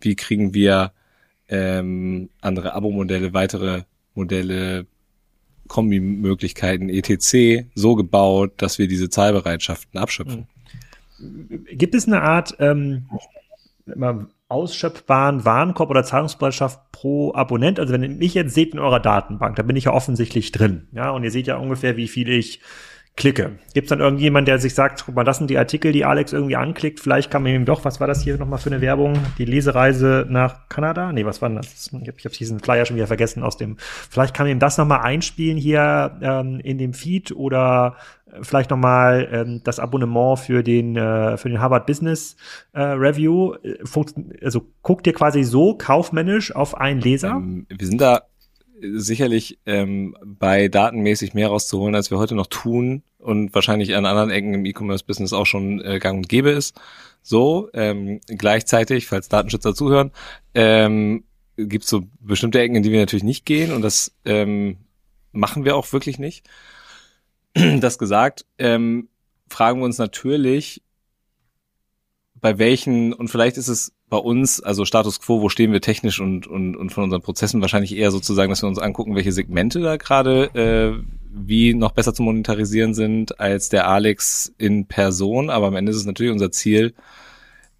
Wie 0.01 0.15
kriegen 0.17 0.55
wir 0.55 0.93
ähm, 1.49 2.31
andere 2.41 2.75
Abo-Modelle, 2.75 3.33
weitere 3.35 3.83
Modelle, 4.15 4.87
Kombimöglichkeiten 5.71 6.89
etc. 6.89 7.65
so 7.75 7.95
gebaut, 7.95 8.55
dass 8.57 8.79
wir 8.79 8.89
diese 8.89 9.09
Zahlbereitschaften 9.09 10.01
abschöpfen. 10.01 10.49
Gibt 11.71 11.95
es 11.95 12.07
eine 12.07 12.23
Art 12.23 12.57
ähm, 12.59 13.09
ausschöpfbaren 14.51 15.45
Warenkorb 15.45 15.91
oder 15.91 16.05
Zahlungsbereitschaft 16.05 16.93
pro 16.93 17.33
Abonnent? 17.35 17.79
Also 17.79 17.93
wenn 17.93 18.03
ihr 18.03 18.09
mich 18.09 18.35
jetzt 18.35 18.55
seht 18.55 18.75
in 18.75 18.79
eurer 18.79 19.01
Datenbank, 19.01 19.57
da 19.57 19.63
bin 19.63 19.77
ich 19.77 19.85
ja 19.85 19.93
offensichtlich 19.93 20.53
drin. 20.53 20.89
Ja, 20.93 21.11
und 21.11 21.25
ihr 21.25 21.31
seht 21.31 21.47
ja 21.47 21.57
ungefähr, 21.57 21.97
wie 21.97 22.09
viel 22.09 22.29
ich 22.29 22.61
klicke. 23.21 23.59
Gibt 23.75 23.85
es 23.85 23.89
dann 23.91 24.01
irgendjemand, 24.01 24.49
der 24.49 24.59
sich 24.59 24.75
sagt, 24.75 25.05
guck 25.05 25.15
mal, 25.15 25.25
das 25.25 25.39
sind 25.39 25.51
die 25.51 25.59
Artikel, 25.59 25.93
die 25.93 26.05
Alex 26.05 26.33
irgendwie 26.33 26.57
anklickt, 26.57 27.01
vielleicht 27.01 27.31
kann 27.31 27.43
man 27.43 27.53
ihm 27.53 27.65
doch, 27.67 27.85
was 27.85 28.01
war 28.01 28.07
das 28.07 28.23
hier 28.23 28.39
nochmal 28.39 28.59
für 28.59 28.71
eine 28.71 28.81
Werbung? 28.81 29.15
Die 29.39 29.45
Lesereise 29.45 30.27
nach 30.29 30.69
Kanada? 30.69 31.13
Nee, 31.13 31.25
was 31.25 31.43
war 31.43 31.51
denn 31.51 31.57
das? 31.57 31.91
Ich 31.93 32.09
habe 32.09 32.19
hab 32.25 32.33
diesen 32.33 32.61
Flyer 32.61 32.87
schon 32.87 32.97
wieder 32.97 33.07
vergessen 33.07 33.43
aus 33.43 33.57
dem, 33.57 33.77
vielleicht 33.79 34.35
kann 34.35 34.47
man 34.47 34.53
ihm 34.53 34.59
das 34.59 34.79
nochmal 34.79 35.01
einspielen 35.01 35.59
hier 35.59 36.19
ähm, 36.23 36.61
in 36.61 36.79
dem 36.79 36.95
Feed 36.95 37.33
oder 37.33 37.97
vielleicht 38.43 38.71
nochmal 38.71 39.29
ähm, 39.33 39.61
das 39.65 39.79
Abonnement 39.79 40.39
für 40.39 40.63
den, 40.63 40.97
äh, 40.97 41.37
für 41.37 41.49
den 41.49 41.61
Harvard 41.61 41.87
Business 41.87 42.37
äh, 42.73 42.81
Review. 42.81 43.55
Also 44.43 44.67
guckt 44.83 45.07
ihr 45.07 45.13
quasi 45.13 45.43
so 45.43 45.75
kaufmännisch 45.75 46.55
auf 46.55 46.77
einen 46.77 47.01
Leser? 47.01 47.31
Ähm, 47.31 47.67
wir 47.69 47.87
sind 47.87 48.01
da 48.01 48.23
sicherlich 48.83 49.59
ähm, 49.67 50.17
bei 50.25 50.69
datenmäßig 50.69 51.35
mehr 51.35 51.49
rauszuholen, 51.49 51.95
als 51.95 52.11
wir 52.11 52.19
heute 52.19 52.35
noch 52.35 52.47
tun 52.47 53.03
und 53.19 53.55
wahrscheinlich 53.55 53.95
an 53.95 54.07
anderen 54.07 54.31
Ecken 54.31 54.55
im 54.55 54.65
E-Commerce-Business 54.65 55.33
auch 55.33 55.47
schon 55.47 55.81
äh, 55.85 55.99
gang 55.99 56.19
und 56.19 56.29
gäbe 56.29 56.51
ist. 56.51 56.81
So, 57.23 57.69
ähm, 57.75 58.21
gleichzeitig, 58.27 59.07
falls 59.07 59.29
Datenschützer 59.29 59.75
zuhören, 59.75 60.11
ähm, 60.55 61.25
gibt 61.57 61.85
es 61.85 61.91
so 61.91 62.03
bestimmte 62.21 62.61
Ecken, 62.61 62.77
in 62.77 62.83
die 62.83 62.93
wir 62.93 63.01
natürlich 63.01 63.25
nicht 63.25 63.45
gehen 63.45 63.73
und 63.73 63.83
das 63.83 64.15
ähm, 64.25 64.79
machen 65.33 65.65
wir 65.65 65.77
auch 65.77 65.93
wirklich 65.93 66.19
nicht. 66.19 66.49
Das 67.81 67.99
gesagt, 67.99 68.47
ähm, 68.59 69.09
fragen 69.49 69.81
wir 69.81 69.85
uns 69.85 69.99
natürlich, 69.99 70.83
bei 72.35 72.59
welchen, 72.59 73.13
und 73.13 73.29
vielleicht 73.29 73.57
ist 73.57 73.69
es 73.69 73.93
bei 74.11 74.19
uns, 74.19 74.61
also 74.61 74.85
Status 74.85 75.21
quo, 75.21 75.41
wo 75.41 75.49
stehen 75.49 75.73
wir 75.73 75.81
technisch 75.81 76.21
und, 76.21 76.47
und, 76.47 76.77
und 76.77 76.91
von 76.91 77.05
unseren 77.05 77.23
Prozessen 77.23 77.61
wahrscheinlich 77.61 77.97
eher 77.97 78.11
sozusagen, 78.11 78.51
dass 78.51 78.63
wir 78.63 78.69
uns 78.69 78.79
angucken, 78.79 79.15
welche 79.15 79.33
Segmente 79.33 79.81
da 79.81 79.97
gerade 79.97 80.51
äh, 80.55 81.03
wie 81.33 81.75
noch 81.75 81.93
besser 81.93 82.13
zu 82.13 82.25
monetarisieren 82.25 82.93
sind 82.93 83.39
als 83.39 83.69
der 83.69 83.89
Alex 83.89 84.53
in 84.59 84.87
Person. 84.87 85.49
Aber 85.49 85.69
am 85.69 85.77
Ende 85.77 85.91
ist 85.91 85.97
es 85.97 86.07
natürlich 86.07 86.33
unser 86.33 86.51
Ziel, 86.51 86.93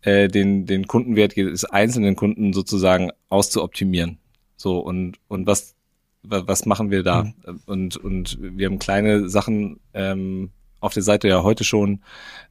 äh, 0.03 0.29
den, 0.29 0.67
den 0.67 0.87
Kundenwert 0.87 1.37
des 1.37 1.65
einzelnen 1.65 2.15
Kunden 2.15 2.53
sozusagen 2.53 3.11
auszuoptimieren. 3.29 4.19
So, 4.57 4.79
und, 4.79 5.17
und 5.27 5.49
was, 5.49 5.75
was 6.23 6.65
machen 6.65 6.93
wir 6.93 7.03
da? 7.03 7.25
Mhm. 7.25 7.61
Und, 7.67 7.97
und 7.97 8.39
wir 8.41 8.67
haben 8.67 8.79
kleine 8.79 9.29
Sachen 9.29 9.81
ähm, 9.95 10.51
auf 10.79 10.95
der 10.95 11.03
Seite 11.03 11.27
ja 11.27 11.43
heute 11.43 11.65
schon, 11.65 12.03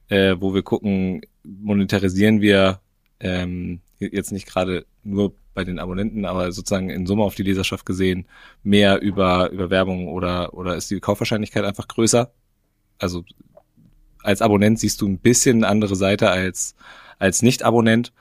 äh, 0.08 0.36
wo 0.38 0.52
wir 0.52 0.62
gucken, 0.62 1.22
monetarisieren 1.42 2.42
wir 2.42 2.80
ähm, 3.20 3.80
jetzt 3.98 4.32
nicht 4.32 4.46
gerade 4.46 4.86
nur 5.04 5.34
bei 5.54 5.64
den 5.64 5.78
Abonnenten, 5.78 6.24
aber 6.24 6.52
sozusagen 6.52 6.90
in 6.90 7.06
Summe 7.06 7.24
auf 7.24 7.34
die 7.34 7.42
Leserschaft 7.42 7.84
gesehen 7.84 8.26
mehr 8.62 9.00
über, 9.00 9.50
über 9.50 9.70
Werbung 9.70 10.08
oder, 10.08 10.54
oder 10.54 10.76
ist 10.76 10.90
die 10.90 11.00
Kaufwahrscheinlichkeit 11.00 11.64
einfach 11.64 11.88
größer? 11.88 12.30
Also 12.98 13.24
als 14.22 14.42
Abonnent 14.42 14.78
siehst 14.78 15.00
du 15.00 15.08
ein 15.08 15.18
bisschen 15.18 15.64
andere 15.64 15.96
Seite 15.96 16.30
als, 16.30 16.74
als 17.18 17.42
Nicht-Abonnent. 17.42 18.12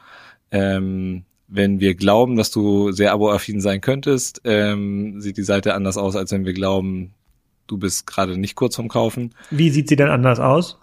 Ähm, 0.51 1.23
wenn 1.47 1.79
wir 1.79 1.95
glauben, 1.95 2.35
dass 2.35 2.51
du 2.51 2.91
sehr 2.91 3.11
aboaffin 3.11 3.59
sein 3.59 3.81
könntest, 3.81 4.41
ähm, 4.43 5.19
sieht 5.19 5.37
die 5.37 5.43
Seite 5.43 5.73
anders 5.73 5.97
aus, 5.97 6.15
als 6.15 6.31
wenn 6.31 6.45
wir 6.45 6.53
glauben, 6.53 7.13
du 7.67 7.77
bist 7.77 8.05
gerade 8.07 8.37
nicht 8.37 8.55
kurz 8.55 8.75
vom 8.75 8.87
Kaufen. 8.87 9.33
Wie 9.49 9.69
sieht 9.69 9.89
sie 9.89 9.95
denn 9.95 10.09
anders 10.09 10.39
aus? 10.39 10.77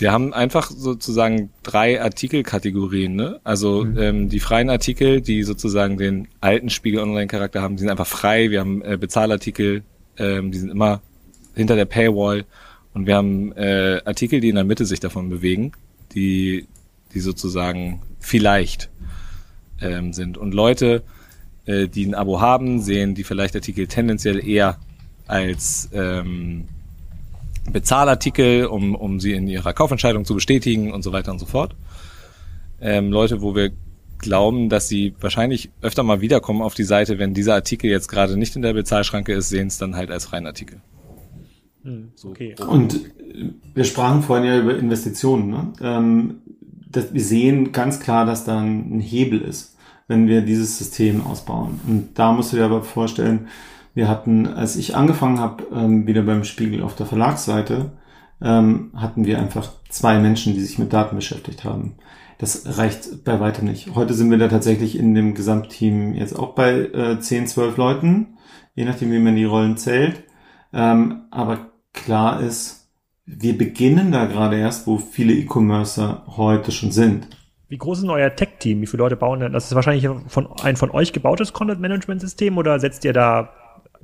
Wir 0.00 0.12
haben 0.12 0.32
einfach 0.32 0.70
sozusagen 0.70 1.50
drei 1.62 2.00
Artikelkategorien. 2.00 3.14
Ne? 3.14 3.40
Also 3.44 3.84
mhm. 3.84 3.98
ähm, 3.98 4.28
die 4.28 4.40
freien 4.40 4.70
Artikel, 4.70 5.20
die 5.20 5.42
sozusagen 5.42 5.96
den 5.96 6.28
alten 6.40 6.70
Spiegel 6.70 7.00
Online-Charakter 7.00 7.62
haben, 7.62 7.76
die 7.76 7.80
sind 7.80 7.90
einfach 7.90 8.06
frei. 8.06 8.50
Wir 8.50 8.60
haben 8.60 8.82
äh, 8.82 8.96
Bezahlartikel, 8.96 9.82
ähm, 10.18 10.52
die 10.52 10.58
sind 10.58 10.70
immer 10.70 11.02
hinter 11.54 11.76
der 11.76 11.84
Paywall. 11.84 12.44
Und 12.92 13.06
wir 13.06 13.16
haben 13.16 13.52
äh, 13.52 14.00
Artikel, 14.04 14.40
die 14.40 14.48
in 14.50 14.54
der 14.54 14.64
Mitte 14.64 14.86
sich 14.86 15.00
davon 15.00 15.28
bewegen, 15.28 15.72
die, 16.14 16.66
die 17.12 17.20
sozusagen 17.20 18.02
vielleicht 18.20 18.90
ähm, 19.80 20.12
sind. 20.12 20.38
Und 20.38 20.54
Leute, 20.54 21.02
äh, 21.66 21.88
die 21.88 22.06
ein 22.06 22.14
Abo 22.14 22.40
haben, 22.40 22.80
sehen 22.80 23.14
die 23.14 23.24
vielleicht 23.24 23.56
Artikel 23.56 23.86
tendenziell 23.86 24.46
eher 24.46 24.78
als 25.26 25.88
ähm, 25.92 26.66
Bezahlartikel, 27.70 28.66
um, 28.66 28.94
um 28.94 29.20
sie 29.20 29.32
in 29.32 29.48
ihrer 29.48 29.72
Kaufentscheidung 29.72 30.24
zu 30.24 30.34
bestätigen 30.34 30.92
und 30.92 31.02
so 31.02 31.12
weiter 31.12 31.32
und 31.32 31.38
so 31.38 31.46
fort. 31.46 31.74
Ähm, 32.80 33.10
Leute, 33.10 33.40
wo 33.40 33.54
wir 33.54 33.72
glauben, 34.18 34.68
dass 34.68 34.88
sie 34.88 35.14
wahrscheinlich 35.20 35.70
öfter 35.82 36.02
mal 36.02 36.20
wiederkommen 36.20 36.62
auf 36.62 36.74
die 36.74 36.84
Seite, 36.84 37.18
wenn 37.18 37.34
dieser 37.34 37.54
Artikel 37.54 37.90
jetzt 37.90 38.08
gerade 38.08 38.36
nicht 38.36 38.56
in 38.56 38.62
der 38.62 38.72
Bezahlschranke 38.72 39.32
ist, 39.32 39.48
sehen 39.48 39.68
es 39.68 39.78
dann 39.78 39.96
halt 39.96 40.10
als 40.10 40.26
freien 40.26 40.46
Artikel. 40.46 40.80
Hm, 41.82 42.12
okay. 42.24 42.54
Und 42.66 43.00
wir 43.74 43.84
sprachen 43.84 44.22
vorhin 44.22 44.46
ja 44.46 44.58
über 44.58 44.76
Investitionen. 44.76 45.50
Ne? 45.50 45.72
Ähm, 45.80 46.34
das, 46.90 47.12
wir 47.12 47.22
sehen 47.22 47.72
ganz 47.72 48.00
klar, 48.00 48.24
dass 48.24 48.44
da 48.44 48.60
ein 48.60 49.00
Hebel 49.00 49.40
ist, 49.40 49.76
wenn 50.08 50.28
wir 50.28 50.42
dieses 50.42 50.78
System 50.78 51.26
ausbauen. 51.26 51.80
Und 51.86 52.18
da 52.18 52.32
musst 52.32 52.52
du 52.52 52.56
dir 52.56 52.64
aber 52.64 52.82
vorstellen, 52.82 53.48
wir 53.94 54.08
hatten, 54.08 54.46
als 54.46 54.76
ich 54.76 54.96
angefangen 54.96 55.40
habe, 55.40 55.64
ähm, 55.72 56.06
wieder 56.06 56.22
beim 56.22 56.44
Spiegel 56.44 56.82
auf 56.82 56.96
der 56.96 57.06
Verlagsseite, 57.06 57.92
ähm, 58.42 58.90
hatten 58.94 59.24
wir 59.24 59.38
einfach 59.38 59.70
zwei 59.88 60.18
Menschen, 60.18 60.54
die 60.54 60.60
sich 60.60 60.78
mit 60.78 60.92
Daten 60.92 61.16
beschäftigt 61.16 61.64
haben. 61.64 61.96
Das 62.38 62.78
reicht 62.78 63.24
bei 63.24 63.38
weitem 63.38 63.66
nicht. 63.66 63.94
Heute 63.94 64.12
sind 64.12 64.30
wir 64.30 64.38
da 64.38 64.48
tatsächlich 64.48 64.98
in 64.98 65.14
dem 65.14 65.34
Gesamtteam 65.34 66.14
jetzt 66.14 66.36
auch 66.36 66.54
bei 66.54 66.72
äh, 66.72 67.18
10, 67.18 67.46
12 67.46 67.76
Leuten, 67.76 68.36
je 68.74 68.84
nachdem, 68.84 69.12
wie 69.12 69.20
man 69.20 69.36
die 69.36 69.44
Rollen 69.44 69.76
zählt. 69.76 70.24
Ähm, 70.72 71.22
aber 71.30 71.70
klar 71.92 72.40
ist, 72.40 72.90
wir 73.24 73.56
beginnen 73.56 74.12
da 74.12 74.26
gerade 74.26 74.58
erst, 74.58 74.86
wo 74.86 74.98
viele 74.98 75.32
E-Commercer 75.32 76.24
heute 76.36 76.72
schon 76.72 76.90
sind. 76.90 77.28
Wie 77.68 77.78
groß 77.78 78.00
ist 78.00 78.08
euer 78.08 78.34
Tech-Team? 78.34 78.82
Wie 78.82 78.86
viele 78.86 79.04
Leute 79.04 79.16
bauen 79.16 79.40
denn? 79.40 79.52
Das 79.52 79.66
ist 79.66 79.74
wahrscheinlich 79.74 80.06
von, 80.26 80.48
ein 80.62 80.76
von 80.76 80.90
euch 80.90 81.12
gebautes 81.12 81.52
Content-Management-System 81.52 82.58
oder 82.58 82.78
setzt 82.78 83.04
ihr 83.04 83.12
da, 83.12 83.50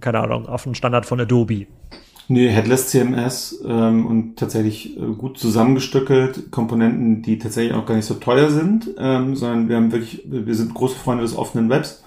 keine 0.01 0.21
Ahnung, 0.21 0.47
auf 0.47 0.67
einen 0.67 0.75
Standard 0.75 1.07
von 1.07 1.21
Adobe? 1.21 1.67
Nee, 2.29 2.49
Headless 2.49 2.91
CMS 2.91 3.61
ähm, 3.67 4.07
und 4.07 4.37
tatsächlich 4.37 4.97
äh, 4.97 5.01
gut 5.01 5.37
zusammengestückelt, 5.37 6.53
Komponenten, 6.53 7.23
die 7.23 7.39
tatsächlich 7.39 7.75
auch 7.75 7.87
gar 7.87 7.97
nicht 7.97 8.05
so 8.05 8.15
teuer 8.15 8.51
sind, 8.51 8.89
ähm, 8.99 9.35
sondern 9.35 9.69
wir 9.69 9.75
haben 9.75 9.91
wirklich, 9.91 10.23
wir 10.27 10.55
sind 10.55 10.73
große 10.73 10.95
Freunde 10.95 11.25
des 11.25 11.37
offenen 11.37 11.71
Webs. 11.71 12.05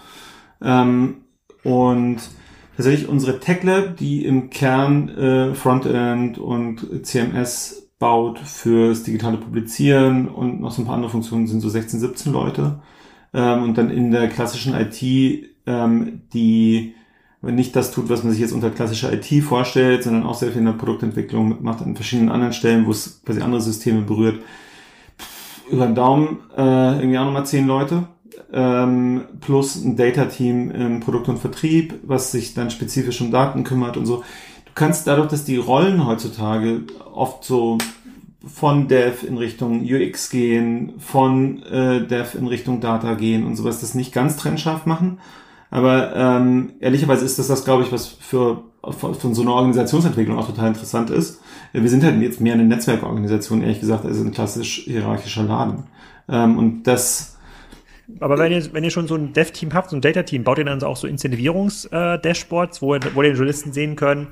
Ähm, 0.61 1.25
und 1.63 2.19
tatsächlich 2.77 3.09
unsere 3.09 3.41
Tech 3.41 3.63
Lab, 3.63 3.97
die 3.97 4.25
im 4.25 4.49
Kern 4.49 5.09
äh, 5.09 5.55
Frontend 5.55 6.37
und 6.37 7.05
CMS 7.05 7.89
baut 7.99 8.39
fürs 8.39 9.03
digitale 9.03 9.37
Publizieren 9.37 10.29
und 10.29 10.61
noch 10.61 10.71
so 10.71 10.81
ein 10.81 10.85
paar 10.85 10.95
andere 10.95 11.11
Funktionen, 11.11 11.47
sind 11.47 11.59
so 11.59 11.67
16, 11.67 11.99
17 11.99 12.31
Leute. 12.31 12.79
Ähm, 13.33 13.63
und 13.63 13.77
dann 13.77 13.89
in 13.89 14.11
der 14.11 14.29
klassischen 14.29 14.73
IT, 14.73 15.01
ähm, 15.65 16.21
die 16.33 16.95
nicht 17.51 17.75
das 17.75 17.91
tut, 17.91 18.09
was 18.09 18.23
man 18.23 18.31
sich 18.31 18.41
jetzt 18.41 18.53
unter 18.53 18.69
klassischer 18.69 19.11
IT 19.11 19.43
vorstellt, 19.43 20.03
sondern 20.03 20.23
auch 20.23 20.35
sehr 20.35 20.49
viel 20.49 20.59
in 20.59 20.65
der 20.65 20.73
Produktentwicklung 20.73 21.49
mitmacht 21.49 21.81
an 21.81 21.95
verschiedenen 21.95 22.29
anderen 22.29 22.53
Stellen, 22.53 22.85
wo 22.85 22.91
es 22.91 23.21
quasi 23.25 23.41
andere 23.41 23.61
Systeme 23.61 24.01
berührt. 24.01 24.41
Über 25.69 25.85
den 25.85 25.95
Daumen 25.95 26.39
äh, 26.55 26.99
irgendwie 26.99 27.17
auch 27.17 27.25
nochmal 27.25 27.45
zehn 27.45 27.67
Leute 27.67 28.07
ähm, 28.53 29.25
plus 29.41 29.75
ein 29.83 29.97
Data-Team 29.97 30.71
im 30.71 30.99
Produkt 30.99 31.27
und 31.27 31.39
Vertrieb, 31.39 31.95
was 32.03 32.31
sich 32.31 32.53
dann 32.53 32.69
spezifisch 32.69 33.19
um 33.21 33.31
Daten 33.31 33.63
kümmert 33.63 33.97
und 33.97 34.05
so. 34.05 34.17
Du 34.17 34.71
kannst 34.75 35.07
dadurch, 35.07 35.27
dass 35.27 35.43
die 35.43 35.57
Rollen 35.57 36.05
heutzutage 36.05 36.83
oft 37.13 37.43
so 37.43 37.77
von 38.45 38.87
Dev 38.87 39.25
in 39.25 39.37
Richtung 39.37 39.81
UX 39.83 40.29
gehen, 40.29 40.93
von 40.99 41.63
äh, 41.63 42.05
Dev 42.05 42.37
in 42.37 42.47
Richtung 42.47 42.81
Data 42.81 43.13
gehen 43.15 43.45
und 43.45 43.55
sowas, 43.55 43.81
das 43.81 43.95
nicht 43.95 44.13
ganz 44.13 44.37
trennscharf 44.37 44.85
machen. 44.85 45.19
Aber 45.73 46.15
ähm, 46.15 46.73
ehrlicherweise 46.81 47.25
ist 47.25 47.39
das 47.39 47.47
das, 47.47 47.65
glaube 47.65 47.81
ich, 47.81 47.91
was 47.91 48.05
für 48.05 48.61
von 48.91 49.33
so 49.33 49.41
einer 49.41 49.53
Organisationsentwicklung 49.53 50.37
auch 50.37 50.45
total 50.45 50.67
interessant 50.67 51.09
ist. 51.09 51.41
Wir 51.71 51.89
sind 51.89 52.03
halt 52.03 52.21
jetzt 52.21 52.39
mehr 52.39 52.53
eine 52.53 52.63
Netzwerkorganisation, 52.63 53.63
ehrlich 53.63 53.79
gesagt, 53.79 54.05
als 54.05 54.19
ein 54.19 54.31
klassisch 54.31 54.83
hierarchischer 54.83 55.41
Laden. 55.41 55.85
Ähm, 56.29 56.59
und 56.59 56.83
das 56.83 57.32
aber 58.19 58.37
wenn 58.37 58.51
ihr, 58.51 58.73
wenn 58.73 58.83
ihr 58.83 58.89
schon 58.89 59.07
so 59.07 59.15
ein 59.15 59.31
Dev-Team 59.31 59.73
habt, 59.73 59.89
so 59.89 59.95
ein 59.95 60.01
Data-Team, 60.01 60.43
baut 60.43 60.57
ihr 60.57 60.65
dann 60.65 60.83
auch 60.83 60.97
so 60.97 61.07
Incentivierungs-Dashboards, 61.07 62.81
wo, 62.81 62.89
wo 62.89 63.21
die 63.21 63.29
Journalisten 63.29 63.71
sehen 63.71 63.95
können, 63.95 64.27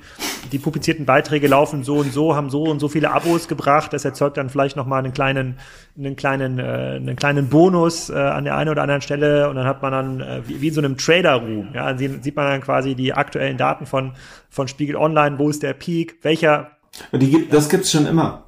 die 0.51 0.59
publizierten 0.59 1.05
Beiträge 1.05 1.47
laufen 1.47 1.84
so 1.84 1.97
und 1.97 2.11
so, 2.11 2.36
haben 2.36 2.49
so 2.49 2.63
und 2.63 2.80
so 2.80 2.89
viele 2.89 3.11
Abos 3.11 3.47
gebracht. 3.47 3.93
Das 3.93 4.03
erzeugt 4.03 4.36
dann 4.36 4.49
vielleicht 4.49 4.76
nochmal 4.76 4.99
einen 4.99 5.13
kleinen, 5.13 5.57
einen 5.97 6.17
kleinen, 6.17 6.59
äh, 6.59 6.63
einen 6.63 7.15
kleinen 7.15 7.47
Bonus 7.47 8.09
äh, 8.09 8.15
an 8.15 8.43
der 8.43 8.57
einen 8.57 8.69
oder 8.69 8.82
anderen 8.82 9.01
Stelle 9.01 9.49
und 9.49 9.55
dann 9.55 9.65
hat 9.65 9.82
man 9.82 9.91
dann, 9.91 10.19
äh, 10.19 10.41
wie, 10.47 10.61
wie 10.61 10.67
in 10.67 10.74
so 10.74 10.82
einem 10.82 10.97
Trader-Room, 10.97 11.69
ja, 11.74 11.97
sieht 11.97 12.36
man 12.36 12.47
dann 12.47 12.61
quasi 12.61 12.95
die 12.95 13.13
aktuellen 13.13 13.57
Daten 13.57 13.86
von, 13.86 14.13
von 14.49 14.67
Spiegel 14.67 14.97
Online, 14.97 15.39
wo 15.39 15.49
ist 15.49 15.63
der 15.63 15.74
Peak, 15.74 16.17
welcher. 16.24 16.72
Die, 17.13 17.47
das 17.49 17.69
gibt's 17.69 17.91
schon 17.91 18.05
immer. 18.05 18.43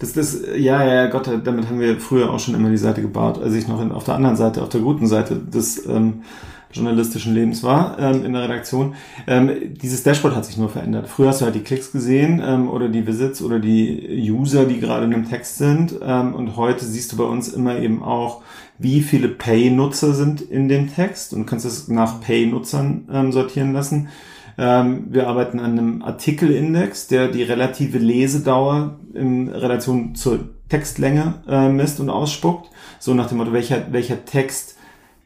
Das, 0.00 0.14
das, 0.14 0.40
ja, 0.56 0.82
ja, 0.82 1.06
Gott, 1.08 1.30
damit 1.44 1.68
haben 1.68 1.78
wir 1.78 2.00
früher 2.00 2.30
auch 2.30 2.40
schon 2.40 2.54
immer 2.54 2.70
die 2.70 2.78
Seite 2.78 3.02
gebaut, 3.02 3.40
als 3.40 3.54
ich 3.54 3.68
noch 3.68 3.82
in, 3.82 3.92
auf 3.92 4.04
der 4.04 4.14
anderen 4.14 4.34
Seite, 4.34 4.62
auf 4.62 4.70
der 4.70 4.80
guten 4.80 5.06
Seite 5.06 5.36
des 5.36 5.86
ähm, 5.86 6.22
journalistischen 6.72 7.34
Lebens 7.34 7.62
war, 7.62 7.98
ähm, 7.98 8.24
in 8.24 8.32
der 8.32 8.44
Redaktion. 8.44 8.94
Ähm, 9.26 9.74
dieses 9.80 10.02
Dashboard 10.02 10.34
hat 10.34 10.46
sich 10.46 10.56
nur 10.56 10.70
verändert. 10.70 11.06
Früher 11.06 11.28
hast 11.28 11.42
du 11.42 11.44
halt 11.44 11.54
die 11.54 11.60
Klicks 11.60 11.92
gesehen 11.92 12.40
ähm, 12.42 12.70
oder 12.70 12.88
die 12.88 13.06
Visits 13.06 13.42
oder 13.42 13.58
die 13.58 14.30
User, 14.30 14.64
die 14.64 14.80
gerade 14.80 15.04
in 15.04 15.10
dem 15.10 15.28
Text 15.28 15.58
sind. 15.58 15.94
Ähm, 16.02 16.34
und 16.34 16.56
heute 16.56 16.86
siehst 16.86 17.12
du 17.12 17.18
bei 17.18 17.24
uns 17.24 17.48
immer 17.48 17.78
eben 17.78 18.02
auch, 18.02 18.40
wie 18.78 19.02
viele 19.02 19.28
Pay-Nutzer 19.28 20.14
sind 20.14 20.40
in 20.40 20.70
dem 20.70 20.94
Text 20.94 21.34
und 21.34 21.44
kannst 21.44 21.66
es 21.66 21.88
nach 21.88 22.22
Pay-Nutzern 22.22 23.08
ähm, 23.12 23.32
sortieren 23.32 23.74
lassen. 23.74 24.08
Ähm, 24.60 25.06
wir 25.08 25.26
arbeiten 25.26 25.58
an 25.58 25.78
einem 25.78 26.02
Artikelindex, 26.02 27.06
der 27.06 27.28
die 27.28 27.42
relative 27.42 27.96
Lesedauer 27.96 29.00
in 29.14 29.48
Relation 29.48 30.14
zur 30.14 30.50
Textlänge 30.68 31.42
äh, 31.48 31.70
misst 31.70 31.98
und 31.98 32.10
ausspuckt. 32.10 32.68
So 32.98 33.14
nach 33.14 33.28
dem 33.28 33.38
Motto, 33.38 33.54
welcher, 33.54 33.90
welcher 33.90 34.26
Text 34.26 34.76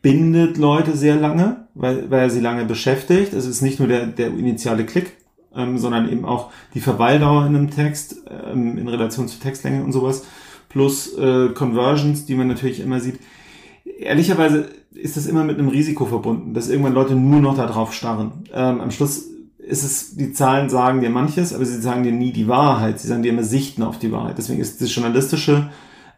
bindet 0.02 0.56
Leute 0.56 0.96
sehr 0.96 1.16
lange, 1.16 1.66
weil, 1.74 2.08
weil 2.12 2.20
er 2.20 2.30
sie 2.30 2.38
lange 2.38 2.64
beschäftigt. 2.64 3.32
Es 3.32 3.44
ist 3.44 3.60
nicht 3.60 3.80
nur 3.80 3.88
der, 3.88 4.06
der 4.06 4.28
initiale 4.28 4.86
Klick, 4.86 5.16
ähm, 5.56 5.78
sondern 5.78 6.08
eben 6.08 6.24
auch 6.24 6.52
die 6.74 6.80
Verweildauer 6.80 7.44
in 7.46 7.56
einem 7.56 7.70
Text 7.70 8.22
ähm, 8.30 8.78
in 8.78 8.86
Relation 8.86 9.26
zur 9.26 9.40
Textlänge 9.40 9.82
und 9.82 9.90
sowas. 9.90 10.26
Plus 10.68 11.12
äh, 11.18 11.48
Conversions, 11.48 12.24
die 12.24 12.36
man 12.36 12.46
natürlich 12.46 12.78
immer 12.78 13.00
sieht. 13.00 13.18
Ehrlicherweise 13.98 14.68
ist 14.92 15.16
das 15.16 15.26
immer 15.26 15.44
mit 15.44 15.58
einem 15.58 15.68
Risiko 15.68 16.06
verbunden, 16.06 16.54
dass 16.54 16.68
irgendwann 16.68 16.94
Leute 16.94 17.14
nur 17.14 17.40
noch 17.40 17.56
darauf 17.56 17.92
starren. 17.92 18.44
Ähm, 18.52 18.80
am 18.80 18.90
Schluss 18.90 19.28
ist 19.58 19.82
es, 19.82 20.16
die 20.16 20.32
Zahlen 20.32 20.68
sagen 20.68 21.00
dir 21.00 21.10
manches, 21.10 21.52
aber 21.54 21.64
sie 21.64 21.80
sagen 21.80 22.02
dir 22.02 22.12
nie 22.12 22.32
die 22.32 22.48
Wahrheit. 22.48 23.00
Sie 23.00 23.08
sagen 23.08 23.22
dir 23.22 23.32
immer 23.32 23.44
Sichten 23.44 23.82
auf 23.82 23.98
die 23.98 24.12
Wahrheit. 24.12 24.38
Deswegen 24.38 24.60
ist 24.60 24.80
das 24.80 24.94
journalistische 24.94 25.70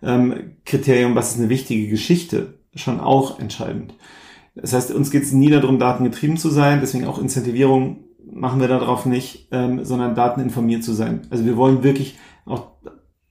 ähm, 0.02 0.52
Kriterium, 0.64 1.14
was 1.14 1.32
ist 1.32 1.38
eine 1.38 1.48
wichtige 1.48 1.88
Geschichte, 1.88 2.54
schon 2.74 3.00
auch 3.00 3.38
entscheidend. 3.38 3.94
Das 4.54 4.72
heißt, 4.72 4.90
uns 4.92 5.10
geht 5.10 5.22
es 5.22 5.32
nie 5.32 5.50
darum, 5.50 5.78
datengetrieben 5.78 6.36
zu 6.36 6.48
sein, 6.48 6.80
deswegen 6.80 7.06
auch 7.06 7.20
Incentivierung 7.20 8.04
machen 8.30 8.60
wir 8.60 8.68
darauf 8.68 9.06
nicht, 9.06 9.48
ähm, 9.52 9.84
sondern 9.84 10.14
dateninformiert 10.14 10.82
zu 10.82 10.92
sein. 10.92 11.22
Also 11.30 11.44
wir 11.44 11.56
wollen 11.56 11.82
wirklich 11.82 12.18
auch, 12.44 12.68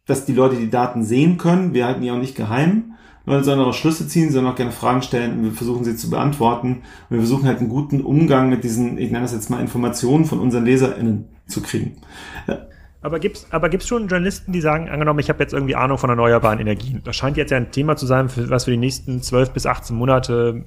dass 0.06 0.26
die 0.26 0.34
Leute 0.34 0.56
die 0.56 0.70
Daten 0.70 1.04
sehen 1.04 1.38
können. 1.38 1.74
Wir 1.74 1.86
halten 1.86 2.02
die 2.02 2.12
auch 2.12 2.18
nicht 2.18 2.36
geheim 2.36 2.96
Leute 3.26 3.44
sollen 3.44 3.60
daraus 3.60 3.76
Schlüsse 3.76 4.08
ziehen, 4.08 4.32
sollen 4.32 4.46
auch 4.46 4.56
gerne 4.56 4.72
Fragen 4.72 5.02
stellen 5.02 5.34
und 5.34 5.44
wir 5.44 5.52
versuchen 5.52 5.84
sie 5.84 5.96
zu 5.96 6.10
beantworten. 6.10 6.84
Und 7.10 7.10
wir 7.10 7.20
versuchen 7.20 7.48
halt 7.48 7.60
einen 7.60 7.70
guten 7.70 8.02
Umgang 8.02 8.50
mit 8.50 8.64
diesen, 8.64 8.98
ich 8.98 9.12
nenne 9.12 9.24
das 9.24 9.34
jetzt 9.34 9.50
mal 9.50 9.62
Informationen 9.62 10.26
von 10.26 10.40
unseren 10.40 10.66
LeserInnen 10.66 11.28
zu 11.48 11.62
kriegen. 11.62 11.98
Aber 13.02 13.20
gibt's, 13.20 13.46
aber 13.52 13.70
gibt's 13.70 13.88
schon 13.88 14.08
Journalisten, 14.08 14.52
die 14.52 14.62
sagen, 14.62 14.90
angenommen, 14.90 15.20
ich 15.20 15.30
habe 15.30 15.42
jetzt 15.44 15.54
irgendwie 15.54 15.76
Ahnung 15.76 16.00
von 16.00 16.10
erneuerbaren 16.10 16.60
Energien. 16.60 17.02
Das 17.04 17.16
scheint 17.16 17.38
jetzt 17.38 17.52
ja 17.52 17.58
ein 17.58 17.72
Thema 17.72 17.96
zu 17.96 18.08
sein, 18.08 18.30
was 18.36 18.66
für 18.66 18.72
die 18.72 18.78
nächsten 18.78 19.22
12 19.22 19.52
bis 19.52 19.68
18 19.68 19.96
Monate 19.96 20.66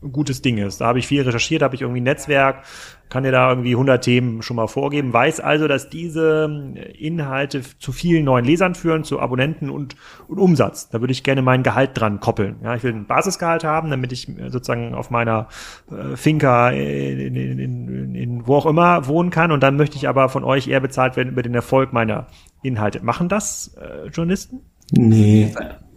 gutes 0.00 0.42
Ding 0.42 0.58
ist. 0.58 0.80
Da 0.80 0.86
habe 0.86 0.98
ich 0.98 1.06
viel 1.06 1.22
recherchiert, 1.22 1.62
habe 1.62 1.74
ich 1.74 1.82
irgendwie 1.82 2.00
ein 2.00 2.04
Netzwerk, 2.04 2.64
kann 3.08 3.24
dir 3.24 3.32
da 3.32 3.50
irgendwie 3.50 3.72
100 3.72 4.02
Themen 4.02 4.42
schon 4.42 4.56
mal 4.56 4.68
vorgeben, 4.68 5.12
weiß 5.12 5.40
also, 5.40 5.68
dass 5.68 5.90
diese 5.90 6.74
Inhalte 6.96 7.62
zu 7.78 7.92
vielen 7.92 8.24
neuen 8.24 8.44
Lesern 8.44 8.74
führen, 8.74 9.04
zu 9.04 9.20
Abonnenten 9.20 9.68
und, 9.68 9.96
und 10.28 10.38
Umsatz. 10.38 10.88
Da 10.88 11.00
würde 11.00 11.12
ich 11.12 11.22
gerne 11.22 11.42
mein 11.42 11.62
Gehalt 11.62 11.90
dran 11.94 12.20
koppeln. 12.20 12.56
Ja, 12.62 12.74
ich 12.74 12.82
will 12.82 12.92
ein 12.92 13.06
Basisgehalt 13.06 13.64
haben, 13.64 13.90
damit 13.90 14.12
ich 14.12 14.28
sozusagen 14.48 14.94
auf 14.94 15.10
meiner 15.10 15.48
äh, 15.90 16.16
Finca 16.16 16.70
in, 16.70 17.36
in, 17.36 17.58
in, 17.58 18.14
in 18.14 18.46
wo 18.46 18.56
auch 18.56 18.66
immer 18.66 19.06
wohnen 19.06 19.30
kann 19.30 19.52
und 19.52 19.62
dann 19.62 19.76
möchte 19.76 19.96
ich 19.96 20.08
aber 20.08 20.28
von 20.28 20.44
euch 20.44 20.68
eher 20.68 20.80
bezahlt 20.80 21.16
werden 21.16 21.30
über 21.30 21.42
den 21.42 21.54
Erfolg 21.54 21.92
meiner 21.92 22.28
Inhalte. 22.62 23.04
Machen 23.04 23.28
das 23.28 23.76
äh, 23.76 24.08
Journalisten? 24.08 24.60
Nee. 24.92 25.52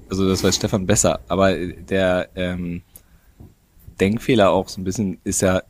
Also 0.09 0.27
das 0.27 0.43
weiß 0.43 0.55
Stefan 0.55 0.85
besser, 0.85 1.21
aber 1.27 1.55
der 1.55 2.29
ähm, 2.35 2.83
Denkfehler 3.99 4.51
auch 4.51 4.69
so 4.69 4.81
ein 4.81 4.83
bisschen 4.83 5.19
ist 5.23 5.41
ja, 5.41 5.63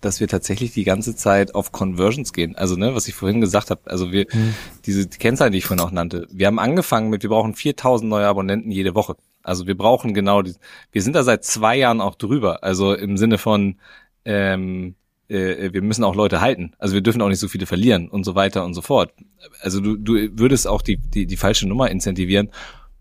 dass 0.00 0.20
wir 0.20 0.28
tatsächlich 0.28 0.72
die 0.72 0.84
ganze 0.84 1.14
Zeit 1.14 1.54
auf 1.54 1.72
Conversions 1.72 2.32
gehen. 2.32 2.56
Also, 2.56 2.76
ne, 2.76 2.94
was 2.94 3.06
ich 3.08 3.14
vorhin 3.14 3.40
gesagt 3.40 3.70
habe, 3.70 3.80
also 3.84 4.10
wir, 4.10 4.26
mhm. 4.32 4.54
diese 4.84 5.08
Kennzahlen, 5.08 5.52
die 5.52 5.58
ich 5.58 5.66
vorhin 5.66 5.84
auch 5.84 5.92
nannte, 5.92 6.26
wir 6.30 6.46
haben 6.46 6.58
angefangen 6.58 7.10
mit, 7.10 7.22
wir 7.22 7.30
brauchen 7.30 7.54
4000 7.54 8.08
neue 8.08 8.26
Abonnenten 8.26 8.70
jede 8.70 8.94
Woche. 8.94 9.16
Also 9.42 9.66
wir 9.66 9.76
brauchen 9.76 10.14
genau 10.14 10.42
die, 10.42 10.54
wir 10.92 11.02
sind 11.02 11.14
da 11.14 11.22
seit 11.22 11.44
zwei 11.44 11.76
Jahren 11.76 12.00
auch 12.00 12.16
drüber. 12.16 12.64
Also 12.64 12.92
im 12.94 13.16
Sinne 13.16 13.38
von, 13.38 13.76
ähm, 14.24 14.94
äh, 15.28 15.72
wir 15.72 15.82
müssen 15.82 16.04
auch 16.04 16.14
Leute 16.14 16.40
halten. 16.40 16.72
Also 16.78 16.94
wir 16.94 17.00
dürfen 17.00 17.22
auch 17.22 17.28
nicht 17.28 17.38
so 17.38 17.48
viele 17.48 17.66
verlieren 17.66 18.08
und 18.08 18.24
so 18.24 18.34
weiter 18.34 18.64
und 18.64 18.74
so 18.74 18.82
fort. 18.82 19.12
Also 19.60 19.80
du, 19.80 19.96
du 19.96 20.38
würdest 20.38 20.66
auch 20.66 20.82
die, 20.82 20.96
die, 20.96 21.26
die 21.26 21.36
falsche 21.36 21.68
Nummer 21.68 21.90
incentivieren. 21.90 22.50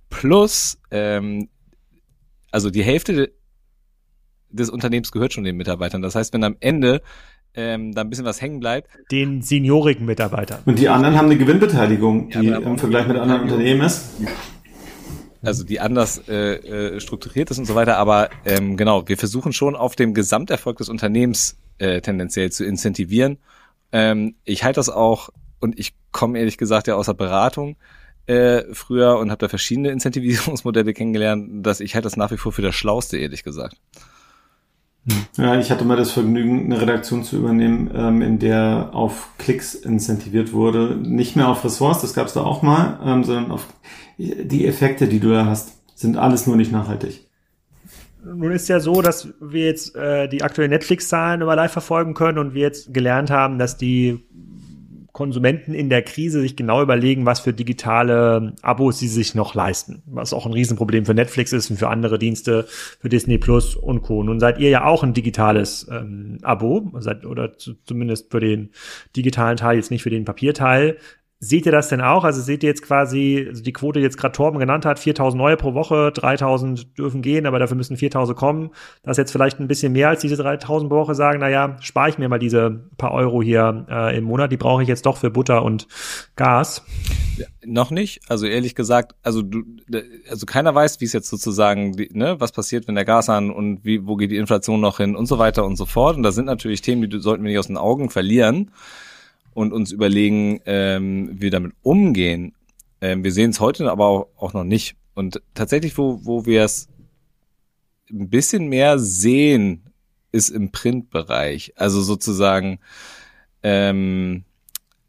Plus, 0.10 0.80
ähm, 0.92 1.50
also 2.52 2.70
die 2.70 2.84
Hälfte 2.84 3.34
des 4.50 4.70
Unternehmens 4.70 5.12
gehört 5.12 5.34
schon 5.34 5.44
den 5.44 5.58
Mitarbeitern. 5.58 6.02
Das 6.02 6.16
heißt, 6.16 6.34
wenn 6.34 6.44
am 6.44 6.56
Ende 6.60 7.02
ähm, 7.58 7.94
da 7.94 8.02
ein 8.02 8.10
bisschen 8.10 8.26
was 8.26 8.42
hängen 8.42 8.60
bleibt. 8.60 8.90
Den 9.12 9.42
seniorigen 9.42 10.06
Mitarbeitern. 10.06 10.60
Und 10.66 10.78
die 10.80 10.88
anderen 10.88 11.18
haben 11.18 11.26
eine 11.26 11.38
Gewinnbeteiligung, 11.38 12.30
die 12.30 12.48
ja, 12.48 12.58
im 12.58 12.78
Vergleich 12.78 13.08
mit 13.08 13.18
anderen 13.18 13.42
Unternehmen 13.42 13.82
ist. 13.82 14.12
Also 15.42 15.64
die 15.64 15.80
anders 15.80 16.22
äh, 16.28 16.96
äh, 16.96 17.00
strukturiert 17.00 17.50
ist 17.52 17.58
und 17.58 17.66
so 17.66 17.76
weiter, 17.76 17.98
aber 17.98 18.30
ähm, 18.46 18.78
genau, 18.78 19.08
wir 19.08 19.18
versuchen 19.18 19.54
schon 19.54 19.76
auf 19.76 19.96
dem 19.96 20.14
Gesamterfolg 20.14 20.78
des 20.78 20.90
Unternehmens 20.90 21.58
äh, 21.78 22.02
tendenziell 22.02 22.52
zu 22.52 22.66
incentivieren. 22.66 23.38
Ähm, 23.92 24.36
ich 24.44 24.64
halte 24.64 24.78
das 24.78 24.90
auch, 24.90 25.30
und 25.60 25.80
ich 25.80 25.94
komme 26.12 26.40
ehrlich 26.40 26.58
gesagt 26.58 26.88
ja 26.88 26.96
aus 26.96 27.06
der 27.06 27.14
Beratung 27.14 27.78
äh, 28.26 28.64
früher 28.74 29.18
und 29.18 29.32
habe 29.32 29.40
da 29.40 29.48
verschiedene 29.48 29.90
Incentivierungsmodelle 29.92 30.94
kennengelernt, 30.94 31.66
dass 31.66 31.80
ich 31.80 31.96
halte 31.96 32.08
das 32.08 32.18
nach 32.18 32.32
wie 32.32 32.38
vor 32.38 32.52
für 32.52 32.62
das 32.62 32.76
Schlauste, 32.76 33.18
ehrlich 33.18 33.44
gesagt. 33.44 33.78
Hm. 35.08 35.44
Ja, 35.44 35.60
ich 35.60 35.72
hatte 35.72 35.86
mal 35.86 35.96
das 35.96 36.12
Vergnügen, 36.12 36.66
eine 36.66 36.82
Redaktion 36.82 37.24
zu 37.24 37.38
übernehmen, 37.38 37.90
ähm, 37.94 38.22
in 38.22 38.40
der 38.40 38.90
auf 38.94 39.30
Klicks 39.38 39.74
incentiviert 39.74 40.52
wurde. 40.52 40.98
Nicht 40.98 41.36
mehr 41.36 41.48
auf 41.48 41.64
Ressorts, 41.64 42.02
das 42.02 42.14
gab 42.14 42.28
es 42.28 42.34
da 42.34 42.42
auch 42.44 42.62
mal, 42.62 43.00
ähm, 43.04 43.24
sondern 43.24 43.52
auf 43.52 43.68
die 44.18 44.68
Effekte, 44.68 45.08
die 45.08 45.20
du 45.20 45.30
da 45.30 45.46
hast, 45.46 45.74
sind 45.96 46.18
alles 46.18 46.48
nur 46.48 46.58
nicht 46.58 46.72
nachhaltig. 46.72 47.26
Nun 48.24 48.52
ist 48.52 48.68
ja 48.68 48.80
so, 48.80 49.02
dass 49.02 49.30
wir 49.40 49.66
jetzt 49.66 49.96
äh, 49.96 50.28
die 50.28 50.44
aktuellen 50.44 50.72
Netflix-Zahlen 50.72 51.40
immer 51.40 51.56
live 51.56 51.72
verfolgen 51.72 52.14
können 52.14 52.40
und 52.40 52.54
wir 52.54 52.64
jetzt 52.64 52.94
gelernt 52.94 53.30
haben, 53.30 53.58
dass 53.58 53.78
die 53.78 54.26
Konsumenten 55.18 55.74
in 55.74 55.90
der 55.90 56.04
Krise 56.04 56.42
sich 56.42 56.56
genau 56.56 56.80
überlegen, 56.84 57.26
was 57.26 57.40
für 57.40 57.52
digitale 57.52 58.54
Abos 58.62 59.00
sie 59.00 59.08
sich 59.08 59.34
noch 59.34 59.56
leisten. 59.56 60.04
Was 60.06 60.32
auch 60.32 60.46
ein 60.46 60.54
Riesenproblem 60.54 61.08
für 61.08 61.16
Netflix 61.16 61.54
ist 61.54 61.72
und 61.72 61.78
für 61.78 61.90
andere 61.90 62.20
Dienste, 62.20 62.68
für 63.00 63.10
Disney 63.10 63.40
Plus 63.40 63.76
und 63.76 64.04
Co. 64.04 64.22
Nun 64.22 64.40
seid 64.40 64.60
ihr 64.60 64.70
ja 64.70 64.86
auch 64.86 65.02
ein 65.02 65.16
digitales 65.16 65.88
ähm, 65.90 66.38
Abo, 66.44 66.92
seid, 67.00 67.26
oder 67.26 67.58
zu, 67.58 67.74
zumindest 67.84 68.30
für 68.30 68.40
den 68.40 68.70
digitalen 69.16 69.58
Teil, 69.58 69.78
jetzt 69.78 69.90
nicht 69.90 70.04
für 70.04 70.12
den 70.12 70.24
Papierteil. 70.24 70.98
Seht 71.40 71.68
ihr 71.68 71.72
das 71.72 71.90
denn 71.90 72.02
auch? 72.02 72.24
Also 72.24 72.42
seht 72.42 72.64
ihr 72.64 72.70
jetzt 72.70 72.82
quasi, 72.82 73.46
also 73.48 73.62
die 73.62 73.72
Quote, 73.72 74.00
die 74.00 74.04
jetzt 74.04 74.18
gerade 74.18 74.32
Torben 74.32 74.60
genannt 74.60 74.86
hat, 74.88 74.98
4000 74.98 75.40
neue 75.40 75.56
pro 75.56 75.76
Woche, 75.76 76.12
3000 76.12 76.98
dürfen 76.98 77.22
gehen, 77.22 77.46
aber 77.46 77.60
dafür 77.60 77.78
müssen 77.78 77.96
4000 77.96 78.36
kommen. 78.36 78.72
Das 79.04 79.14
ist 79.14 79.18
jetzt 79.20 79.32
vielleicht 79.34 79.60
ein 79.60 79.68
bisschen 79.68 79.94
mehr 79.94 80.10
als 80.10 80.22
diese 80.22 80.36
3000 80.36 80.90
pro 80.90 80.98
Woche 80.98 81.14
sagen, 81.14 81.40
naja, 81.40 81.78
spare 81.80 82.10
ich 82.10 82.18
mir 82.18 82.28
mal 82.28 82.40
diese 82.40 82.90
paar 82.98 83.12
Euro 83.12 83.44
hier 83.44 83.86
äh, 83.88 84.18
im 84.18 84.24
Monat, 84.24 84.52
die 84.52 84.58
brauche 84.58 84.82
ich 84.82 84.88
jetzt 84.88 85.06
doch 85.06 85.18
für 85.18 85.30
Butter 85.30 85.62
und 85.62 85.88
Gas. 86.36 86.84
Ja, 87.38 87.46
noch 87.68 87.92
nicht. 87.92 88.22
Also 88.28 88.48
ehrlich 88.48 88.74
gesagt, 88.74 89.14
also 89.22 89.44
du, 89.44 89.62
also 90.32 90.48
keiner 90.48 90.74
weiß, 90.74 91.02
wie 91.02 91.06
es 91.06 91.14
jetzt 91.14 91.30
sozusagen, 91.30 91.92
ne, 92.14 92.40
was 92.40 92.52
passiert, 92.52 92.88
wenn 92.88 92.96
der 92.96 93.06
Gas 93.06 93.30
an 93.30 93.52
und 93.52 93.86
wie, 93.86 94.08
wo 94.08 94.16
geht 94.16 94.32
die 94.32 94.38
Inflation 94.38 94.82
noch 94.82 94.98
hin 94.98 95.16
und 95.16 95.28
so 95.28 95.38
weiter 95.38 95.66
und 95.66 95.76
so 95.76 95.86
fort. 95.86 96.18
Und 96.18 96.24
da 96.24 96.32
sind 96.32 96.46
natürlich 96.46 96.82
Themen, 96.82 97.08
die 97.08 97.20
sollten 97.20 97.44
wir 97.44 97.50
nicht 97.50 97.60
aus 97.60 97.68
den 97.68 97.78
Augen 97.78 98.10
verlieren 98.10 98.72
und 99.58 99.74
uns 99.74 99.92
überlegen, 99.92 100.62
ähm, 100.68 101.32
wie 101.34 101.42
wir 101.42 101.50
damit 101.50 101.74
umgehen. 101.82 102.54
Ähm, 103.02 103.24
wir 103.24 103.32
sehen 103.32 103.50
es 103.50 103.60
heute 103.60 103.90
aber 103.90 104.06
auch, 104.06 104.28
auch 104.38 104.54
noch 104.54 104.64
nicht. 104.64 104.96
Und 105.16 105.42
tatsächlich, 105.56 105.98
wo, 105.98 106.24
wo 106.24 106.46
wir 106.46 106.64
es 106.64 106.90
ein 108.12 108.30
bisschen 108.30 108.68
mehr 108.68 109.00
sehen, 109.00 109.82
ist 110.32 110.50
im 110.50 110.72
Printbereich. 110.72 111.74
Also 111.76 112.02
sozusagen 112.02 112.78
ähm, 113.64 114.44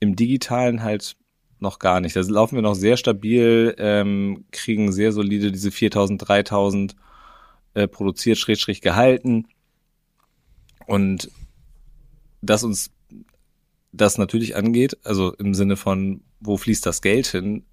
im 0.00 0.16
digitalen 0.16 0.82
halt 0.82 1.14
noch 1.58 1.78
gar 1.78 2.00
nicht. 2.00 2.16
Da 2.16 2.20
laufen 2.22 2.54
wir 2.54 2.62
noch 2.62 2.74
sehr 2.74 2.96
stabil, 2.96 3.74
ähm, 3.76 4.46
kriegen 4.50 4.92
sehr 4.92 5.12
solide 5.12 5.52
diese 5.52 5.70
4000, 5.70 6.26
3000 6.26 6.96
äh, 7.74 7.86
produziert, 7.86 8.38
schräg, 8.38 8.58
schräg 8.58 8.80
gehalten. 8.80 9.46
Und 10.86 11.30
das 12.40 12.64
uns 12.64 12.92
das 13.92 14.18
natürlich 14.18 14.56
angeht, 14.56 14.98
also 15.04 15.32
im 15.34 15.54
Sinne 15.54 15.76
von, 15.76 16.22
wo 16.40 16.56
fließt 16.56 16.84
das 16.84 17.02
Geld 17.02 17.26
hin, 17.26 17.64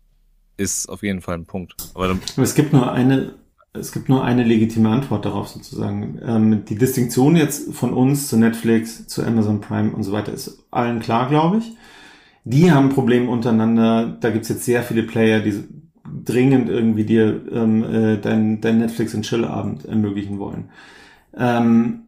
ist 0.57 0.87
auf 0.89 1.03
jeden 1.03 1.21
Fall 1.21 1.35
ein 1.35 1.45
Punkt. 1.45 1.75
Aber, 1.93 2.11
Aber 2.11 2.43
es 2.43 2.55
gibt 2.55 2.73
nur 2.73 2.91
eine, 2.91 3.33
es 3.73 3.91
gibt 3.91 4.09
nur 4.09 4.23
eine 4.23 4.43
legitime 4.43 4.89
Antwort 4.89 5.25
darauf 5.25 5.49
sozusagen. 5.49 6.19
Ähm, 6.25 6.65
die 6.65 6.75
Distinktion 6.75 7.35
jetzt 7.35 7.73
von 7.73 7.93
uns 7.93 8.27
zu 8.27 8.37
Netflix, 8.37 9.07
zu 9.07 9.23
Amazon 9.23 9.61
Prime 9.61 9.91
und 9.91 10.03
so 10.03 10.11
weiter 10.11 10.31
ist 10.31 10.65
allen 10.71 10.99
klar, 10.99 11.27
glaube 11.27 11.57
ich. 11.57 11.73
Die 12.45 12.71
haben 12.71 12.89
Probleme 12.89 13.29
untereinander. 13.29 14.17
Da 14.21 14.29
gibt's 14.29 14.49
jetzt 14.49 14.65
sehr 14.65 14.83
viele 14.83 15.03
Player, 15.03 15.39
die 15.41 15.63
dringend 16.23 16.69
irgendwie 16.69 17.03
dir 17.03 17.41
ähm, 17.51 17.83
äh, 17.83 18.17
dein, 18.17 18.61
dein 18.61 18.77
Netflix- 18.77 19.15
und 19.15 19.23
Chill-Abend 19.23 19.85
ermöglichen 19.85 20.39
wollen. 20.39 20.69
Ähm, 21.35 22.03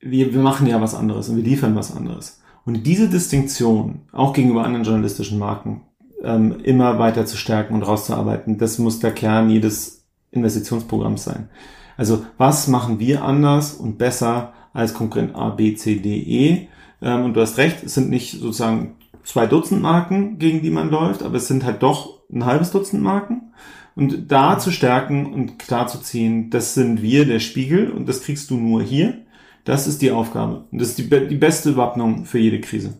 wir, 0.00 0.32
wir 0.32 0.40
machen 0.40 0.66
ja 0.66 0.80
was 0.80 0.94
anderes 0.94 1.28
und 1.28 1.36
wir 1.36 1.44
liefern 1.44 1.74
was 1.74 1.94
anderes. 1.94 2.40
Und 2.66 2.86
diese 2.86 3.08
Distinktion, 3.08 4.02
auch 4.12 4.32
gegenüber 4.32 4.64
anderen 4.64 4.84
journalistischen 4.84 5.38
Marken, 5.38 5.82
ähm, 6.22 6.60
immer 6.62 6.98
weiter 6.98 7.26
zu 7.26 7.36
stärken 7.36 7.74
und 7.74 7.82
rauszuarbeiten, 7.82 8.58
das 8.58 8.78
muss 8.78 9.00
der 9.00 9.12
Kern 9.12 9.50
jedes 9.50 10.06
Investitionsprogramms 10.30 11.24
sein. 11.24 11.48
Also 11.96 12.24
was 12.38 12.66
machen 12.68 12.98
wir 12.98 13.22
anders 13.22 13.74
und 13.74 13.98
besser 13.98 14.52
als 14.72 14.94
Konkurrent 14.94 15.36
A, 15.36 15.50
B, 15.50 15.74
C, 15.74 15.96
D, 15.96 16.16
E? 16.16 16.68
Ähm, 17.02 17.24
und 17.24 17.34
du 17.34 17.40
hast 17.40 17.58
recht, 17.58 17.84
es 17.84 17.94
sind 17.94 18.10
nicht 18.10 18.32
sozusagen 18.32 18.96
zwei 19.22 19.46
Dutzend 19.46 19.82
Marken, 19.82 20.38
gegen 20.38 20.62
die 20.62 20.70
man 20.70 20.90
läuft, 20.90 21.22
aber 21.22 21.36
es 21.36 21.48
sind 21.48 21.64
halt 21.64 21.82
doch 21.82 22.20
ein 22.32 22.44
halbes 22.44 22.70
Dutzend 22.70 23.02
Marken. 23.02 23.52
Und 23.94 24.32
da 24.32 24.58
zu 24.58 24.72
stärken 24.72 25.32
und 25.32 25.58
klar 25.58 25.86
zu 25.86 26.00
ziehen, 26.00 26.50
das 26.50 26.74
sind 26.74 27.00
wir, 27.00 27.26
der 27.26 27.38
Spiegel, 27.38 27.90
und 27.90 28.08
das 28.08 28.22
kriegst 28.22 28.50
du 28.50 28.56
nur 28.56 28.82
hier. 28.82 29.23
Das 29.64 29.86
ist 29.86 30.02
die 30.02 30.10
Aufgabe. 30.10 30.66
Und 30.70 30.80
das 30.80 30.90
ist 30.90 30.98
die, 30.98 31.08
die 31.08 31.36
beste 31.36 31.76
Wappnung 31.76 32.24
für 32.26 32.38
jede 32.38 32.60
Krise. 32.60 32.94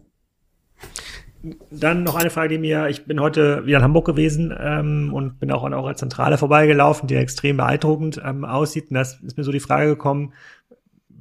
Dann 1.71 2.05
noch 2.05 2.15
eine 2.15 2.31
Frage, 2.31 2.49
die 2.49 2.59
mir, 2.59 2.89
ich 2.89 3.05
bin 3.05 3.21
heute 3.21 3.67
wieder 3.67 3.77
in 3.77 3.85
Hamburg 3.85 4.07
gewesen 4.07 4.55
ähm, 4.59 5.13
und 5.13 5.39
bin 5.41 5.51
auch 5.51 5.65
an 5.65 5.75
eurer 5.75 5.95
Zentrale 5.95 6.39
vorbeigelaufen, 6.39 7.07
die 7.07 7.17
extrem 7.17 7.59
beeindruckend 7.59 8.21
ähm, 8.25 8.47
aussieht. 8.47 8.91
Und 8.91 8.95
das 8.95 9.21
ist 9.21 9.37
mir 9.37 9.45
so 9.45 9.53
die 9.53 9.61
Frage 9.61 9.91
gekommen, 9.91 10.33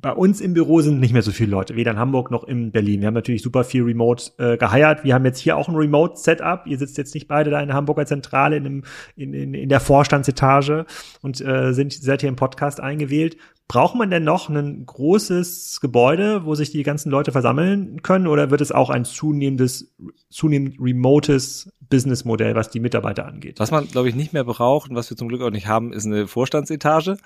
bei 0.03 0.11
uns 0.11 0.41
im 0.41 0.53
Büro 0.53 0.81
sind 0.81 0.99
nicht 0.99 1.13
mehr 1.13 1.21
so 1.21 1.31
viele 1.31 1.49
Leute, 1.49 1.77
weder 1.77 1.91
in 1.91 1.97
Hamburg 1.97 2.29
noch 2.29 2.43
in 2.43 2.73
Berlin. 2.73 2.99
Wir 2.99 3.07
haben 3.07 3.13
natürlich 3.13 3.41
super 3.41 3.63
viel 3.63 3.83
Remote 3.83 4.31
äh, 4.37 4.57
geheiert. 4.57 5.05
Wir 5.05 5.13
haben 5.13 5.23
jetzt 5.23 5.39
hier 5.39 5.55
auch 5.55 5.69
ein 5.69 5.75
Remote-Setup. 5.75 6.67
Ihr 6.67 6.77
sitzt 6.77 6.97
jetzt 6.97 7.13
nicht 7.13 7.29
beide 7.29 7.49
da 7.49 7.61
in 7.61 7.67
der 7.67 7.77
Hamburger 7.77 8.05
Zentrale 8.05 8.57
in, 8.57 8.65
einem, 8.65 8.83
in, 9.15 9.33
in, 9.33 9.53
in 9.53 9.69
der 9.69 9.79
Vorstandsetage 9.79 10.85
und 11.21 11.39
äh, 11.39 11.73
sind, 11.73 11.93
seid 11.93 12.19
hier 12.19 12.27
im 12.27 12.35
Podcast 12.35 12.81
eingewählt. 12.81 13.37
Braucht 13.69 13.95
man 13.95 14.11
denn 14.11 14.25
noch 14.25 14.49
ein 14.49 14.85
großes 14.85 15.79
Gebäude, 15.79 16.43
wo 16.43 16.53
sich 16.53 16.69
die 16.71 16.83
ganzen 16.83 17.09
Leute 17.09 17.31
versammeln 17.31 18.01
können, 18.01 18.27
oder 18.27 18.51
wird 18.51 18.59
es 18.59 18.73
auch 18.73 18.89
ein 18.89 19.05
zunehmendes, 19.05 19.95
zunehmend 20.29 20.75
remotes 20.81 21.71
Businessmodell, 21.89 22.55
was 22.55 22.69
die 22.69 22.79
Mitarbeiter 22.79 23.25
angeht? 23.25 23.59
Was 23.59 23.71
man, 23.71 23.87
glaube 23.87 24.09
ich, 24.09 24.15
nicht 24.15 24.33
mehr 24.33 24.43
braucht 24.43 24.89
und 24.89 24.95
was 24.95 25.09
wir 25.09 25.17
zum 25.17 25.27
Glück 25.27 25.41
auch 25.41 25.51
nicht 25.51 25.67
haben, 25.67 25.93
ist 25.93 26.05
eine 26.05 26.27
Vorstandsetage. 26.27 27.17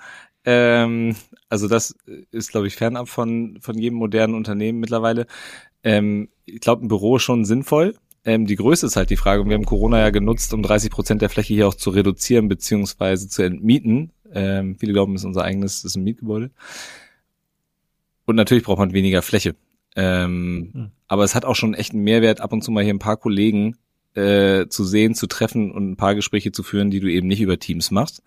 Ähm, 0.44 1.16
also 1.48 1.68
das 1.68 1.94
ist, 2.30 2.50
glaube 2.50 2.66
ich, 2.66 2.76
fernab 2.76 3.08
von, 3.08 3.58
von 3.60 3.78
jedem 3.78 3.98
modernen 3.98 4.34
Unternehmen 4.34 4.80
mittlerweile. 4.80 5.26
Ähm, 5.82 6.28
ich 6.44 6.60
glaube, 6.60 6.84
ein 6.84 6.88
Büro 6.88 7.16
ist 7.16 7.22
schon 7.22 7.44
sinnvoll. 7.44 7.94
Ähm, 8.24 8.46
die 8.46 8.56
Größe 8.56 8.86
ist 8.86 8.96
halt 8.96 9.10
die 9.10 9.16
Frage. 9.16 9.42
Und 9.42 9.48
wir 9.48 9.54
haben 9.54 9.64
Corona 9.64 9.98
ja 9.98 10.10
genutzt, 10.10 10.52
um 10.52 10.62
30 10.62 10.90
Prozent 10.90 11.22
der 11.22 11.30
Fläche 11.30 11.54
hier 11.54 11.68
auch 11.68 11.74
zu 11.74 11.90
reduzieren 11.90 12.48
beziehungsweise 12.48 13.28
zu 13.28 13.42
entmieten. 13.42 14.12
Ähm, 14.32 14.76
viele 14.78 14.92
glauben, 14.92 15.14
es 15.14 15.22
ist 15.22 15.26
unser 15.26 15.44
eigenes, 15.44 15.78
es 15.78 15.84
ist 15.84 15.96
ein 15.96 16.04
Mietgebäude. 16.04 16.50
Und 18.26 18.36
natürlich 18.36 18.64
braucht 18.64 18.78
man 18.78 18.92
weniger 18.92 19.22
Fläche. 19.22 19.54
Ähm, 19.96 20.70
mhm. 20.72 20.90
Aber 21.06 21.24
es 21.24 21.34
hat 21.34 21.44
auch 21.44 21.56
schon 21.56 21.74
echt 21.74 21.92
einen 21.92 22.04
Mehrwert, 22.04 22.40
ab 22.40 22.52
und 22.52 22.62
zu 22.62 22.70
mal 22.70 22.84
hier 22.84 22.92
ein 22.92 22.98
paar 22.98 23.16
Kollegen 23.16 23.76
äh, 24.18 24.68
zu 24.68 24.84
sehen, 24.84 25.14
zu 25.14 25.26
treffen 25.26 25.70
und 25.70 25.90
ein 25.90 25.96
paar 25.96 26.14
Gespräche 26.14 26.52
zu 26.52 26.62
führen, 26.62 26.90
die 26.90 27.00
du 27.00 27.08
eben 27.08 27.28
nicht 27.28 27.40
über 27.40 27.58
Teams 27.58 27.90
machst. 27.90 28.22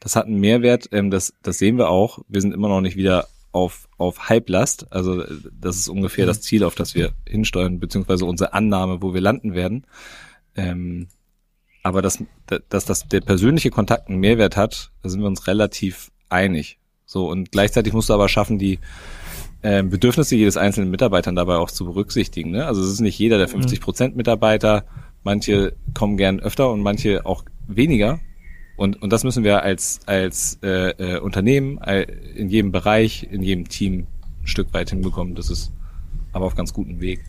Das 0.00 0.16
hat 0.16 0.26
einen 0.26 0.40
Mehrwert, 0.40 0.88
ähm, 0.92 1.10
das, 1.10 1.34
das 1.42 1.58
sehen 1.58 1.78
wir 1.78 1.90
auch. 1.90 2.20
Wir 2.28 2.40
sind 2.40 2.54
immer 2.54 2.68
noch 2.68 2.80
nicht 2.80 2.96
wieder 2.96 3.28
auf, 3.52 3.88
auf 3.98 4.28
Halblast. 4.28 4.92
Also 4.92 5.24
das 5.52 5.76
ist 5.76 5.88
ungefähr 5.88 6.24
mhm. 6.24 6.28
das 6.28 6.40
Ziel, 6.40 6.64
auf 6.64 6.74
das 6.74 6.94
wir 6.94 7.12
hinsteuern, 7.28 7.78
beziehungsweise 7.78 8.24
unsere 8.24 8.52
Annahme, 8.52 9.02
wo 9.02 9.14
wir 9.14 9.20
landen 9.20 9.54
werden. 9.54 9.86
Ähm, 10.56 11.08
aber 11.82 12.00
dass, 12.00 12.18
dass 12.68 12.84
das 12.86 13.08
der 13.08 13.20
persönliche 13.20 13.70
Kontakt 13.70 14.08
einen 14.08 14.18
Mehrwert 14.18 14.56
hat, 14.56 14.90
da 15.02 15.08
sind 15.08 15.20
wir 15.20 15.26
uns 15.26 15.46
relativ 15.46 16.10
einig. 16.30 16.78
So, 17.04 17.30
und 17.30 17.52
gleichzeitig 17.52 17.92
musst 17.92 18.08
du 18.08 18.14
aber 18.14 18.28
schaffen, 18.28 18.58
die 18.58 18.78
äh, 19.62 19.82
Bedürfnisse 19.82 20.36
jedes 20.36 20.56
einzelnen 20.56 20.90
Mitarbeitern 20.90 21.36
dabei 21.36 21.56
auch 21.56 21.70
zu 21.70 21.84
berücksichtigen. 21.84 22.50
Ne? 22.50 22.66
Also 22.66 22.82
es 22.82 22.88
ist 22.88 23.00
nicht 23.00 23.18
jeder 23.18 23.38
der 23.38 23.48
50 23.48 23.78
mhm. 23.78 23.82
Prozent 23.82 24.16
Mitarbeiter. 24.16 24.84
Manche 25.24 25.74
kommen 25.94 26.16
gern 26.16 26.38
öfter 26.38 26.70
und 26.70 26.82
manche 26.82 27.26
auch 27.26 27.44
weniger. 27.66 28.20
Und, 28.76 29.00
und 29.02 29.12
das 29.12 29.24
müssen 29.24 29.44
wir 29.44 29.62
als, 29.62 30.00
als 30.06 30.58
äh, 30.62 30.90
äh, 30.90 31.18
Unternehmen 31.18 31.78
äh, 31.78 32.02
in 32.34 32.48
jedem 32.48 32.72
Bereich, 32.72 33.26
in 33.30 33.42
jedem 33.42 33.68
Team 33.68 34.06
ein 34.42 34.46
Stück 34.46 34.72
weit 34.74 34.90
hinbekommen. 34.90 35.34
Das 35.34 35.50
ist 35.50 35.72
aber 36.32 36.46
auf 36.46 36.54
ganz 36.54 36.72
gutem 36.72 37.00
Weg. 37.00 37.24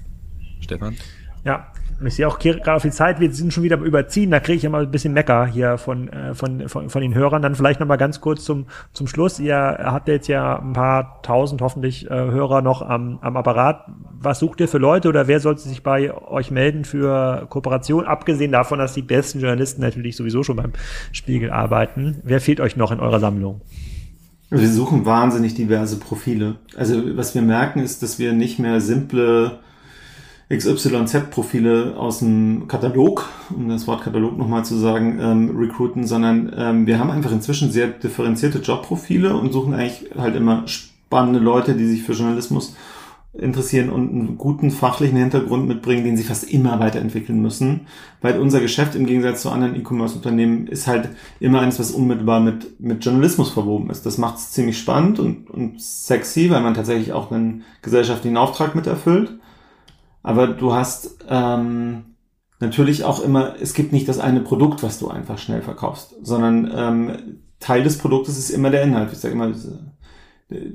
Stefan? 0.59 0.97
Ja, 1.43 1.72
und 1.99 2.07
ich 2.07 2.15
sehe 2.15 2.27
auch 2.27 2.39
gerade 2.39 2.73
auf 2.73 2.81
die 2.81 2.91
Zeit, 2.91 3.19
wir 3.19 3.31
sind 3.31 3.53
schon 3.53 3.63
wieder 3.63 3.77
überziehen, 3.77 4.30
da 4.30 4.41
kriege 4.41 4.57
ich 4.57 4.63
immer 4.65 4.80
ein 4.80 4.91
bisschen 4.91 5.13
Mecker 5.13 5.45
hier 5.45 5.77
von, 5.77 6.09
äh, 6.09 6.34
von, 6.34 6.67
von, 6.67 6.89
von 6.89 7.01
den 7.01 7.13
Hörern. 7.13 7.41
Dann 7.41 7.55
vielleicht 7.55 7.80
nochmal 7.80 7.97
ganz 7.97 8.19
kurz 8.19 8.43
zum, 8.43 8.65
zum 8.91 9.07
Schluss. 9.07 9.39
Ihr 9.39 9.55
habt 9.55 10.07
jetzt 10.09 10.27
ja 10.27 10.59
ein 10.59 10.73
paar 10.73 11.22
tausend 11.22 11.61
hoffentlich 11.61 12.09
äh, 12.09 12.13
Hörer 12.13 12.61
noch 12.61 12.81
am, 12.81 13.19
am 13.22 13.38
Apparat. 13.38 13.85
Was 14.19 14.39
sucht 14.39 14.59
ihr 14.59 14.67
für 14.67 14.77
Leute 14.77 15.07
oder 15.07 15.27
wer 15.27 15.39
sollte 15.39 15.61
sich 15.61 15.84
bei 15.84 16.13
euch 16.13 16.51
melden 16.51 16.84
für 16.84 17.47
Kooperation? 17.49 18.05
Abgesehen 18.05 18.51
davon, 18.51 18.80
dass 18.80 18.93
die 18.93 19.01
besten 19.01 19.39
Journalisten 19.39 19.81
natürlich 19.81 20.17
sowieso 20.17 20.43
schon 20.43 20.57
beim 20.57 20.73
Spiegel 21.13 21.51
arbeiten. 21.51 22.22
Wer 22.23 22.41
fehlt 22.41 22.59
euch 22.59 22.76
noch 22.76 22.91
in 22.91 22.99
eurer 22.99 23.19
Sammlung? 23.19 23.61
Wir 24.49 24.69
suchen 24.69 25.05
wahnsinnig 25.05 25.55
diverse 25.55 25.97
Profile. 25.97 26.55
Also 26.77 27.17
was 27.17 27.34
wir 27.35 27.41
merken 27.41 27.80
ist, 27.80 28.03
dass 28.03 28.19
wir 28.19 28.34
nicht 28.34 28.59
mehr 28.59 28.80
simple 28.80 29.59
XYZ-Profile 30.49 31.95
aus 31.97 32.19
dem 32.19 32.67
Katalog, 32.67 33.27
um 33.55 33.67
das 33.67 33.88
Wort 33.88 34.03
Katalog 34.03 34.38
nochmal 34.38 34.63
zu 34.63 34.76
sagen, 34.76 35.17
ähm, 35.19 35.57
recruiten, 35.57 36.05
sondern 36.05 36.53
ähm, 36.55 36.85
wir 36.85 36.99
haben 36.99 37.09
einfach 37.09 37.31
inzwischen 37.31 37.72
sehr 37.72 37.88
differenzierte 37.88 38.59
Jobprofile 38.59 39.35
und 39.35 39.51
suchen 39.51 39.73
eigentlich 39.73 40.11
halt 40.15 40.35
immer 40.35 40.67
spannende 40.67 41.39
Leute, 41.39 41.73
die 41.73 41.88
sich 41.88 42.03
für 42.03 42.13
Journalismus 42.13 42.76
interessieren 43.34 43.89
und 43.89 44.11
einen 44.11 44.38
guten 44.38 44.72
fachlichen 44.72 45.17
Hintergrund 45.17 45.67
mitbringen, 45.67 46.05
den 46.05 46.15
sie 46.15 46.23
fast 46.23 46.49
immer 46.49 46.80
weiterentwickeln 46.80 47.41
müssen. 47.41 47.88
Weil 48.22 48.39
unser 48.39 48.61
Geschäft 48.61 48.95
im 48.95 49.05
Gegensatz 49.05 49.41
zu 49.41 49.49
anderen 49.49 49.76
E-Commerce-Unternehmen 49.76 50.67
ist 50.67 50.88
halt 50.88 51.09
immer 51.39 51.59
eines, 51.59 51.80
was 51.80 51.91
unmittelbar 51.91 52.39
mit, 52.39 52.80
mit 52.80 53.03
Journalismus 53.03 53.49
verwoben 53.49 53.89
ist. 53.89 54.05
Das 54.05 54.17
macht 54.17 54.38
es 54.38 54.51
ziemlich 54.51 54.77
spannend 54.77 55.19
und, 55.19 55.49
und 55.49 55.81
sexy, 55.81 56.49
weil 56.49 56.61
man 56.61 56.76
tatsächlich 56.76 57.13
auch 57.13 57.31
einen 57.31 57.63
gesellschaftlichen 57.81 58.38
Auftrag 58.38 58.76
mit 58.76 58.88
erfüllt. 58.88 59.38
Aber 60.26 60.47
du 60.47 60.73
hast 60.73 61.23
ähm, 61.30 62.15
natürlich 62.60 63.03
auch 63.03 63.22
immer, 63.22 63.53
es 63.61 63.76
gibt 63.76 63.93
nicht 63.93 64.10
das 64.10 64.18
eine 64.18 64.39
Produkt, 64.39 64.81
was 64.81 64.97
du 64.97 65.07
einfach 65.07 65.38
schnell 65.38 65.61
verkaufst, 65.61 66.15
sondern 66.23 66.72
ähm, 66.76 67.11
Teil 67.60 67.84
des 67.84 67.99
Produktes 67.99 68.35
ist 68.39 68.49
immer 68.49 68.72
der 68.72 68.81
Inhalt. 68.81 69.14
Ich 69.14 69.19
sage 69.19 69.35
immer, 69.35 69.53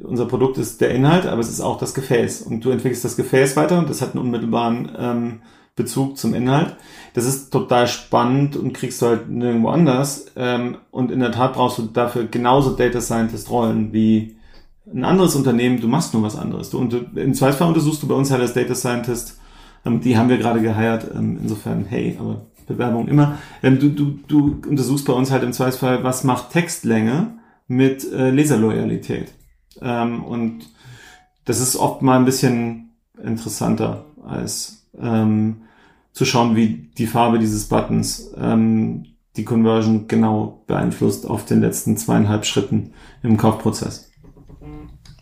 unser 0.05 0.27
Produkt 0.27 0.57
ist 0.57 0.81
der 0.81 0.93
Inhalt, 0.95 1.27
aber 1.27 1.41
es 1.41 1.49
ist 1.49 1.61
auch 1.61 1.79
das 1.79 1.95
Gefäß. 1.95 2.43
Und 2.43 2.65
du 2.65 2.71
entwickelst 2.71 3.05
das 3.05 3.17
Gefäß 3.17 3.57
weiter 3.57 3.81
und 3.81 3.91
das 3.91 4.01
hat 4.03 4.13
einen 4.13 4.23
unmittelbaren 4.23 4.93
ähm, 4.97 5.43
Bezug 5.75 6.17
zum 6.17 6.33
Inhalt. 6.33 6.77
Das 7.15 7.25
ist 7.25 7.51
total 7.51 7.89
spannend 7.89 8.55
und 8.55 8.73
kriegst 8.73 9.03
du 9.03 9.07
halt 9.07 9.31
nirgendwo 9.31 9.71
anders. 9.71 10.27
Ähm, 10.37 10.77
und 10.93 11.11
in 11.11 11.19
der 11.19 11.33
Tat 11.33 11.55
brauchst 11.55 11.79
du 11.79 11.83
dafür 11.83 12.27
genauso 12.27 12.77
Data 12.77 13.01
Scientist 13.01 13.51
Rollen 13.51 13.93
wie 13.93 14.37
ein 14.95 15.05
anderes 15.05 15.35
Unternehmen. 15.35 15.81
Du 15.81 15.89
machst 15.89 16.15
nur 16.15 16.23
was 16.23 16.37
anderes. 16.37 16.71
Du, 16.71 16.79
und 16.79 16.95
im 17.17 17.35
Zweifelsfall 17.35 17.67
untersuchst 17.67 18.05
du 18.05 18.07
bei 18.07 18.15
uns 18.15 18.31
halt 18.31 18.43
als 18.43 18.55
Data 18.55 18.77
Scientist. 18.77 19.40
Ähm, 19.85 20.01
die 20.01 20.17
haben 20.17 20.29
wir 20.29 20.39
gerade 20.39 20.61
geheiert. 20.61 21.11
Ähm, 21.15 21.39
insofern, 21.43 21.85
hey, 21.87 22.17
aber 22.19 22.47
Bewerbung 22.71 23.09
immer. 23.09 23.39
Ähm, 23.63 23.79
du, 23.79 23.91
du, 23.91 24.19
du 24.27 24.69
untersuchst 24.69 25.07
bei 25.07 25.13
uns 25.13 25.31
halt 25.31 25.43
im 25.43 25.53
Zweifelsfall, 25.53 26.05
was 26.05 26.25
macht 26.25 26.51
Textlänge 26.51 27.39
mit 27.67 28.11
äh, 28.13 28.31
Leserloyalität. 28.31 29.33
Ähm, 29.83 30.25
und 30.25 30.71
das 31.45 31.61
ist 31.61 31.77
oft 31.77 32.03
mal 32.03 32.19
ein 32.19 32.25
bisschen 32.25 32.95
interessanter 33.23 34.05
als 34.25 34.89
ähm, 34.99 35.63
zu 36.13 36.25
schauen, 36.25 36.57
wie 36.57 36.91
die 36.97 37.07
Farbe 37.07 37.39
dieses 37.39 37.69
Buttons 37.69 38.33
ähm, 38.37 39.05
die 39.37 39.45
Conversion 39.45 40.09
genau 40.09 40.65
beeinflusst 40.67 41.29
auf 41.29 41.45
den 41.45 41.61
letzten 41.61 41.97
zweieinhalb 41.97 42.45
Schritten 42.45 42.93
im 43.23 43.37
Kaufprozess. 43.37 44.10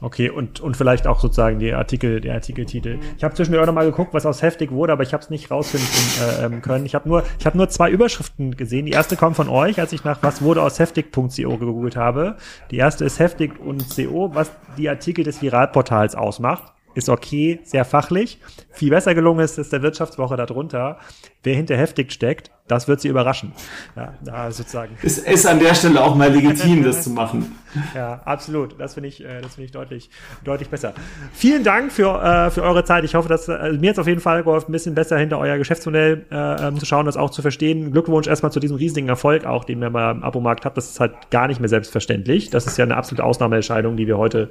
Okay, 0.01 0.31
und, 0.31 0.61
und 0.61 0.77
vielleicht 0.77 1.09
auch 1.09 1.19
sozusagen 1.19 1.59
die 1.59 1.73
Artikel, 1.73 2.21
der 2.21 2.35
Artikeltitel. 2.35 2.99
Ich 3.17 3.25
habe 3.25 3.35
zwischendurch 3.35 3.63
auch 3.63 3.67
noch 3.67 3.75
mal 3.75 3.85
geguckt, 3.85 4.15
was 4.15 4.27
aus 4.27 4.43
Heftig 4.43 4.71
wurde, 4.71 4.93
aber 4.93 5.03
ich 5.03 5.13
habe 5.13 5.25
es 5.25 5.31
nicht 5.31 5.51
rausfinden 5.51 5.89
äh, 6.23 6.45
ähm, 6.45 6.63
können. 6.63 6.87
Ich 6.87 6.95
habe 6.95 7.09
nur, 7.09 7.25
ich 7.39 7.47
habe 7.47 7.57
nur 7.57 7.69
zwei 7.69 7.91
Überschriften 7.91 8.57
gesehen. 8.57 8.87
Die 8.87 8.93
erste 8.93 9.17
kommt 9.17 9.35
von 9.35 9.49
euch, 9.49 9.81
als 9.81 9.93
ich 9.93 10.05
nach 10.05 10.23
was 10.23 10.41
wurde 10.41 10.63
aus 10.63 10.79
heftig.co 10.79 11.29
gegoogelt 11.29 11.97
habe. 11.97 12.37
Die 12.71 12.77
erste 12.77 13.05
ist 13.05 13.19
Heftig 13.19 13.59
und 13.59 13.85
CO, 13.95 14.35
was 14.35 14.53
die 14.77 14.89
Artikel 14.89 15.25
des 15.25 15.43
Viralportals 15.43 16.15
ausmacht. 16.15 16.73
Ist 16.95 17.09
okay, 17.09 17.61
sehr 17.65 17.85
fachlich. 17.85 18.41
Viel 18.71 18.91
besser 18.91 19.15
gelungen 19.15 19.41
ist, 19.41 19.59
ist 19.59 19.73
der 19.73 19.83
Wirtschaftswoche 19.83 20.37
darunter. 20.37 20.99
Wer 21.43 21.55
hinter 21.55 21.77
Heftig 21.77 22.13
steckt, 22.13 22.51
das 22.69 22.89
wird 22.89 23.01
sie 23.01 23.09
überraschen. 23.09 23.53
Ja, 23.97 24.15
da 24.23 24.51
sozusagen. 24.51 24.97
Es 25.03 25.19
ist 25.19 25.47
an 25.47 25.59
der 25.59 25.75
Stelle 25.75 26.03
auch 26.03 26.15
mal 26.15 26.33
legitim, 26.33 26.85
das 26.85 27.03
zu 27.03 27.11
machen. 27.11 27.57
Ja, 27.95 28.21
absolut. 28.25 28.81
Das 28.81 28.95
finde 28.95 29.09
ich, 29.09 29.23
äh, 29.23 29.41
das 29.41 29.55
finde 29.55 29.67
ich 29.67 29.73
deutlich, 29.73 30.11
deutlich 30.45 30.69
besser. 30.69 30.95
Vielen 31.33 31.65
Dank 31.65 31.93
für, 31.93 32.23
äh, 32.23 32.51
für 32.51 32.63
eure 32.63 32.85
Zeit. 32.85 33.05
Ich 33.05 33.15
hoffe, 33.15 33.29
dass 33.29 33.49
also 33.49 33.79
mir 33.79 33.89
jetzt 33.89 33.99
auf 33.99 34.07
jeden 34.07 34.21
Fall 34.21 34.43
geholfen, 34.43 34.71
ein 34.71 34.73
bisschen 34.73 34.95
besser 34.95 35.19
hinter 35.19 35.39
euer 35.39 35.59
Geschäftsmodell 35.59 36.25
äh, 36.31 36.69
ähm, 36.69 36.79
zu 36.79 36.87
schauen, 36.87 37.07
das 37.07 37.17
auch 37.17 37.31
zu 37.31 37.43
verstehen. 37.43 37.93
Glückwunsch 37.93 38.27
erstmal 38.27 38.53
zu 38.53 38.61
diesem 38.61 38.77
riesigen 38.77 39.09
Erfolg 39.09 39.45
auch, 39.45 39.65
den 39.65 39.83
ihr 39.83 39.91
mal 39.91 40.13
im 40.13 40.23
Abo-Markt 40.23 40.65
habt. 40.65 40.77
Das 40.77 40.91
ist 40.91 41.01
halt 41.01 41.31
gar 41.31 41.49
nicht 41.49 41.61
mehr 41.61 41.69
selbstverständlich. 41.69 42.51
Das 42.51 42.67
ist 42.67 42.79
ja 42.79 42.85
eine 42.85 42.97
absolute 42.97 43.25
Ausnahmeentscheidung, 43.25 43.97
die 43.97 44.07
wir 44.07 44.19
heute 44.19 44.49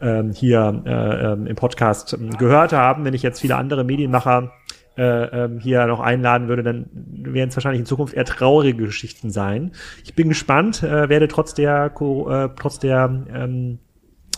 ähm, 0.00 0.32
hier 0.32 0.82
äh, 0.84 1.32
ähm, 1.32 1.46
im 1.46 1.56
Podcast 1.56 2.14
ähm, 2.14 2.36
gehört 2.36 2.72
haben. 2.72 3.04
Wenn 3.04 3.14
ich 3.14 3.22
jetzt 3.22 3.40
viele 3.40 3.56
andere 3.56 3.84
Medienmacher 3.84 4.52
äh, 4.96 5.44
ähm, 5.44 5.58
hier 5.58 5.86
noch 5.86 6.00
einladen 6.00 6.48
würde, 6.48 6.62
dann 6.62 6.86
werden 6.92 7.48
es 7.48 7.56
wahrscheinlich 7.56 7.80
in 7.80 7.86
Zukunft 7.86 8.14
eher 8.14 8.24
traurige 8.24 8.84
Geschichten 8.84 9.30
sein. 9.30 9.72
Ich 10.04 10.14
bin 10.14 10.28
gespannt, 10.28 10.82
äh, 10.82 11.08
werde 11.08 11.28
trotz 11.28 11.54
der 11.54 11.86
äh, 11.86 12.48
trotz 12.56 12.78
der 12.78 13.26
ähm, 13.32 13.78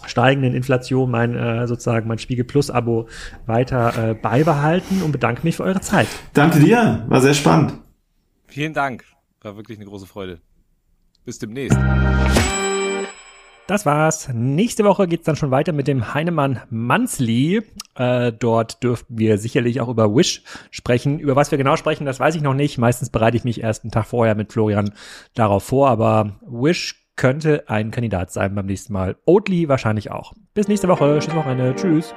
steigenden 0.06 0.55
Inflation 0.55 1.10
mein 1.10 1.35
äh, 1.35 1.66
sozusagen 1.66 2.09
mein 2.09 2.18
Spiegel 2.18 2.44
Plus 2.44 2.70
Abo 2.70 3.09
weiter 3.47 4.10
äh, 4.10 4.14
beibehalten 4.14 5.02
und 5.02 5.12
bedanke 5.12 5.43
mich 5.44 5.56
für 5.56 5.64
eure 5.64 5.80
Zeit. 5.80 6.09
Danke 6.35 6.60
dir, 6.60 7.05
war 7.09 7.20
sehr 7.20 7.35
spannend. 7.35 7.74
Vielen 8.47 8.72
Dank, 8.72 9.05
war 9.43 9.56
wirklich 9.56 9.78
eine 9.78 9.86
große 9.86 10.06
Freude. 10.06 10.40
Bis 11.24 11.39
demnächst. 11.39 11.78
Das 13.69 13.85
war's. 13.85 14.31
Nächste 14.32 14.82
Woche 14.85 15.07
geht's 15.07 15.27
dann 15.27 15.36
schon 15.36 15.51
weiter 15.51 15.74
mit 15.74 15.89
dem 15.89 16.15
Heinemann 16.15 16.62
Monthly. 16.70 17.61
Äh, 17.97 18.32
dort 18.32 18.82
dürften 18.82 19.19
wir 19.19 19.36
sicherlich 19.36 19.82
auch 19.82 19.89
über 19.89 20.16
Wish 20.16 20.43
sprechen. 20.70 21.19
Über 21.19 21.36
was 21.36 21.51
wir 21.51 21.59
genau 21.59 21.77
sprechen, 21.77 22.07
das 22.07 22.19
weiß 22.19 22.35
ich 22.35 22.40
noch 22.40 22.55
nicht. 22.55 22.78
Meistens 22.78 23.11
bereite 23.11 23.36
ich 23.36 23.45
mich 23.45 23.62
erst 23.62 23.85
einen 23.85 23.90
Tag 23.90 24.07
vorher 24.07 24.35
mit 24.35 24.55
Florian 24.55 24.95
darauf 25.35 25.65
vor, 25.65 25.90
aber 25.90 26.39
Wish 26.47 27.11
könnte 27.16 27.69
ein 27.69 27.90
Kandidat 27.90 28.32
sein 28.32 28.55
beim 28.55 28.65
nächsten 28.65 28.95
Mal. 28.95 29.16
Oatly 29.27 29.69
wahrscheinlich 29.69 30.11
auch. 30.11 30.32
Bis 30.55 30.66
nächste 30.66 30.89
Woche. 30.89 31.19
Tschüss 31.20 31.35
Wochenende. 31.35 31.74
Tschüss. 31.74 32.15